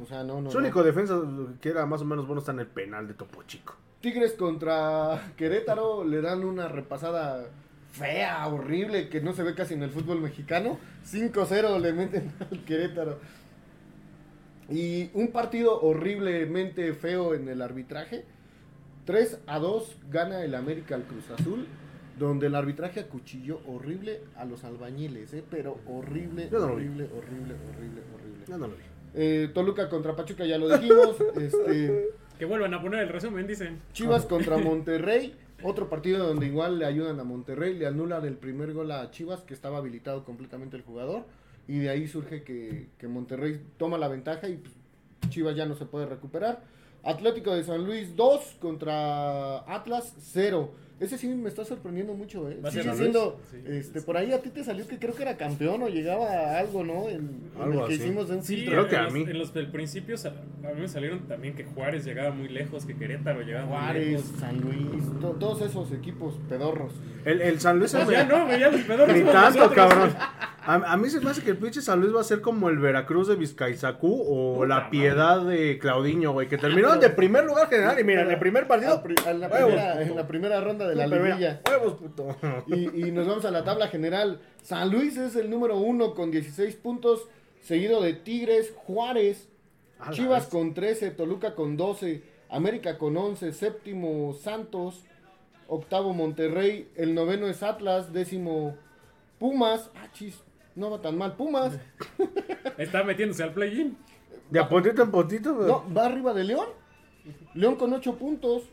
O 0.00 0.06
sea, 0.06 0.22
no, 0.22 0.40
no. 0.40 0.50
Su 0.52 0.58
no. 0.58 0.64
único 0.64 0.84
defensa 0.84 1.20
que 1.60 1.68
era 1.68 1.84
más 1.84 2.00
o 2.00 2.04
menos 2.04 2.26
bueno 2.28 2.38
está 2.40 2.52
en 2.52 2.60
el 2.60 2.68
penal 2.68 3.08
de 3.08 3.14
Topo 3.14 3.42
Chico. 3.42 3.74
Tigres 4.00 4.34
contra 4.34 5.32
Querétaro 5.36 6.04
le 6.04 6.20
dan 6.20 6.44
una 6.44 6.68
repasada 6.68 7.46
fea, 7.94 8.46
horrible, 8.48 9.08
que 9.08 9.20
no 9.20 9.32
se 9.32 9.42
ve 9.42 9.54
casi 9.54 9.74
en 9.74 9.82
el 9.82 9.90
fútbol 9.90 10.20
mexicano. 10.20 10.78
5-0 11.06 11.80
le 11.80 11.92
meten 11.92 12.32
al 12.50 12.64
Querétaro. 12.64 13.18
Y 14.68 15.10
un 15.14 15.28
partido 15.28 15.80
horriblemente 15.80 16.92
feo 16.94 17.34
en 17.34 17.48
el 17.48 17.62
arbitraje. 17.62 18.24
3 19.04 19.40
a 19.46 19.58
2 19.58 19.96
gana 20.10 20.42
el 20.42 20.54
América 20.54 20.94
al 20.94 21.04
Cruz 21.04 21.30
Azul. 21.30 21.66
Donde 22.18 22.46
el 22.46 22.54
arbitraje 22.54 23.00
acuchilló 23.00 23.60
horrible 23.66 24.20
a 24.36 24.44
los 24.44 24.62
albañiles, 24.62 25.34
¿eh? 25.34 25.42
pero 25.50 25.78
horrible, 25.88 26.48
no 26.48 26.58
horrible, 26.58 27.04
horrible, 27.06 27.54
horrible, 27.54 28.02
horrible. 28.14 28.44
Ya 28.46 28.56
no 28.56 28.68
lo 28.68 28.74
vi. 28.74 28.82
Eh, 29.14 29.50
Toluca 29.52 29.88
contra 29.88 30.14
Pachuca, 30.14 30.44
ya 30.44 30.56
lo 30.56 30.68
dijimos. 30.68 31.16
este, 31.40 32.10
Que 32.38 32.44
vuelvan 32.44 32.72
a 32.72 32.80
poner 32.80 33.00
el 33.00 33.08
resumen, 33.08 33.48
dicen. 33.48 33.80
Chivas 33.92 34.26
contra 34.26 34.58
Monterrey. 34.58 35.34
Otro 35.66 35.88
partido 35.88 36.26
donde 36.26 36.44
igual 36.44 36.78
le 36.78 36.84
ayudan 36.84 37.18
a 37.20 37.24
Monterrey. 37.24 37.72
Le 37.72 37.86
anulan 37.86 38.26
el 38.26 38.36
primer 38.36 38.74
gol 38.74 38.90
a 38.90 39.10
Chivas, 39.10 39.40
que 39.40 39.54
estaba 39.54 39.78
habilitado 39.78 40.22
completamente 40.22 40.76
el 40.76 40.82
jugador. 40.82 41.24
Y 41.66 41.78
de 41.78 41.88
ahí 41.88 42.06
surge 42.06 42.42
que, 42.42 42.90
que 42.98 43.08
Monterrey 43.08 43.64
toma 43.78 43.96
la 43.96 44.08
ventaja 44.08 44.46
y 44.46 44.58
pues, 44.58 44.74
Chivas 45.30 45.56
ya 45.56 45.64
no 45.64 45.74
se 45.74 45.86
puede 45.86 46.04
recuperar. 46.04 46.62
Atlético 47.04 47.54
de 47.54 47.64
San 47.64 47.84
Luis 47.84 48.16
2 48.16 48.56
contra 48.60 49.58
Atlas 49.72 50.14
0. 50.32 50.72
Ese 51.00 51.18
sí 51.18 51.26
me 51.26 51.48
está 51.48 51.64
sorprendiendo 51.64 52.14
mucho, 52.14 52.48
¿eh? 52.48 52.56
¿Va 52.64 52.68
a 52.68 52.72
ser 52.72 52.84
Sigue 52.84 52.94
siendo? 52.94 53.40
Sí. 53.50 53.58
este, 53.66 54.00
por 54.00 54.16
ahí 54.16 54.32
a 54.32 54.40
ti 54.40 54.50
te 54.50 54.62
salió 54.62 54.86
que 54.86 54.96
creo 55.00 55.12
que 55.12 55.22
era 55.24 55.36
campeón 55.36 55.82
o 55.82 55.88
llegaba 55.88 56.26
a 56.28 56.58
algo, 56.60 56.84
¿no? 56.84 57.08
En, 57.08 57.16
en 57.16 57.50
Algo 57.60 57.80
el 57.82 57.88
que 57.88 57.94
así. 57.94 58.04
hicimos 58.04 58.28
de 58.28 58.36
un 58.36 58.42
Sí. 58.44 58.64
Creo 58.64 58.86
que 58.88 58.94
en 58.94 59.02
a 59.02 59.10
mí. 59.10 59.22
En 59.22 59.38
los 59.38 59.52
del 59.52 59.72
principio 59.72 60.14
a 60.24 60.72
mí 60.72 60.80
me 60.80 60.86
salieron 60.88 61.26
también 61.26 61.56
que 61.56 61.64
Juárez 61.64 62.04
llegaba 62.04 62.30
muy 62.30 62.48
lejos, 62.48 62.86
que 62.86 62.96
Querétaro 62.96 63.42
llegaba 63.42 63.66
muy 63.66 63.76
Juárez, 63.76 64.06
lejos. 64.08 64.26
San 64.38 64.60
Luis, 64.60 65.20
to- 65.20 65.32
todos 65.32 65.62
esos 65.62 65.90
equipos 65.92 66.36
pedorros. 66.48 66.92
El, 67.24 67.40
el 67.40 67.60
San 67.60 67.80
Luis 67.80 67.90
Pues 67.92 68.06
se 68.06 68.12
ya 68.12 68.24
me... 68.24 68.32
no, 68.32 68.56
ya 68.56 68.70
los 68.70 68.80
pedorros 68.82 69.12
Ni 69.14 69.18
somos 69.18 69.32
tanto, 69.34 69.58
nosotros. 69.58 69.74
cabrón. 69.88 70.14
A, 70.66 70.74
a 70.92 70.96
mí 70.96 71.10
se 71.10 71.20
me 71.20 71.30
hace 71.30 71.42
que 71.42 71.50
el 71.50 71.58
pinche 71.58 71.82
San 71.82 72.00
Luis 72.00 72.14
va 72.14 72.20
a 72.20 72.24
ser 72.24 72.40
como 72.40 72.68
el 72.70 72.78
Veracruz 72.78 73.28
de 73.28 73.36
Vizcaizacú 73.36 74.22
o 74.26 74.54
Puta 74.54 74.66
la 74.66 74.74
madre. 74.76 74.90
piedad 74.90 75.42
de 75.44 75.78
Claudiño, 75.78 76.32
güey, 76.32 76.48
que 76.48 76.56
terminaron 76.58 77.00
de 77.00 77.10
primer 77.10 77.44
lugar 77.44 77.68
general. 77.68 77.98
Y 78.00 78.04
mira, 78.04 78.22
en 78.22 78.30
el 78.30 78.38
primer 78.38 78.66
partido. 78.66 78.94
A 78.94 79.02
pri- 79.02 79.14
a 79.26 79.32
la 79.34 79.48
primera- 79.50 80.02
en 80.02 80.16
la 80.16 80.26
primera 80.26 80.60
ronda 80.60 80.88
de 80.88 80.94
la 80.96 81.06
liguilla. 81.06 81.60
Huevos, 81.68 81.94
puto. 81.94 82.36
Y, 82.66 83.06
y 83.08 83.10
nos 83.12 83.26
vamos 83.26 83.44
a 83.44 83.50
la 83.50 83.62
tabla 83.64 83.88
general. 83.88 84.40
San 84.62 84.90
Luis 84.90 85.16
es 85.18 85.36
el 85.36 85.50
número 85.50 85.76
uno 85.78 86.14
con 86.14 86.30
16 86.30 86.76
puntos, 86.76 87.28
seguido 87.60 88.00
de 88.02 88.14
Tigres, 88.14 88.72
Juárez, 88.76 89.48
Chivas 90.12 90.44
vez. 90.44 90.48
con 90.52 90.74
13, 90.74 91.10
Toluca 91.12 91.54
con 91.54 91.76
12, 91.76 92.22
América 92.50 92.98
con 92.98 93.16
11, 93.16 93.52
séptimo 93.52 94.32
Santos, 94.34 95.02
octavo 95.66 96.12
Monterrey, 96.12 96.88
el 96.96 97.14
noveno 97.14 97.46
es 97.48 97.62
Atlas, 97.62 98.12
décimo 98.12 98.76
Pumas, 99.38 99.90
ah 99.96 100.08
chis, 100.12 100.42
no 100.76 100.90
va 100.90 101.00
tan 101.00 101.16
mal, 101.16 101.36
Pumas, 101.36 101.78
Está 102.78 103.04
metiéndose 103.04 103.42
al 103.42 103.52
play-in. 103.52 103.96
De 104.50 104.60
a 104.60 104.68
puntito 104.68 105.02
en 105.02 105.10
puntito, 105.10 105.54
güey. 105.54 105.68
no, 105.68 105.84
va 105.94 106.06
arriba 106.06 106.34
de 106.34 106.44
León, 106.44 106.66
León 107.54 107.76
con 107.76 107.92
8 107.92 108.16
puntos, 108.16 108.64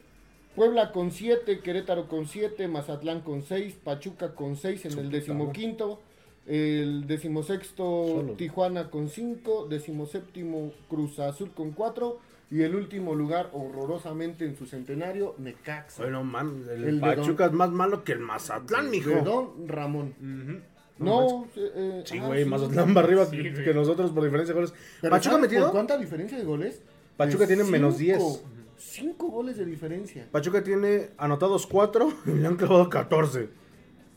Puebla 0.55 0.91
con 0.91 1.11
7, 1.11 1.59
Querétaro 1.61 2.07
con 2.07 2.27
7, 2.27 2.67
Mazatlán 2.67 3.21
con 3.21 3.43
6, 3.43 3.75
Pachuca 3.83 4.35
con 4.35 4.57
6 4.57 4.85
en 4.85 4.91
Su 4.91 4.99
el 4.99 5.11
decimoquinto, 5.11 6.01
el 6.45 7.07
decimosexto 7.07 8.05
Solo. 8.07 8.33
Tijuana 8.33 8.89
con 8.89 9.07
5, 9.07 9.67
decimoséptimo 9.69 10.73
Cruz 10.89 11.19
Azul 11.19 11.51
con 11.51 11.71
4 11.71 12.19
y 12.51 12.63
el 12.63 12.75
último 12.75 13.15
lugar 13.15 13.49
horrorosamente 13.53 14.43
en 14.43 14.57
su 14.57 14.65
centenario, 14.65 15.35
Necaxa. 15.37 16.03
Bueno, 16.03 16.25
man, 16.25 16.65
el, 16.69 16.99
Pachuca 16.99 17.45
es 17.45 17.53
más 17.53 17.71
malo 17.71 18.03
que 18.03 18.11
el 18.11 18.19
Mazatlán, 18.19 18.89
mijo. 18.89 19.09
de 19.09 19.21
Don 19.21 19.69
Ramón. 19.69 20.13
Ujú. 20.19 20.70
No, 21.01 21.45
eh, 21.55 21.71
eh, 21.75 22.03
Sí, 22.05 22.17
ah, 22.19 22.27
güey, 22.27 22.43
sí. 22.43 22.49
Mazatlán 22.49 22.95
va 22.95 23.01
arriba 23.01 23.25
Sí, 23.25 23.37
que, 23.41 23.73
nosotros 23.73 24.11
por 24.11 24.23
diferencia 24.23 24.53
de 24.53 24.61
goles. 24.61 24.73
Pero 25.01 25.11
Pachuca 25.11 25.33
¿sabes 25.35 25.41
metido. 25.49 25.63
¿Por 25.65 25.71
cuánta 25.71 25.97
diferencia 25.97 26.37
de 26.37 26.43
goles? 26.43 26.81
Pachuca 27.17 27.45
De 27.45 27.55
tiene 27.55 27.69
menos 27.69 27.97
10. 27.97 28.17
cinco. 28.17 28.41
Cinco 28.77 29.27
goles 29.29 29.57
de 29.57 29.65
diferencia. 29.65 30.27
Pachuca 30.31 30.63
tiene 30.63 31.09
anotados 31.17 31.67
4 31.67 32.13
y 32.25 32.31
le 32.31 32.47
han 32.47 32.55
clavado 32.55 32.89
14. 32.89 33.49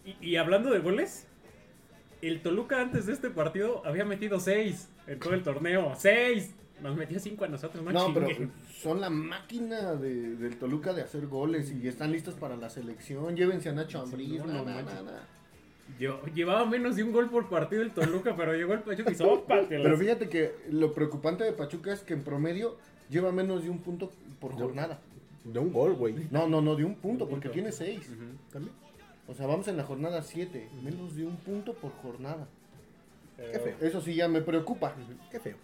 Y, 0.07 0.30
y 0.30 0.37
hablando 0.37 0.70
de 0.70 0.78
goles, 0.80 1.26
el 2.22 2.41
Toluca 2.43 2.80
antes 2.80 3.07
de 3.07 3.12
este 3.12 3.30
partido 3.30 3.82
había 3.85 4.05
metido 4.05 4.41
6 4.41 4.89
en 5.07 5.18
todo 5.18 5.35
el 5.35 5.43
torneo. 5.43 5.93
¡6! 5.95 6.51
Nos 6.82 6.97
metió 6.97 7.20
5 7.20 7.45
a 7.45 7.49
nosotros, 7.49 7.85
no, 7.85 7.93
No, 7.93 8.12
pero 8.12 8.26
son 8.82 9.01
la 9.01 9.09
máquina 9.09 9.95
de- 9.95 10.35
del 10.37 10.57
Toluca 10.59 10.93
de 10.93 11.03
hacer 11.03 11.26
goles 11.28 11.70
y 11.70 11.87
están 11.87 12.11
listos 12.12 12.35
para 12.35 12.57
la 12.57 12.68
selección. 12.68 13.37
Llévense 13.37 13.68
a 13.68 13.72
Nacho 13.72 14.01
Ambriz. 14.01 14.45
no, 14.45 14.47
no 14.64 14.64
Yo- 15.99 16.20
llevaba 16.35 16.64
menos 16.66 16.97
de 16.97 17.03
un 17.05 17.12
gol 17.12 17.30
por 17.30 17.49
partido 17.49 17.82
el 17.82 17.93
Toluca, 17.93 18.35
pero 18.37 18.53
llegó 18.55 18.72
el 18.72 18.80
Pachuca 18.80 19.12
y. 19.12 19.14
Pero 19.68 19.97
fíjate 19.99 20.28
que 20.28 20.53
lo 20.70 20.93
preocupante 20.93 21.45
de 21.45 21.53
Pachuca 21.53 21.93
es 21.93 22.01
que 22.01 22.14
en 22.14 22.22
promedio 22.22 22.76
lleva 23.11 23.30
menos 23.32 23.62
de 23.62 23.70
un 23.70 23.78
punto 23.78 24.11
por 24.41 24.53
jornada. 24.53 24.99
De 25.45 25.59
un 25.59 25.72
gol, 25.72 25.95
güey. 25.95 26.14
No, 26.30 26.49
no, 26.49 26.61
no, 26.62 26.74
de 26.74 26.85
un 26.85 26.95
punto, 26.95 27.24
Un 27.24 27.30
porque 27.30 27.49
tiene 27.51 27.70
seis. 27.70 28.09
También. 28.53 28.74
O 29.28 29.35
sea, 29.35 29.47
vamos 29.47 29.68
en 29.68 29.76
la 29.76 29.85
jornada 29.85 30.22
7. 30.22 30.68
Menos 30.82 31.16
de 31.16 31.24
un 31.24 31.37
punto 31.37 31.72
por 31.74 31.93
jornada. 31.93 32.47
Qué 33.37 33.59
feo. 33.59 33.74
Eso 33.80 34.01
sí 34.01 34.14
ya 34.14 34.28
me 34.28 34.41
preocupa. 34.43 34.95
Qué 35.30 35.41
feo. 35.41 35.57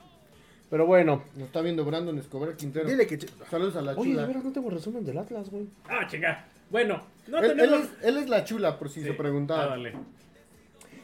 Pero 0.71 0.87
bueno, 0.87 1.25
Lo 1.37 1.45
está 1.45 1.61
viendo 1.63 1.85
Brandon 1.85 2.17
Escobar 2.19 2.55
Quintero. 2.57 2.89
dile 2.89 3.07
que. 3.07 3.19
Saludos 3.51 3.75
a 3.77 3.83
la 3.83 3.93
Oye, 3.93 4.11
de 4.11 4.15
chula. 4.17 4.27
veras 4.27 4.45
no 4.45 4.53
tengo 4.53 4.71
resumen 4.71 5.05
del 5.05 5.19
Atlas, 5.19 5.51
güey. 5.51 5.67
Ah, 5.89 6.07
chinga. 6.09 6.47
Bueno, 6.71 7.03
no 7.27 7.39
él, 7.39 7.45
él 7.47 7.57
tenemos... 7.57 7.81
es, 7.81 7.91
él 8.05 8.17
es 8.19 8.29
la 8.29 8.45
chula, 8.45 8.79
por 8.79 8.89
si 8.89 9.01
Sí. 9.01 9.09
se 9.09 9.15
preguntaba. 9.15 9.65
Ah, 9.65 9.69
dale. 9.71 9.93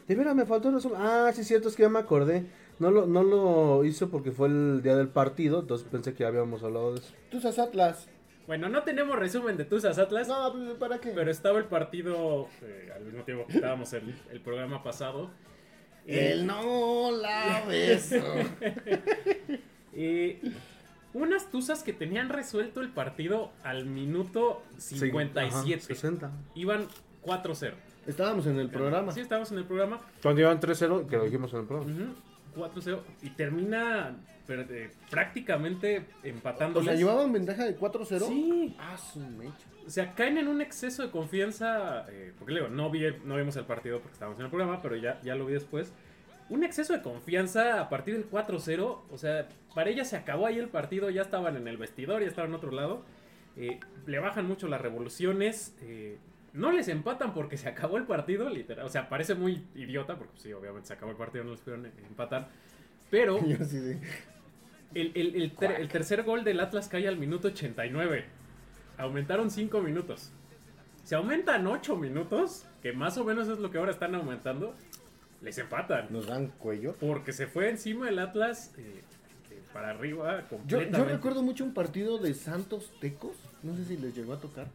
De 0.07 0.15
veras 0.15 0.37
me 0.37 0.47
faltó 0.47 0.69
el 0.69 0.75
resumen. 0.77 0.99
Ah, 1.01 1.33
sí, 1.35 1.43
cierto, 1.43 1.69
es 1.69 1.75
que 1.75 1.83
ya 1.83 1.89
me 1.89 1.99
acordé. 1.99 2.47
No 2.79 2.91
lo, 2.93 3.07
no 3.07 3.25
lo 3.25 3.85
hizo 3.85 4.09
porque 4.11 4.31
fue 4.31 4.49
el 4.49 4.83
día 4.83 4.95
del 4.95 5.09
partido, 5.09 5.61
entonces 5.61 5.89
pensé 5.91 6.13
que 6.15 6.21
ya 6.21 6.29
habíamos 6.29 6.63
hablado 6.63 6.93
de 6.93 7.01
eso. 7.01 7.13
Tú 7.31 7.41
sos 7.41 7.59
Atlas. 7.59 8.07
Bueno, 8.47 8.69
no 8.69 8.85
tenemos 8.85 9.19
resumen 9.19 9.57
de 9.57 9.65
Tuzas 9.65 9.99
Atlas, 9.99 10.29
No, 10.29 10.53
pues, 10.53 10.79
¿para 10.79 10.99
qué? 11.01 11.11
pero 11.13 11.29
estaba 11.33 11.59
el 11.59 11.65
partido 11.65 12.47
eh, 12.63 12.91
al 12.95 13.05
mismo 13.05 13.25
tiempo 13.25 13.45
que 13.49 13.55
estábamos 13.55 13.93
el, 13.95 14.15
el 14.31 14.41
programa 14.41 14.85
pasado. 14.85 15.31
Eh, 16.07 16.33
Él 16.33 16.47
no 16.47 17.11
la 17.11 17.65
besó. 17.67 18.17
eh, 19.93 20.41
unas 21.15 21.51
Tuzas 21.51 21.83
que 21.83 21.93
tenían 21.93 22.29
resuelto 22.29 22.81
el 22.81 22.91
partido 22.91 23.53
al 23.63 23.87
minuto 23.87 24.63
57. 24.79 25.75
Ajá, 25.75 25.87
60. 25.87 26.31
Iban 26.55 26.87
4-0. 27.25 27.75
Estábamos 28.07 28.47
en 28.47 28.61
el 28.61 28.71
programa. 28.71 29.13
Sí, 29.13 29.21
estábamos 29.21 29.51
en 29.51 29.59
el 29.59 29.65
programa. 29.65 30.01
Cuando 30.23 30.41
iban 30.41 30.61
3-0, 30.61 31.07
que 31.09 31.17
lo 31.17 31.25
dijimos 31.25 31.53
en 31.55 31.61
el 31.61 31.67
programa. 31.67 31.93
Ujú, 31.93 32.15
4-0. 32.57 33.01
Y 33.23 33.31
termina 33.31 34.17
pero, 34.47 34.63
eh, 34.63 34.91
prácticamente 35.11 36.05
O 36.23 36.27
empatándoles. 36.27 36.89
sea, 36.89 36.95
llevaban 36.97 37.33
ventaja 37.33 37.65
de 37.65 37.77
4-0. 37.77 38.29
Sí. 38.29 38.77
Ah, 38.79 38.97
su 38.97 39.19
mecha. 39.21 39.67
O 39.87 39.91
sea, 39.91 40.15
caen 40.15 40.39
en 40.39 40.49
un 40.49 40.61
exceso 40.61 41.03
de 41.03 41.11
confianza. 41.11 42.05
eh, 42.11 42.33
porque 42.39 42.55
le 42.55 42.61
digo, 42.61 42.73
no, 42.73 42.91
vi, 42.91 43.05
no 43.25 43.37
vimos 43.37 43.57
el 43.57 43.65
partido 43.65 43.99
porque 44.01 44.15
estábamos 44.15 44.39
en 44.39 44.45
el 44.47 44.51
programa, 44.51 44.81
pero 44.83 44.97
ya, 44.97 45.21
ya 45.23 45.35
lo 45.35 45.47
vi 45.47 45.55
después. 45.55 45.93
Un 46.49 46.63
exceso 46.63 46.93
de 46.93 47.03
confianza 47.03 47.81
a 47.81 47.89
partir 47.89 48.15
del 48.15 48.29
4-0. 48.31 49.03
O 49.11 49.19
sea, 49.19 49.49
para 49.75 49.91
ella 49.91 50.05
se 50.05 50.17
acabó 50.17 50.47
ahí 50.47 50.59
el 50.59 50.69
partido. 50.69 51.11
Ya 51.11 51.23
estaban 51.23 51.57
en 51.57 51.67
el 51.67 51.77
vestidor, 51.77 52.23
ya 52.23 52.29
estaban 52.29 52.51
en 52.51 52.57
otro 52.57 52.71
llado. 52.71 53.05
eh, 53.57 53.81
le 54.07 54.19
bajan 54.21 54.47
mucho 54.47 54.69
las 54.69 54.81
revoluciones. 54.81 55.75
eh, 55.81 56.19
no 56.57 56.73
les 56.73 56.89
empatan 56.89 57.33
porque 57.35 57.57
se 57.57 57.69
acabó 57.69 57.97
el 57.99 58.05
partido, 58.05 58.49
literal. 58.51 58.85
O 58.87 58.89
sea, 58.89 59.09
parece 59.09 59.35
muy 59.35 59.65
idiota 59.75 60.17
porque 60.17 60.39
sí, 60.39 60.53
obviamente 60.53 60.89
se 60.89 60.95
acabó 60.95 61.11
el 61.13 61.17
partido, 61.17 61.45
no 61.45 61.53
les 61.53 61.61
pudieron 61.61 61.87
empatar. 61.87 62.49
Pero 63.11 63.39
Yo 63.47 63.57
el, 64.95 65.13
el- 65.15 65.37
el 65.37 65.53
ter- 65.53 65.81
el 65.81 65.89
tercer 65.89 66.23
gol 66.23 66.43
del 66.45 66.61
Atlas 66.61 66.89
cae 66.89 67.07
al 67.07 67.17
minuto 67.19 67.49
89. 67.49 68.25
Aumentaron 68.99 69.51
5 69.51 69.81
minutos. 69.83 70.31
Se 71.05 71.15
aumentan 71.15 71.67
8 71.67 71.97
minutos, 71.97 72.65
que 72.83 72.93
más 72.93 73.17
o 73.19 73.25
menos 73.25 73.49
es 73.49 73.59
lo 73.59 73.71
que 73.71 73.79
ahora 73.79 73.93
están 73.93 74.15
aumentando. 74.15 74.75
Les 75.43 75.59
empatan. 75.59 76.07
Nos 76.11 76.27
dan 76.27 76.49
cuello. 76.49 76.97
Porque 76.99 77.33
se 77.33 77.47
fue 77.47 77.69
encima 77.69 78.09
el 78.09 78.19
Atlas 78.19 78.73
eh, 78.79 79.03
eh, 79.51 79.61
para 79.73 79.91
arriba 79.91 80.45
Yo, 80.67 80.81
yo 80.83 81.05
recuerdo 81.05 81.43
mucho 81.43 81.63
un 81.63 81.75
partido 81.75 82.19
de 82.19 82.33
Santos 82.35 82.91
Tecos. 83.01 83.37
No 83.63 83.77
sé 83.77 83.85
si 83.85 83.97
les 83.99 84.17
llegó 84.17 84.33
a 84.33 84.41
tocar. 84.41 84.67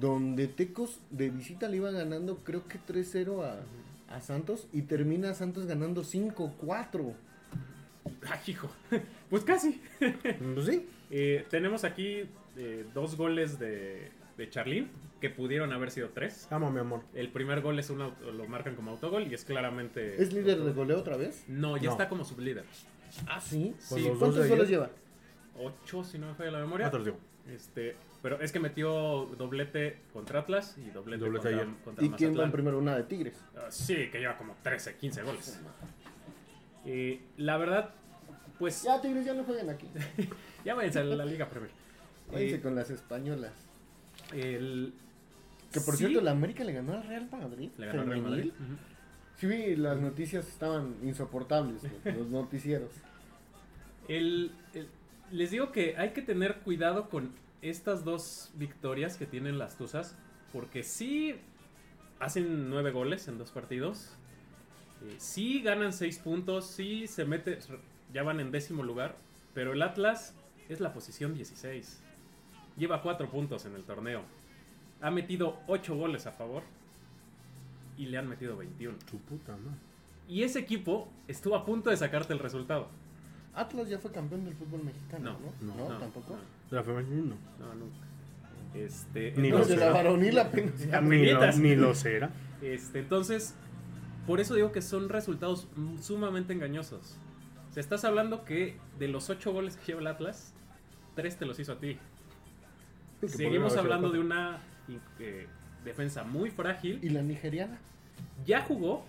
Donde 0.00 0.46
Tecos 0.48 1.00
de 1.10 1.30
visita 1.30 1.68
le 1.68 1.78
iba 1.78 1.90
ganando, 1.90 2.38
creo 2.44 2.66
que 2.68 2.78
3-0 2.78 3.42
a, 3.44 4.14
a 4.14 4.20
Santos. 4.20 4.68
Y 4.72 4.82
termina 4.82 5.34
Santos 5.34 5.66
ganando 5.66 6.02
5-4. 6.02 7.14
Ay, 8.30 8.40
hijo. 8.48 8.70
Pues 9.30 9.44
casi. 9.44 9.80
Pues 10.54 10.66
sí. 10.66 10.88
Eh, 11.10 11.44
tenemos 11.50 11.84
aquí 11.84 12.24
eh, 12.56 12.86
dos 12.94 13.16
goles 13.16 13.58
de, 13.58 14.10
de 14.38 14.48
Charlín, 14.50 14.88
que 15.20 15.28
pudieron 15.28 15.72
haber 15.72 15.90
sido 15.90 16.08
tres. 16.10 16.46
Amo, 16.50 16.70
mi 16.70 16.80
amor. 16.80 17.02
El 17.14 17.28
primer 17.30 17.60
gol 17.60 17.78
es 17.78 17.90
un 17.90 18.00
auto- 18.00 18.30
lo 18.32 18.46
marcan 18.46 18.74
como 18.74 18.90
autogol 18.92 19.26
y 19.30 19.34
es 19.34 19.44
claramente... 19.44 20.22
¿Es 20.22 20.32
líder 20.32 20.60
de 20.62 20.72
goleo 20.72 20.98
otra 20.98 21.16
vez? 21.18 21.44
No, 21.48 21.76
ya 21.76 21.84
No. 21.86 21.90
está 21.90 22.08
como 22.08 22.24
sublíder. 22.24 22.64
Ah, 23.26 23.40
sí. 23.40 23.74
Dos 23.90 24.18
¿Cuántos 24.18 24.48
goles 24.48 24.68
lleva? 24.68 24.90
8 25.58 26.04
si 26.04 26.18
no 26.18 26.28
me 26.28 26.34
falla 26.34 26.52
la 26.52 26.60
memoria. 26.60 26.88
Los 26.90 27.04
digo. 27.04 27.18
Este, 27.54 27.96
pero 28.22 28.40
es 28.40 28.50
que 28.52 28.60
metió 28.60 29.26
doblete 29.38 29.98
contra 30.12 30.40
Atlas 30.40 30.76
y 30.78 30.90
doblete, 30.90 31.24
Doblete 31.24 31.48
contra, 31.50 31.62
ayer. 31.62 31.74
contra 31.84 32.04
¿Y 32.04 32.10
quién 32.10 32.38
va 32.38 32.44
en 32.44 32.52
primero? 32.52 32.78
Una 32.78 32.96
de 32.96 33.04
Tigres. 33.04 33.40
Ah, 33.56 33.66
sí, 33.70 34.08
que 34.10 34.18
lleva 34.18 34.36
como 34.36 34.56
13, 34.62 34.96
15 34.96 35.22
goles. 35.22 35.60
Eh, 36.84 37.20
la 37.36 37.56
verdad, 37.58 37.90
pues 38.58 38.82
ya, 38.82 38.96
Ya, 38.96 39.02
Tigres 39.02 39.24
ya 39.24 39.34
no 39.34 39.44
juegan 39.44 39.70
aquí. 39.70 39.88
váyanse 40.64 40.98
a 41.00 41.04
la 41.04 41.24
Liga 41.24 41.48
Premier. 41.48 41.70
Váyanse 42.32 42.56
Eh, 42.56 42.60
con 42.60 42.74
las 42.74 42.90
españolas. 42.90 43.52
el, 44.32 44.92
Que 45.72 45.80
por 45.80 45.94
sí, 45.94 46.06
cierto, 46.06 46.20
la 46.20 46.32
América 46.32 46.64
le 46.64 46.72
ganó 46.72 46.94
al 46.94 47.04
Real 47.06 47.28
Madrid. 47.30 47.70
le 47.78 47.86
ganó 47.86 48.02
al 48.02 48.08
Real. 48.08 48.22
Madrid. 48.22 48.52
Ujú. 48.52 48.76
Sí, 49.36 49.46
vi, 49.46 49.76
las 49.76 49.98
noticias 49.98 50.48
estaban 50.48 50.96
insoportables, 51.02 51.82
los- 51.84 52.14
los 52.16 52.26
noticieros. 52.28 52.90
El- 54.08 54.50
el- 54.74 54.88
les 55.30 55.50
digo 55.50 55.70
que 55.72 55.96
hay 55.96 56.10
que 56.10 56.22
tener 56.22 56.56
cuidado 56.60 57.08
con 57.10 57.30
estas 57.62 58.04
dos 58.04 58.50
victorias 58.54 59.16
que 59.16 59.26
tienen 59.26 59.58
las 59.58 59.76
Tuzas, 59.76 60.16
porque 60.52 60.82
sí 60.82 61.34
hacen 62.20 62.70
nueve 62.70 62.90
goles 62.90 63.28
en 63.28 63.38
dos 63.38 63.50
partidos, 63.50 64.16
eh, 65.02 65.14
sí 65.18 65.60
ganan 65.62 65.92
seis 65.92 66.18
puntos, 66.18 66.66
sí 66.66 67.06
se 67.06 67.24
mete, 67.24 67.58
ya 68.12 68.22
van 68.22 68.40
en 68.40 68.50
décimo 68.50 68.82
lugar, 68.82 69.16
pero 69.54 69.72
el 69.72 69.82
Atlas 69.82 70.34
es 70.68 70.80
la 70.80 70.92
posición 70.92 71.34
16, 71.34 72.00
lleva 72.76 73.02
cuatro 73.02 73.30
puntos 73.30 73.64
en 73.66 73.74
el 73.74 73.84
torneo, 73.84 74.22
ha 75.00 75.10
metido 75.10 75.60
ocho 75.66 75.96
goles 75.96 76.26
a 76.26 76.32
favor 76.32 76.62
y 77.96 78.06
le 78.06 78.16
han 78.16 78.28
metido 78.28 78.56
21. 78.56 78.96
Su 79.10 79.18
puta 79.18 79.52
madre. 79.56 79.78
Y 80.28 80.42
ese 80.42 80.60
equipo 80.60 81.08
estuvo 81.26 81.56
a 81.56 81.64
punto 81.64 81.90
de 81.90 81.96
sacarte 81.96 82.32
el 82.32 82.38
resultado. 82.38 82.88
Atlas 83.54 83.88
ya 83.88 83.98
fue 83.98 84.12
campeón 84.12 84.44
del 84.44 84.54
fútbol 84.54 84.84
mexicano, 84.84 85.36
¿no? 85.60 85.74
No, 85.74 85.88
no, 85.88 85.96
tampoco. 85.98 86.36
De 86.70 86.76
la 86.76 86.82
femenil 86.82 87.30
no. 87.30 87.36
No, 87.58 87.74
nunca. 87.74 87.96
Este, 88.74 89.32
Ni 89.36 89.50
No, 89.50 89.58
lo 89.58 89.64
de 89.64 89.74
será. 89.74 89.86
la 89.86 89.92
varonil 89.92 90.38
apenas. 90.38 90.74
Ni 91.02 91.26
lo, 91.32 91.52
ni 91.52 91.74
lo 91.76 91.94
será. 91.94 92.30
este, 92.62 93.00
entonces, 93.00 93.54
por 94.26 94.40
eso 94.40 94.54
digo 94.54 94.70
que 94.72 94.82
son 94.82 95.08
resultados 95.08 95.66
sumamente 96.00 96.52
engañosos. 96.52 97.16
O 97.70 97.72
sea, 97.72 97.80
estás 97.80 98.04
hablando 98.04 98.44
que 98.44 98.76
de 98.98 99.08
los 99.08 99.30
ocho 99.30 99.52
goles 99.52 99.76
que 99.76 99.86
lleva 99.86 100.00
el 100.00 100.06
Atlas, 100.06 100.52
tres 101.14 101.36
te 101.36 101.46
los 101.46 101.58
hizo 101.58 101.72
a 101.72 101.78
ti. 101.78 101.98
Seguimos 103.26 103.76
hablando 103.76 104.10
de 104.10 104.20
una 104.20 104.58
eh, 105.18 105.46
defensa 105.84 106.22
muy 106.24 106.50
frágil. 106.50 107.00
¿Y 107.02 107.08
la 107.08 107.22
nigeriana? 107.22 107.78
Ya 108.46 108.62
jugó, 108.62 109.04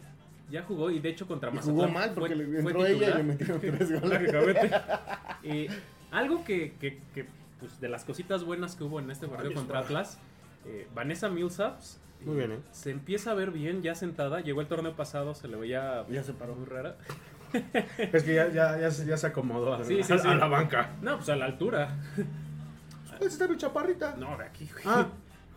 ya 0.52 0.64
jugó 0.64 0.89
y 0.91 1.00
de 1.00 1.10
hecho 1.10 1.28
contra 1.28 1.52
Mazatlán 1.52 1.76
jugó 1.76 1.88
mal 1.88 2.12
porque 2.14 2.36
fue- 2.36 2.45
le 2.45 2.60
entró 2.60 2.86
ella 2.86 3.10
y 3.10 3.18
le 3.18 3.24
metieron 3.24 3.60
tres 3.62 4.02
goles. 4.02 4.72
Eh, 5.43 5.68
algo 6.12 6.43
que, 6.43 6.74
que- 6.80 7.00
que, 7.14 7.26
pues, 7.60 7.80
de 7.80 7.89
las 7.89 8.04
cositas 8.06 8.43
buenas 8.43 8.76
que 8.76 8.84
hubo 8.84 9.00
en 9.00 9.12
este 9.12 9.28
partido 9.28 9.54
contra 9.54 9.80
Atlas, 9.80 10.18
eh, 10.66 10.88
Vanessa 10.95 11.30
Millsaps 11.30 12.00
Muy 12.26 12.36
bien, 12.38 12.52
¿eh? 12.54 12.60
se 12.72 12.91
empieza 12.91 13.32
a 13.32 13.34
ver 13.34 13.52
bien 13.52 13.82
ya 13.82 13.95
sentada. 13.95 14.41
Llegó 14.41 14.62
el 14.62 14.68
torneo 14.68 14.95
pasado, 14.95 15.36
se 15.36 15.47
le 15.47 15.56
veía 15.58 16.06
Ya 16.10 16.24
se 16.24 16.34
paró. 16.34 16.56
muy 16.56 16.66
rara. 16.66 16.95
Es 17.97 18.24
que 18.24 18.36
ya, 18.36 18.50
ya, 18.50 18.80
ya, 18.80 18.91
se- 18.91 19.06
ya 19.06 19.18
se 19.18 19.28
acomodó 19.28 19.74
a, 19.74 19.84
Sí, 19.84 20.04
sí, 20.04 20.14
a- 20.14 20.18
sí. 20.20 20.28
a 20.28 20.36
la 20.36 20.47
banca. 20.47 20.91
No, 21.02 21.18
pues 21.18 21.30
a 21.30 21.36
la 21.36 21.45
altura. 21.45 21.95
Pues 23.18 23.34
está 23.34 23.47
mi 23.47 23.58
chaparrita. 23.58 24.16
No, 24.18 24.38
de 24.38 24.43
aquí, 24.45 24.68
güey. 24.72 24.84
Ah. 24.86 25.08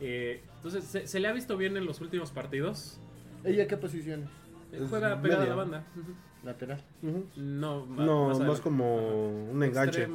Eh, 0.01 0.43
entonces, 0.57 0.84
se, 0.84 1.07
se 1.07 1.20
le 1.20 1.28
ha 1.28 1.32
visto 1.32 1.57
bien 1.57 1.76
en 1.76 1.84
los 1.86 2.01
últimos 2.01 2.30
partidos. 2.32 2.99
¿Ella 3.45 3.66
qué 3.68 3.76
posición? 3.76 4.28
Eh, 4.73 4.79
Es 4.83 4.89
Juega 4.91 5.20
pegada 5.20 5.45
a 5.45 5.47
la 5.47 5.55
banda. 5.55 5.85
Lateral. 6.45 6.83
No, 7.37 7.87
más, 7.87 8.61
como 8.61 9.29
un 9.51 9.62
enganche. 9.62 10.09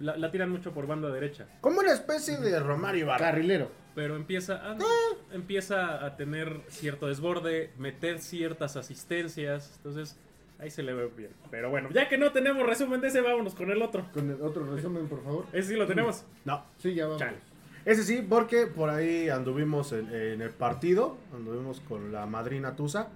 La, 0.00 0.16
la 0.16 0.30
tiran 0.30 0.50
mucho 0.50 0.72
por 0.72 0.86
banda 0.86 1.08
derecha. 1.10 1.46
Como 1.60 1.80
una 1.80 1.92
especie 1.92 2.36
de 2.36 2.60
Romario 2.60 3.02
Ibarra. 3.04 3.18
Carrilero. 3.30 3.68
Pero 3.94 4.16
empieza 4.16 4.54
a, 4.72 4.76
empieza 5.32 6.04
a 6.04 6.16
tener 6.16 6.60
cierto 6.68 7.08
desborde, 7.08 7.72
meter 7.78 8.20
ciertas 8.20 8.76
asistencias. 8.76 9.74
Entonces, 9.78 10.16
Ahí 10.62 10.70
se 10.70 10.84
le 10.84 10.94
ve 10.94 11.10
bien. 11.16 11.30
Pero 11.50 11.70
bueno, 11.70 11.88
ya 11.90 12.08
que 12.08 12.16
no 12.16 12.30
tenemos 12.30 12.64
resumen 12.64 13.00
de 13.00 13.08
ese, 13.08 13.20
vámonos 13.20 13.52
con 13.56 13.72
el 13.72 13.82
otro. 13.82 14.06
Con 14.14 14.30
el 14.30 14.40
otro 14.40 14.64
resumen, 14.72 15.08
por 15.08 15.24
favor. 15.24 15.46
Ese 15.52 15.70
sí 15.70 15.74
lo 15.76 15.88
tenemos. 15.88 16.24
No. 16.44 16.64
Sí, 16.78 16.94
ya 16.94 17.06
vamos. 17.06 17.18
Chale. 17.20 17.38
Ese 17.84 18.04
sí, 18.04 18.24
porque 18.28 18.66
por 18.66 18.90
ahí 18.90 19.28
anduvimos 19.28 19.92
en, 19.92 20.14
en 20.14 20.40
el 20.40 20.50
partido, 20.50 21.16
anduvimos 21.34 21.80
con 21.80 22.12
la 22.12 22.26
madrina 22.26 22.76
Tusa. 22.76 23.08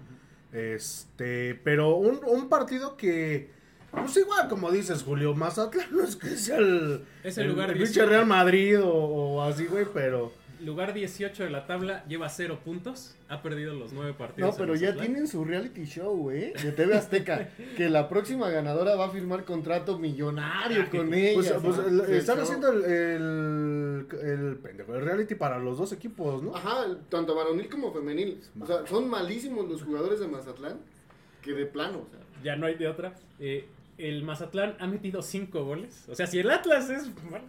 Este, 0.52 1.54
pero 1.62 1.96
un, 1.96 2.20
un 2.26 2.48
partido 2.48 2.96
que, 2.96 3.50
pues 3.90 4.16
igual 4.16 4.48
como 4.48 4.70
dices, 4.70 5.02
Julio, 5.02 5.34
Mazatlán 5.34 5.88
no 5.92 6.02
es 6.02 6.16
que 6.16 6.30
sea 6.30 6.58
el, 6.58 7.04
Es 7.22 7.38
el 7.38 7.48
lugar 7.48 7.70
el 7.70 7.76
pinche 7.76 8.00
18. 8.00 8.08
Real 8.10 8.26
Madrid 8.26 8.80
o, 8.80 8.88
o 8.88 9.42
así, 9.42 9.66
güey, 9.66 9.86
pero 9.92 10.32
Lugar 10.64 10.94
18 10.94 11.44
de 11.44 11.50
la 11.50 11.66
tabla, 11.66 12.04
lleva 12.06 12.28
0 12.28 12.60
puntos. 12.64 13.14
Ha 13.28 13.42
perdido 13.42 13.74
los 13.74 13.92
9 13.92 14.14
partidos. 14.16 14.50
No, 14.50 14.56
pero 14.56 14.74
ya 14.74 14.94
tienen 14.94 15.26
su 15.28 15.44
reality 15.44 15.84
show, 15.84 16.16
güey, 16.16 16.52
de 16.54 16.72
TV 16.72 16.94
Azteca. 16.96 17.48
que 17.76 17.88
la 17.90 18.08
próxima 18.08 18.48
ganadora 18.50 18.94
va 18.96 19.06
a 19.06 19.10
firmar 19.10 19.44
contrato 19.44 19.98
millonario 19.98 20.88
con 20.90 21.12
ella. 21.12 21.34
pues, 21.34 21.52
pues, 21.62 21.78
el- 21.86 22.06
Sí, 22.06 22.12
están 22.14 22.36
show. 22.36 22.44
haciendo 22.44 22.72
el, 22.72 22.84
el, 22.84 24.06
el 24.22 24.56
pendejo, 24.56 24.94
el 24.94 25.02
reality 25.02 25.34
para 25.34 25.58
los 25.58 25.78
dos 25.78 25.92
equipos, 25.92 26.42
¿no? 26.42 26.54
Ajá, 26.56 26.86
tanto 27.08 27.34
varonil 27.34 27.68
como 27.68 27.92
femenil. 27.92 28.40
O 28.60 28.66
sea, 28.66 28.86
son 28.86 29.08
malísimos 29.08 29.68
los 29.68 29.82
jugadores 29.82 30.20
de 30.20 30.28
Mazatlán 30.28 30.78
que 31.42 31.52
de 31.52 31.66
plano, 31.66 31.98
o 32.06 32.08
sea. 32.10 32.20
Ya 32.42 32.56
no 32.56 32.66
hay 32.66 32.74
de 32.76 32.88
otra. 32.88 33.14
Eh, 33.40 33.66
el 33.98 34.22
Mazatlán 34.24 34.76
ha 34.78 34.86
metido 34.86 35.22
5 35.22 35.64
goles. 35.64 36.04
O 36.08 36.14
sea, 36.14 36.26
si 36.26 36.38
el 36.38 36.50
Atlas 36.50 36.90
es. 36.90 37.08
Bueno, 37.30 37.46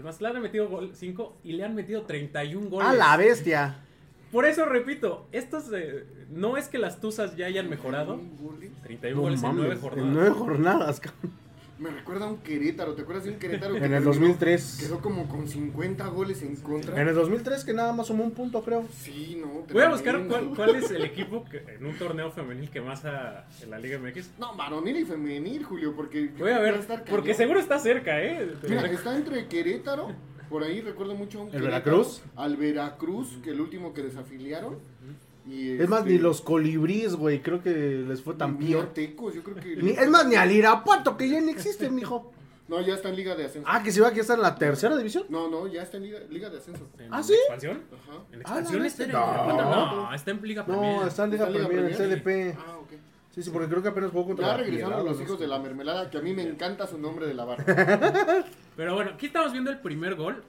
el 0.00 0.04
Mazatlán 0.04 0.36
ha 0.36 0.40
metido 0.40 0.80
5 0.94 1.36
y 1.44 1.52
le 1.52 1.62
han 1.64 1.74
metido 1.74 2.02
31 2.02 2.70
goles. 2.70 2.88
bestia! 3.18 3.76
Por 4.32 4.46
eso 4.46 4.64
repito, 4.64 5.26
estos. 5.30 5.64
eh, 5.74 6.06
no 6.30 6.56
es 6.56 6.68
que 6.68 6.78
las 6.78 7.00
Tuzas 7.00 7.36
ya 7.36 7.44
hayan 7.46 7.68
mejorado. 7.68 8.18
31 8.82 9.14
No 9.16 9.22
goles 9.22 9.42
en 9.42 9.56
9 9.56 9.68
mames, 9.68 9.80
jornadas. 9.82 10.06
en 10.08 10.14
nueve 10.14 10.30
jornadas, 10.30 11.00
cabrón. 11.00 11.32
Me 11.80 11.88
recuerda 11.90 12.26
a 12.26 12.28
un 12.28 12.36
Querétaro, 12.38 12.94
¿te 12.94 13.02
acuerdas 13.02 13.24
de 13.24 13.30
un 13.30 13.38
Querétaro 13.38 13.72
que 13.72 13.78
En 13.78 13.84
el 13.84 13.90
terminó- 13.90 14.10
2003. 14.12 14.76
Quedó 14.80 15.00
como 15.00 15.26
con 15.28 15.48
50 15.48 16.06
goles 16.08 16.42
en 16.42 16.56
contra. 16.56 17.00
En 17.00 17.08
el 17.08 17.14
2003 17.14 17.64
que 17.64 17.72
nada 17.72 17.94
más 17.94 18.08
sumó 18.08 18.22
un 18.22 18.32
punto, 18.32 18.62
creo. 18.62 18.86
Sí, 18.92 19.38
no. 19.40 19.64
Voy 19.72 19.82
a 19.82 19.88
buscar 19.88 20.22
cuál, 20.28 20.50
cuál 20.54 20.76
es 20.76 20.90
el 20.90 21.02
equipo 21.04 21.44
que, 21.46 21.56
en 21.76 21.86
un 21.86 21.96
torneo 21.96 22.30
femenil 22.32 22.68
que 22.68 22.82
más 22.82 23.06
ha 23.06 23.46
en 23.62 23.70
la 23.70 23.78
Liga 23.78 23.98
MX. 23.98 24.32
No, 24.38 24.54
varonil 24.54 24.98
y 24.98 25.04
femenil, 25.06 25.64
Julio, 25.64 25.96
porque... 25.96 26.30
Voy 26.38 26.52
a 26.52 26.58
ver, 26.58 26.74
estar 26.74 27.02
porque 27.04 27.32
seguro 27.32 27.58
está 27.58 27.78
cerca, 27.78 28.22
¿eh? 28.22 28.52
Mira, 28.68 28.84
está 28.90 29.16
entre 29.16 29.46
Querétaro, 29.48 30.14
por 30.50 30.62
ahí 30.62 30.82
recuerdo 30.82 31.14
mucho 31.14 31.38
a 31.38 31.42
un 31.44 31.48
¿El 31.48 31.62
Querétaro, 31.62 31.84
Veracruz? 31.96 32.22
Al 32.36 32.56
Veracruz, 32.58 33.38
que 33.42 33.50
el 33.52 33.60
último 33.62 33.94
que 33.94 34.02
desafiliaron. 34.02 34.76
Y 35.48 35.80
Es 35.80 35.88
más, 35.88 36.00
este, 36.00 36.12
ni 36.12 36.18
los 36.18 36.40
colibríes, 36.42 37.14
güey, 37.16 37.40
creo 37.42 37.62
que 37.62 37.70
les 37.70 38.22
fue 38.22 38.34
tan 38.34 38.58
ni 38.58 38.66
a 38.66 38.68
peor. 38.78 38.86
Tecos, 38.94 39.34
yo 39.34 39.42
creo 39.42 39.56
que... 39.56 39.76
Ni- 39.76 39.90
es 39.92 40.08
más, 40.08 40.26
ni 40.26 40.34
al 40.36 40.50
Irapuato, 40.52 41.16
que 41.16 41.28
ya 41.28 41.40
no 41.40 41.50
existe, 41.50 41.88
mijo. 41.90 42.32
No, 42.68 42.80
ya 42.80 42.94
está 42.94 43.08
en 43.08 43.16
Liga 43.16 43.34
de 43.34 43.46
Ascenso. 43.46 43.66
Ah, 43.68 43.82
que 43.82 43.90
se 43.90 44.00
va 44.00 44.08
a 44.08 44.12
estar 44.12 44.36
en 44.36 44.42
la 44.42 44.54
tercera 44.54 44.96
división. 44.96 45.24
No, 45.28 45.48
no, 45.50 45.66
ya 45.66 45.82
está 45.82 45.96
en 45.96 46.04
Liga, 46.04 46.20
Liga 46.30 46.50
de 46.50 46.58
Ascenso. 46.58 46.88
¿En 47.00 47.12
¿Ah, 47.12 47.20
sí? 47.20 47.32
expansión? 47.34 47.82
Ajá. 47.90 48.18
¿En 48.30 48.38
Ah, 48.38 48.40
expansión 48.42 48.80
la 48.82 48.86
está 48.86 49.04
en? 49.04 49.10
No. 49.12 49.56
No, 50.06 50.14
está 50.14 50.30
en 50.30 50.42
Liga 50.42 50.64
Premier. 50.64 50.96
No, 51.00 51.06
está 51.08 51.24
en 51.24 51.30
Liga 51.32 51.44
¿Está 51.46 51.46
en 51.48 51.52
Liga 51.64 51.68
Premier, 51.68 51.90
en 51.90 51.96
Premier? 52.22 52.52
CDP. 52.54 52.58
Ah, 52.64 52.78
ok. 52.78 52.88
Sí, 53.34 53.42
sí, 53.42 53.50
porque 53.50 53.68
creo 53.68 53.82
que 53.82 53.88
apenas 53.88 54.10
jugó 54.12 54.26
contra 54.26 54.56
Ya 54.56 54.64
Piedad, 54.64 55.04
los 55.04 55.20
hijos 55.20 55.40
de 55.40 55.48
la 55.48 55.58
mermelada, 55.58 56.10
que 56.10 56.18
a 56.18 56.20
mí 56.20 56.32
me 56.32 56.42
encanta 56.42 56.86
su 56.86 56.98
nombre 56.98 57.26
de 57.26 57.34
la 57.34 57.44
barra. 57.44 57.64
Pero 58.76 58.94
bueno, 58.94 59.12
aquí 59.14 59.26
estamos 59.26 59.50
viendo 59.52 59.70
el 59.72 59.80
primer 59.80 60.14
gol. 60.14 60.42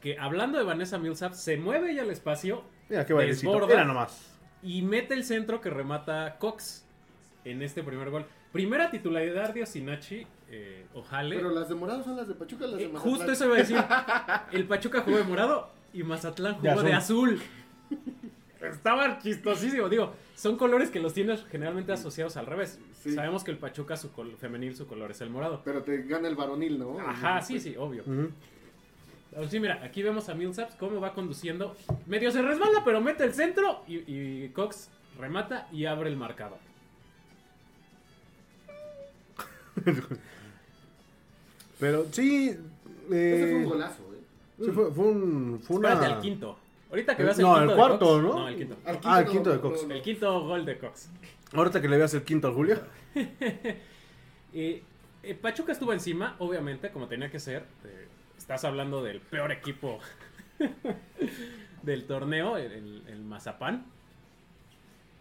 Que 0.00 0.18
hablando 0.18 0.58
de 0.58 0.64
Vanessa 0.64 0.98
Millsap, 0.98 1.32
se 1.34 1.56
mueve 1.58 1.92
ella 1.92 2.02
al 2.02 2.10
espacio 2.10 2.62
Mira 2.92 3.06
qué 3.06 3.14
bailecito. 3.14 3.50
Desborda. 3.50 3.74
Mira 3.74 3.84
nomás. 3.86 4.28
y 4.62 4.82
mete 4.82 5.14
el 5.14 5.24
centro 5.24 5.60
que 5.62 5.70
remata 5.70 6.36
Cox 6.38 6.84
en 7.46 7.62
este 7.62 7.82
primer 7.82 8.10
gol. 8.10 8.26
Primera 8.52 8.90
titularidad 8.90 9.54
de 9.54 9.62
Osinachi, 9.62 10.26
eh, 10.50 10.84
Ojale. 10.92 11.36
Pero 11.36 11.50
las 11.52 11.70
de 11.70 11.74
morado 11.74 12.04
son 12.04 12.16
las 12.18 12.28
de 12.28 12.34
Pachuca, 12.34 12.66
las 12.66 12.76
de 12.76 12.84
Eh, 12.84 12.88
Mazatlán. 12.88 13.16
justo 13.16 13.32
eso 13.32 13.46
iba 13.46 13.54
a 13.54 13.58
decir. 13.58 13.82
El 14.52 14.66
Pachuca 14.66 15.00
jugó 15.00 15.16
de 15.16 15.24
morado 15.24 15.70
y 15.94 16.02
Mazatlán 16.02 16.56
jugó 16.56 16.82
De 16.82 16.88
de 16.90 16.94
azul. 16.94 17.40
Estaba 18.60 19.18
chistosísimo. 19.18 19.88
Digo, 19.88 20.12
son 20.36 20.56
colores 20.56 20.90
que 20.90 21.00
los 21.00 21.14
tienes 21.14 21.44
generalmente 21.50 21.92
asociados 21.92 22.36
al 22.36 22.44
revés. 22.46 22.78
Sí. 22.92 23.12
Sabemos 23.14 23.42
que 23.42 23.50
el 23.50 23.56
Pachuca, 23.58 23.96
su 23.96 24.12
col- 24.12 24.36
femenil, 24.36 24.76
su 24.76 24.86
color 24.86 25.10
es 25.10 25.20
el 25.22 25.30
morado. 25.30 25.62
Pero 25.64 25.82
te 25.82 26.02
gana 26.02 26.28
el 26.28 26.36
varonil, 26.36 26.78
¿no? 26.78 27.00
Ajá, 27.00 27.40
sí, 27.40 27.58
sí, 27.58 27.74
obvio. 27.76 28.04
Ahora 28.06 28.28
Sí, 29.48 29.58
mira, 29.60 29.80
aquí 29.82 30.02
vemos 30.02 30.28
a 30.28 30.34
Millsaps 30.34 30.74
cómo 30.76 31.00
va 31.00 31.14
conduciendo. 31.14 31.74
Medio 32.06 32.30
se 32.30 32.42
resbala, 32.42 32.82
pero 32.84 33.00
mete 33.00 33.24
el 33.24 33.32
centro 33.32 33.82
y, 33.88 33.96
y 34.06 34.48
Cox 34.50 34.90
remata 35.18 35.66
y 35.72 35.86
abre 35.86 36.10
el 36.10 36.16
marcador. 36.16 36.58
Pero 41.80 42.06
sí. 42.12 42.48
Ese 42.50 42.58
fue 43.08 43.50
Eh, 43.50 43.54
un 43.56 43.64
golazo, 43.64 44.02
¿eh? 44.14 44.18
sí, 44.64 44.70
fue, 44.70 44.92
fue 44.92 45.04
un. 45.06 45.60
Fue 45.66 45.76
una... 45.78 45.92
Espérate, 45.94 46.14
el 46.14 46.20
quinto. 46.20 46.58
Ahorita 46.90 47.16
que 47.16 47.22
veas 47.24 47.38
el 47.38 47.44
No, 47.44 47.54
quinto 47.54 47.70
el 47.72 47.76
cuarto, 47.76 48.06
Cox- 48.06 48.22
¿no? 48.22 48.32
No, 48.38 48.48
el 48.48 48.56
quinto. 48.56 48.76
Al 48.84 48.98
Ah, 49.04 49.20
el 49.20 49.26
quinto 49.26 49.50
de 49.50 49.60
Cox. 49.60 49.82
El 49.88 50.02
quinto 50.02 50.40
gol 50.46 50.64
de 50.64 50.78
Cox. 50.78 51.08
Ahorita 51.54 51.80
que 51.80 51.88
le 51.88 51.96
veas 51.96 52.14
el 52.14 52.22
quinto 52.22 52.48
al 52.48 52.54
Julio. 52.54 52.78
Eh, 54.54 54.82
eh, 55.22 55.34
Pachuca 55.34 55.72
estuvo 55.72 55.94
encima, 55.94 56.36
obviamente, 56.38 56.90
como 56.90 57.08
tenía 57.08 57.30
que 57.30 57.40
ser. 57.40 57.64
Eh, 57.86 58.06
estás 58.42 58.64
hablando 58.64 59.02
del 59.04 59.20
peor 59.20 59.52
equipo 59.52 60.00
del 61.82 62.04
torneo, 62.06 62.56
el, 62.56 63.04
el- 63.06 63.22
Mazapán. 63.22 63.86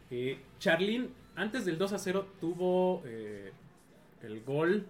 Eh, 0.09 0.39
Charlín, 0.59 1.13
antes 1.35 1.63
del 1.65 1.77
2 1.77 1.93
a 1.93 1.99
0, 1.99 2.27
tuvo 2.41 3.03
eh, 3.05 3.51
el 4.23 4.43
gol. 4.43 4.85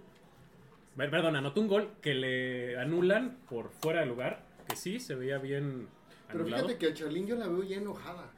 per- 0.95 1.11
Perdón, 1.11 1.36
anotó 1.36 1.59
un 1.61 1.67
gol 1.67 1.89
que 2.01 2.13
le 2.15 2.79
anulan 2.79 3.38
por 3.49 3.69
fuera 3.69 3.99
de 3.99 4.05
lugar. 4.07 4.43
Que 4.67 4.75
sí, 4.77 4.99
se 5.01 5.13
veía 5.15 5.38
bien 5.38 5.88
Pero 6.27 6.39
anulado. 6.41 6.67
fíjate 6.69 6.79
que 6.86 6.91
a 6.91 6.93
Charlín 6.95 7.27
yo 7.27 7.36
la 7.36 7.47
veo 7.47 7.63
ya 7.63 7.77
enojada. 7.77 8.32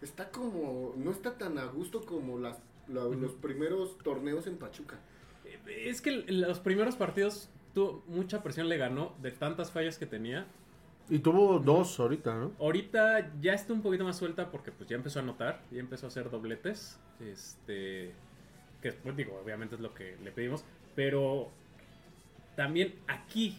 Está 0.00 0.30
como. 0.30 0.94
No 0.96 1.10
está 1.10 1.36
tan 1.36 1.58
a 1.58 1.64
gusto 1.66 2.06
como 2.06 2.38
las, 2.38 2.58
la- 2.88 3.02
los 3.04 3.32
primeros 3.32 3.98
torneos 3.98 4.46
en 4.46 4.56
Pachuca. 4.58 4.98
Eh, 5.44 5.58
Es 5.88 6.00
que 6.00 6.12
los 6.28 6.60
primeros 6.60 6.94
partidos 6.96 7.50
tuvo 7.74 8.02
mucha 8.06 8.42
presión, 8.42 8.68
le 8.68 8.76
ganó 8.76 9.14
de 9.20 9.30
tantas 9.30 9.70
fallas 9.70 9.98
que 9.98 10.06
tenía. 10.06 10.46
Y 11.08 11.18
tuvo 11.18 11.58
dos 11.58 11.98
ahorita, 11.98 12.34
¿no? 12.34 12.52
Ahorita 12.60 13.32
ya 13.40 13.52
está 13.52 13.72
un 13.72 13.82
poquito 13.82 14.04
más 14.04 14.16
suelta 14.16 14.50
porque 14.50 14.70
pues 14.70 14.88
ya 14.88 14.96
empezó 14.96 15.18
a 15.18 15.22
anotar, 15.22 15.60
ya 15.70 15.80
empezó 15.80 16.06
a 16.06 16.08
hacer 16.08 16.30
dobletes. 16.30 16.98
Este 17.20 18.12
que 18.80 18.92
pues 18.92 19.16
digo, 19.16 19.38
obviamente 19.42 19.74
es 19.74 19.80
lo 19.80 19.92
que 19.94 20.16
le 20.22 20.32
pedimos, 20.32 20.64
pero 20.94 21.50
también 22.56 22.94
aquí 23.08 23.58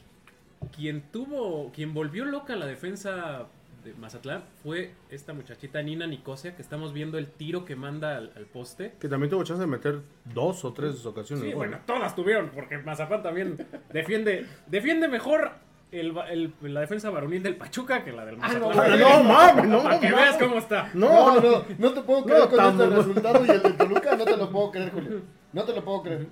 quien 0.75 1.01
tuvo, 1.11 1.71
quien 1.71 1.93
volvió 1.93 2.25
loca 2.25 2.55
la 2.55 2.65
defensa 2.65 3.47
de 3.83 3.93
Mazatlán 3.95 4.43
fue 4.63 4.91
esta 5.09 5.33
muchachita 5.33 5.81
Nina 5.81 6.05
Nicosia, 6.07 6.55
que 6.55 6.61
estamos 6.61 6.93
viendo 6.93 7.17
el 7.17 7.27
tiro 7.27 7.65
que 7.65 7.75
manda 7.75 8.15
al, 8.17 8.31
al 8.35 8.45
poste. 8.45 8.93
Que 8.99 9.07
también 9.07 9.29
tuvo 9.29 9.43
chance 9.43 9.61
de 9.61 9.67
meter 9.67 10.01
dos 10.33 10.63
o 10.65 10.73
tres 10.73 11.05
ocasiones. 11.05 11.43
Sí, 11.45 11.51
¿no? 11.51 11.57
bueno, 11.57 11.79
todas 11.85 12.15
tuvieron, 12.15 12.49
porque 12.49 12.77
Mazapán 12.77 13.23
también 13.23 13.57
defiende, 13.91 14.45
defiende 14.67 15.07
mejor 15.07 15.51
el, 15.91 16.15
va- 16.17 16.29
el- 16.29 16.53
la 16.61 16.81
defensa 16.81 17.09
varonil 17.09 17.43
del 17.43 17.55
Pachuca 17.57 18.03
que 18.03 18.11
la 18.11 18.25
del 18.25 18.37
Ah, 18.41 18.53
no, 18.59 18.69
Mazatlán. 18.69 19.01
Ah, 19.03 19.17
no 19.17 19.23
mames, 19.23 19.65
no. 19.67 19.83
Para 19.83 19.99
que 19.99 20.09
mames. 20.09 20.25
veas 20.25 20.37
cómo 20.37 20.57
está. 20.57 20.89
No, 20.93 21.35
no, 21.35 21.41
no, 21.41 21.65
no 21.77 21.93
te 21.93 22.01
puedo 22.01 22.23
creer 22.23 22.39
No, 22.41 22.49
con 22.49 22.65
este 22.65 22.85
resultado 22.87 23.45
y 23.45 23.49
el 23.49 23.61
de 23.63 23.69
Toluca 23.71 24.15
no 24.15 24.25
te 24.25 24.37
lo 24.37 24.49
puedo 24.51 24.71
creer, 24.71 24.91
Julio. 24.91 25.21
No 25.53 25.63
te 25.63 25.73
lo 25.73 25.83
puedo 25.83 26.03
creer. 26.03 26.27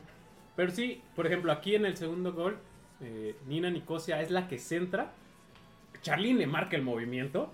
Pero 0.56 0.72
sí, 0.72 1.02
por 1.16 1.26
ejemplo, 1.26 1.52
aquí 1.52 1.76
en 1.76 1.86
el 1.86 1.97
segundo 1.97 2.32
gol, 2.34 2.58
eh, 3.02 3.36
Nina 3.47 3.70
Nicosia 3.70 4.22
es 4.22 4.30
la 4.30 4.47
que 4.47 4.60
centra. 4.60 5.12
Charlín 6.02 6.38
le 6.38 6.47
marca 6.47 6.76
el 6.76 6.82
movimiento. 6.84 7.52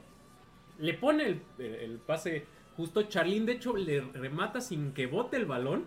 Le 0.80 0.94
pone 0.94 1.26
el, 1.26 1.42
el- 1.60 1.76
el 1.76 1.98
pase 2.00 2.46
justo. 2.78 3.04
Charlín, 3.04 3.46
de 3.46 3.54
hecho, 3.54 3.76
le 3.76 4.02
remata 4.02 4.62
sin 4.62 4.92
que 4.94 5.08
bote 5.08 5.38
el 5.38 5.46
balón 5.46 5.86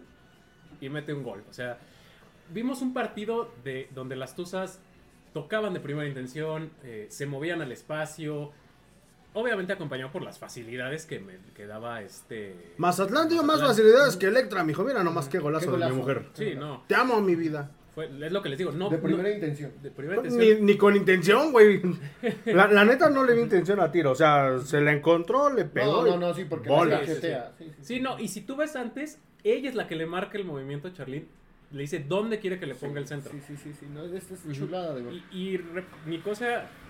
y 0.81 0.89
mete 0.89 1.13
un 1.13 1.23
gol. 1.23 1.45
O 1.49 1.53
sea, 1.53 1.79
vimos 2.53 2.81
un 2.83 2.93
partido 2.95 3.53
de, 3.65 3.89
donde 3.95 4.17
las 4.17 4.35
Tuzas 4.35 4.81
tocaban 5.35 5.75
de 5.75 5.81
primera 5.81 6.09
intención, 6.09 6.71
eh, 6.83 7.07
se 7.11 7.27
movían 7.27 7.61
al 7.61 7.71
espacio. 7.73 8.53
Obviamente 9.35 9.75
acompañado 9.75 10.11
por 10.11 10.23
las 10.23 10.39
facilidades 10.39 11.05
que 11.05 11.21
me 11.21 11.35
que 11.55 11.67
daba 11.67 12.01
este. 12.01 12.73
Mazatlán 12.79 13.29
dio 13.29 13.37
más 13.39 13.47
Mazatlán. 13.61 13.69
facilidades 13.71 14.17
que 14.17 14.27
Electra, 14.27 14.65
mijo. 14.65 14.83
Mira 14.85 15.05
nomás 15.05 15.29
qué 15.29 15.39
golazo, 15.39 15.67
Qué 15.67 15.71
de 15.71 15.77
golazo. 15.77 15.93
mi 15.95 16.01
mujer. 16.01 16.27
Sí, 16.33 16.55
no. 16.57 16.83
Te 16.89 16.95
amo, 16.95 17.21
mi 17.21 17.35
vida. 17.37 17.71
Fue, 17.99 18.27
es 18.27 18.31
lo 18.33 18.41
que 18.43 18.49
les 18.49 18.59
digo. 18.59 18.71
No, 18.71 18.89
De 18.91 18.99
primera 18.99 19.25
no- 19.29 19.35
intención. 19.35 19.73
de 19.83 19.91
primera 19.91 20.17
intención. 20.25 20.61
Ni, 20.61 20.73
ni 20.73 20.79
con 20.79 20.95
intención, 20.95 21.51
güey. 21.51 21.83
La, 22.47 22.69
la 22.69 22.85
neta 22.85 23.11
no 23.11 23.25
le 23.25 23.35
vi 23.35 23.41
intención 23.41 23.81
a 23.81 23.91
tiro. 23.91 24.13
O 24.13 24.15
sea, 24.15 24.61
se 24.61 24.81
la 24.81 24.93
encontró, 24.93 25.53
le 25.53 25.65
pegó. 25.65 26.05
No, 26.05 26.13
no, 26.13 26.29
no, 26.29 26.35
sí, 26.35 26.45
porque 26.45 26.69
bolas. 26.69 27.01
la 27.01 27.07
Sí, 27.07 27.07
sí, 27.07 27.15
cachetea. 27.21 27.53
Sí, 27.59 27.65
sí. 27.71 27.75
Sí, 27.83 28.01
no, 28.01 28.19
y 28.21 28.29
si 28.29 28.43
tú 28.43 28.55
ves 28.55 28.77
antes, 28.77 29.19
ella 29.43 29.69
es 29.69 29.75
la 29.75 29.89
que 29.89 29.97
le 29.97 30.07
marca 30.07 30.39
el 30.39 30.45
movimiento 30.45 30.87
a 30.87 30.93
Charlene. 30.93 31.27
Le 31.73 31.81
dice 31.83 31.99
dónde 32.07 32.39
quiere 32.39 32.61
que 32.61 32.67
le 32.67 32.75
ponga 32.77 33.01
el 33.01 33.07
centro. 33.09 33.33
Sí, 33.33 33.41
sí, 33.47 33.57
sí, 33.57 33.73
sí, 33.81 33.87
no, 33.93 34.05
esta 34.05 34.35
es 34.35 34.57
chulada 34.57 34.95
de. 34.95 35.13
Y, 35.13 35.25
y 35.33 35.57
re- 35.57 35.85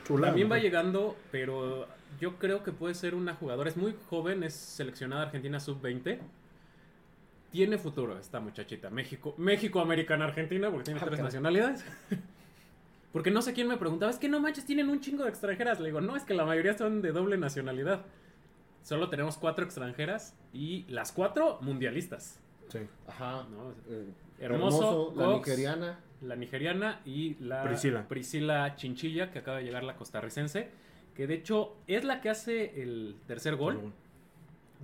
Chulada, 0.07 0.29
también 0.29 0.51
va 0.51 0.59
llegando, 0.59 1.17
pero 1.33 1.89
yo 2.21 2.37
creo 2.39 2.63
que 2.63 2.71
puede 2.73 2.95
ser 2.95 3.15
una 3.15 3.35
jugadora. 3.35 3.69
Es 3.71 3.77
muy 3.77 3.95
joven, 4.09 4.43
es 4.45 4.55
seleccionada 4.55 5.23
Argentina 5.23 5.59
sub-20. 5.59 6.19
Tiene 7.51 7.79
futuro 7.79 8.19
esta 8.19 8.41
muchachita. 8.41 8.91
México, 8.91 9.35
México, 9.39 9.81
Americana, 9.81 10.25
Argentina, 10.27 10.71
porque 10.71 10.85
tiene 10.85 11.01
Ah, 11.03 11.07
tres 11.07 11.21
nacionalidades. 11.21 11.85
Porque 13.13 13.31
no 13.31 13.41
sé 13.41 13.55
quién 13.55 13.69
me 13.69 13.79
preguntaba, 13.79 14.13
es 14.13 14.19
que 14.19 14.29
no 14.29 14.39
manches, 14.39 14.67
tienen 14.67 14.91
un 14.91 15.01
chingo 15.01 15.25
de 15.25 15.31
extranjeras. 15.31 15.81
Le 15.81 15.87
digo, 15.87 16.01
no, 16.03 16.15
es 16.15 16.25
que 16.25 16.35
la 16.35 16.45
mayoría 16.45 16.77
son 16.77 17.01
de 17.01 17.11
doble 17.11 17.39
nacionalidad. 17.39 18.03
Solo 18.83 19.09
tenemos 19.09 19.39
cuatro 19.39 19.65
extranjeras 19.65 20.37
y 20.53 20.85
las 20.89 21.11
cuatro 21.13 21.59
mundialistas. 21.63 22.39
Sí. 22.69 22.81
Ajá. 23.07 23.47
¿no? 23.51 23.73
Eh, 23.89 24.09
Hermoso, 24.41 25.15
la 25.17 25.25
Cox, 25.25 25.49
nigeriana. 25.49 25.99
La 26.21 26.37
nigeriana 26.37 27.01
y 27.07 27.35
la 27.41 27.63
Priscila. 27.65 28.07
Priscila 28.09 28.77
Chinchilla, 28.77 29.31
que 29.31 29.39
acaba 29.39 29.57
de 29.57 29.65
llegar 29.65 29.85
la 29.85 29.97
costarricense. 29.97 30.69
Que 31.15 31.27
de 31.27 31.35
hecho 31.35 31.77
es 31.87 32.05
la 32.05 32.21
que 32.21 32.29
hace 32.29 32.83
el 32.83 33.17
tercer 33.27 33.57
gol. 33.57 33.91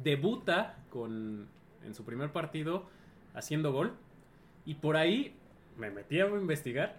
Debuta 0.02 0.78
con, 0.90 1.46
en 1.84 1.94
su 1.94 2.04
primer 2.04 2.30
partido 2.32 2.86
haciendo 3.34 3.72
gol. 3.72 3.92
Y 4.66 4.74
por 4.76 4.96
ahí 4.96 5.34
me 5.76 5.90
metí 5.90 6.20
a 6.20 6.26
investigar. 6.26 6.96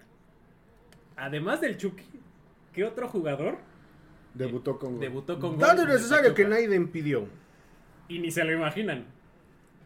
Además 1.17 1.61
del 1.61 1.77
Chucky, 1.77 2.03
¿qué 2.73 2.83
otro 2.83 3.07
jugador 3.07 3.57
Debutó 4.33 4.77
con 4.77 4.91
gol. 4.93 4.99
debutó 4.99 5.39
con 5.39 5.51
gol? 5.51 5.59
Tanto 5.59 5.83
en 5.83 5.89
necesario 5.89 6.33
que 6.33 6.45
nadie 6.45 6.73
impidió. 6.75 7.25
Y 8.09 8.19
ni 8.19 8.31
se 8.31 8.43
lo 8.43 8.51
imaginan. 8.51 9.05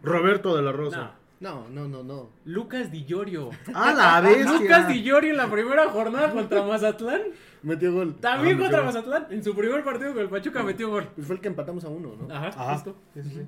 Roberto 0.01 0.55
de 0.55 0.63
la 0.63 0.71
Rosa. 0.71 1.11
No, 1.39 1.69
no, 1.69 1.87
no, 1.87 2.03
no. 2.03 2.29
Lucas 2.45 2.91
Di 2.91 3.05
Llorio. 3.05 3.51
¡A 3.73 3.93
la 3.93 4.19
bestia! 4.27 4.51
Lucas 4.59 4.87
Di 4.87 5.03
Llorio 5.03 5.31
en 5.31 5.37
la 5.37 5.49
primera 5.49 5.87
jornada 5.89 6.31
contra 6.31 6.63
Mazatlán. 6.63 7.21
Metió 7.61 7.93
gol. 7.93 8.15
También 8.15 8.57
Ah, 8.57 8.59
contra 8.61 8.83
Mazatlán. 8.83 9.27
En 9.29 9.43
su 9.43 9.55
primer 9.55 9.83
partido 9.83 10.13
con 10.13 10.23
el 10.23 10.29
Pachuca 10.29 10.63
metió 10.63 10.89
gol. 10.89 11.07
Pues 11.15 11.27
fue 11.27 11.35
el 11.35 11.41
que 11.41 11.47
empatamos 11.47 11.85
a 11.85 11.89
uno, 11.89 12.13
¿no? 12.19 12.33
Ajá, 12.33 12.47
Ajá. 12.47 12.73
justo. 12.73 12.95
Sí, 13.13 13.21
sí, 13.23 13.47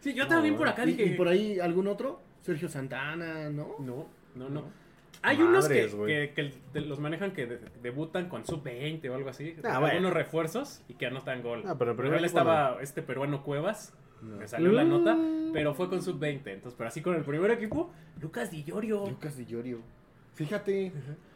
sí. 0.00 0.14
Yo 0.14 0.26
también 0.26 0.56
por 0.56 0.68
acá 0.68 0.84
¿Y, 0.84 0.92
dije. 0.92 1.04
y 1.06 1.16
por 1.16 1.28
ahí 1.28 1.58
algún 1.60 1.86
otro? 1.88 2.20
Sergio 2.42 2.68
Santana, 2.68 3.50
¿no? 3.50 3.76
No, 3.80 4.06
no, 4.34 4.48
no. 4.48 4.64
Hay 5.22 5.42
unos 5.42 5.68
que, 5.68 6.32
que- 6.34 6.80
los 6.80 7.00
manejan 7.00 7.32
que 7.32 7.46
de- 7.46 7.58
debutan 7.82 8.28
con 8.28 8.44
sub-20 8.46 9.08
o 9.10 9.14
algo 9.14 9.30
así. 9.30 9.56
Ah, 9.64 9.78
algunos 9.78 10.12
refuerzos 10.12 10.82
y 10.88 10.94
que 10.94 11.06
anotan 11.06 11.42
gol. 11.42 11.64
Ah, 11.66 11.74
pero 11.78 11.96
Por 11.96 12.06
estaba 12.24 12.78
este 12.80 13.02
peruano 13.02 13.42
Cuevas. 13.42 13.94
No. 14.22 14.36
Me 14.36 14.48
salió 14.48 14.72
la 14.72 14.84
nota, 14.84 15.14
Mm. 15.14 15.52
pero 15.52 15.74
fue 15.74 15.88
con 15.88 16.02
sub-20. 16.02 16.52
Entonces, 16.54 16.74
pero 16.76 16.88
así 16.88 17.02
con 17.02 17.14
el 17.16 17.22
primer 17.22 17.50
equipo, 17.50 17.90
Lucas 18.20 18.50
Di 18.50 18.64
Llorio. 18.64 19.06
Lucas 19.08 19.36
Di 19.36 19.44
Llorio. 19.46 19.80
Fíjate. 20.34 20.92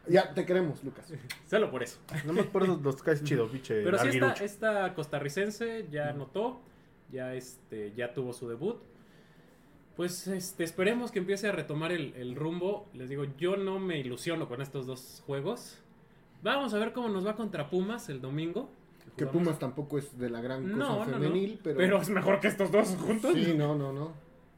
Ya, 0.08 0.32
te 0.34 0.44
queremos, 0.46 0.82
Lucas. 0.84 1.12
Solo 1.50 1.70
por 1.70 1.82
eso. 1.82 1.98
No 2.24 2.32
me 2.32 2.40
acuerdo 2.42 2.78
los 2.82 3.02
caes 3.02 3.22
chido, 3.24 3.48
pinche. 3.48 3.82
Pero 3.82 3.98
sí, 3.98 4.08
esta, 4.08 4.18
larguirucho. 4.20 4.44
esta 4.44 4.94
costarricense 4.94 5.86
ya 5.90 6.10
anotó, 6.10 6.60
ya, 7.12 7.34
este, 7.34 7.92
ya 7.94 8.12
tuvo 8.14 8.32
su 8.32 8.48
debut. 8.48 8.76
Pues 9.96 10.26
este, 10.26 10.64
esperemos 10.64 11.10
que 11.12 11.18
empiece 11.18 11.48
a 11.48 11.52
retomar 11.52 11.92
el, 11.92 12.14
el 12.14 12.34
rumbo. 12.34 12.88
Les 12.94 13.08
digo, 13.10 13.24
yo 13.36 13.56
no 13.56 13.78
me 13.78 13.98
ilusiono 13.98 14.48
con 14.48 14.62
estos 14.62 14.86
dos 14.86 15.22
juegos. 15.26 15.78
Vamos 16.42 16.72
a 16.74 16.78
ver 16.78 16.92
cómo 16.92 17.08
nos 17.08 17.26
va 17.26 17.36
contra 17.36 17.68
Pumas 17.68 18.08
el 18.08 18.20
domingo. 18.20 18.70
Que 19.16 19.24
Jugamos- 19.26 19.32
Pumas 19.44 19.58
tampoco 19.58 19.98
es 19.98 20.18
de 20.18 20.30
la 20.30 20.40
gran 20.40 20.62
cosa 20.64 20.76
No, 20.76 21.04
no, 21.04 21.04
no. 21.04 21.12
femenil, 21.18 21.60
pero... 21.62 21.76
Pero 21.76 22.00
es 22.00 22.08
mejor 22.08 22.40
que 22.40 22.48
estos 22.48 22.72
dos 22.72 22.88
juntos. 22.96 23.32
Sí, 23.34 23.52
no, 23.54 23.76
no, 23.76 23.92
no. 23.92 24.12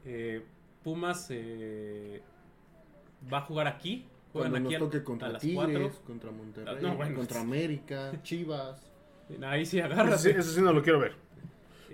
Eh, 0.05 0.41
Pumas 0.83 1.27
eh, 1.31 2.21
va 3.31 3.39
a 3.39 3.41
jugar 3.41 3.67
aquí. 3.67 4.05
Juegan 4.31 4.51
Cuando 4.51 4.69
aquí 4.69 4.75
nos 4.77 4.81
a- 4.83 4.85
toque 4.91 5.03
contra 5.03 5.29
las 5.29 5.41
Tigres, 5.41 5.65
4. 5.91 5.91
contra 6.05 6.31
Monterrey, 6.31 6.77
No, 6.81 6.95
bueno. 6.95 7.15
contra 7.17 7.41
América, 7.41 8.11
Chivas. 8.23 8.81
Ahí 9.43 9.65
sí 9.65 9.79
Eso 9.79 9.85
agárrate. 9.87 10.31
eso 10.31 10.51
sí 10.51 10.61
no 10.61 10.71
lo 10.71 10.81
quiero 10.81 10.99
ver. 10.99 11.15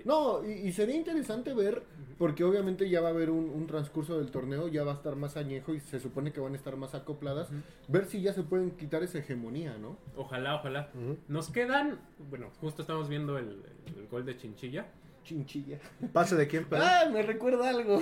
No, 0.04 0.44
y, 0.44 0.52
y 0.68 0.72
sería 0.72 0.96
interesante 0.96 1.54
ver, 1.54 1.82
porque 2.18 2.44
obviamente 2.44 2.88
ya 2.88 3.00
va 3.00 3.08
a 3.08 3.10
haber 3.10 3.30
un, 3.30 3.50
un 3.50 3.66
transcurso 3.66 4.18
del 4.18 4.30
torneo, 4.30 4.68
ya 4.68 4.84
va 4.84 4.92
a 4.92 4.94
estar 4.96 5.16
más 5.16 5.36
añejo 5.36 5.74
y 5.74 5.80
se 5.80 6.00
supone 6.00 6.32
que 6.32 6.40
van 6.40 6.52
a 6.52 6.56
estar 6.56 6.76
más 6.76 6.94
acopladas, 6.94 7.48
ver 7.88 8.06
si 8.06 8.20
ya 8.22 8.32
se 8.32 8.42
pueden 8.42 8.72
quitar 8.72 9.02
esa 9.02 9.18
hegemonía, 9.18 9.76
¿no? 9.78 9.96
Ojalá, 10.16 10.56
ojalá. 10.56 10.88
Nos 11.28 11.50
quedan, 11.50 11.98
bueno, 12.30 12.50
justo 12.60 12.82
estamos 12.82 13.08
viendo 13.08 13.38
el, 13.38 13.62
el 13.96 14.06
gol 14.10 14.24
de 14.24 14.36
Chinchilla. 14.36 14.86
Chinchilla. 15.24 15.78
¿Pase 16.12 16.34
de 16.34 16.48
quién, 16.48 16.64
perdón? 16.64 16.88
¡Ah, 16.90 17.08
me 17.08 17.22
recuerda 17.22 17.68
algo! 17.70 18.00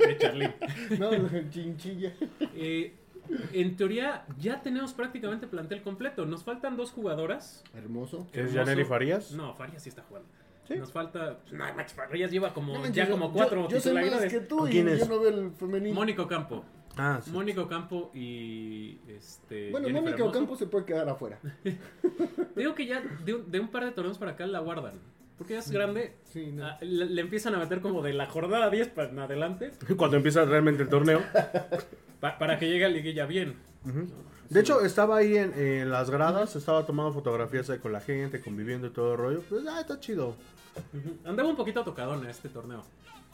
De 0.00 0.18
Charly. 0.18 0.52
No, 0.98 1.10
chinchilla. 1.48 2.12
Eh, 2.56 2.92
en 3.52 3.76
teoría 3.76 4.24
ya 4.38 4.62
tenemos 4.62 4.92
prácticamente 4.92 5.46
plantel 5.46 5.82
completo. 5.82 6.26
Nos 6.26 6.42
faltan 6.42 6.76
dos 6.76 6.90
jugadoras. 6.90 7.62
Hermoso. 7.74 8.26
¿Es. 8.32 8.52
Yaneli 8.52 8.84
Farías? 8.84 9.30
No, 9.32 9.54
Farías 9.54 9.82
sí 9.82 9.90
está 9.90 10.02
jugando. 10.02 10.28
¿Sí? 10.68 10.74
Nos 10.76 10.90
falta. 10.92 11.38
No, 11.52 11.64
macho, 11.74 11.94
Farías 11.94 12.30
lleva 12.30 12.52
como 12.52 12.74
No 12.76 12.86
ya 12.86 13.04
yo- 13.04 13.10
como 13.12 13.32
cuatro 13.32 13.62
yo, 13.64 13.68
yo 13.76 13.80
sé 13.80 13.92
más 13.92 14.02
titularidades. 14.04 14.32
que 14.32 14.40
tú 14.40 14.56
¿Con 14.58 14.68
y 14.68 14.72
quién 14.72 14.86
yo 14.88 14.94
es? 14.94 15.08
no 15.08 15.20
veo 15.20 15.28
el 15.30 15.50
femenino. 15.52 15.94
Mónico 15.94 16.26
Campo. 16.26 16.64
Ah, 16.96 17.20
sí. 17.22 17.30
Mónico 17.30 17.68
Campo 17.68 18.10
y 18.14 18.98
este. 19.08 19.70
bueno, 19.70 19.86
Hermoso. 19.88 20.24
Ocampo 20.26 20.56
se 20.56 20.66
puede 20.66 20.86
quedar 20.86 21.08
afuera. 21.08 21.38
Digo 22.56 22.74
que 22.74 22.86
ya 22.86 23.00
de 23.24 23.34
un, 23.34 23.50
de 23.50 23.60
un 23.60 23.68
par 23.68 23.84
de 23.84 23.90
torneos 23.92 24.18
para 24.18 24.32
acá 24.32 24.46
la 24.46 24.60
guardan. 24.60 24.94
Porque 25.38 25.52
ya 25.52 25.58
es 25.58 25.70
grande. 25.70 26.14
Sí, 26.24 26.50
no. 26.52 26.64
ah, 26.66 26.78
le, 26.80 27.04
le 27.04 27.20
empiezan 27.20 27.54
a 27.54 27.58
meter 27.58 27.80
como 27.82 28.00
de 28.02 28.14
la 28.14 28.24
jornada 28.26 28.70
10 28.70 28.88
para 28.88 29.10
en 29.10 29.18
adelante. 29.18 29.72
Cuando 29.96 30.16
empieza 30.16 30.44
realmente 30.46 30.82
el 30.82 30.88
torneo. 30.88 31.20
pa- 32.20 32.38
para 32.38 32.58
que 32.58 32.66
llegue 32.68 32.86
a 32.86 32.88
liguilla 32.88 33.26
bien. 33.26 33.56
De 34.48 34.60
hecho, 34.60 34.80
estaba 34.80 35.18
ahí 35.18 35.36
en, 35.36 35.52
en 35.54 35.90
las 35.90 36.08
gradas, 36.10 36.56
estaba 36.56 36.86
tomando 36.86 37.12
fotografías 37.12 37.68
ahí 37.68 37.78
con 37.78 37.92
la 37.92 38.00
gente, 38.00 38.40
conviviendo 38.40 38.86
y 38.86 38.90
todo 38.90 39.12
el 39.12 39.18
rollo. 39.18 39.42
Pues, 39.48 39.64
ah, 39.68 39.80
está 39.80 40.00
chido. 40.00 40.34
Andaba 41.24 41.48
un 41.48 41.56
poquito 41.56 41.84
tocadón 41.84 42.24
en 42.24 42.30
este 42.30 42.48
torneo. 42.48 42.82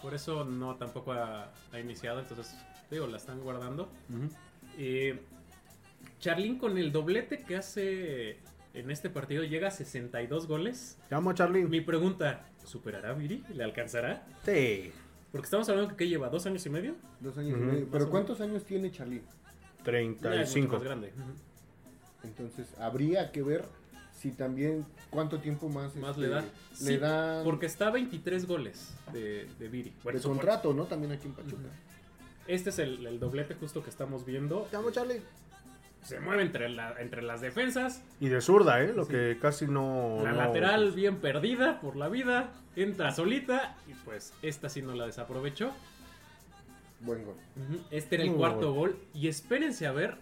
Por 0.00 0.14
eso 0.14 0.44
no 0.44 0.76
tampoco 0.76 1.12
ha, 1.12 1.52
ha 1.72 1.78
iniciado. 1.78 2.20
Entonces, 2.20 2.56
digo, 2.90 3.06
la 3.06 3.16
están 3.16 3.40
guardando. 3.40 3.88
Eh, 4.78 5.20
Charlín 6.18 6.58
con 6.58 6.78
el 6.78 6.92
doblete 6.92 7.38
que 7.44 7.56
hace 7.56 8.38
en 8.74 8.90
este 8.90 9.10
partido 9.10 9.44
llega 9.44 9.68
a 9.68 9.70
62 9.70 10.46
goles. 10.46 10.98
Te 11.08 11.14
amo, 11.14 11.32
Charly. 11.32 11.64
Mi 11.64 11.80
pregunta, 11.80 12.46
¿superará 12.64 13.10
a 13.10 13.14
Viri? 13.14 13.44
¿Le 13.54 13.64
alcanzará? 13.64 14.26
Sí. 14.44 14.92
Porque 15.30 15.46
estamos 15.46 15.68
hablando 15.68 15.96
que 15.96 16.08
lleva 16.08 16.28
dos 16.28 16.46
años 16.46 16.64
y 16.66 16.70
medio. 16.70 16.94
Dos 17.20 17.36
años 17.38 17.58
y 17.58 17.60
medio. 17.60 17.88
Pero 17.90 18.10
¿cuántos 18.10 18.40
años 18.40 18.64
tiene 18.64 18.90
Charly? 18.90 19.22
Ya 19.84 19.98
es 19.98 20.08
mucho 20.08 20.20
35. 20.20 20.74
más 20.74 20.84
grande. 20.84 21.12
Entonces, 22.22 22.74
habría 22.78 23.32
que 23.32 23.42
ver 23.42 23.64
si 24.22 24.30
también 24.30 24.86
cuánto 25.10 25.40
tiempo 25.40 25.68
más, 25.68 25.96
Más 25.96 26.10
este, 26.10 26.20
le 26.22 26.28
da. 26.28 26.40
le 26.42 26.46
Sí, 26.74 26.96
dan 26.96 27.42
Porque 27.44 27.66
está 27.66 27.88
a 27.88 27.90
23 27.90 28.46
goles 28.46 28.94
de, 29.12 29.48
de 29.58 29.68
Viri. 29.68 29.92
Bueno, 30.04 30.18
de 30.20 30.24
contrato, 30.24 30.72
¿no? 30.72 30.84
También 30.84 31.10
aquí 31.12 31.26
en 31.26 31.34
Pachuca. 31.34 31.68
Este 32.46 32.70
es 32.70 32.78
el, 32.78 33.04
el 33.06 33.18
doblete 33.18 33.54
justo 33.54 33.82
que 33.82 33.90
estamos 33.90 34.24
viendo. 34.24 34.68
Te 34.70 34.76
amo, 34.76 34.90
Charly. 34.92 35.20
Se 36.04 36.18
mueve 36.20 36.42
entre, 36.42 36.68
la, 36.68 36.94
entre 37.00 37.22
las 37.22 37.40
defensas. 37.40 38.02
Y 38.20 38.28
de 38.28 38.40
zurda, 38.40 38.80
¿eh? 38.82 38.92
Lo 38.94 39.06
que 39.06 39.38
casi 39.40 39.66
no. 39.66 40.20
La 40.22 40.30
no- 40.32 40.36
lateral 40.38 40.92
bien 40.92 41.16
perdida 41.16 41.80
por 41.80 41.96
la 41.96 42.08
vida. 42.08 42.52
Entra 42.76 43.12
solita. 43.12 43.76
Y 43.88 43.94
pues 44.04 44.32
esta 44.42 44.68
sí 44.68 44.82
no 44.82 44.94
la 44.94 45.06
desaprovechó. 45.06 45.72
Buen 47.00 47.24
gol. 47.24 47.34
Este 47.90 48.14
era 48.16 48.24
el 48.24 48.30
Muy 48.30 48.38
cuarto 48.38 48.72
gol. 48.72 48.96
Y 49.14 49.26
espérense 49.28 49.86
a 49.86 49.92
ver 49.92 50.16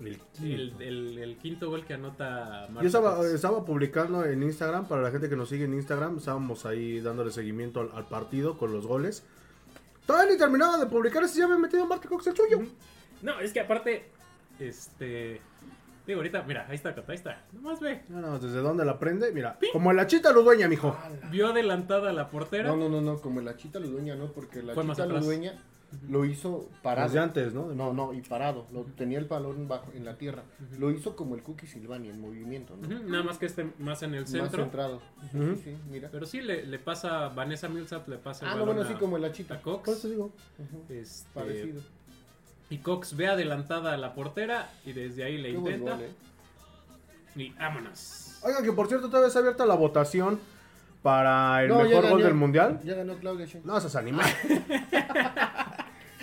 El 0.00 0.18
el, 0.42 0.74
el- 0.80 1.18
el 1.18 1.36
quinto 1.36 1.68
gol 1.70 1.84
que 1.84 1.94
anota 1.94 2.66
Marta 2.70 2.88
Yo 2.88 3.34
estaba, 3.34 3.64
publicando 3.64 4.24
en 4.24 4.42
Instagram, 4.42 4.86
para 4.88 5.02
la 5.02 5.10
gente 5.10 5.28
que 5.28 5.36
nos 5.36 5.48
sigue 5.48 5.64
en 5.64 5.74
Instagram, 5.74 6.16
estábamos 6.18 6.64
ahí 6.66 7.00
dándole 7.00 7.30
seguimiento 7.30 7.80
al, 7.80 7.90
al 7.94 8.06
partido 8.06 8.56
con 8.58 8.72
los 8.72 8.86
goles. 8.86 9.22
Todavía 10.06 10.32
ni 10.32 10.38
terminaba 10.38 10.78
de 10.78 10.86
publicar 10.86 11.22
ese 11.22 11.38
ya 11.38 11.44
había 11.44 11.58
metido 11.58 11.86
Marta 11.86 12.08
Cox 12.08 12.26
el 12.28 12.36
suyo. 12.36 12.60
No, 13.22 13.38
es 13.40 13.52
que 13.52 13.60
aparte. 13.60 14.06
Este. 14.58 15.40
Digo, 16.06 16.18
ahorita, 16.20 16.42
mira, 16.42 16.66
ahí 16.68 16.74
está, 16.74 16.94
ahí 17.06 17.14
está. 17.14 17.44
Nomás 17.52 17.78
ve. 17.80 18.02
No, 18.08 18.20
no, 18.20 18.38
¿desde 18.38 18.58
dónde 18.60 18.84
la 18.84 18.98
prende? 18.98 19.30
Mira, 19.32 19.58
como 19.72 19.92
la 19.92 20.06
chita 20.06 20.32
ludueña, 20.32 20.66
mijo. 20.66 20.96
Vio 21.30 21.48
adelantada 21.48 22.12
la 22.12 22.30
portera. 22.30 22.68
No, 22.68 22.76
no, 22.76 22.88
no, 22.88 23.00
no, 23.00 23.20
como 23.20 23.40
la 23.42 23.56
chita 23.56 23.78
ludueña, 23.78 24.16
no, 24.16 24.26
porque 24.32 24.62
la 24.62 24.74
Fue 24.74 24.82
chita 24.86 25.04
atrás. 25.04 25.20
ludueña 25.22 25.62
lo 26.08 26.24
hizo 26.24 26.68
parado. 26.82 27.08
Desde 27.08 27.20
antes, 27.20 27.52
¿no? 27.54 27.66
No, 27.74 27.92
no, 27.92 28.12
y 28.12 28.20
parado. 28.20 28.66
Lo, 28.72 28.82
tenía 28.84 29.18
el 29.18 29.24
balón 29.26 29.66
bajo 29.68 29.90
en 29.94 30.04
la 30.04 30.16
tierra. 30.16 30.42
Lo 30.78 30.90
hizo 30.90 31.16
como 31.16 31.34
el 31.34 31.42
Cookie 31.42 31.66
Silvani 31.66 32.08
en 32.08 32.20
movimiento, 32.20 32.76
¿no? 32.76 32.88
Nada 33.00 33.22
más 33.24 33.38
que 33.38 33.46
esté 33.46 33.70
más 33.78 34.02
en 34.02 34.14
el 34.14 34.20
Más 34.22 34.30
centro. 34.30 34.62
centrado. 34.62 35.02
Ujú. 35.34 35.54
Sí, 35.56 35.62
sí, 35.64 35.76
mira. 35.90 36.08
Pero 36.12 36.26
sí, 36.26 36.40
le, 36.40 36.64
le 36.66 36.78
pasa 36.78 37.28
Vanessa 37.30 37.68
Millsap, 37.68 38.08
le 38.08 38.18
pasa 38.18 38.46
el 38.46 38.52
Ah, 38.52 38.54
no, 38.56 38.64
bueno, 38.66 38.82
a- 38.82 38.86
sí, 38.86 38.94
como 38.94 39.18
la 39.18 39.28
a 39.28 39.32
chita. 39.32 39.60
Cox. 39.60 39.84
Por 39.84 39.94
eso 39.96 40.08
digo. 40.08 40.30
Este, 40.88 41.28
Parecido. 41.34 41.80
Y 42.70 42.78
Cox 42.78 43.16
ve 43.16 43.26
adelantada 43.26 43.92
a 43.92 43.96
la 43.96 44.14
portera 44.14 44.70
y 44.86 44.92
desde 44.92 45.24
ahí 45.24 45.38
le 45.38 45.50
Qué 45.50 45.58
intenta. 45.58 45.92
gol, 45.96 46.02
¿eh? 46.04 46.10
Y 47.36 47.50
vámonos. 47.50 48.38
Oigan, 48.42 48.62
que 48.64 48.72
por 48.72 48.86
cierto, 48.88 49.08
todavía 49.08 49.26
está 49.28 49.40
abierta 49.40 49.66
la 49.66 49.74
votación 49.74 50.38
para 51.02 51.62
el 51.62 51.68
No, 51.68 51.82
mejor 51.82 52.08
gol 52.10 52.22
del 52.22 52.34
mundial. 52.34 52.80
Ya 52.84 52.94
ganó 52.94 53.14
Claudia 53.16 53.46
Sheinbaum. 53.46 53.72
No, 53.72 53.78
esas 53.78 53.96
animales. 53.96 54.36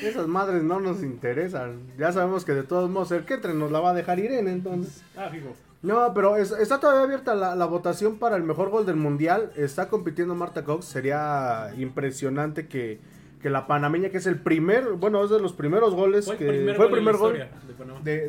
Esas 0.02 0.28
madres 0.28 0.64
no 0.64 0.80
nos 0.80 1.02
interesan. 1.04 1.80
Ya 1.98 2.12
sabemos 2.12 2.46
que 2.46 2.54
de 2.54 2.64
todos 2.64 2.90
modos 2.90 3.12
el 3.12 3.26
que 3.26 3.38
nos 3.54 3.72
la 3.72 3.80
va 3.80 3.92
a 3.92 3.94
dejar 3.94 4.20
Irene, 4.20 4.52
entonces. 4.52 5.04
Ah, 5.16 5.30
fijo. 5.32 5.56
No, 5.82 6.14
pero 6.14 6.38
es- 6.38 6.52
está 6.52 6.80
todavía 6.80 7.04
abierta 7.04 7.36
la, 7.36 7.56
la 7.56 7.66
votación 7.66 8.18
para 8.18 8.36
el 8.36 8.44
mejor 8.44 8.70
gol 8.70 8.86
del 8.86 8.96
mundial. 8.96 9.52
Está 9.56 9.90
compitiendo 9.90 10.34
Marta 10.36 10.64
Cox. 10.64 10.86
Sería 10.86 11.72
impresionante 11.78 12.68
que, 12.68 13.00
que 13.42 13.50
la 13.50 13.68
panameña, 13.68 14.10
que 14.10 14.18
es 14.18 14.26
el 14.28 14.40
primer, 14.40 14.84
bueno, 14.94 15.24
es 15.24 15.30
de 15.30 15.40
los 15.40 15.54
primeros 15.54 15.94
goles 15.94 16.26
Fue 16.26 16.34
el 16.34 16.40
que 16.40 16.48
primer 16.48 16.76
fue 16.76 16.86
el 16.86 16.92
gol 16.92 16.98
primer 17.00 17.14
la 17.16 17.20
gol 17.20 17.34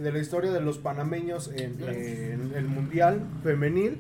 de 0.01 0.13
la 0.13 0.19
historia 0.19 0.51
de 0.53 0.61
los 0.61 0.79
panameños 0.79 1.49
en, 1.49 1.83
en 1.83 2.53
el 2.55 2.67
mundial 2.67 3.21
femenil. 3.43 3.99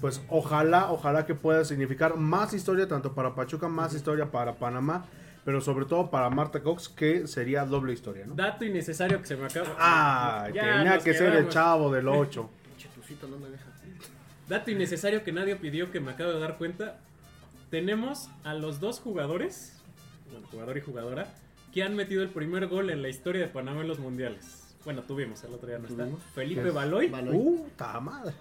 Pues 0.00 0.22
ojalá, 0.28 0.90
ojalá 0.92 1.26
que 1.26 1.34
pueda 1.34 1.64
significar 1.64 2.16
más 2.16 2.54
historia 2.54 2.86
tanto 2.86 3.14
para 3.14 3.34
Pachuca, 3.34 3.68
más 3.68 3.94
historia 3.94 4.30
para 4.30 4.54
Panamá, 4.54 5.06
pero 5.48 5.62
sobre 5.62 5.86
todo 5.86 6.10
para 6.10 6.28
Marta 6.28 6.62
Cox, 6.62 6.90
que 6.90 7.26
sería 7.26 7.64
doble 7.64 7.94
historia, 7.94 8.26
¿no? 8.26 8.34
Dato 8.34 8.66
innecesario 8.66 9.18
que 9.18 9.26
se 9.28 9.34
me 9.34 9.46
acaba. 9.46 9.74
Ah, 9.78 10.50
Ya 10.52 10.60
tenía 10.60 10.98
que 10.98 11.14
ser 11.14 11.32
el 11.36 11.48
chavo 11.48 11.90
del 11.90 12.06
8. 12.06 12.50
Pinche 12.68 12.88
Tucito 12.94 13.26
no 13.28 13.38
me 13.38 13.48
deja. 13.48 13.64
Dato 14.46 14.70
innecesario 14.70 15.24
que 15.24 15.32
nadie 15.32 15.56
pidió 15.56 15.90
que 15.90 16.00
me 16.00 16.10
acabo 16.10 16.32
de 16.32 16.38
dar 16.38 16.58
cuenta. 16.58 16.98
Tenemos 17.70 18.28
a 18.44 18.52
los 18.52 18.78
dos 18.78 19.00
jugadores, 19.00 19.72
bueno, 20.30 20.46
jugador 20.50 20.76
y 20.76 20.82
jugadora, 20.82 21.32
que 21.72 21.82
han 21.82 21.96
metido 21.96 22.22
el 22.22 22.28
primer 22.28 22.66
gol 22.66 22.90
en 22.90 23.00
la 23.00 23.08
historia 23.08 23.40
de 23.40 23.48
Panamá 23.48 23.80
en 23.80 23.88
los 23.88 24.00
mundiales. 24.00 24.76
Bueno, 24.84 25.00
tuvimos, 25.04 25.42
el 25.44 25.54
otro 25.54 25.66
día 25.66 25.78
no 25.78 25.88
está. 25.88 26.06
Felipe. 26.34 26.70
Baloy. 26.70 27.08
Baloy. 27.08 27.34
Uh, 27.34 27.66
ta 27.74 27.98
madre. 28.00 28.34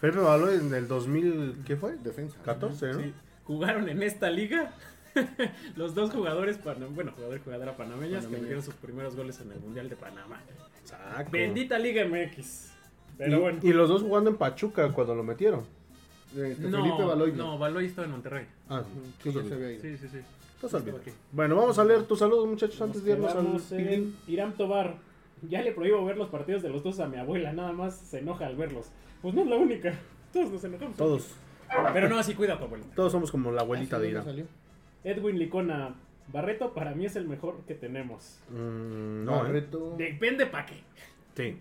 Felipe 0.00 0.18
Baló 0.18 0.50
en 0.50 0.74
el 0.74 0.88
2000, 0.88 1.62
¿qué 1.64 1.76
fue? 1.76 1.94
Defensa. 1.98 2.36
14, 2.44 2.86
¿no? 2.94 2.98
Sí, 2.98 3.14
jugaron 3.44 3.88
en 3.88 4.02
esta 4.02 4.28
liga. 4.28 4.72
los 5.76 5.94
dos 5.94 6.10
jugadores, 6.10 6.62
panam- 6.62 6.94
bueno, 6.94 7.12
jugador 7.14 7.36
y 7.38 7.40
jugadora 7.40 7.76
panameñas 7.76 8.26
que 8.26 8.36
metieron 8.36 8.62
sus 8.62 8.74
primeros 8.74 9.16
goles 9.16 9.40
en 9.40 9.52
el 9.52 9.60
Mundial 9.60 9.88
de 9.88 9.96
Panamá. 9.96 10.40
Exacto. 10.80 11.30
Bendita 11.32 11.78
Liga 11.78 12.04
MX. 12.06 12.66
Y, 12.66 13.18
Pero 13.18 13.40
bueno. 13.40 13.58
y 13.62 13.72
los 13.72 13.88
dos 13.88 14.02
jugando 14.02 14.30
en 14.30 14.36
Pachuca 14.36 14.92
cuando 14.92 15.14
lo 15.14 15.22
metieron. 15.22 15.64
Este, 16.36 16.68
no, 16.68 16.82
Felipe 16.82 17.04
Baloy. 17.04 17.32
no, 17.32 17.58
Baloy 17.58 17.86
estaba 17.86 18.04
en 18.06 18.12
Monterrey. 18.12 18.46
Ah, 18.68 18.82
Sí, 19.22 19.28
ido. 19.30 19.42
Sí, 19.42 19.96
sí, 19.96 20.08
sí. 20.08 20.18
Estás. 20.62 20.82
Bueno, 21.32 21.56
vamos 21.56 21.78
a 21.78 21.84
leer 21.84 22.04
tus 22.04 22.18
saludos, 22.18 22.46
muchachos, 22.48 22.80
antes 22.80 23.04
de 23.04 23.12
irnos 23.12 23.32
al 23.34 23.60
en. 23.78 24.14
Irán 24.26 24.52
Tobar. 24.54 24.96
Ya 25.42 25.60
le 25.62 25.72
prohíbo 25.72 26.02
ver 26.04 26.16
los 26.16 26.28
partidos 26.30 26.62
de 26.62 26.70
los 26.70 26.82
dos 26.82 26.98
a 26.98 27.06
mi 27.08 27.18
abuela, 27.18 27.52
nada 27.52 27.72
más 27.72 27.94
se 27.94 28.18
enoja 28.20 28.46
al 28.46 28.56
verlos. 28.56 28.86
Pues 29.22 29.34
no 29.34 29.42
es 29.42 29.46
la 29.48 29.56
única. 29.56 29.94
Todos 30.32 30.50
nos 30.50 30.64
enojamos. 30.64 30.96
Todos, 30.96 31.26
Pero 31.92 32.08
no, 32.08 32.18
así 32.18 32.34
cuida 32.34 32.54
a 32.54 32.58
tu 32.58 32.64
abuelita. 32.64 32.94
todos 32.94 33.12
somos 33.12 33.30
como 33.30 33.52
la 33.52 33.60
abuelita 33.62 33.96
Ah, 33.96 34.00
sí, 34.00 34.06
de 34.06 34.12
¿dónde 34.14 34.30
Ira. 34.32 34.44
salió? 34.46 34.65
Edwin 35.04 35.38
Licona. 35.38 35.94
Barreto 36.32 36.74
para 36.74 36.92
mí 36.94 37.06
es 37.06 37.14
el 37.14 37.28
mejor 37.28 37.60
que 37.68 37.74
tenemos. 37.74 38.40
Mm, 38.50 39.24
no, 39.24 39.36
¿eh? 39.36 39.42
Barreto. 39.44 39.94
Depende 39.96 40.46
para 40.46 40.66
qué. 40.66 40.74
Sí. 41.36 41.58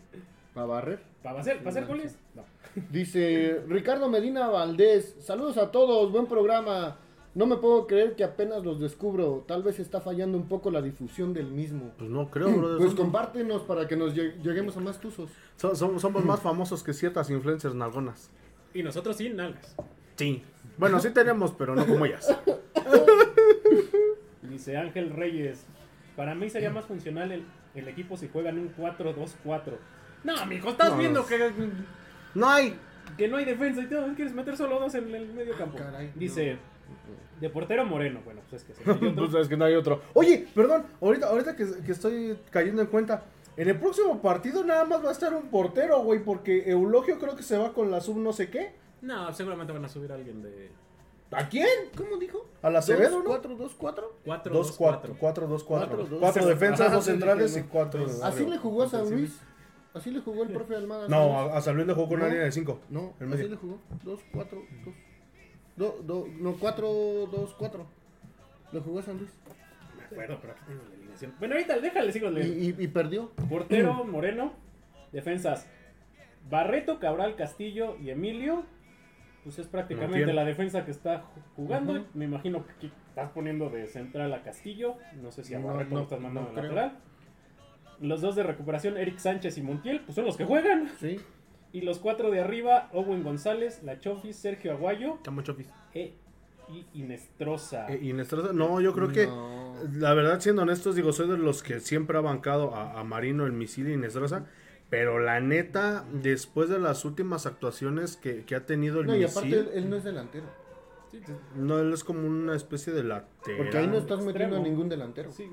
¿Para 0.56 0.66
barrer? 0.68 1.00
¿Para 1.22 1.42
hacer, 1.42 1.58
para 1.60 1.70
hacer 1.70 1.86
goles? 1.86 2.18
No. 2.34 2.44
Dice 2.90 3.62
Ricardo 3.68 4.10
Medina 4.10 4.48
Valdés. 4.48 5.16
Saludos 5.20 5.58
a 5.58 5.70
todos, 5.72 6.12
buen 6.12 6.26
programa. 6.28 6.98
No 7.36 7.46
me 7.46 7.58
puedo 7.58 7.86
creer 7.86 8.16
que 8.16 8.24
apenas 8.24 8.64
los 8.64 8.80
descubro. 8.80 9.44
Tal 9.46 9.62
vez 9.62 9.78
está 9.80 10.00
fallando 10.00 10.38
un 10.38 10.48
poco 10.48 10.72
la 10.72 10.82
difusión 10.82 11.34
del 11.34 11.48
mismo. 11.48 11.92
Pues 11.98 12.10
no 12.10 12.32
creo, 12.32 12.50
brother. 12.50 12.78
Pues 12.78 12.96
compártenos 12.96 13.62
para 13.64 13.88
que 13.88 13.98
nos 13.98 14.16
lleg- 14.16 14.42
lleguemos 14.42 14.78
a 14.78 14.80
más 14.80 15.00
tuzos. 15.00 15.30
so- 15.58 15.76
somos, 15.76 16.02
somos 16.02 16.24
más 16.24 16.40
famosos 16.40 16.82
que 16.82 16.94
ciertas 16.94 17.30
influencers 17.30 17.76
nalgonas. 17.76 18.32
Y 18.74 18.82
nosotros 18.82 19.18
sin 19.18 19.36
nalgas. 19.36 19.76
Sí. 20.16 20.42
Bueno, 20.78 21.00
sí 21.02 21.10
tenemos, 21.12 21.52
pero 21.52 21.76
no 21.76 21.86
como 21.86 22.06
ellas. 22.06 22.34
Dice 24.56 24.78
Ángel 24.78 25.10
Reyes. 25.10 25.66
Para 26.16 26.34
mí 26.34 26.50
sería 26.50 26.70
más 26.70 26.86
funcional 26.86 27.30
el, 27.32 27.44
el 27.76 27.88
equipo 27.90 28.16
si 28.16 28.30
juegan 28.30 28.58
un 28.58 28.74
4-2-4. 28.76 29.74
No, 30.24 30.38
amigo, 30.38 30.70
estás 30.70 30.92
No, 30.92 30.98
viendo 30.98 31.26
que, 31.26 31.52
No 32.34 32.50
hay. 32.50 32.74
que 33.18 33.28
no 33.28 33.36
hay 33.38 33.44
defensa 33.46 33.82
y 33.82 33.88
todo. 33.88 34.08
¿Quieres 34.16 34.34
meter 34.34 34.56
solo 34.56 34.80
dos 34.80 34.96
en 34.96 35.14
el 35.14 35.28
medio 35.34 35.58
campo? 35.58 35.78
Ah, 35.82 35.92
caray, 35.92 36.12
Dice, 36.16 36.58
de 37.42 37.50
portero 37.50 37.86
Moreno. 37.86 38.22
Bueno, 38.24 38.40
pues 38.50 38.64
es 38.64 38.78
que 38.78 38.92
metió 38.94 39.10
otro. 39.12 39.28
Pues 39.30 39.36
es 39.44 39.48
que 39.50 39.58
no 39.58 39.66
hay 39.66 39.76
otro. 39.76 40.02
Oye, 40.14 40.48
perdón, 40.56 40.86
ahorita, 41.02 41.28
ahorita 41.28 41.56
que, 41.58 41.66
que 41.86 41.92
estoy 41.92 42.38
cayendo 42.50 42.82
en 42.82 42.88
cuenta. 42.88 43.26
En 43.58 43.70
el 43.70 43.78
próximo 43.78 44.22
partido 44.22 44.64
nada 44.64 44.84
más 44.86 45.04
va 45.04 45.10
a 45.10 45.12
estar 45.14 45.34
un 45.34 45.50
portero, 45.50 46.00
güey, 46.04 46.22
porque 46.24 46.70
Eulogio 46.70 47.20
creo 47.20 47.36
que 47.36 47.44
se 47.44 47.58
va 47.58 47.74
con 47.74 47.92
la 47.92 48.00
sub 48.02 48.18
no 48.18 48.32
sé 48.34 48.50
qué. 48.50 48.74
No, 49.02 49.32
seguramente 49.34 49.72
van 49.74 49.86
a 49.86 49.90
subir 49.90 50.12
a 50.12 50.16
alguien 50.16 50.42
de 50.42 50.72
¿A 51.32 51.50
quién? 51.50 51.68
¿Cómo 51.98 52.18
dijo? 52.18 52.46
¿Al 52.62 52.76
Acevedo, 52.76 53.20
no? 53.20 53.26
4 53.26 53.56
2 53.56 53.76
4 53.78 54.20
4 54.24 54.54
2 54.54 54.72
4 54.72 55.16
4 55.20 55.48
2 55.48 55.64
4 55.64 55.88
Cuatro, 55.88 56.06
dos. 56.06 56.20
4 56.20 56.46
defensas, 56.48 56.88
Ajá, 56.88 56.96
2 56.96 57.04
sí, 57.06 57.12
centrales 57.12 57.58
y 57.58 57.62
no. 57.62 57.70
4 57.70 58.06
Así 58.24 58.46
le 58.46 58.58
jugó 58.58 58.84
a 58.84 58.90
San 58.90 59.10
Luis. 59.10 59.42
Así 59.94 60.12
le 60.12 60.20
jugó 60.20 60.44
el 60.44 60.50
profe 60.50 60.76
Almada. 60.76 61.08
No, 61.08 61.40
a, 61.40 61.58
a 61.58 61.62
San 61.62 61.76
Luis 61.76 61.88
le 61.88 61.94
jugó 61.94 62.10
con 62.10 62.20
una 62.20 62.28
línea 62.28 62.44
de 62.46 62.52
5. 62.52 62.80
No, 62.90 63.14
así 63.20 63.48
le 63.48 63.56
jugó. 63.56 63.80
2 64.04 64.20
4 64.34 64.62
2. 64.86 64.96
Do, 65.78 66.00
do, 66.04 66.28
no, 66.40 66.54
4 66.54 66.88
2 67.32 67.56
4. 67.58 67.86
Le 68.72 68.80
jugó 68.82 69.00
a 69.00 69.04
San 69.04 69.18
Luis. 69.18 69.32
Me 69.98 70.04
acuerdo, 70.04 70.38
pero 70.42 70.54
aquí 70.54 70.62
tengo 70.68 70.84
la 70.84 70.96
alineación. 70.96 71.34
Bueno, 71.40 71.56
ahorita 71.56 71.80
déjale, 71.80 72.12
sigo 72.12 72.30
y, 72.32 72.76
y 72.78 72.88
perdió. 72.88 73.32
Portero 73.50 74.04
Moreno. 74.06 74.54
Defensas 75.12 75.66
Barreto, 76.50 77.00
Cabral, 77.00 77.36
Castillo 77.36 77.96
y 77.98 78.10
Emilio. 78.10 78.64
Pues 79.46 79.60
es 79.60 79.68
prácticamente 79.68 80.34
la 80.34 80.44
defensa 80.44 80.84
que 80.84 80.92
está 80.92 81.22
ju- 81.22 81.42
jugando. 81.56 82.06
Me 82.14 82.26
imagino 82.26 82.66
que 82.66 82.72
aquí 82.74 82.92
estás 83.10 83.30
poniendo 83.30 83.70
de 83.70 83.86
central 83.88 84.34
a 84.34 84.42
Castillo. 84.44 84.96
No 85.22 85.32
sé 85.32 85.44
si 85.46 85.54
a 85.54 85.60
No, 85.60 85.68
Barreto 85.68 85.92
no, 85.92 85.96
lo 85.98 86.04
estás 86.04 86.20
mandando 86.20 86.50
no 86.50 86.56
de 86.56 86.62
creo. 86.68 86.76
lateral. 86.76 87.00
Los 88.02 88.20
dos 88.22 88.36
de 88.36 88.44
recuperación, 88.44 88.98
Eric 88.98 89.20
Sánchez 89.20 89.58
y 89.58 89.62
Montiel, 89.62 90.02
pues 90.02 90.16
son 90.16 90.26
los 90.26 90.36
que 90.36 90.44
juegan. 90.46 90.90
Sí. 91.00 91.18
Y 91.72 91.82
los 91.82 92.00
cuatro 92.00 92.32
de 92.32 92.40
arriba, 92.42 92.90
Owen 92.92 93.24
González, 93.24 93.84
La 93.84 94.00
Chofis, 94.00 94.36
Sergio 94.36 94.72
Aguayo 94.74 95.16
Está 95.16 95.32
mucho 95.32 95.56
pis. 95.56 95.70
e, 95.94 96.14
y 96.70 96.86
Inestrosa. 97.02 97.86
Y 97.96 98.12
Nestroza- 98.14 98.52
no, 98.54 98.82
yo 98.82 98.94
creo 98.94 99.10
que 99.10 99.28
No. 99.28 99.76
la 99.94 100.14
verdad 100.16 100.40
siendo 100.40 100.64
honestos 100.64 100.96
digo, 100.96 101.14
soy 101.14 101.30
de 101.30 101.38
los 101.38 101.62
que 101.62 101.80
siempre 101.80 102.18
ha 102.18 102.22
bancado 102.22 102.74
a, 102.76 103.00
a 103.00 103.04
Marino 103.04 103.46
el 103.46 103.52
misil 103.54 103.90
y 103.90 103.98
Nestroza, 103.98 104.46
pero 104.90 105.20
la 105.20 105.40
neta 105.40 106.06
después 106.14 106.70
de 106.70 106.80
las 106.80 107.06
últimas 107.06 107.46
actuaciones 107.46 108.18
que, 108.18 108.44
que 108.46 108.56
ha 108.56 108.66
tenido 108.66 109.02
el 109.02 109.08
No, 109.08 109.16
y 109.16 109.24
aparte 109.24 109.50
él, 109.60 109.70
él 109.74 109.90
no 109.90 109.96
es 109.98 110.04
delantero. 110.04 110.46
Sí, 111.12 111.22
sí, 111.26 111.32
no 111.56 111.80
él 111.80 111.94
es 111.94 112.04
como 112.04 112.26
una 112.28 112.56
especie 112.56 112.92
de 112.94 113.04
lateral. 113.04 113.58
Porque 113.58 113.78
ahí 113.78 113.88
no 113.88 113.98
estás 113.98 114.20
Extremo. 114.20 114.26
metiendo 114.34 114.56
a 114.58 114.60
ningún 114.60 114.90
delantero. 114.90 115.32
sí. 115.32 115.50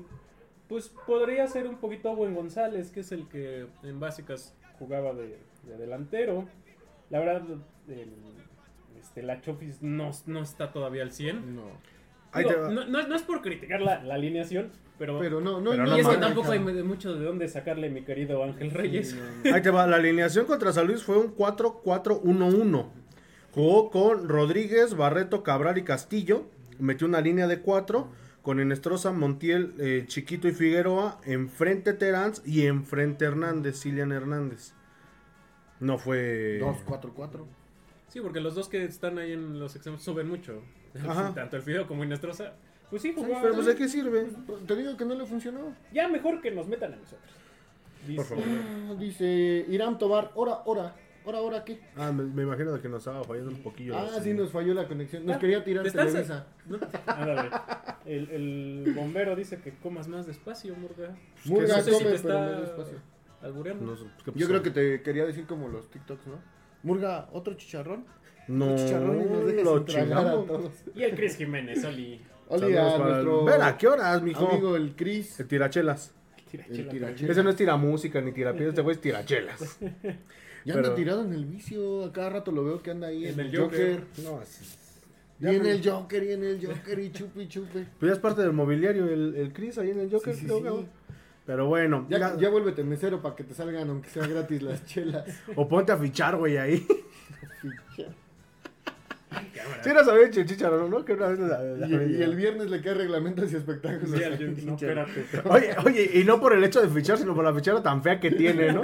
Pues 0.69 0.89
podría 1.05 1.45
ser 1.47 1.67
un 1.67 1.77
poquito 1.77 2.09
Owen 2.09 2.33
González, 2.33 2.89
que 2.89 3.01
es 3.01 3.11
el 3.11 3.27
que 3.27 3.67
en 3.83 3.99
básicas 3.99 4.55
jugaba 4.79 5.13
de, 5.13 5.37
de 5.67 5.77
delantero. 5.77 6.47
La 7.09 7.19
verdad, 7.19 7.43
el, 7.89 8.09
este, 8.99 9.21
La 9.21 9.41
Chofis 9.41 9.81
no, 9.83 10.09
no 10.25 10.41
está 10.41 10.71
todavía 10.71 11.03
al 11.03 11.11
100. 11.11 11.55
No. 11.55 11.63
Ahí 12.33 12.43
Digo, 12.43 12.55
te 12.55 12.61
va. 12.61 12.69
no, 12.71 12.85
no 12.85 12.99
es- 12.99 13.07
no 13.07 13.15
es 13.15 13.21
por 13.21 13.41
criticar 13.41 13.81
la, 13.81 14.03
la 14.03 14.15
alineación, 14.15 14.71
pero, 14.97 15.19
Pero 15.19 15.39
no, 15.41 15.59
no, 15.61 15.71
Pero 15.71 15.85
y 15.85 15.89
no 15.89 15.95
es 15.97 16.07
que 16.07 16.17
tampoco 16.17 16.51
hay 16.51 16.59
mucho 16.59 17.13
de 17.15 17.25
dónde 17.25 17.47
sacarle 17.47 17.89
mi 17.89 18.03
querido 18.03 18.43
Ángel 18.43 18.71
Reyes. 18.71 19.09
Sí, 19.11 19.15
no, 19.43 19.49
no. 19.51 19.55
Ahí 19.55 19.61
te 19.61 19.69
va, 19.71 19.85
la 19.87 19.97
alineación 19.97 20.45
contra 20.45 20.71
San 20.73 20.87
Luis 20.87 21.03
fue 21.03 21.17
un 21.17 21.35
4-4-1-1. 21.35 22.85
Jugó 23.53 23.89
con 23.91 24.27
Rodríguez, 24.29 24.95
Barreto, 24.95 25.43
Cabral 25.43 25.77
y 25.77 25.83
Castillo. 25.83 26.45
Metió 26.79 27.05
una 27.07 27.21
línea 27.21 27.47
de 27.47 27.59
4 27.61 28.07
con 28.41 28.59
Enestrosa, 28.59 29.11
Montiel, 29.11 29.73
eh, 29.79 30.05
Chiquito 30.07 30.47
y 30.47 30.53
Figueroa. 30.53 31.19
Enfrente 31.25 31.93
Terán 31.93 32.33
y 32.45 32.65
enfrente 32.65 33.25
Hernández, 33.25 33.79
Cilian 33.79 34.11
Hernández. 34.11 34.73
No 35.79 35.97
fue. 35.97 36.57
2 36.59 36.77
4 36.85 37.13
4. 37.15 37.47
Sí, 38.07 38.21
porque 38.21 38.39
los 38.41 38.55
dos 38.55 38.69
que 38.69 38.83
están 38.85 39.17
ahí 39.17 39.33
en 39.33 39.59
los 39.59 39.75
extremos 39.75 40.01
suben 40.03 40.27
mucho. 40.27 40.61
Ajá. 41.07 41.31
Tanto 41.35 41.55
el 41.57 41.61
Fideo 41.61 41.87
como 41.87 42.03
Inestrosa. 42.03 42.53
Pues 42.89 43.01
sí, 43.01 43.13
jugó. 43.15 43.39
Pero 43.41 43.53
pues 43.55 43.65
de 43.65 43.75
qué 43.75 43.87
sirve. 43.87 44.27
Te 44.67 44.75
digo 44.75 44.95
que 44.97 45.05
no 45.05 45.15
le 45.15 45.25
funcionó. 45.25 45.73
Ya 45.91 46.07
mejor 46.07 46.41
que 46.41 46.51
nos 46.51 46.67
metan 46.67 46.93
a 46.93 46.95
nosotros. 46.97 47.31
Dice, 48.07 48.17
Por 48.17 48.25
favor. 48.25 48.43
Ah, 48.45 48.93
Dice 48.99 49.65
Irán 49.69 49.97
Tobar, 49.97 50.31
hora, 50.35 50.59
hora. 50.65 50.95
Hora, 51.25 51.39
hora, 51.39 51.63
¿qué? 51.63 51.79
Ah, 51.95 52.11
me, 52.11 52.21
me 52.25 52.43
imagino 52.43 52.73
de 52.73 52.81
que 52.81 52.89
nos 52.89 52.99
estaba 52.99 53.23
fallando 53.23 53.51
un 53.51 53.63
poquillo. 53.63 53.97
Ah, 53.97 54.09
así. 54.17 54.31
sí, 54.31 54.33
nos 54.33 54.51
falló 54.51 54.73
la 54.73 54.85
conexión. 54.89 55.25
Nos 55.25 55.37
Ah, 55.37 55.39
quería 55.39 55.63
tirar 55.63 55.83
¿te 55.83 55.87
estás- 55.87 56.07
Televisa. 56.11 56.45
El, 58.05 58.29
el 58.29 58.93
bombero 58.93 59.33
dice 59.35 59.59
que 59.61 59.73
comas 59.75 60.09
más 60.09 60.25
despacio, 60.27 60.75
Murga. 60.75 61.15
Murga 61.45 61.77
no 61.77 61.83
sé 61.83 61.91
si 61.91 61.91
come, 61.91 61.97
te 61.97 62.03
pero 62.03 62.15
está 62.15 62.39
más 62.51 62.61
despacio. 62.61 62.97
albureando. 63.41 63.85
No 63.85 63.95
sé, 63.95 64.03
¿qué 64.03 64.31
Yo 64.31 64.33
pasó? 64.33 64.47
creo 64.49 64.63
que 64.63 64.71
te 64.71 65.01
quería 65.01 65.25
decir 65.25 65.45
como 65.45 65.69
los 65.69 65.89
TikToks, 65.89 66.27
¿no? 66.27 66.35
Murga, 66.83 67.29
otro 67.33 67.53
chicharrón. 67.55 68.05
No, 68.47 68.75
chicharrón 68.75 69.29
nos 69.31 69.45
dejas 69.45 69.63
lo 69.63 69.77
sin 69.77 69.85
tragar 69.85 70.11
a 70.11 70.21
chingamos. 70.21 70.47
todos. 70.47 70.71
Y 70.95 71.03
el 71.03 71.15
Chris 71.15 71.37
Jiménez, 71.37 71.83
Oli. 71.85 72.21
Oli 72.49 72.77
a 72.77 72.97
nuestro 72.97 73.45
Ven, 73.45 73.61
¿a 73.61 73.77
qué 73.77 73.87
horas, 73.87 74.21
mijo? 74.21 74.47
amigo 74.49 74.75
el 74.75 74.95
Chris. 74.95 75.39
El 75.39 75.47
tirachelas. 75.47 76.13
Tira 76.51 76.65
El 76.67 76.75
chela, 76.75 76.91
tirachela. 76.91 77.31
Ese 77.31 77.43
no 77.43 77.49
es 77.49 77.55
tiramúsica 77.55 78.21
ni 78.21 78.31
tirapiedras, 78.31 78.69
este 78.73 78.81
güey 78.81 78.95
es 78.95 79.01
tirachelas. 79.01 79.79
Ya 80.65 80.75
Pero- 80.75 80.85
anda 80.87 80.95
tirado 80.95 81.25
en 81.25 81.33
el 81.33 81.43
vicio. 81.43 82.05
A 82.05 82.13
cada 82.13 82.29
rato 82.29 82.49
lo 82.53 82.63
veo 82.63 82.81
que 82.81 82.91
anda 82.91 83.07
ahí 83.07 83.25
en, 83.25 83.33
En 83.33 83.39
el 83.41 83.47
el 83.53 83.57
Joker. 83.59 83.99
Joker. 84.15 84.23
No, 84.23 84.39
así. 84.39 84.63
Y 85.41 85.47
en 85.47 85.65
el 85.65 85.89
Joker, 85.89 86.23
y 86.23 86.31
en 86.31 86.43
el 86.45 86.65
Joker, 86.65 86.99
y 86.99 87.11
chupe, 87.11 87.43
y 87.43 87.47
chupe. 87.49 87.85
Pues 87.99 88.09
ya 88.09 88.13
es 88.13 88.19
parte 88.19 88.41
del 88.43 88.53
mobiliario 88.53 89.07
el, 89.09 89.35
el 89.35 89.51
Chris 89.51 89.77
ahí 89.77 89.89
en 89.89 89.99
el 89.99 90.09
Joker, 90.09 90.33
Sí, 90.33 90.39
sí, 90.39 90.45
creo, 90.47 90.77
sí. 90.79 90.85
Pero 91.45 91.67
bueno, 91.67 92.05
Ya, 92.09 92.19
ya- 92.19 92.37
ya 92.37 92.49
vuélvete 92.49 92.83
mesero 92.83 93.21
para 93.21 93.35
que 93.35 93.43
te 93.43 93.53
salgan, 93.53 93.89
aunque 93.89 94.09
sea 94.09 94.25
gratis, 94.27 94.61
las 94.61 94.85
chelas. 94.87 95.25
o 95.55 95.67
ponte 95.67 95.91
a 95.91 95.97
fichar, 95.97 96.35
güey, 96.37 96.57
ahí. 96.57 96.85
cámara. 99.29 99.83
Sí, 99.83 99.89
no 99.93 100.03
sabía 100.03 100.27
el 100.27 100.45
chicharo, 100.45 100.87
¿no? 100.87 101.03
Que 101.03 101.13
una 101.13 101.27
vez 101.27 101.39
la- 101.39 101.59
la- 101.61 101.87
Y, 101.87 102.15
y 102.17 102.21
el 102.21 102.35
viernes 102.35 102.69
le 102.69 102.81
cae 102.81 102.93
reglamentos 102.93 103.51
y 103.51 103.55
espectáculos. 103.55 104.17
Sí, 104.17 104.23
al- 104.23 104.65
no, 104.65 104.73
espérate. 104.75 105.25
Oye, 105.49 105.75
oye, 105.85 106.11
y 106.13 106.23
no 106.23 106.39
por 106.39 106.53
el 106.53 106.63
hecho 106.63 106.81
de 106.81 106.87
fichar, 106.89 107.17
sino 107.17 107.33
por 107.35 107.43
la 107.43 107.53
fichera 107.53 107.81
tan 107.81 108.01
fea 108.03 108.19
que 108.19 108.31
tiene, 108.31 108.71
¿no? 108.71 108.83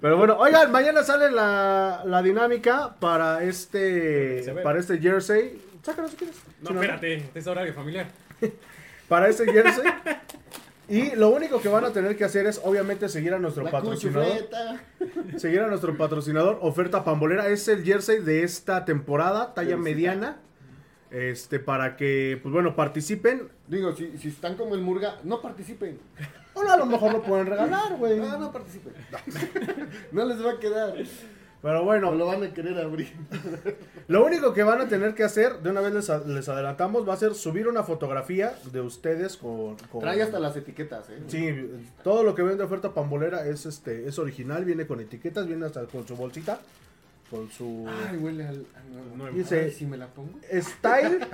Pero 0.00 0.16
bueno, 0.16 0.36
oigan, 0.38 0.70
mañana 0.72 1.02
sale 1.04 1.30
la, 1.30 2.02
la 2.04 2.22
dinámica 2.22 2.94
para 2.98 3.42
este 3.44 4.44
para 4.62 4.78
este 4.80 4.98
jersey. 4.98 5.60
Sácalo 5.82 6.08
si 6.08 6.16
quieres. 6.16 6.36
No, 6.60 6.68
Si 6.70 6.74
espérate, 6.74 7.30
es 7.34 7.46
horario 7.46 7.72
familiar. 7.74 8.06
Para 9.08 9.28
este 9.28 9.44
jersey. 9.52 9.84
Y 10.88 11.14
lo 11.14 11.30
único 11.30 11.60
que 11.60 11.68
van 11.68 11.84
a 11.84 11.92
tener 11.92 12.16
que 12.16 12.24
hacer 12.24 12.46
es, 12.46 12.60
obviamente, 12.64 13.08
seguir 13.08 13.32
a 13.34 13.38
nuestro 13.38 13.62
La 13.62 13.70
patrocinador. 13.70 14.48
Seguir 15.36 15.60
a 15.60 15.68
nuestro 15.68 15.96
patrocinador, 15.96 16.58
Oferta 16.60 17.04
Pambolera. 17.04 17.48
Es 17.48 17.66
el 17.68 17.84
jersey 17.84 18.20
de 18.20 18.42
esta 18.42 18.84
temporada, 18.84 19.54
talla 19.54 19.76
Jersey. 19.76 19.84
mediana. 19.84 20.38
Este, 21.10 21.58
para 21.60 21.96
que, 21.96 22.38
pues 22.42 22.52
bueno, 22.52 22.74
participen. 22.74 23.48
Digo, 23.68 23.94
si, 23.94 24.16
si 24.18 24.28
están 24.28 24.56
como 24.56 24.74
el 24.74 24.80
Murga, 24.80 25.18
no 25.24 25.40
participen. 25.40 25.98
O 26.54 26.60
a 26.60 26.76
lo 26.76 26.86
mejor 26.86 27.12
lo 27.12 27.22
pueden 27.22 27.46
regalar, 27.46 27.96
güey. 27.98 28.18
Ah, 28.20 28.36
no 28.38 28.52
participen. 28.52 28.92
No 30.12 30.24
les 30.24 30.44
va 30.44 30.52
a 30.52 30.58
quedar. 30.58 30.94
Pero 31.62 31.84
bueno, 31.84 32.10
No 32.10 32.16
lo 32.16 32.26
van 32.26 32.42
a 32.42 32.52
querer 32.52 32.76
abrir. 32.78 33.12
Lo 34.08 34.26
único 34.26 34.52
que 34.52 34.64
van 34.64 34.80
a 34.80 34.88
tener 34.88 35.14
que 35.14 35.22
hacer, 35.22 35.60
de 35.60 35.70
una 35.70 35.80
vez 35.80 35.94
les, 35.94 36.26
les 36.26 36.48
adelantamos, 36.48 37.08
va 37.08 37.14
a 37.14 37.16
ser 37.16 37.34
subir 37.36 37.68
una 37.68 37.84
fotografía 37.84 38.54
de 38.72 38.80
ustedes 38.80 39.36
con... 39.36 39.76
con- 39.90 40.00
Trae 40.00 40.20
hasta 40.22 40.40
las 40.40 40.56
etiquetas, 40.56 41.08
¿eh? 41.10 41.22
Sí, 41.28 41.70
todo 42.02 42.24
lo 42.24 42.34
que 42.34 42.42
vende 42.42 42.64
oferta 42.64 42.92
pambolera 42.92 43.46
es 43.46 43.64
este 43.64 44.08
es 44.08 44.18
original, 44.18 44.64
viene 44.64 44.86
con 44.88 44.98
etiquetas, 45.00 45.46
viene 45.46 45.64
hasta 45.66 45.84
con 45.84 46.04
su 46.06 46.16
bolsita, 46.16 46.58
con 47.30 47.48
su 47.50 47.86
Ay, 48.10 48.16
huele 48.16 48.44
al, 48.46 48.66
al. 49.24 49.34
Dice- 49.34 49.60
Ay, 49.66 49.70
si 49.70 49.86
me 49.86 49.96
la 49.96 50.08
pongo. 50.08 50.32
style. 50.52 51.20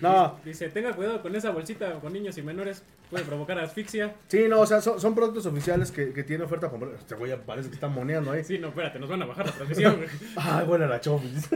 No, 0.00 0.38
Dice, 0.44 0.68
tenga 0.68 0.92
cuidado 0.92 1.22
con 1.22 1.34
esa 1.36 1.50
bolsita 1.50 1.92
con 2.00 2.12
niños 2.12 2.36
y 2.38 2.42
menores, 2.42 2.82
puede 3.10 3.24
provocar 3.24 3.58
asfixia. 3.58 4.14
sí, 4.28 4.46
no, 4.48 4.60
o 4.60 4.66
sea, 4.66 4.80
son, 4.80 5.00
son 5.00 5.14
productos 5.14 5.46
oficiales 5.46 5.90
que, 5.92 6.12
que 6.12 6.22
tiene 6.24 6.44
oferta 6.44 6.70
pambolera. 6.70 6.98
Este 6.98 7.14
güey 7.14 7.34
parece 7.44 7.68
que 7.68 7.74
está 7.74 7.88
moneando 7.88 8.32
ahí. 8.32 8.44
Sí, 8.44 8.58
no, 8.58 8.68
espérate, 8.68 8.98
nos 8.98 9.08
van 9.08 9.22
a 9.22 9.26
bajar 9.26 9.46
la 9.46 9.52
transmisión. 9.52 9.96
güey. 9.96 10.08
Ay, 10.36 10.66
bueno, 10.66 10.86
la 10.86 11.00
chofis. 11.00 11.48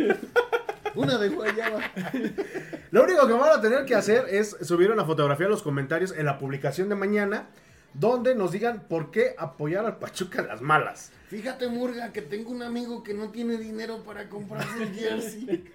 Una 0.95 1.19
de 1.19 1.29
guayaba. 1.29 1.81
Lo 2.91 3.05
único 3.05 3.27
que 3.27 3.33
van 3.35 3.59
a 3.59 3.61
tener 3.61 3.85
que 3.85 3.95
hacer 3.95 4.25
es 4.31 4.57
subir 4.63 4.91
una 4.91 5.05
fotografía 5.05 5.47
a 5.47 5.51
los 5.51 5.63
comentarios 5.63 6.13
en 6.17 6.25
la 6.27 6.39
publicación 6.39 6.89
de 6.89 6.95
mañana, 6.97 7.47
donde 7.95 8.35
nos 8.35 8.53
digan 8.53 8.85
por 8.89 9.11
qué 9.11 9.35
apoyar 9.39 9.85
al 9.85 9.99
Pachuca 9.99 10.43
las 10.43 10.61
malas. 10.61 11.11
Fíjate, 11.29 11.69
Murga, 11.69 12.11
que 12.11 12.23
tengo 12.23 12.51
un 12.51 12.63
amigo 12.63 13.03
que 13.03 13.13
no 13.13 13.31
tiene 13.31 13.59
dinero 13.59 14.03
para 14.03 14.29
comprarse 14.29 14.83
el 14.83 14.95
jersey. 14.95 15.65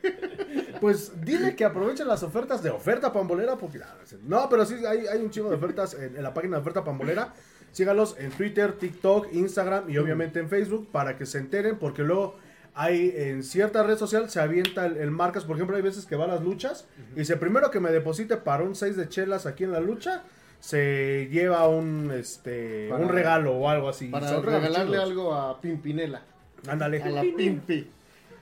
Pues 0.82 1.24
dile 1.24 1.56
que 1.56 1.64
aprovechen 1.64 2.08
las 2.08 2.24
ofertas 2.24 2.62
de 2.62 2.70
oferta 2.70 3.14
pambolera. 3.14 3.56
Porque, 3.56 3.80
no, 4.24 4.50
pero 4.50 4.66
sí, 4.66 4.76
hay, 4.86 5.08
hay 5.08 5.22
un 5.22 5.30
chingo 5.30 5.50
de 5.50 5.56
ofertas 5.56 5.94
en, 5.94 6.18
en 6.18 6.24
la 6.24 6.34
página 6.34 6.58
de 6.58 6.62
oferta 6.62 6.84
pambolera. 6.84 7.34
Sígalos 7.72 8.16
en 8.20 8.32
Twitter, 8.32 8.74
TikTok, 8.74 9.32
Instagram 9.32 9.90
y 9.90 9.98
obviamente 9.98 10.40
en 10.40 10.50
Facebook 10.50 10.90
para 10.92 11.18
que 11.18 11.26
se 11.26 11.38
enteren. 11.38 11.78
Porque 11.78 12.02
luego 12.04 12.36
hay 12.74 13.14
en 13.16 13.44
cierta 13.44 13.84
red 13.84 13.98
social 13.98 14.30
se 14.30 14.42
avienta 14.42 14.86
el, 14.86 14.98
el 14.98 15.12
marcas. 15.12 15.46
Por 15.46 15.56
ejemplo, 15.56 15.78
hay 15.78 15.82
veces 15.82 16.06
que 16.06 16.18
va 16.18 16.26
a 16.26 16.30
las 16.30 16.42
luchas 16.42 16.86
y 17.16 17.20
dice: 17.20 17.38
primero 17.38 17.72
que 17.72 17.80
me 17.80 17.92
deposite 17.92 18.36
para 18.38 18.64
un 18.64 18.76
6 18.76 18.98
de 18.98 19.08
chelas 19.08 19.46
aquí 19.46 19.64
en 19.64 19.72
la 19.72 19.80
lucha. 19.80 20.24
Se 20.64 21.28
lleva 21.30 21.68
un 21.68 22.10
este 22.18 22.88
Para- 22.90 23.04
un 23.04 23.10
regalo 23.10 23.54
o 23.54 23.68
algo 23.68 23.90
así. 23.90 24.08
Para 24.08 24.40
regalarle 24.40 24.92
chidos. 24.94 25.04
algo 25.10 25.34
a 25.34 25.60
Pimpinela. 25.60 26.22
Ándale. 26.66 27.04
A 27.04 27.10
la 27.10 27.22
Pimpi. 27.22 27.86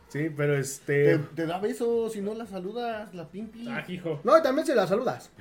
Sí, 0.08 0.30
pero 0.38 0.54
Te, 0.54 0.60
este. 0.60 1.18
te 1.36 1.48
da 1.48 1.58
besos 1.58 2.14
si 2.14 2.22
no 2.22 2.36
la 2.36 2.46
saludas, 2.46 3.12
la 3.16 3.28
Pimpi. 3.28 3.66
Ah, 3.68 3.84
hijo. 3.88 4.20
No, 4.24 4.38
y 4.38 4.44
también 4.44 4.68
si 4.68 4.76
la 4.76 4.86
saludas. 4.86 5.32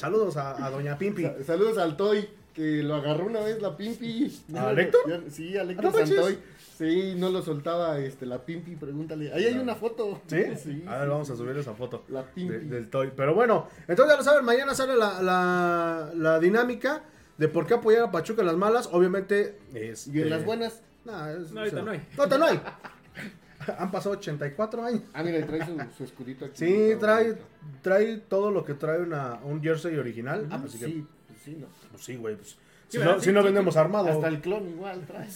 Saludos 0.00 0.36
a, 0.36 0.66
a 0.66 0.70
Doña 0.70 0.98
Pimpi. 0.98 1.22
Sa- 1.22 1.44
Saludos 1.44 1.78
al 1.78 1.96
Toy, 1.96 2.28
que 2.54 2.82
lo 2.82 2.96
agarró 2.96 3.26
una 3.26 3.38
vez 3.40 3.62
la 3.62 3.76
Pimpi. 3.76 4.36
¿A 4.58 4.72
Lector? 4.72 5.22
Sí, 5.30 5.56
a 5.56 5.60
Ah, 5.60 5.64
Lector 5.64 5.92
manches. 5.92 6.08
Santoy. 6.08 6.38
Sí, 6.76 7.14
no 7.16 7.30
lo 7.30 7.40
soltaba 7.42 7.98
este, 7.98 8.26
la 8.26 8.44
Pimpi, 8.44 8.76
pregúntale. 8.76 9.32
Ahí 9.32 9.44
hay 9.46 9.56
una 9.58 9.74
foto. 9.74 10.20
¿Sí? 10.26 10.42
Sí. 10.62 10.84
A 10.86 10.98
ver, 10.98 11.08
vamos 11.08 11.30
a 11.30 11.36
subir 11.36 11.56
esa 11.56 11.72
foto. 11.74 12.04
La 12.08 12.22
de- 12.22 12.28
Pimpi. 12.34 12.54
del 12.68 12.90
toy. 12.90 13.12
Pero 13.16 13.34
bueno, 13.34 13.68
entonces 13.88 14.12
ya 14.12 14.16
lo 14.18 14.22
saben, 14.24 14.44
mañana 14.44 14.74
sale 14.74 14.94
la, 14.96 15.22
la, 15.22 16.10
la 16.14 16.38
dinámica 16.38 17.02
de 17.38 17.48
por 17.48 17.66
qué 17.66 17.74
apoyar 17.74 18.02
a 18.04 18.10
Pachuca 18.10 18.42
en 18.42 18.46
las 18.48 18.56
malas. 18.56 18.88
Obviamente 18.92 19.58
es. 19.74 20.06
Y 20.08 20.20
en 20.20 20.30
las 20.30 20.44
buenas. 20.44 20.82
No, 21.04 21.28
es- 21.30 21.50
No, 21.52 21.60
ahorita 21.60 21.82
no 21.82 21.90
hay. 21.92 21.98
No, 22.16 22.22
ahorita 22.22 22.38
no 22.38 22.44
hay. 22.46 22.60
Han 23.78 23.90
pasado 23.90 24.14
84 24.16 24.84
años. 24.84 25.02
Ah, 25.14 25.22
mira, 25.22 25.38
y 25.38 25.42
trae 25.44 25.64
su, 25.64 25.76
su 25.96 26.04
escudito 26.04 26.44
aquí. 26.44 26.54
Sí, 26.56 26.92
trae, 27.00 27.36
trae 27.82 28.18
todo 28.18 28.50
lo 28.50 28.64
que 28.64 28.74
trae 28.74 29.00
una, 29.00 29.40
un 29.44 29.62
jersey 29.62 29.96
original. 29.96 30.46
Ah, 30.50 30.56
Ah, 30.56 30.58
pues 30.60 30.72
sí, 30.72 30.78
que- 30.78 30.86
sí, 30.86 31.06
pues 31.26 31.38
sí, 31.42 31.56
¿no? 31.58 31.66
pues 31.90 32.04
sí, 32.04 32.16
güey. 32.16 32.36
pues, 32.36 32.56
Sí, 32.88 32.98
si, 32.98 33.04
no, 33.04 33.14
Sí, 33.18 33.24
si 33.24 33.32
no 33.32 33.42
vendemos 33.42 33.76
armado. 33.76 34.08
Hasta 34.08 34.28
el 34.28 34.40
clon 34.40 34.68
igual 34.68 35.00
trae. 35.06 35.26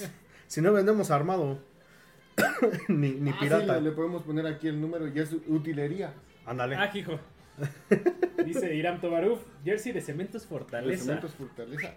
Si 0.51 0.61
no 0.61 0.72
vendemos 0.72 1.12
armado. 1.12 1.59
ni 2.88 3.12
ni 3.12 3.30
Ah, 3.30 3.34
sí, 3.34 3.44
pirata. 3.44 3.74
le, 3.76 3.82
le 3.82 3.90
podemos 3.92 4.24
poner 4.24 4.44
aquí 4.48 4.66
el 4.66 4.80
número 4.80 5.07
y 5.07 5.16
es 5.16 5.32
utilería. 5.46 6.12
Ándale. 6.44 6.74
Ah, 6.74 6.90
hijo. 6.92 7.20
Dice 8.44 8.74
Iram 8.74 9.01
Tobaruf, 9.01 9.38
jersey 9.64 9.92
de 9.92 10.01
Cementos 10.01 10.42
De 10.42 10.48
Fortaleza. 10.48 11.05
Cementos 11.05 11.34
Fortaleza. 11.36 11.92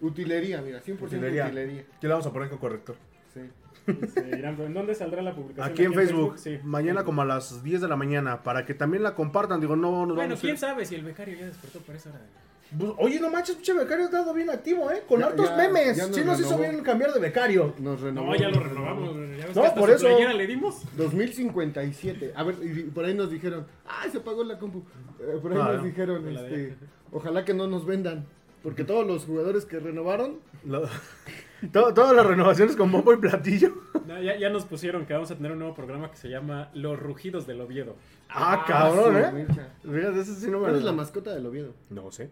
Utilería, 0.00 0.62
mira, 0.62 0.80
100% 0.80 1.02
Utilería. 1.02 1.46
utilería. 1.46 1.80
Aquí 1.96 2.06
le 2.06 2.08
vamos 2.10 2.26
a 2.28 2.32
poner 2.32 2.48
con 2.48 2.58
corrector. 2.58 2.94
Sí. 3.32 3.40
¿en 3.88 4.72
dónde 4.72 4.94
saldrá 4.94 5.20
la 5.20 5.34
publicación? 5.34 5.72
Aquí 5.72 5.82
en 5.82 5.94
Facebook, 5.94 6.38
Sí. 6.38 6.60
mañana 6.62 7.02
como 7.04 7.22
a 7.22 7.24
las 7.24 7.64
10 7.64 7.80
de 7.80 7.88
la 7.88 7.96
mañana, 7.96 8.44
para 8.44 8.64
que 8.64 8.74
también 8.74 9.02
la 9.02 9.16
compartan. 9.16 9.60
Digo, 9.60 9.74
no 9.74 10.06
nos 10.06 10.14
Bueno, 10.14 10.28
vamos 10.30 10.40
quién 10.40 10.56
sabe 10.58 10.86
si 10.86 10.94
el 10.94 11.02
becario 11.02 11.36
ya 11.36 11.46
despertó 11.46 11.80
por 11.80 11.96
esa 11.96 12.10
hora. 12.10 12.20
Oye, 12.98 13.20
no 13.20 13.30
manches, 13.30 13.56
pinche 13.56 13.72
becario 13.74 14.04
ha 14.04 14.06
estado 14.06 14.32
bien 14.34 14.50
activo, 14.50 14.90
¿eh? 14.90 15.02
Con 15.08 15.20
Ya- 15.20 15.26
hartos 15.26 15.48
ya- 15.50 15.56
memes. 15.56 15.96
ya 15.96 16.06
nos 16.06 16.16
sí 16.16 16.24
nos 16.24 16.40
hizo 16.40 16.58
bien 16.58 16.82
cambiar 16.82 17.12
de 17.12 17.20
becario. 17.20 17.74
Nos 17.78 18.00
renovó. 18.00 18.28
No, 18.32 18.36
ya 18.36 18.48
lo 18.48 18.60
renovamos. 18.60 19.14
Ya 19.38 19.46
ves 19.46 19.56
No, 19.56 19.62
que 19.62 19.68
hasta 19.68 19.80
por 19.80 19.90
eso. 19.90 20.08
le 20.08 20.46
dimos. 20.46 20.82
2057. 20.96 22.32
A 22.34 22.42
ver, 22.42 22.56
y 22.62 22.82
por 22.84 23.04
ahí 23.04 23.14
nos 23.14 23.30
dijeron, 23.30 23.66
ay, 23.86 24.10
se 24.10 24.18
apagó 24.18 24.44
la 24.44 24.58
compu. 24.58 24.82
Eh, 25.20 25.38
por 25.40 25.52
ahí 25.52 25.58
Ah, 25.60 25.68
nos 25.72 25.76
no. 25.78 25.82
dijeron, 25.84 26.24
de- 26.24 26.34
este, 26.34 26.76
ojalá 27.12 27.44
que 27.44 27.54
no 27.54 27.66
nos 27.66 27.86
vendan. 27.86 28.26
Porque 28.62 28.82
todos 28.84 29.06
los 29.06 29.24
jugadores 29.26 29.64
que 29.66 29.78
renovaron, 29.78 30.38
Lo- 30.64 30.88
Todo- 31.72 31.92
todas 31.94 32.14
las 32.16 32.26
renovaciones 32.26 32.74
con 32.76 32.90
bombo 32.90 33.12
y 33.12 33.16
platillo. 33.18 33.74
No, 34.06 34.20
ya, 34.22 34.36
ya 34.36 34.48
nos 34.50 34.64
pusieron 34.64 35.04
que 35.06 35.12
vamos 35.14 35.30
a 35.30 35.36
tener 35.36 35.52
un 35.52 35.58
nuevo 35.58 35.74
programa 35.74 36.10
que 36.10 36.16
se 36.16 36.28
llama 36.28 36.70
Los 36.74 36.98
Rugidos 36.98 37.46
del 37.46 37.60
Oviedo. 37.60 37.96
Ah, 38.30 38.64
cabrón, 38.66 39.14
su 39.82 39.88
¿eh? 39.88 40.10
ese 40.20 40.34
sí 40.34 40.46
no 40.50 40.58
me 40.58 40.64
¿Cuál 40.64 40.76
es 40.76 40.82
la 40.84 40.92
mascota 40.92 41.34
del 41.34 41.46
Oviedo? 41.46 41.74
No 41.90 42.10
sé. 42.10 42.30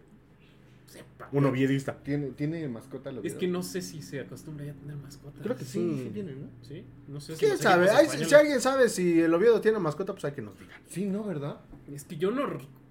Sepa. 0.93 1.29
Un 1.31 1.45
oviedista. 1.45 1.97
¿Tiene, 2.03 2.27
¿tiene 2.31 2.67
mascota 2.67 3.09
el 3.09 3.17
Es 3.17 3.21
Oviedo? 3.21 3.39
que 3.39 3.47
no 3.47 3.63
sé 3.63 3.81
si 3.81 4.01
se 4.01 4.19
acostumbra 4.19 4.65
ya 4.65 4.71
a 4.71 4.75
tener 4.75 4.95
mascotas. 4.97 5.41
Creo 5.41 5.55
que 5.55 5.65
Sí, 5.65 5.79
sí. 5.97 6.03
sí 6.03 6.09
tiene, 6.13 6.33
¿no? 6.33 6.47
¿Sí? 6.61 6.83
No 7.07 7.19
sé 7.19 7.33
¿Quién 7.35 7.57
sabe? 7.57 7.87
si 8.07 8.33
alguien 8.35 8.61
sabe 8.61 8.89
si 8.89 9.21
el 9.21 9.33
Oviedo 9.33 9.59
tiene 9.61 9.79
mascota, 9.79 10.13
pues 10.13 10.25
hay 10.25 10.31
que 10.33 10.41
nos 10.41 10.57
diga. 10.59 10.73
Sí, 10.87 11.05
¿no? 11.05 11.23
¿Verdad? 11.23 11.61
Es 11.91 12.03
que 12.03 12.17
yo 12.17 12.31
no 12.31 12.43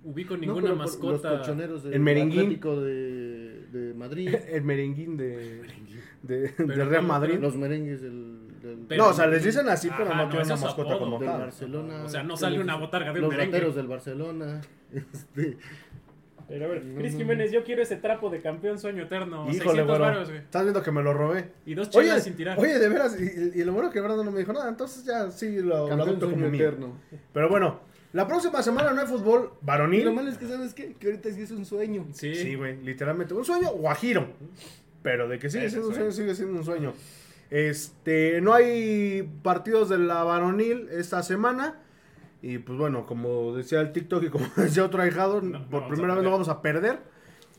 ubico 0.05 0.37
ninguna 0.37 0.63
pero 0.63 0.77
mascota. 0.77 1.31
Los 1.31 1.39
colchoneros 1.41 1.85
del. 1.85 2.09
Atlético 2.09 2.81
de, 2.81 3.67
de 3.73 3.95
Madrid. 3.95 4.35
El 4.49 4.65
merenguín 4.65 5.17
de, 5.17 5.63
de, 6.23 6.41
de 6.41 6.49
Pero 6.57 6.85
Real. 6.89 7.07
Madrid. 7.07 7.39
los 7.41 7.57
merengues 7.57 8.01
del, 8.03 8.49
del, 8.63 8.79
Pero- 8.89 9.05
no, 9.05 9.11
o 9.11 9.13
sea, 9.13 9.27
les 9.29 9.45
dicen 9.45 9.69
así, 9.69 9.89
pero 9.97 10.11
Ajá, 10.11 10.17
no 10.17 10.23
no, 10.25 10.29
tienen 10.31 10.47
una 10.47 10.57
mascota 10.57 10.95
apodo. 10.95 10.99
como 11.11 11.19
tal. 11.25 11.41
Barcelona. 11.41 12.03
O 12.05 12.09
sea, 12.09 12.23
no 12.25 12.37
sale 12.37 12.61
una 12.61 12.77
botarga 12.77 13.13
de 13.13 13.21
un 13.21 13.27
Los 13.27 13.31
merengue. 13.37 13.61
del 13.73 13.87
Barcelona. 13.87 14.61
Este, 14.93 15.57
Pero 16.53 16.67
a 16.67 16.69
ver, 16.69 16.85
No, 16.85 16.99
Cris 16.99 17.17
Jiménez, 17.17 17.51
yo 17.51 17.65
quiero 17.65 17.83
ese 17.83 17.97
trapo 17.97 18.29
de 18.29 18.43
campeón 18.43 18.79
sueño 18.79 19.05
eterno. 19.05 19.45
Híjole, 19.45 19.59
600 19.59 19.87
güero. 19.87 20.05
varos, 20.05 20.29
güey. 20.29 20.41
Estás 20.41 20.63
viendo 20.65 20.83
que 20.83 20.91
me 20.93 21.03
lo 21.03 21.15
robé. 21.15 21.49
Y 21.65 21.75
dos 21.75 21.89
Oye, 21.97 22.21
sin 22.21 22.35
tirar. 22.37 22.59
oye, 22.59 22.79
de 22.79 22.89
veras, 22.91 23.17
y, 23.19 23.59
y 23.59 23.65
lo 23.65 23.73
bueno 23.73 23.91
que 23.91 24.01
Brandon 24.03 24.27
no 24.27 24.33
me 24.33 24.41
dijo 24.41 24.53
nada, 24.53 24.69
entonces 24.69 25.05
ya 25.07 25.31
sí 25.31 25.57
lo, 25.61 25.65
lo 25.65 25.89
campeón 25.89 26.01
adopto 26.09 26.27
como 26.27 26.37
sueño 26.37 26.51
mío. 26.51 26.61
eterno. 26.69 26.97
Pero 27.33 27.49
bueno, 27.49 27.81
la 28.13 28.29
próxima 28.29 28.63
semana 28.63 28.93
no 28.93 29.01
hay 29.01 29.07
fútbol 29.07 29.51
Y 29.63 29.65
varonil. 29.67 30.05
lo 30.05 30.13
malo 30.13 30.29
es 30.31 30.37
que, 30.37 30.47
¿sabes 30.47 30.75
qué? 30.75 30.93
Que 31.01 31.07
ahorita 31.07 31.31
sí 31.31 31.41
es 31.41 31.51
un 31.53 31.65
sueño. 31.65 32.07
sí. 32.13 32.35
Sí, 32.35 32.55
güey, 32.55 32.77
literalmente. 32.83 33.33
Un 33.33 33.45
sueño 33.47 33.71
guajiro. 33.73 34.27
Pero 35.03 35.29
de 35.29 35.39
que 35.39 35.49
sigue 35.49 35.71
siendo 35.71 35.89
un 35.89 35.95
sueño. 35.95 36.13
sueño, 36.13 36.29
sigue 36.29 36.35
siendo 36.37 36.59
un 36.59 36.65
sueño. 36.67 36.93
Este, 37.51 38.41
no 38.41 38.55
hay 38.55 39.29
partidos 39.43 39.89
de 39.89 39.99
la 39.99 40.23
varonil 40.25 40.89
esta 40.91 41.23
semana. 41.23 41.82
Y 42.43 42.59
pues 42.59 42.77
bueno, 42.77 43.07
como 43.07 43.55
decía 43.55 43.81
el 43.81 43.93
TikTok 43.93 44.25
y 44.25 44.29
como 44.29 44.47
decía 44.57 44.85
otro 44.85 45.01
ahijado, 45.03 45.41
No, 45.41 45.65
por 45.71 45.87
primera 45.89 46.15
vez 46.15 46.25
no 46.25 46.31
vamos 46.31 46.49
a 46.49 46.61
perder. 46.61 46.99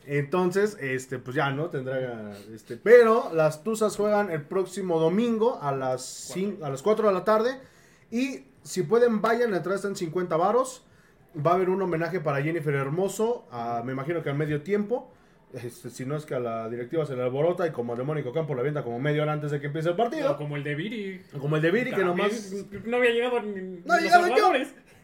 Entonces, 0.06 0.76
este, 0.80 1.18
pues 1.18 1.34
ya, 1.34 1.50
¿no? 1.50 1.70
Tendrá, 1.70 2.32
este, 2.54 2.76
pero 2.76 3.30
las 3.32 3.64
Tuzas 3.64 3.96
juegan 3.96 4.30
el 4.30 4.42
próximo 4.42 5.00
domingo 5.00 5.58
a 5.62 5.72
las, 5.72 6.30
cin- 6.36 6.62
a 6.62 6.68
las 6.68 6.82
4 6.82 7.08
de 7.08 7.14
la 7.14 7.24
tarde. 7.24 7.58
Y 8.10 8.44
si 8.62 8.82
pueden, 8.82 9.22
vayan, 9.22 9.54
atrás 9.54 9.76
están 9.76 9.96
50 9.96 10.36
varos. 10.36 10.84
Va 11.34 11.52
a 11.52 11.54
haber 11.54 11.70
un 11.70 11.80
homenaje 11.80 12.20
para 12.20 12.42
Jennifer 12.42 12.74
Hermoso, 12.74 13.46
a- 13.50 13.82
me 13.84 13.92
imagino 13.92 14.22
que 14.22 14.28
al 14.28 14.36
medio 14.36 14.62
tiempo. 14.62 15.10
Este, 15.52 15.90
si 15.90 16.04
no 16.04 16.16
es 16.16 16.26
que 16.26 16.34
a 16.34 16.40
la 16.40 16.68
directiva 16.68 17.06
se 17.06 17.14
le 17.14 17.22
alborota 17.22 17.66
y 17.66 17.70
como 17.70 17.94
el 17.94 18.02
Mónico 18.02 18.32
Campo 18.32 18.54
la 18.54 18.60
avienta 18.60 18.82
como 18.82 18.98
media 18.98 19.22
hora 19.22 19.32
antes 19.34 19.50
de 19.52 19.60
que 19.60 19.66
empiece 19.68 19.88
el 19.90 19.96
partido. 19.96 20.32
O 20.32 20.36
como 20.36 20.56
el 20.56 20.64
de 20.64 20.74
Viri. 20.74 21.20
Como 21.38 21.56
el 21.56 21.62
de 21.62 21.70
Viri, 21.70 21.92
que 21.92 22.04
nomás... 22.04 22.52
No 22.84 22.96
había 22.96 23.10
llegado 23.10 23.40
ni, 23.42 23.60
No, 23.84 23.94
los 23.94 24.02
llegaba 24.02 24.28
yo. 24.28 24.52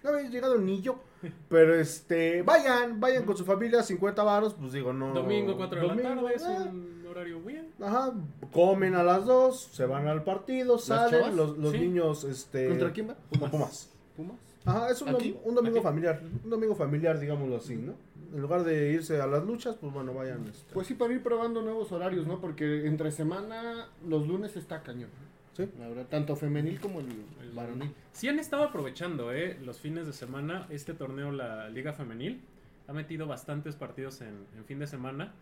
no 0.03 0.11
había 0.11 0.29
llegado 0.29 0.59
ni 0.59 0.81
yo. 0.81 1.01
Pero 1.49 1.75
este, 1.75 2.43
vayan, 2.43 2.99
vayan 2.99 3.25
con 3.25 3.37
su 3.37 3.45
familia, 3.45 3.83
50 3.83 4.23
varos, 4.23 4.55
pues 4.55 4.73
digo, 4.73 4.93
no. 4.93 5.13
Domingo 5.13 5.57
4 5.57 5.81
de 5.81 5.87
la 5.87 6.03
tarde, 6.03 6.35
es 6.35 6.43
ah, 6.45 6.67
un 6.71 7.05
horario 7.09 7.41
bien. 7.43 7.69
Ajá, 7.81 8.13
comen 8.53 8.95
a 8.95 9.03
las 9.03 9.27
2, 9.27 9.61
se 9.73 9.85
van 9.85 10.09
al 10.09 10.25
partido, 10.25 10.79
salen, 10.79 11.37
los, 11.37 11.59
los 11.59 11.73
Sí. 11.73 11.79
niños, 11.79 12.25
este. 12.25 12.69
¿Contra 12.69 12.91
quién 12.93 13.11
va? 13.11 13.17
Pumas. 13.31 13.51
Pumas. 13.51 13.91
¿Pumas? 14.17 14.37
Ajá, 14.65 14.91
es 14.91 15.03
un, 15.03 15.09
un 15.45 15.55
domingo 15.55 15.77
¿Aquí? 15.79 15.85
familiar, 15.85 16.23
un 16.45 16.51
domingo 16.51 16.75
familiar, 16.75 17.19
digámoslo 17.19 17.57
así, 17.57 17.77
¿no? 17.77 17.93
En 18.33 18.41
lugar 18.43 18.63
de 18.65 18.93
irse 18.93 19.21
a 19.21 19.27
las 19.27 19.45
luchas, 19.45 19.77
pues 19.81 19.93
bueno, 19.93 20.15
vayan. 20.15 20.47
este, 20.49 20.73
Pues 20.73 20.87
sí, 20.87 20.95
para 20.95 21.13
ir 21.13 21.23
probando 21.23 21.63
nuevos 21.63 21.91
horarios, 21.93 22.27
¿no? 22.27 22.41
Porque 22.41 22.87
entre 22.87 23.11
semana, 23.11 23.89
los 24.07 24.27
lunes 24.29 24.57
está 24.57 24.83
cañón. 24.83 25.11
Sí. 25.57 25.69
La 25.79 25.89
verdad, 25.89 26.07
tanto 26.09 26.37
femenil 26.37 26.79
como 26.81 27.01
el, 27.01 27.07
el 27.43 27.51
varonil. 27.53 27.93
Sí 28.13 28.29
han 28.29 28.39
estado 28.39 28.63
aprovechando, 28.63 29.33
¿eh? 29.33 29.59
Los 29.65 29.79
fines 29.81 30.07
de 30.07 30.13
semana, 30.13 30.67
este 30.71 30.95
torneo, 30.95 31.33
la 31.33 31.69
Liga 31.71 31.93
Femenil, 31.93 32.41
ha 32.87 32.93
metido 32.93 33.27
bastantes 33.27 33.75
partidos 33.75 34.21
en, 34.21 34.47
en 34.57 34.65
fin 34.65 34.79
de 34.79 34.87
semana. 34.87 35.33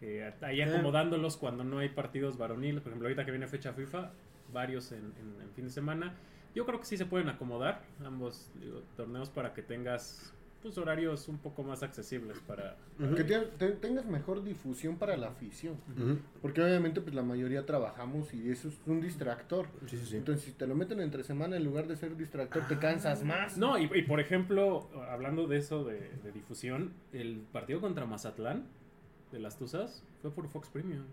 eh, 0.00 0.32
ahí 0.40 0.60
acomodándolos 0.62 1.36
cuando 1.36 1.62
no 1.62 1.78
hay 1.78 1.90
partidos 1.90 2.36
varoniles. 2.36 2.82
Por 2.82 2.90
ejemplo, 2.90 3.06
ahorita 3.06 3.24
que 3.24 3.30
viene 3.30 3.46
fecha 3.46 3.72
FIFA, 3.72 4.10
varios 4.52 4.90
en, 4.90 4.98
en- 4.98 5.42
en 5.42 5.50
fin 5.54 5.66
de 5.66 5.70
semana. 5.70 6.14
Yo 6.56 6.66
creo 6.66 6.80
que 6.80 6.86
sí 6.86 6.96
se 6.96 7.06
pueden 7.06 7.28
acomodar 7.28 7.82
ambos 8.04 8.50
digo, 8.60 8.82
torneos 8.96 9.30
para 9.30 9.54
que 9.54 9.62
tengas 9.62 10.34
pues, 10.62 10.78
horarios 10.78 11.28
un 11.28 11.38
poco 11.38 11.62
más 11.62 11.82
accesibles 11.82 12.38
para... 12.46 12.76
Que 13.16 13.24
te- 13.24 13.40
te- 13.58 13.72
tengas 13.72 14.06
mejor 14.06 14.42
difusión 14.44 14.96
para 14.96 15.16
la 15.16 15.28
afición. 15.28 15.76
Porque 16.40 16.62
obviamente 16.62 17.00
pues 17.00 17.14
la 17.14 17.22
mayoría 17.22 17.66
trabajamos 17.66 18.32
y 18.32 18.48
eso 18.50 18.68
es 18.68 18.80
un 18.86 19.00
distractor. 19.00 19.66
Sí, 19.86 19.96
sí, 19.98 20.06
sí. 20.06 20.16
Entonces 20.16 20.44
si 20.44 20.52
te 20.52 20.66
lo 20.66 20.74
meten 20.74 21.00
entre 21.00 21.24
semana 21.24 21.56
en 21.56 21.64
lugar 21.64 21.86
de 21.88 21.96
ser 21.96 22.16
distractor 22.16 22.66
te 22.68 22.78
cansas 22.78 23.24
más. 23.24 23.58
No, 23.58 23.76
y, 23.78 23.90
y 23.94 24.02
por 24.02 24.20
ejemplo, 24.20 24.88
hablando 25.10 25.46
de 25.46 25.58
eso 25.58 25.84
de, 25.84 26.10
de 26.22 26.32
difusión, 26.32 26.92
el 27.12 27.42
partido 27.52 27.80
contra 27.80 28.06
Mazatlán 28.06 28.64
de 29.32 29.40
las 29.40 29.58
Tuzas 29.58 30.04
fue 30.20 30.30
por 30.30 30.48
Fox 30.48 30.68
Premium. 30.68 31.04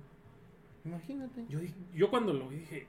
Imagínate. 0.85 1.45
Yo, 1.49 1.59
yo 1.93 2.09
cuando 2.09 2.33
lo 2.33 2.47
vi 2.49 2.57
dije, 2.57 2.87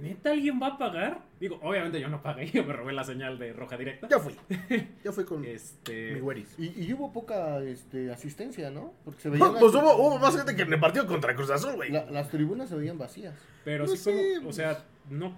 ¿neta 0.00 0.30
alguien 0.32 0.60
va 0.62 0.68
a 0.68 0.78
pagar? 0.78 1.22
Digo, 1.40 1.58
obviamente 1.62 2.00
yo 2.00 2.08
no 2.08 2.22
pagué, 2.22 2.46
yo 2.52 2.64
me 2.64 2.72
robé 2.72 2.92
la 2.92 3.04
señal 3.04 3.38
de 3.38 3.52
roja 3.52 3.76
directa. 3.76 4.08
Ya 4.08 4.18
fui. 4.18 4.34
Ya 5.04 5.12
fui 5.12 5.24
con 5.24 5.44
Este, 5.44 6.12
mi 6.12 6.20
güeris. 6.20 6.54
Y, 6.58 6.84
y 6.84 6.92
hubo 6.92 7.12
poca 7.12 7.60
este, 7.62 8.10
asistencia, 8.12 8.70
¿no? 8.70 8.92
Porque 9.04 9.20
se 9.22 9.28
veían 9.30 9.48
No, 9.48 9.52
las, 9.54 9.60
pues 9.62 9.74
hubo, 9.74 9.96
hubo 9.96 10.18
más 10.18 10.36
gente 10.36 10.54
que 10.54 10.62
en 10.62 10.72
el 10.72 10.80
partido 10.80 11.06
contra 11.06 11.34
Cruz 11.34 11.50
Azul, 11.50 11.74
güey. 11.76 11.90
la- 11.90 12.10
las 12.10 12.28
tribunas 12.30 12.68
se 12.68 12.76
veían 12.76 12.98
vacías. 12.98 13.34
pero 13.64 13.86
Pues 13.86 14.00
sí, 14.00 14.10
como, 14.36 14.50
o 14.50 14.52
sea, 14.52 14.84
no, 15.08 15.34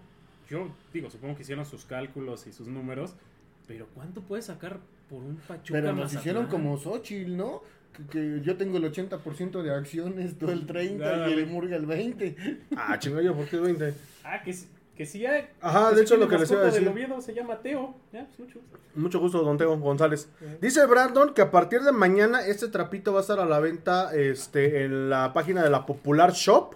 yo 0.51 0.69
digo, 0.93 1.09
supongo 1.11 1.37
que 1.37 1.43
hicieron 1.43 1.65
sus 1.65 1.85
cálculos 1.85 2.47
y 2.47 2.53
sus 2.53 2.67
números, 2.69 3.15
pero 3.69 3.87
¿cuánto 3.95 4.21
puede 4.23 4.43
sacar 4.43 4.81
por 5.09 5.23
un 5.23 5.37
Pachuca 5.37 5.73
Pero 5.79 5.89
nos 5.93 5.97
Mazatlán? 6.05 6.21
hicieron 6.21 6.47
como 6.49 6.77
Xochitl, 6.79 7.37
¿no? 7.37 7.63
Que, 7.93 8.05
que 8.07 8.41
yo 8.43 8.57
tengo 8.57 8.79
el 8.79 8.85
80% 8.91 9.63
de 9.63 9.75
acciones, 9.75 10.39
tú 10.39 10.51
el 10.51 10.67
30% 10.67 11.29
y 11.31 11.33
el 11.35 11.47
Murga 11.47 11.77
el 11.77 11.87
20%. 11.87 12.59
Ah, 12.77 12.99
chinga 12.99 13.21
yo, 13.23 13.35
¿por 13.37 13.47
qué 13.47 13.59
20? 13.59 13.95
Ah, 14.25 14.43
que, 14.43 14.53
sí- 14.53 14.69
que 14.97 15.07
sí 15.07 15.25
hay. 15.27 15.49
Ajá, 15.61 15.93
de 15.93 16.03
hecho, 16.03 16.17
lo 16.17 16.29
que 16.29 16.39
les 16.39 16.51
iba 16.51 16.61
a 16.63 16.65
decir. 16.65 16.87
Oviedo 16.89 17.21
se 17.21 17.35
llama 17.35 17.59
Teo. 17.59 17.95
Ya, 18.13 18.27
pues 18.27 18.39
mucho 18.39 18.61
gusto. 18.61 18.79
Mucho 18.95 19.21
gusto, 19.21 19.43
don 19.43 19.57
Teo 19.59 19.77
González. 19.79 20.29
Dice 20.61 20.85
Brandon 20.87 21.33
que 21.35 21.43
a 21.43 21.51
partir 21.51 21.81
de 21.83 21.93
mañana 21.93 22.45
este 22.47 22.69
trapito 22.69 23.13
va 23.13 23.21
a 23.21 23.23
estar 23.23 23.41
a 23.41 23.47
la 23.47 23.59
venta 23.59 24.15
este, 24.15 24.85
en 24.85 25.09
la 25.11 25.33
página 25.33 25.63
de 25.63 25.71
la 25.71 25.87
Popular 25.87 26.33
Shop, 26.33 26.75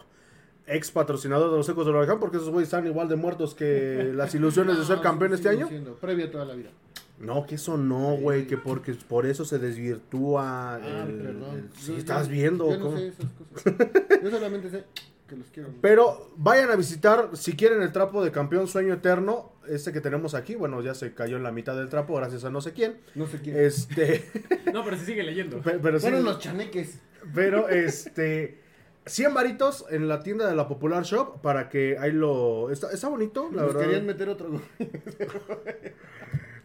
ex 0.66 0.90
patrocinador 0.90 1.50
de 1.50 1.58
los 1.58 1.68
Ecos 1.68 1.84
del 1.86 1.94
Huracán, 1.94 2.18
porque 2.18 2.38
esos 2.38 2.48
güeyes 2.48 2.68
están 2.68 2.86
igual 2.86 3.08
de 3.08 3.16
muertos 3.16 3.54
que 3.54 4.10
las 4.14 4.34
ilusiones 4.34 4.78
de 4.78 4.84
ser 4.86 5.00
campeón 5.02 5.30
sí, 5.32 5.34
este 5.36 5.48
año. 5.50 5.68
siendo, 5.68 5.94
previa 5.96 6.30
toda 6.30 6.46
la 6.46 6.54
vida. 6.54 6.70
No, 7.18 7.46
que 7.46 7.54
eso 7.54 7.76
no, 7.78 8.16
güey, 8.16 8.46
que 8.46 8.56
porque 8.58 8.92
por 8.94 9.24
eso 9.26 9.44
se 9.46 9.58
desvirtúa. 9.58 10.74
Ah, 10.76 11.04
el- 11.08 11.14
perdón. 11.18 11.54
el- 11.54 11.70
sí, 11.78 11.92
Yo- 11.92 11.98
estás 11.98 12.26
yo- 12.28 12.32
viendo. 12.32 12.70
Yo 12.70 12.78
no 12.78 12.84
cómo- 12.86 12.96
sé 12.98 13.08
esas 13.08 13.26
cosas. 13.52 13.74
Yo 14.22 14.30
solamente 14.30 14.70
sé 14.70 14.84
que 15.28 15.36
los 15.36 15.50
quiero. 15.50 15.70
Pero 15.80 16.30
vayan 16.36 16.70
a 16.70 16.76
visitar, 16.76 17.30
si 17.34 17.54
quieren, 17.56 17.82
el 17.82 17.92
trapo 17.92 18.24
de 18.24 18.30
campeón 18.32 18.68
sueño 18.68 18.94
eterno, 18.94 19.52
este 19.68 19.92
que 19.92 20.00
tenemos 20.00 20.34
aquí. 20.34 20.54
Bueno, 20.54 20.80
ya 20.82 20.94
se 20.94 21.14
cayó 21.14 21.36
en 21.36 21.42
la 21.42 21.50
mitad 21.52 21.76
del 21.76 21.88
trapo, 21.88 22.14
gracias 22.16 22.44
a 22.44 22.50
no 22.50 22.60
sé 22.60 22.72
quién. 22.72 22.98
No 23.14 23.26
sé 23.26 23.40
quién. 23.40 23.56
Este, 23.58 24.24
No, 24.72 24.84
pero 24.84 24.96
se 24.96 25.04
sigue 25.06 25.22
leyendo. 25.22 25.60
pe- 25.60 25.78
pero 25.82 25.98
sí, 25.98 26.02
Fueron 26.06 26.24
los 26.24 26.38
chaneques. 26.38 27.00
pero 27.34 27.68
este, 27.70 28.60
100 29.06 29.34
varitos 29.34 29.84
en 29.90 30.08
la 30.08 30.22
tienda 30.22 30.48
de 30.48 30.54
la 30.56 30.68
Popular 30.68 31.02
Shop 31.04 31.40
para 31.42 31.68
que 31.68 31.96
ahí 31.98 32.12
lo... 32.12 32.70
Está, 32.70 32.90
está 32.92 33.08
bonito, 33.08 33.50
la 33.52 33.62
Nos 33.62 33.74
verdad. 33.74 33.86
querían 33.88 34.06
meter 34.06 34.28
otro. 34.28 34.60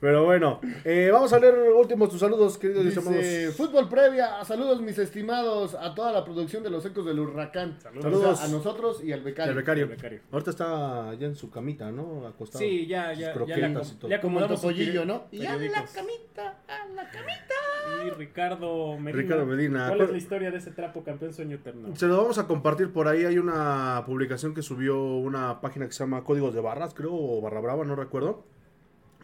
Pero 0.01 0.25
bueno, 0.25 0.59
eh, 0.83 1.11
vamos 1.13 1.31
a 1.31 1.37
leer 1.39 1.53
últimos 1.75 2.09
tus 2.09 2.19
saludos, 2.19 2.57
queridos 2.57 2.83
y 2.83 2.87
Dice, 2.87 2.99
estimados. 3.01 3.55
fútbol 3.55 3.87
previa, 3.87 4.43
saludos 4.43 4.81
mis 4.81 4.97
estimados 4.97 5.75
a 5.75 5.93
toda 5.93 6.11
la 6.11 6.25
producción 6.25 6.63
de 6.63 6.71
los 6.71 6.83
ecos 6.87 7.05
del 7.05 7.19
huracán. 7.19 7.77
Saludos. 7.79 8.39
Sea, 8.39 8.47
a 8.47 8.49
nosotros 8.49 9.03
y 9.03 9.11
al 9.11 9.21
becario. 9.21 9.51
El 9.51 9.57
becario. 9.57 9.83
El 9.83 9.89
becario. 9.91 10.21
Ahorita 10.31 10.49
está 10.49 11.13
ya 11.19 11.27
en 11.27 11.35
su 11.35 11.51
camita, 11.51 11.91
¿no? 11.91 12.25
Acostado. 12.25 12.65
Sí, 12.65 12.87
ya, 12.87 13.11
Sus 13.11 13.19
ya, 13.19 13.27
ya 13.27 13.69
y 13.69 13.73
todo. 13.99 14.21
Como 14.21 14.39
el 14.39 14.47
topollillo, 14.47 15.05
¿no? 15.05 15.25
Y 15.31 15.45
a 15.45 15.55
la 15.55 15.85
camita, 15.85 16.57
a 16.67 16.87
la 16.95 17.07
camita. 17.07 18.07
Y 18.07 18.09
Ricardo 18.09 18.97
Medina. 18.97 19.21
Ricardo 19.21 19.45
Medina. 19.45 19.85
¿Cuál 19.85 19.97
¿Cuál- 19.97 20.07
es 20.07 20.11
la 20.13 20.17
historia 20.17 20.49
de 20.49 20.57
ese 20.57 20.71
trapo 20.71 21.03
campeón 21.03 21.31
sueño 21.31 21.57
eterno? 21.57 21.95
Se 21.95 22.07
lo 22.07 22.17
vamos 22.17 22.39
a 22.39 22.47
compartir 22.47 22.91
por 22.91 23.07
ahí. 23.07 23.23
Hay 23.25 23.37
una 23.37 24.01
publicación 24.07 24.55
que 24.55 24.63
subió 24.63 24.99
una 24.99 25.61
página 25.61 25.85
que 25.85 25.91
se 25.93 25.99
llama 26.03 26.23
Códigos 26.23 26.55
de 26.55 26.61
Barras, 26.61 26.95
creo, 26.95 27.13
o 27.13 27.39
Barra 27.39 27.59
Brava, 27.61 27.85
no 27.85 27.95
recuerdo. 27.95 28.45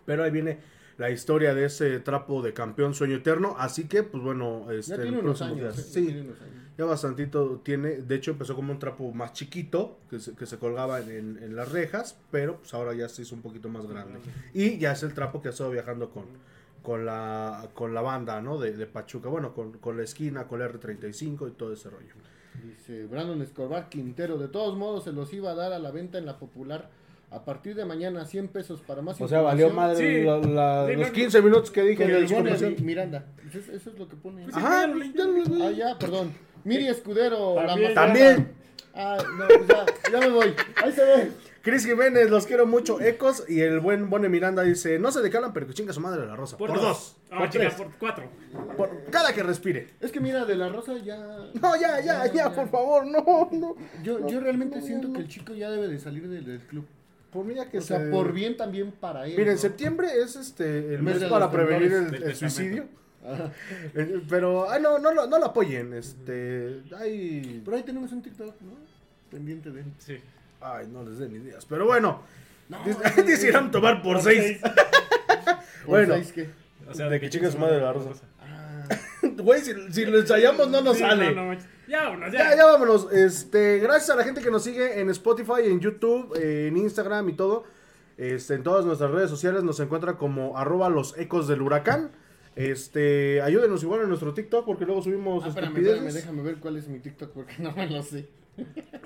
Pero 0.08 0.24
ahí 0.24 0.32
viene 0.32 0.58
la 0.98 1.12
historia 1.12 1.54
de 1.54 1.66
ese 1.66 2.00
trapo 2.00 2.42
de 2.42 2.54
campeón 2.54 2.96
sueño 2.96 3.18
eterno. 3.18 3.56
Así 3.60 3.88
que, 3.88 4.02
pues 4.02 4.24
bueno, 4.24 4.72
este, 4.72 4.92
Ya 4.92 4.96
en 4.96 5.02
tiene 5.04 5.20
unos 5.20 5.42
años. 5.44 5.58
días. 5.60 5.78
eh, 5.78 5.82
Sí, 5.84 6.06
tiene 6.06 6.22
unos 6.22 6.42
años. 6.42 6.54
ya 6.78 6.86
bastantito 6.86 7.62
tiene. 7.64 7.90
De 7.98 8.16
hecho, 8.16 8.32
empezó 8.32 8.56
como 8.56 8.72
un 8.72 8.80
trapo 8.80 9.12
más 9.12 9.34
chiquito 9.34 10.00
que 10.10 10.20
se, 10.20 10.34
que 10.34 10.46
se 10.48 10.58
colgaba 10.58 11.00
en, 11.02 11.12
en- 11.12 11.44
en 11.44 11.56
las 11.56 11.72
rejas, 11.72 12.18
pero 12.32 12.58
pues 12.58 12.74
ahora 12.74 12.94
ya 12.96 13.08
se 13.10 13.22
hizo 13.24 13.36
un 13.36 13.42
poquito 13.42 13.70
más 13.70 13.86
grande. 13.86 14.20
Y 14.54 14.78
ya 14.80 14.94
es 14.94 15.04
el 15.04 15.14
trapo 15.14 15.42
que 15.42 15.50
ha 15.50 15.52
estado 15.52 15.70
viajando 15.72 16.10
con, 16.10 16.24
con, 16.82 17.06
la, 17.06 17.68
con 17.74 17.94
la 17.94 18.02
banda, 18.02 18.42
¿no? 18.42 18.58
De, 18.58 18.72
de 18.72 18.88
Pachuca. 18.88 19.28
Bueno, 19.30 19.54
con, 19.54 19.74
con 19.74 19.98
la 19.98 20.04
esquina, 20.04 20.48
con 20.48 20.62
el 20.64 20.70
R35 20.72 21.50
y 21.50 21.52
todo 21.52 21.74
ese 21.74 21.90
rollo. 21.90 22.14
Dice 22.64 23.06
Brandon 23.06 23.42
Escobar 23.44 23.88
Quintero. 23.90 24.38
De 24.40 24.48
todos 24.48 24.76
modos, 24.78 25.04
se 25.04 25.12
los 25.12 25.32
iba 25.34 25.52
a 25.52 25.56
dar 25.56 25.74
a 25.74 25.80
la 25.80 25.92
venta 25.92 26.18
en 26.18 26.26
la 26.26 26.40
popular. 26.40 26.90
A 27.30 27.44
partir 27.44 27.76
de 27.76 27.84
mañana, 27.84 28.26
100 28.26 28.48
pesos 28.48 28.82
para 28.82 29.02
más 29.02 29.20
O 29.20 29.28
sea, 29.28 29.42
valió 29.42 29.70
madre 29.70 30.20
Sí. 30.22 30.26
la- 30.26 30.38
la- 30.38 30.88
Sí, 30.88 30.94
los 30.96 31.08
no, 31.08 31.14
15 31.14 31.42
minutos 31.42 31.72
que 31.72 31.82
dije 31.84 32.06
de 32.06 32.22
la 32.22 32.70
y 32.70 32.82
Miranda. 32.82 33.26
Eso, 33.50 33.60
eso 33.72 33.90
es 33.92 34.00
lo 34.00 34.08
que 34.08 34.16
pone. 34.16 34.44
Pues 34.44 34.56
Ajá, 34.56 34.88
leí. 34.88 35.14
Ah, 35.62 35.72
ya, 35.72 36.00
perdón. 36.00 36.34
Miri 36.64 36.88
Escudero. 36.88 37.56
la 37.56 37.68
También. 37.68 37.90
ma- 37.94 38.02
También. 38.02 38.52
Ah, 38.94 39.18
no, 39.38 39.46
pues 39.48 39.68
ya, 39.68 39.86
ya 40.12 40.20
me 40.22 40.30
voy. 40.30 40.54
Ahí 40.84 40.92
se 40.92 41.04
ve. 41.04 41.32
Cris 41.62 41.86
Jiménez, 41.86 42.30
los 42.30 42.48
quiero 42.48 42.66
mucho. 42.66 43.00
Ecos 43.02 43.44
y 43.50 43.60
el 43.60 43.82
buen 43.82 44.10
Bone 44.10 44.30
Miranda 44.30 44.64
dice: 44.64 44.98
No 44.98 45.12
se 45.12 45.22
decalan, 45.22 45.52
pero 45.54 45.68
que 45.68 45.74
chinga 45.74 45.92
su 45.92 46.00
madre 46.00 46.26
la 46.26 46.36
rosa. 46.36 46.58
Por, 46.58 46.74
dos. 46.74 47.18
Ah, 47.30 47.40
por 47.40 47.50
chica, 47.50 47.66
tres. 47.66 47.74
por 47.76 47.92
cuatro. 48.00 48.30
Por 48.78 49.04
cada 49.12 49.34
que 49.34 49.44
respire. 49.44 49.88
Es 50.00 50.12
que 50.14 50.22
mira, 50.22 50.46
de 50.46 50.56
la 50.56 50.70
Rosa 50.70 50.94
ya. 50.98 51.18
No, 51.62 51.76
ya, 51.80 52.00
ya, 52.00 52.26
ya, 52.32 52.52
por 52.54 52.70
favor, 52.70 53.06
no, 53.06 53.50
no. 53.52 53.76
Yo, 54.02 54.26
yo 54.28 54.40
realmente 54.40 54.82
siento 54.82 55.12
que 55.12 55.20
el 55.20 55.28
chico 55.28 55.54
ya 55.54 55.70
debe 55.70 55.90
de 55.90 56.00
salir 56.00 56.28
del, 56.30 56.46
del 56.46 56.62
club. 56.62 56.86
Por 57.38 57.46
mí 57.46 57.54
ya 57.54 57.70
que 57.70 57.78
O 57.78 57.82
sea, 57.82 58.00
se- 58.00 58.08
por 58.10 58.34
bien 58.34 58.58
también 58.58 58.92
para 58.92 59.28
él. 59.28 59.38
Miren, 59.38 59.54
¿no? 59.54 59.60
septiembre 59.60 60.08
es 60.24 60.36
este 60.36 60.96
el 60.96 61.04
Mes 61.04 61.24
para 61.26 61.52
prevenir 61.52 61.92
el, 61.94 62.36
suicidio. 62.36 62.86
Eh, 63.94 64.22
Pero, 64.28 64.68
ay, 64.72 64.82
no, 64.82 64.98
no, 64.98 65.14
lo- 65.14 65.28
no 65.28 65.38
lo 65.38 65.46
apoyen. 65.46 65.94
Este, 65.94 66.82
ay, 66.98 67.62
Por 67.64 67.76
ahí 67.76 67.84
tenemos 67.84 68.12
un 68.12 68.24
TikTok, 68.24 68.60
¿no? 68.62 68.72
Pendiente 69.30 69.70
de 69.70 69.82
él. 69.82 69.86
Sí. 70.00 70.18
ay, 70.62 70.88
no 70.92 71.04
les 71.04 71.20
den 71.20 71.36
ideas. 71.36 71.64
Pero 71.68 71.86
bueno, 71.86 72.24
No, 72.70 72.80
tomar 73.72 74.02
por 74.02 74.20
seis. 74.20 74.60
Por 75.86 75.86
Bueno. 75.86 76.16
seis, 76.16 76.32
¿qué? 76.34 76.50
O 76.90 76.94
sea, 76.96 77.08
De 77.08 77.20
que 77.20 77.30
chingue 77.30 77.52
su 77.52 77.60
madre 77.60 77.80
la 77.80 77.94
rosa. 77.94 78.10
Ah, 78.42 78.88
Güey, 79.44 79.62
si, 79.62 79.74
si 79.94 80.06
lo 80.06 80.18
ensayamos 80.18 80.70
no 80.70 80.82
nos 80.82 80.98
Sí, 80.98 81.04
sale. 81.04 81.36
no, 81.36 81.54
no. 81.54 81.60
Ya, 81.88 82.04
vámonos, 82.04 82.32
Ya, 82.34 82.56
ya 82.56 82.66
vámonos. 82.66 83.12
Este, 83.12 83.80
gracias 83.80 84.10
a 84.10 84.16
la 84.16 84.24
gente 84.24 84.42
que 84.42 84.52
nos 84.52 84.64
sigue 84.64 85.00
en 85.00 85.10
Spotify, 85.10 85.62
en 85.66 85.80
YouTube, 85.80 86.34
en 86.36 86.76
Instagram 86.78 87.30
y 87.30 87.34
todo. 87.34 87.64
Este, 88.18 88.56
en 88.56 88.64
todas 88.64 88.86
nuestras 88.86 89.12
redes 89.12 89.30
sociales 89.30 89.64
nos 89.64 89.80
encuentra 89.80 90.18
como 90.18 90.58
arroba 90.58 90.90
los 90.90 91.18
ecos 91.18 91.48
del 91.48 91.62
huracán. 91.62 92.12
Este, 92.56 93.40
ayúdenos 93.44 93.84
igual 93.84 94.02
en 94.02 94.08
nuestro 94.10 94.34
TikTok 94.34 94.66
porque 94.66 94.86
luego 94.86 95.04
subimos 95.04 95.44
ah, 95.46 95.50
espérame, 95.50 95.78
espérame, 95.78 96.12
déjame 96.12 96.42
ver 96.42 96.56
cuál 96.58 96.78
es 96.78 96.88
mi 96.88 96.98
TikTok 97.00 97.32
porque 97.32 97.54
no 97.60 97.72
me 97.74 97.88
lo 97.88 98.02
sé. 98.02 98.28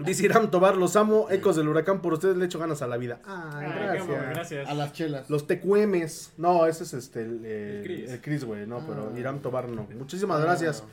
Dice 0.05 0.23
Iram 0.23 0.49
Tobar, 0.49 0.77
los 0.77 0.95
amo, 0.95 1.27
ecos 1.29 1.57
del 1.57 1.67
huracán, 1.67 2.01
por 2.01 2.13
ustedes 2.13 2.37
le 2.37 2.45
echo 2.45 2.57
ganas 2.57 2.81
a 2.81 2.87
la 2.87 2.95
vida. 2.95 3.19
Ay, 3.25 3.65
gracias. 3.69 4.07
gracias. 4.07 4.69
A 4.69 4.73
las 4.73 4.93
chelas. 4.93 5.29
Los 5.29 5.45
tecuemes. 5.45 6.31
No, 6.37 6.65
ese 6.65 6.85
es 6.85 6.93
este, 6.93 7.23
el, 7.23 7.41
eh, 7.43 8.05
El 8.07 8.21
Chris. 8.21 8.45
güey, 8.45 8.65
no, 8.65 8.77
Ah. 8.77 8.85
pero 8.87 9.17
Iram 9.19 9.39
Tobar 9.41 9.67
no. 9.67 9.85
Muchísimas 9.97 10.39
Ah. 10.39 10.43
gracias. 10.45 10.85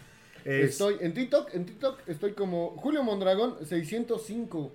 Es- 0.45 0.71
Estoy 0.71 0.97
en 1.01 1.15
TikTok, 1.15 1.55
en 1.55 1.67
TikTok 1.67 2.01
estoy 2.09 2.33
como 2.33 2.71
Julio 2.79 3.03
Mondragón 3.03 3.57
605. 3.65 4.73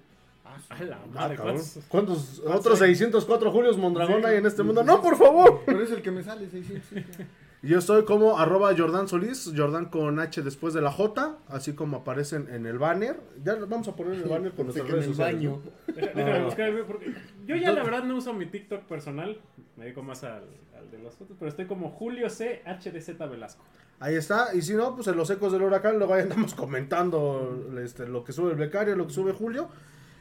A 0.69 0.83
la 0.83 0.97
Ah, 0.97 1.05
madre. 1.11 1.35
¿cuántos? 1.37 1.79
¿Cuántos? 1.87 2.41
¿Cuántos 2.43 2.59
Otros 2.65 2.81
hay? 2.81 2.89
604 2.95 3.51
Julios 3.51 3.77
Mondragón 3.77 4.21
Sí. 4.21 4.27
hay 4.27 4.37
en 4.37 4.45
este 4.45 4.61
mundo. 4.61 4.83
¡No, 4.83 5.01
por 5.01 5.15
favor! 5.17 5.61
Pero 5.65 5.81
es 5.81 5.89
el 5.91 6.01
que 6.01 6.11
me 6.11 6.21
sale 6.21 6.47
605. 6.49 7.23
Yo 7.63 7.79
estoy 7.79 8.03
como 8.03 8.37
arroba 8.37 8.75
Jordan 8.77 9.07
Solís, 9.07 9.51
Jordan 9.55 9.85
con 9.85 10.19
H 10.19 10.41
después 10.41 10.73
de 10.73 10.81
la 10.81 10.91
J, 10.91 11.37
así 11.47 11.71
como 11.73 11.95
aparecen 11.97 12.49
en 12.51 12.65
el 12.65 12.77
banner. 12.77 13.17
Ya 13.43 13.55
vamos 13.55 13.87
a 13.87 13.95
poner 13.95 14.15
el 14.15 14.23
banner 14.23 14.51
con 14.51 14.65
nuestras 14.65 14.85
redes 14.89 15.05
el 15.07 15.11
sociales. 15.15 15.35
baño. 15.41 15.61
yo 17.47 17.55
ya 17.55 17.71
la 17.71 17.83
verdad 17.83 18.03
no 18.03 18.17
uso 18.17 18.33
mi 18.33 18.45
TikTok 18.47 18.81
personal. 18.83 19.39
Me 19.77 19.85
dedico 19.85 20.03
más 20.03 20.23
al, 20.25 20.43
al 20.77 20.91
de 20.91 20.99
las 20.99 21.15
fotos, 21.15 21.37
pero 21.39 21.49
estoy 21.49 21.65
como 21.65 21.89
Julio 21.89 22.29
C. 22.29 22.61
HDZ 22.65 23.17
Velasco. 23.29 23.63
Ahí 24.03 24.15
está, 24.15 24.53
y 24.53 24.61
si 24.61 24.73
no, 24.73 24.95
pues 24.95 25.07
en 25.07 25.15
los 25.15 25.29
ecos 25.29 25.53
del 25.53 25.61
huracán 25.61 25.97
luego 25.97 26.13
ahí 26.13 26.23
andamos 26.23 26.53
comentando 26.55 27.71
este, 27.81 28.05
lo 28.05 28.25
que 28.25 28.33
sube 28.33 28.51
el 28.51 28.57
becario, 28.57 28.97
lo 28.97 29.07
que 29.07 29.13
sube 29.13 29.31
Julio. 29.31 29.69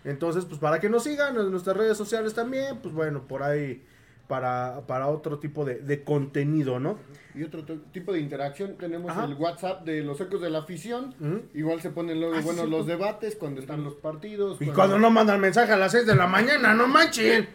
Entonces, 0.05 0.45
pues 0.45 0.61
para 0.61 0.79
que 0.79 0.89
nos 0.89 1.03
sigan 1.03 1.37
en 1.37 1.51
nuestras 1.51 1.77
redes 1.77 1.99
sociales 1.99 2.33
también, 2.33 2.79
pues 2.81 2.95
bueno, 2.95 3.23
por 3.27 3.43
ahí 3.43 3.83
para, 4.29 4.83
para 4.87 5.09
otro 5.09 5.41
tipo 5.41 5.65
de, 5.65 5.81
de 5.81 6.05
contenido, 6.05 6.79
¿no? 6.79 6.97
Y 7.35 7.43
otro 7.43 7.65
tipo 7.93 8.13
de 8.13 8.21
interacción, 8.21 8.77
tenemos 8.79 9.11
Ajá. 9.11 9.25
el 9.25 9.35
WhatsApp 9.35 9.85
de 9.85 10.03
los 10.03 10.21
ecos 10.21 10.41
de 10.41 10.51
la 10.51 10.61
afición. 10.61 11.15
Igual 11.53 11.81
se 11.83 11.91
ponen 11.91 12.21
luego, 12.21 12.37
Ah, 12.37 12.41
bueno, 12.45 12.63
sí, 12.65 12.71
los 12.71 12.87
debates 12.87 13.35
cuando 13.35 13.61
están 13.61 13.83
los 13.83 13.95
partidos. 13.95 14.63
Y 14.63 14.67
cuando 14.67 14.97
no 14.97 15.11
mandan 15.11 15.41
mensaje 15.41 15.73
a 15.73 15.77
las 15.77 15.91
6 15.91 16.07
de 16.07 16.15
la 16.15 16.29
mañana, 16.29 16.73
no 16.73 16.87
manchen. 16.87 17.49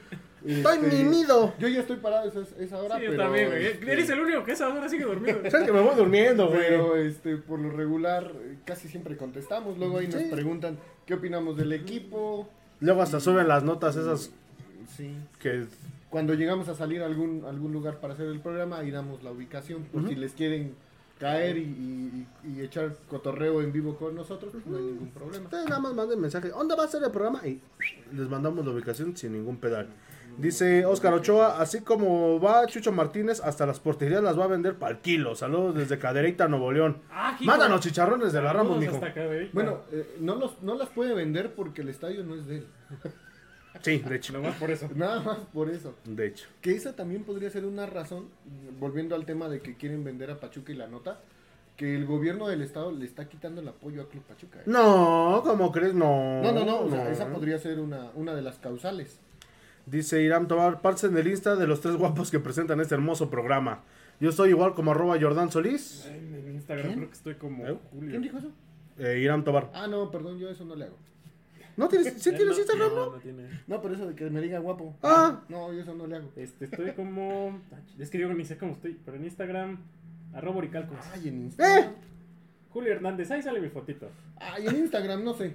Estoy 0.48 0.78
Este, 0.78 1.04
mimido. 1.04 1.54
Yo 1.60 1.68
ya 1.68 1.82
estoy 1.82 1.98
parado 1.98 2.28
esa, 2.30 2.42
esa 2.64 2.78
hora, 2.82 2.96
Sí, 2.98 3.04
yo 3.04 3.12
pero... 3.12 3.24
también, 3.24 3.50
güey. 3.50 3.66
este, 3.68 3.92
Eres 3.92 4.10
el 4.10 4.20
único 4.20 4.44
que 4.44 4.52
esa 4.54 4.70
hora 4.70 4.88
sigue 4.90 5.04
dormido. 5.06 5.40
¿Sabes 5.50 5.66
que 5.68 5.74
me 5.74 5.82
voy 5.82 5.96
durmiendo, 5.96 6.48
güey? 6.48 6.60
Pero 6.60 6.96
este, 6.96 7.38
por 7.38 7.60
lo 7.60 7.70
regular 7.72 8.32
eh, 8.36 8.58
casi 8.66 8.88
siempre 8.88 9.18
contestamos. 9.18 9.78
Luego 9.78 9.98
ahí 10.00 10.08
nos 10.08 10.24
preguntan 10.24 10.78
qué 11.06 11.16
opinamos 11.16 11.58
del 11.58 11.74
equipo. 11.74 12.50
Luego 12.80 13.02
hasta 13.02 13.20
suben 13.20 13.48
las 13.48 13.64
notas 13.64 13.96
esas 13.96 14.32
Sí. 14.96 15.14
que... 15.40 15.66
Cuando 16.10 16.34
llegamos 16.34 16.70
a 16.70 16.76
salir 16.76 17.02
a 17.02 17.06
algún, 17.06 17.44
algún 17.46 17.74
lugar 17.74 18.00
para 18.00 18.14
hacer 18.14 18.28
el 18.28 18.40
programa, 18.40 18.80
ahí 18.80 18.90
damos 18.92 19.22
la 19.24 19.32
ubicación. 19.32 19.84
Por 19.84 20.08
si 20.08 20.16
les 20.16 20.32
quieren 20.32 20.74
caer 21.20 21.58
y, 21.58 21.62
y- 21.64 22.28
y 22.48 22.62
echar 22.62 22.96
cotorreo 23.10 23.62
en 23.62 23.74
vivo 23.74 23.98
con 23.98 24.16
nosotros, 24.16 24.52
pues 24.54 24.66
no 24.68 24.78
hay 24.78 24.84
ningún 24.84 25.10
problema. 25.10 25.44
Ustedes 25.46 25.66
nada 25.68 25.82
más 25.82 25.94
manden 25.94 26.22
mensaje. 26.22 26.48
¿Dónde 26.50 26.76
va 26.76 26.86
a 26.86 26.88
ser 26.88 27.04
el 27.04 27.12
programa? 27.12 27.46
Y 27.46 27.60
les 28.16 28.30
mandamos 28.30 28.66
la 28.66 28.72
ubicación 28.72 29.18
sin 29.18 29.34
ningún 29.34 29.58
pedal. 29.58 29.88
Dice 30.38 30.86
Oscar 30.86 31.16
Ochoa, 31.16 31.60
así 31.60 31.82
como 31.82 32.40
va 32.40 32.68
Chucho 32.68 32.92
Martínez, 32.92 33.42
hasta 33.44 33.66
las 33.66 33.80
porterías 33.80 34.22
las 34.22 34.38
va 34.38 34.44
a 34.44 34.48
vender 34.48 34.76
para 34.76 34.92
el 34.92 35.00
kilo. 35.00 35.34
Saludos 35.36 35.76
desde 35.76 35.98
Cadereyta, 35.98 36.48
Nuevo 36.48 36.72
León. 36.72 37.02
Ah. 37.12 37.36
Mándanos 37.42 37.82
chicharrones 37.82 38.34
de 38.34 38.42
la 38.44 38.54
Ramos, 38.54 38.84
Saludos 38.84 39.02
mijo. 39.16 39.50
Bueno, 39.52 39.80
eh, 39.92 40.18
no, 40.20 40.36
los, 40.36 40.62
no 40.62 40.76
las 40.76 40.90
puede 40.90 41.16
vender 41.16 41.56
porque 41.56 41.82
el 41.82 41.90
estadio 41.90 42.24
no 42.24 42.36
es 42.36 42.46
de 42.46 42.58
él. 42.58 42.68
Sí, 43.82 44.00
de 44.00 44.16
hecho. 44.16 44.34
Nomás 44.34 44.56
por 44.56 44.72
eso. 44.72 44.90
Nada 44.96 45.22
más 45.22 45.38
por 45.54 45.70
eso. 45.70 45.94
De 46.04 46.28
hecho. 46.28 46.48
Que 46.62 46.76
esa 46.76 46.96
también 46.96 47.24
podría 47.24 47.50
ser 47.52 47.66
una 47.66 47.86
razón, 47.86 48.26
volviendo 48.80 49.16
al 49.16 49.26
tema 49.26 49.50
de 49.50 49.62
que 49.62 49.76
quieren 49.76 50.04
vender 50.04 50.32
a 50.32 50.40
Pachuca 50.40 50.72
y 50.72 50.76
la 50.76 50.88
nota, 50.88 51.20
que 51.76 51.96
el 51.96 52.08
gobierno 52.08 52.48
del 52.48 52.64
estado 52.64 52.92
le 52.92 53.06
está 53.06 53.30
quitando 53.30 53.62
el 53.62 53.68
apoyo 53.68 54.02
a 54.02 54.10
Club 54.10 54.24
Pachuca. 54.24 54.60
¿eh? 54.60 54.64
No, 54.66 55.42
¿cómo 55.44 55.72
crees? 55.72 55.94
No. 55.94 56.42
No, 56.42 56.52
no, 56.52 56.66
no, 56.66 56.80
o 56.82 56.90
sea, 56.90 57.12
esa 57.12 57.28
podría 57.28 57.60
ser 57.60 57.80
una, 57.80 58.10
una 58.16 58.34
de 58.34 58.42
las 58.42 58.58
causales. 58.58 59.20
Dice 59.88 60.22
Irán 60.22 60.50
Tobar, 60.50 60.82
parten 60.82 61.14
del 61.14 61.28
Insta 61.28 61.56
de 61.56 61.66
los 61.66 61.80
tres 61.80 61.96
guapos 61.96 62.30
que 62.30 62.40
presentan 62.42 62.82
este 62.82 62.94
hermoso 62.94 63.30
programa. 63.30 63.84
Yo 64.20 64.32
estoy 64.32 64.50
igual 64.50 64.74
como 64.74 64.92
arroba 64.92 65.18
Jordan 65.20 65.50
Solís. 65.50 66.06
En 66.08 66.36
en 66.36 66.56
Instagram 66.56 66.86
¿Quién? 66.88 66.98
creo 66.98 67.10
que 67.10 67.16
estoy 67.16 67.36
como 67.36 67.66
¿Eh? 67.66 67.78
Julio. 67.92 68.10
¿Quién 68.10 68.22
dijo 68.22 68.38
eso? 68.38 68.52
Eh, 69.00 69.20
Irán 69.22 69.46
Tobar. 69.46 69.72
Ah, 69.74 69.88
no, 69.88 70.12
perdón, 70.12 70.40
yo 70.40 70.50
eso 70.50 70.66
no 70.66 70.76
le 70.76 70.86
hago. 70.86 70.98
¿No 71.78 71.88
tienes, 71.88 72.14
sí 72.22 72.32
tienes 72.32 72.48
no, 72.56 72.60
Instagram, 72.60 72.90
no, 72.90 72.96
no? 73.06 73.12
no 73.14 73.18
tiene. 73.20 73.44
No, 73.66 73.82
pero 73.82 73.94
eso 73.96 74.08
de 74.08 74.16
que 74.16 74.30
me 74.30 74.42
diga 74.42 74.60
guapo. 74.60 74.94
Ah. 75.04 75.40
No, 75.48 75.72
yo 75.72 75.82
eso 75.82 75.94
no 75.94 76.06
le 76.06 76.18
hago. 76.18 76.32
Este, 76.36 76.66
estoy 76.66 76.92
como. 76.92 77.62
Es 77.98 78.10
que 78.10 78.18
yo 78.20 78.34
ni 78.34 78.44
sé 78.44 78.58
cómo 78.58 78.74
estoy, 78.74 79.00
pero 79.06 79.16
en 79.16 79.24
Instagram, 79.24 79.78
arroba 80.34 80.58
oricalcos. 80.58 80.98
Ay, 81.14 81.30
en 81.30 81.44
Instagram. 81.44 81.84
¡Eh! 81.84 81.94
Julio 82.72 82.92
Hernández, 82.92 83.32
ahí 83.32 83.42
sale 83.42 83.62
mi 83.62 83.70
fotito. 83.70 84.10
Ay, 84.36 84.68
en 84.68 84.76
Instagram 84.76 85.24
no 85.24 85.34
sé. 85.34 85.54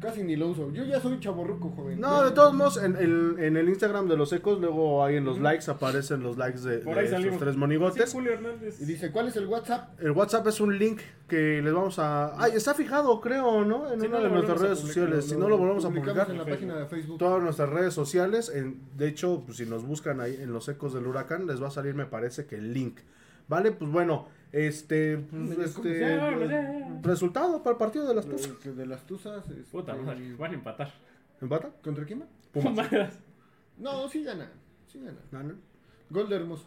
Casi 0.00 0.22
ni 0.22 0.36
lo 0.36 0.48
uso. 0.48 0.70
Yo 0.72 0.84
ya 0.84 1.00
soy 1.00 1.18
chaborruco, 1.20 1.70
joven. 1.70 2.00
No, 2.00 2.24
de 2.24 2.30
todos 2.32 2.54
modos, 2.54 2.76
en 2.82 2.96
el, 2.96 3.36
en 3.38 3.56
el 3.56 3.68
Instagram 3.68 4.08
de 4.08 4.16
los 4.16 4.32
ecos, 4.32 4.60
luego 4.60 5.04
ahí 5.04 5.16
en 5.16 5.24
los 5.24 5.40
likes 5.40 5.70
aparecen 5.70 6.22
los 6.22 6.36
likes 6.36 6.60
de, 6.60 6.78
Por 6.78 6.94
de 6.94 7.00
ahí 7.00 7.06
estos 7.06 7.20
salimos. 7.20 7.40
tres 7.40 7.54
Sí, 7.54 7.60
monigotes. 7.60 8.12
Julio 8.12 8.32
Hernández. 8.32 8.80
Y 8.80 8.84
dice, 8.84 9.10
¿cuál 9.10 9.28
es 9.28 9.36
el 9.36 9.46
WhatsApp? 9.46 10.00
El 10.00 10.12
WhatsApp 10.12 10.46
es 10.48 10.60
un 10.60 10.78
link 10.78 11.00
que 11.26 11.62
les 11.62 11.72
vamos 11.72 11.98
a... 11.98 12.40
Ay, 12.42 12.52
está 12.54 12.74
fijado, 12.74 13.20
creo, 13.20 13.64
¿no? 13.64 13.90
En 13.92 14.00
una 14.00 14.08
no 14.08 14.16
de 14.18 14.22
lo 14.24 14.28
nuestras 14.30 14.30
volvemos 14.30 14.50
a 14.50 14.62
redes 14.64 14.80
publicar, 14.80 15.04
sociales. 15.04 15.24
Si 15.26 15.36
no, 15.36 15.48
lo 15.48 15.58
volvemos 15.58 15.84
a 15.84 15.88
publicamos 15.88 16.26
publicar. 16.26 16.30
en 16.30 16.38
la 16.38 16.44
página 16.44 16.76
de 16.76 16.86
Facebook. 16.86 17.18
Todas 17.18 17.42
nuestras 17.42 17.68
redes 17.68 17.94
sociales. 17.94 18.52
En, 18.54 18.80
de 18.96 19.08
hecho, 19.08 19.42
pues, 19.46 19.56
si 19.58 19.66
nos 19.66 19.86
buscan 19.86 20.20
ahí 20.20 20.36
en 20.40 20.52
los 20.52 20.68
ecos 20.68 20.92
del 20.92 21.06
huracán, 21.06 21.46
les 21.46 21.62
va 21.62 21.68
a 21.68 21.70
salir, 21.70 21.94
me 21.94 22.06
parece, 22.06 22.46
que 22.46 22.56
el 22.56 22.74
link. 22.74 22.98
¿Vale? 23.48 23.72
Pues 23.72 23.90
bueno, 23.90 24.28
este... 24.52 25.18
pues, 25.18 25.58
este 25.58 26.00
ya. 26.00 27.00
resultado 27.02 27.62
para 27.62 27.72
el 27.72 27.78
partido 27.78 28.06
de 28.06 28.14
las 28.14 28.26
De, 28.26 28.32
Tuzas. 28.36 28.76
de 28.76 28.86
las 28.86 29.06
tuzas. 29.06 29.48
este, 29.48 29.62
Puta 29.70 29.94
madre, 29.94 30.34
van 30.36 30.52
a 30.52 30.54
empatar. 30.54 30.92
¿Empata? 31.40 31.70
¿Contra 31.82 32.04
quién? 32.04 32.24
Pumas. 32.52 32.88
No, 33.78 34.08
sí 34.08 34.22
gana. 34.22 34.50
Sí 34.86 35.00
gana. 35.02 35.18
No, 35.30 35.42
no. 35.42 35.54
Gol 36.10 36.28
de 36.28 36.36
hermoso. 36.36 36.66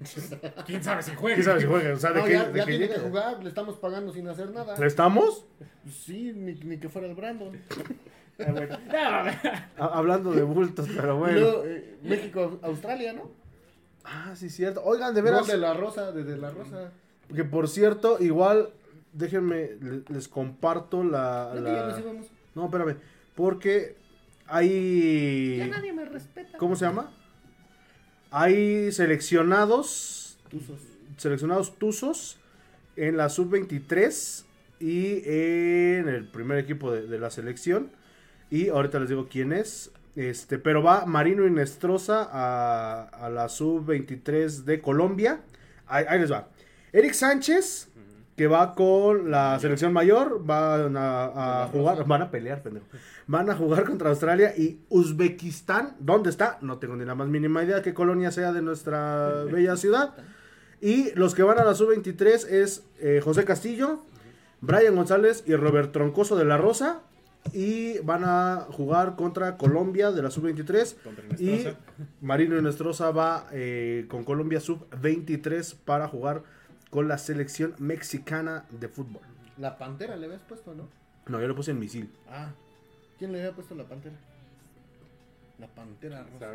¿Quién 0.66 0.82
sabe 0.82 1.02
si 1.02 1.14
juega? 1.14 1.34
¿Quién 1.36 1.44
sabe 1.44 1.60
si 1.60 1.66
juega? 1.66 1.92
O 1.94 1.98
sea, 1.98 2.10
¿de 2.12 2.20
No, 2.20 2.26
qué, 2.26 2.32
ya, 2.32 2.48
de 2.48 2.58
ya 2.58 2.64
qué 2.64 2.70
tiene 2.72 2.88
que 2.88 2.94
llega? 2.94 3.08
jugar, 3.08 3.42
le 3.42 3.48
estamos 3.50 3.76
pagando 3.76 4.12
sin 4.12 4.26
hacer 4.26 4.50
nada. 4.50 4.74
¿Estamos? 4.84 5.44
Sí, 5.90 6.32
ni, 6.34 6.54
ni 6.54 6.78
que 6.78 6.88
fuera 6.88 7.06
el 7.08 7.14
Brandon. 7.14 7.52
Ah, 8.38 9.22
bueno. 9.76 9.92
Hablando 9.94 10.32
de 10.32 10.42
bultos, 10.42 10.88
pero 10.96 11.18
bueno. 11.18 11.38
luego, 11.38 11.64
eh, 11.66 11.98
México, 12.02 12.58
Australia, 12.62 13.12
¿no? 13.12 13.30
Ah, 14.04 14.32
sí, 14.34 14.48
cierto. 14.48 14.82
Oigan, 14.82 15.14
de 15.14 15.20
Gol 15.20 15.30
veras, 15.30 15.46
de 15.46 15.58
la 15.58 15.74
Rosa, 15.74 16.10
desde 16.12 16.38
la 16.38 16.50
Rosa. 16.50 16.90
Que 17.34 17.44
por 17.44 17.68
cierto, 17.68 18.16
igual, 18.20 18.70
déjenme, 19.12 19.70
le- 19.80 20.02
les 20.08 20.28
comparto 20.28 21.02
la... 21.04 21.52
No, 21.54 21.60
la-. 21.60 22.02
No, 22.54 22.64
espérame, 22.66 22.96
porque 23.34 23.96
hay... 24.46 25.56
Ya 25.58 25.66
nadie 25.68 25.92
me 25.92 26.04
respeta. 26.04 26.58
¿Cómo 26.58 26.76
se 26.76 26.84
llama? 26.84 27.10
Hay 28.30 28.90
seleccionados, 28.92 30.38
Tuzos. 30.50 30.80
seleccionados 31.16 31.76
tuzos 31.78 32.38
en 32.96 33.16
la 33.16 33.28
sub-23 33.28 34.44
y 34.80 35.22
en 35.28 36.08
el 36.08 36.26
primer 36.28 36.58
equipo 36.58 36.90
de, 36.92 37.06
de 37.06 37.18
la 37.18 37.30
selección. 37.30 37.90
Y 38.50 38.68
ahorita 38.68 39.00
les 39.00 39.08
digo 39.10 39.28
quién 39.30 39.52
es. 39.52 39.90
Este, 40.16 40.58
pero 40.58 40.82
va 40.82 41.06
Marino 41.06 41.46
Inestrosa 41.46 42.28
a, 42.30 43.04
a 43.04 43.30
la 43.30 43.48
sub-23 43.48 44.64
de 44.64 44.80
Colombia. 44.80 45.40
Ahí, 45.86 46.04
ahí 46.08 46.18
les 46.20 46.30
va. 46.32 46.48
Eric 46.92 47.14
Sánchez, 47.14 47.88
que 48.36 48.46
va 48.46 48.74
con 48.74 49.30
la 49.30 49.58
selección 49.58 49.92
mayor, 49.92 50.44
van 50.44 50.96
a, 50.96 51.62
a 51.64 51.68
jugar, 51.68 52.06
van 52.06 52.22
a 52.22 52.30
pelear, 52.30 52.62
pendejo. 52.62 52.86
Van 53.26 53.48
a 53.48 53.54
jugar 53.54 53.84
contra 53.84 54.10
Australia 54.10 54.54
y 54.56 54.80
Uzbekistán. 54.88 55.96
¿Dónde 56.00 56.30
está? 56.30 56.58
No 56.60 56.78
tengo 56.78 56.96
ni 56.96 57.04
la 57.04 57.14
más 57.14 57.28
mínima 57.28 57.64
idea 57.64 57.82
qué 57.82 57.94
colonia 57.94 58.30
sea 58.30 58.52
de 58.52 58.62
nuestra 58.62 59.44
bella 59.44 59.76
ciudad. 59.76 60.14
Y 60.82 61.14
los 61.14 61.34
que 61.34 61.44
van 61.44 61.58
a 61.60 61.64
la 61.64 61.74
sub-23 61.74 62.48
es 62.48 62.82
eh, 62.98 63.20
José 63.22 63.44
Castillo, 63.44 64.02
Brian 64.60 64.96
González 64.96 65.44
y 65.46 65.54
Robert 65.54 65.92
Troncoso 65.92 66.36
de 66.36 66.44
la 66.44 66.58
Rosa. 66.58 67.02
Y 67.52 67.98
van 68.00 68.22
a 68.24 68.66
jugar 68.70 69.16
contra 69.16 69.56
Colombia 69.56 70.10
de 70.10 70.22
la 70.22 70.30
sub-23. 70.30 70.96
Contra 71.02 71.24
Y. 71.38 71.68
Marino 72.20 72.58
Inestrosa 72.58 73.10
va 73.12 73.46
eh, 73.52 74.06
con 74.08 74.24
Colombia 74.24 74.60
sub-23 74.60 75.76
para 75.84 76.08
jugar 76.08 76.42
con 76.92 77.08
la 77.08 77.16
selección 77.16 77.74
mexicana 77.78 78.66
de 78.70 78.86
fútbol. 78.86 79.22
La 79.56 79.78
Pantera 79.78 80.14
le 80.14 80.26
habías 80.26 80.42
puesto, 80.42 80.74
¿no? 80.74 80.90
No, 81.26 81.40
yo 81.40 81.48
le 81.48 81.54
puse 81.54 81.70
en 81.70 81.78
misil. 81.78 82.12
Ah. 82.28 82.50
¿Quién 83.18 83.32
le 83.32 83.38
había 83.38 83.52
puesto 83.52 83.74
la 83.74 83.84
Pantera? 83.84 84.14
La 85.58 85.68
Pantera 85.68 86.22
Rosa. 86.22 86.50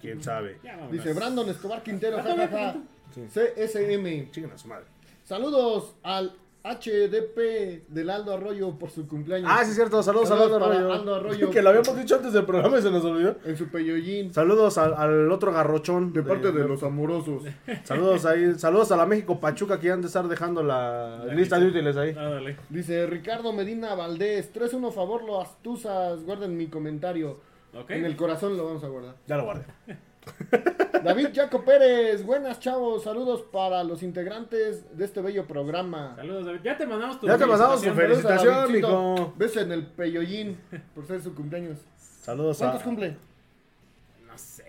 ¿Quién 0.00 0.22
sabe? 0.22 0.60
Dice 0.92 1.12
Brandon 1.12 1.48
Escobar 1.48 1.82
Quintero, 1.82 2.22
jajaja. 2.22 2.76
CSM. 3.12 4.30
Chinguen 4.30 4.52
a 4.52 4.58
su 4.58 4.68
madre. 4.68 4.86
Saludos 5.24 5.96
al 6.04 6.32
HDP 6.62 7.88
del 7.88 8.10
Aldo 8.10 8.34
Arroyo 8.34 8.78
por 8.78 8.90
su 8.90 9.06
cumpleaños. 9.08 9.50
Ah, 9.50 9.64
sí, 9.64 9.70
es 9.70 9.76
cierto. 9.76 10.02
Saludos, 10.02 10.28
Saludos 10.28 10.52
Aldo 10.52 10.66
Arroyo. 10.66 10.92
Aldo 10.92 11.14
Arroyo. 11.14 11.50
que 11.52 11.62
lo 11.62 11.70
habíamos 11.70 11.96
dicho 11.96 12.16
antes 12.16 12.32
del 12.32 12.44
programa 12.44 12.78
y 12.78 12.82
se 12.82 12.90
nos 12.90 13.04
olvidó. 13.04 13.36
En 13.44 13.56
su 13.56 13.68
peyollín. 13.68 14.32
Saludos 14.34 14.76
al, 14.78 14.94
al 14.94 15.32
otro 15.32 15.52
garrochón. 15.52 16.12
De 16.12 16.22
parte 16.22 16.52
de 16.52 16.68
los 16.68 16.82
amorosos. 16.82 17.44
Saludos 17.84 18.26
ahí. 18.26 18.54
Saludos 18.58 18.92
a 18.92 18.96
la 18.96 19.06
México 19.06 19.40
Pachuca 19.40 19.80
que 19.80 19.90
han 19.90 20.02
de 20.02 20.08
estar 20.08 20.28
dejando 20.28 20.62
la 20.62 21.24
La 21.24 21.34
lista 21.34 21.58
de 21.58 21.66
útiles 21.66 21.96
ahí. 21.96 22.14
Ah, 22.16 22.28
dale. 22.28 22.56
Dice 22.68 23.06
Ricardo 23.06 23.52
Medina 23.52 23.94
Valdés. 23.94 24.52
3-1 24.52 24.92
favor, 24.92 25.24
los 25.24 25.42
astuzas. 25.48 26.22
Guarden 26.24 26.56
mi 26.56 26.66
comentario. 26.66 27.40
En 27.88 28.04
el 28.04 28.16
corazón 28.16 28.56
lo 28.56 28.66
vamos 28.66 28.84
a 28.84 28.88
guardar. 28.88 29.14
Ya 29.26 29.36
lo 29.36 29.44
guardé. 29.44 29.64
David 31.04 31.28
Jaco 31.34 31.64
Pérez, 31.64 32.24
buenas 32.24 32.60
chavos, 32.60 33.04
saludos 33.04 33.42
para 33.50 33.82
los 33.84 34.02
integrantes 34.02 34.96
de 34.96 35.04
este 35.04 35.20
bello 35.22 35.46
programa. 35.46 36.14
Saludos, 36.16 36.46
David. 36.46 36.60
Ya 36.62 36.76
te 36.76 36.86
mandamos 36.86 37.20
tu 37.20 37.26
Ya 37.26 37.38
te 37.38 37.46
mandamos 37.46 37.82
tu 37.82 37.90
felicitación. 37.92 38.72
mijo. 38.72 39.32
Beso 39.36 39.60
en 39.60 39.72
el 39.72 39.86
peyollín 39.86 40.58
por 40.94 41.06
ser 41.06 41.22
su 41.22 41.34
cumpleaños. 41.34 41.78
Saludos 41.96 42.60
a. 42.60 42.66
¿Cuántos 42.66 42.82
cumple? 42.82 43.16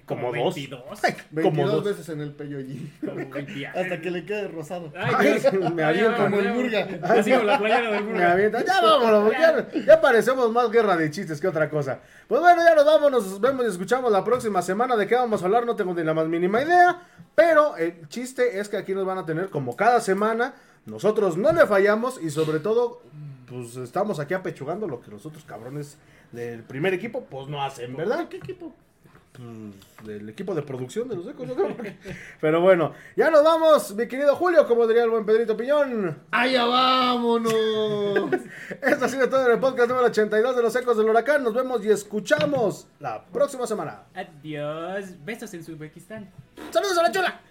Como 0.06 0.30
como, 0.30 0.44
dos. 0.44 0.56
22. 0.56 0.82
Como 0.82 1.00
22 1.32 1.72
dos. 1.72 1.84
veces 1.84 2.10
en 2.10 2.22
el 2.22 2.32
peyollín. 2.34 2.94
Como 3.00 3.16
20. 3.16 3.68
Hasta 3.76 4.02
que 4.02 4.12
le 4.12 4.26
quede 4.26 4.48
rosado. 4.48 4.92
Ay, 4.96 5.40
Dios. 5.40 5.54
me 5.74 5.84
aviento 5.84 6.12
ya, 6.12 6.24
como 6.24 6.40
el 6.40 6.46
ya, 6.46 6.54
Murga. 6.54 6.88
Así 7.04 7.32
como 7.32 7.44
la 7.44 7.58
playera 7.60 7.92
del 7.92 8.04
Me 8.06 8.24
avienta. 8.24 8.66
Ya 8.66 8.82
vámonos, 8.82 9.32
ya, 9.32 9.68
ya 9.86 10.02
parecemos 10.02 10.52
más 10.52 10.70
guerra 10.72 10.98
de 10.98 11.10
chistes 11.12 11.40
que 11.40 11.48
otra 11.48 11.70
cosa. 11.70 12.00
Pues 12.28 12.42
bueno, 12.42 12.64
ya 12.64 12.76
nos 12.76 12.86
vamos, 12.86 13.12
nos 13.12 13.42
vemos 13.42 13.66
y 13.66 13.70
escuchamos 13.70 14.12
la 14.12 14.24
próxima 14.24 14.62
semana. 14.62 14.96
¿De 14.96 15.08
qué 15.08 15.16
vamos 15.16 15.42
a 15.42 15.46
hablar? 15.46 15.66
No 15.66 15.76
tengo 15.76 15.94
ni 15.94 16.04
la 16.04 16.14
más 16.14 16.28
mínima 16.28 16.62
idea. 16.62 17.02
Pero 17.36 17.78
el 17.78 18.08
chiste 18.08 18.60
es 18.60 18.70
que 18.70 18.78
aquí 18.78 18.94
nos 18.94 19.06
van 19.06 19.18
a 19.18 19.26
tener 19.26 19.50
como 19.50 19.76
cada 19.76 20.02
semana. 20.02 20.54
Nosotros 20.86 21.38
no 21.38 21.52
le 21.54 21.66
fallamos 21.68 22.22
y 22.22 22.32
sobre 22.32 22.60
todo, 22.60 23.02
pues 23.48 23.76
estamos 23.76 24.20
aquí 24.20 24.34
apechugando 24.34 24.88
lo 24.88 25.00
que 25.00 25.12
los 25.12 25.26
otros 25.26 25.44
cabrones 25.46 25.98
del 26.32 26.64
primer 26.64 26.94
equipo, 26.94 27.26
pues 27.26 27.48
no 27.48 27.64
hacen, 27.64 27.96
¿verdad? 27.96 28.28
¿Qué 28.30 28.38
equipo? 28.38 28.74
Pues, 29.34 30.06
del 30.06 30.28
equipo 30.30 30.54
de 30.54 30.62
producción 30.62 31.08
de 31.08 31.16
los 31.16 31.28
ecos, 31.28 31.50
creo. 31.56 31.76
Pero 32.42 32.60
bueno, 32.60 32.94
ya 33.16 33.30
nos 33.30 33.44
vamos, 33.44 33.96
mi 33.96 34.08
querido 34.08 34.36
Julio, 34.36 34.68
como 34.68 34.86
diría 34.88 35.04
el 35.04 35.10
buen 35.10 35.26
Pedrito 35.26 35.56
Piñón. 35.56 36.18
¡Allá 36.32 36.66
vámonos! 36.66 37.54
Esto 38.82 39.06
ha 39.06 39.10
sido 39.10 39.30
todo 39.30 39.46
en 39.46 39.54
el 39.54 39.60
podcast 39.60 39.88
número 39.88 40.08
82 40.08 40.56
de 40.56 40.62
los 40.62 40.76
ecos 40.76 40.98
del 40.98 41.10
huracán. 41.10 41.44
Nos 41.44 41.54
vemos 41.54 41.84
y 41.86 41.90
escuchamos 41.90 42.88
la 43.00 43.24
próxima 43.24 43.66
semana. 43.66 44.04
Adiós. 44.14 45.06
Besos 45.24 45.54
en 45.54 45.62
Uzbekistán. 45.62 46.30
¡Saludos 46.72 46.98
a 46.98 47.04
la 47.04 47.12
chula! 47.12 47.42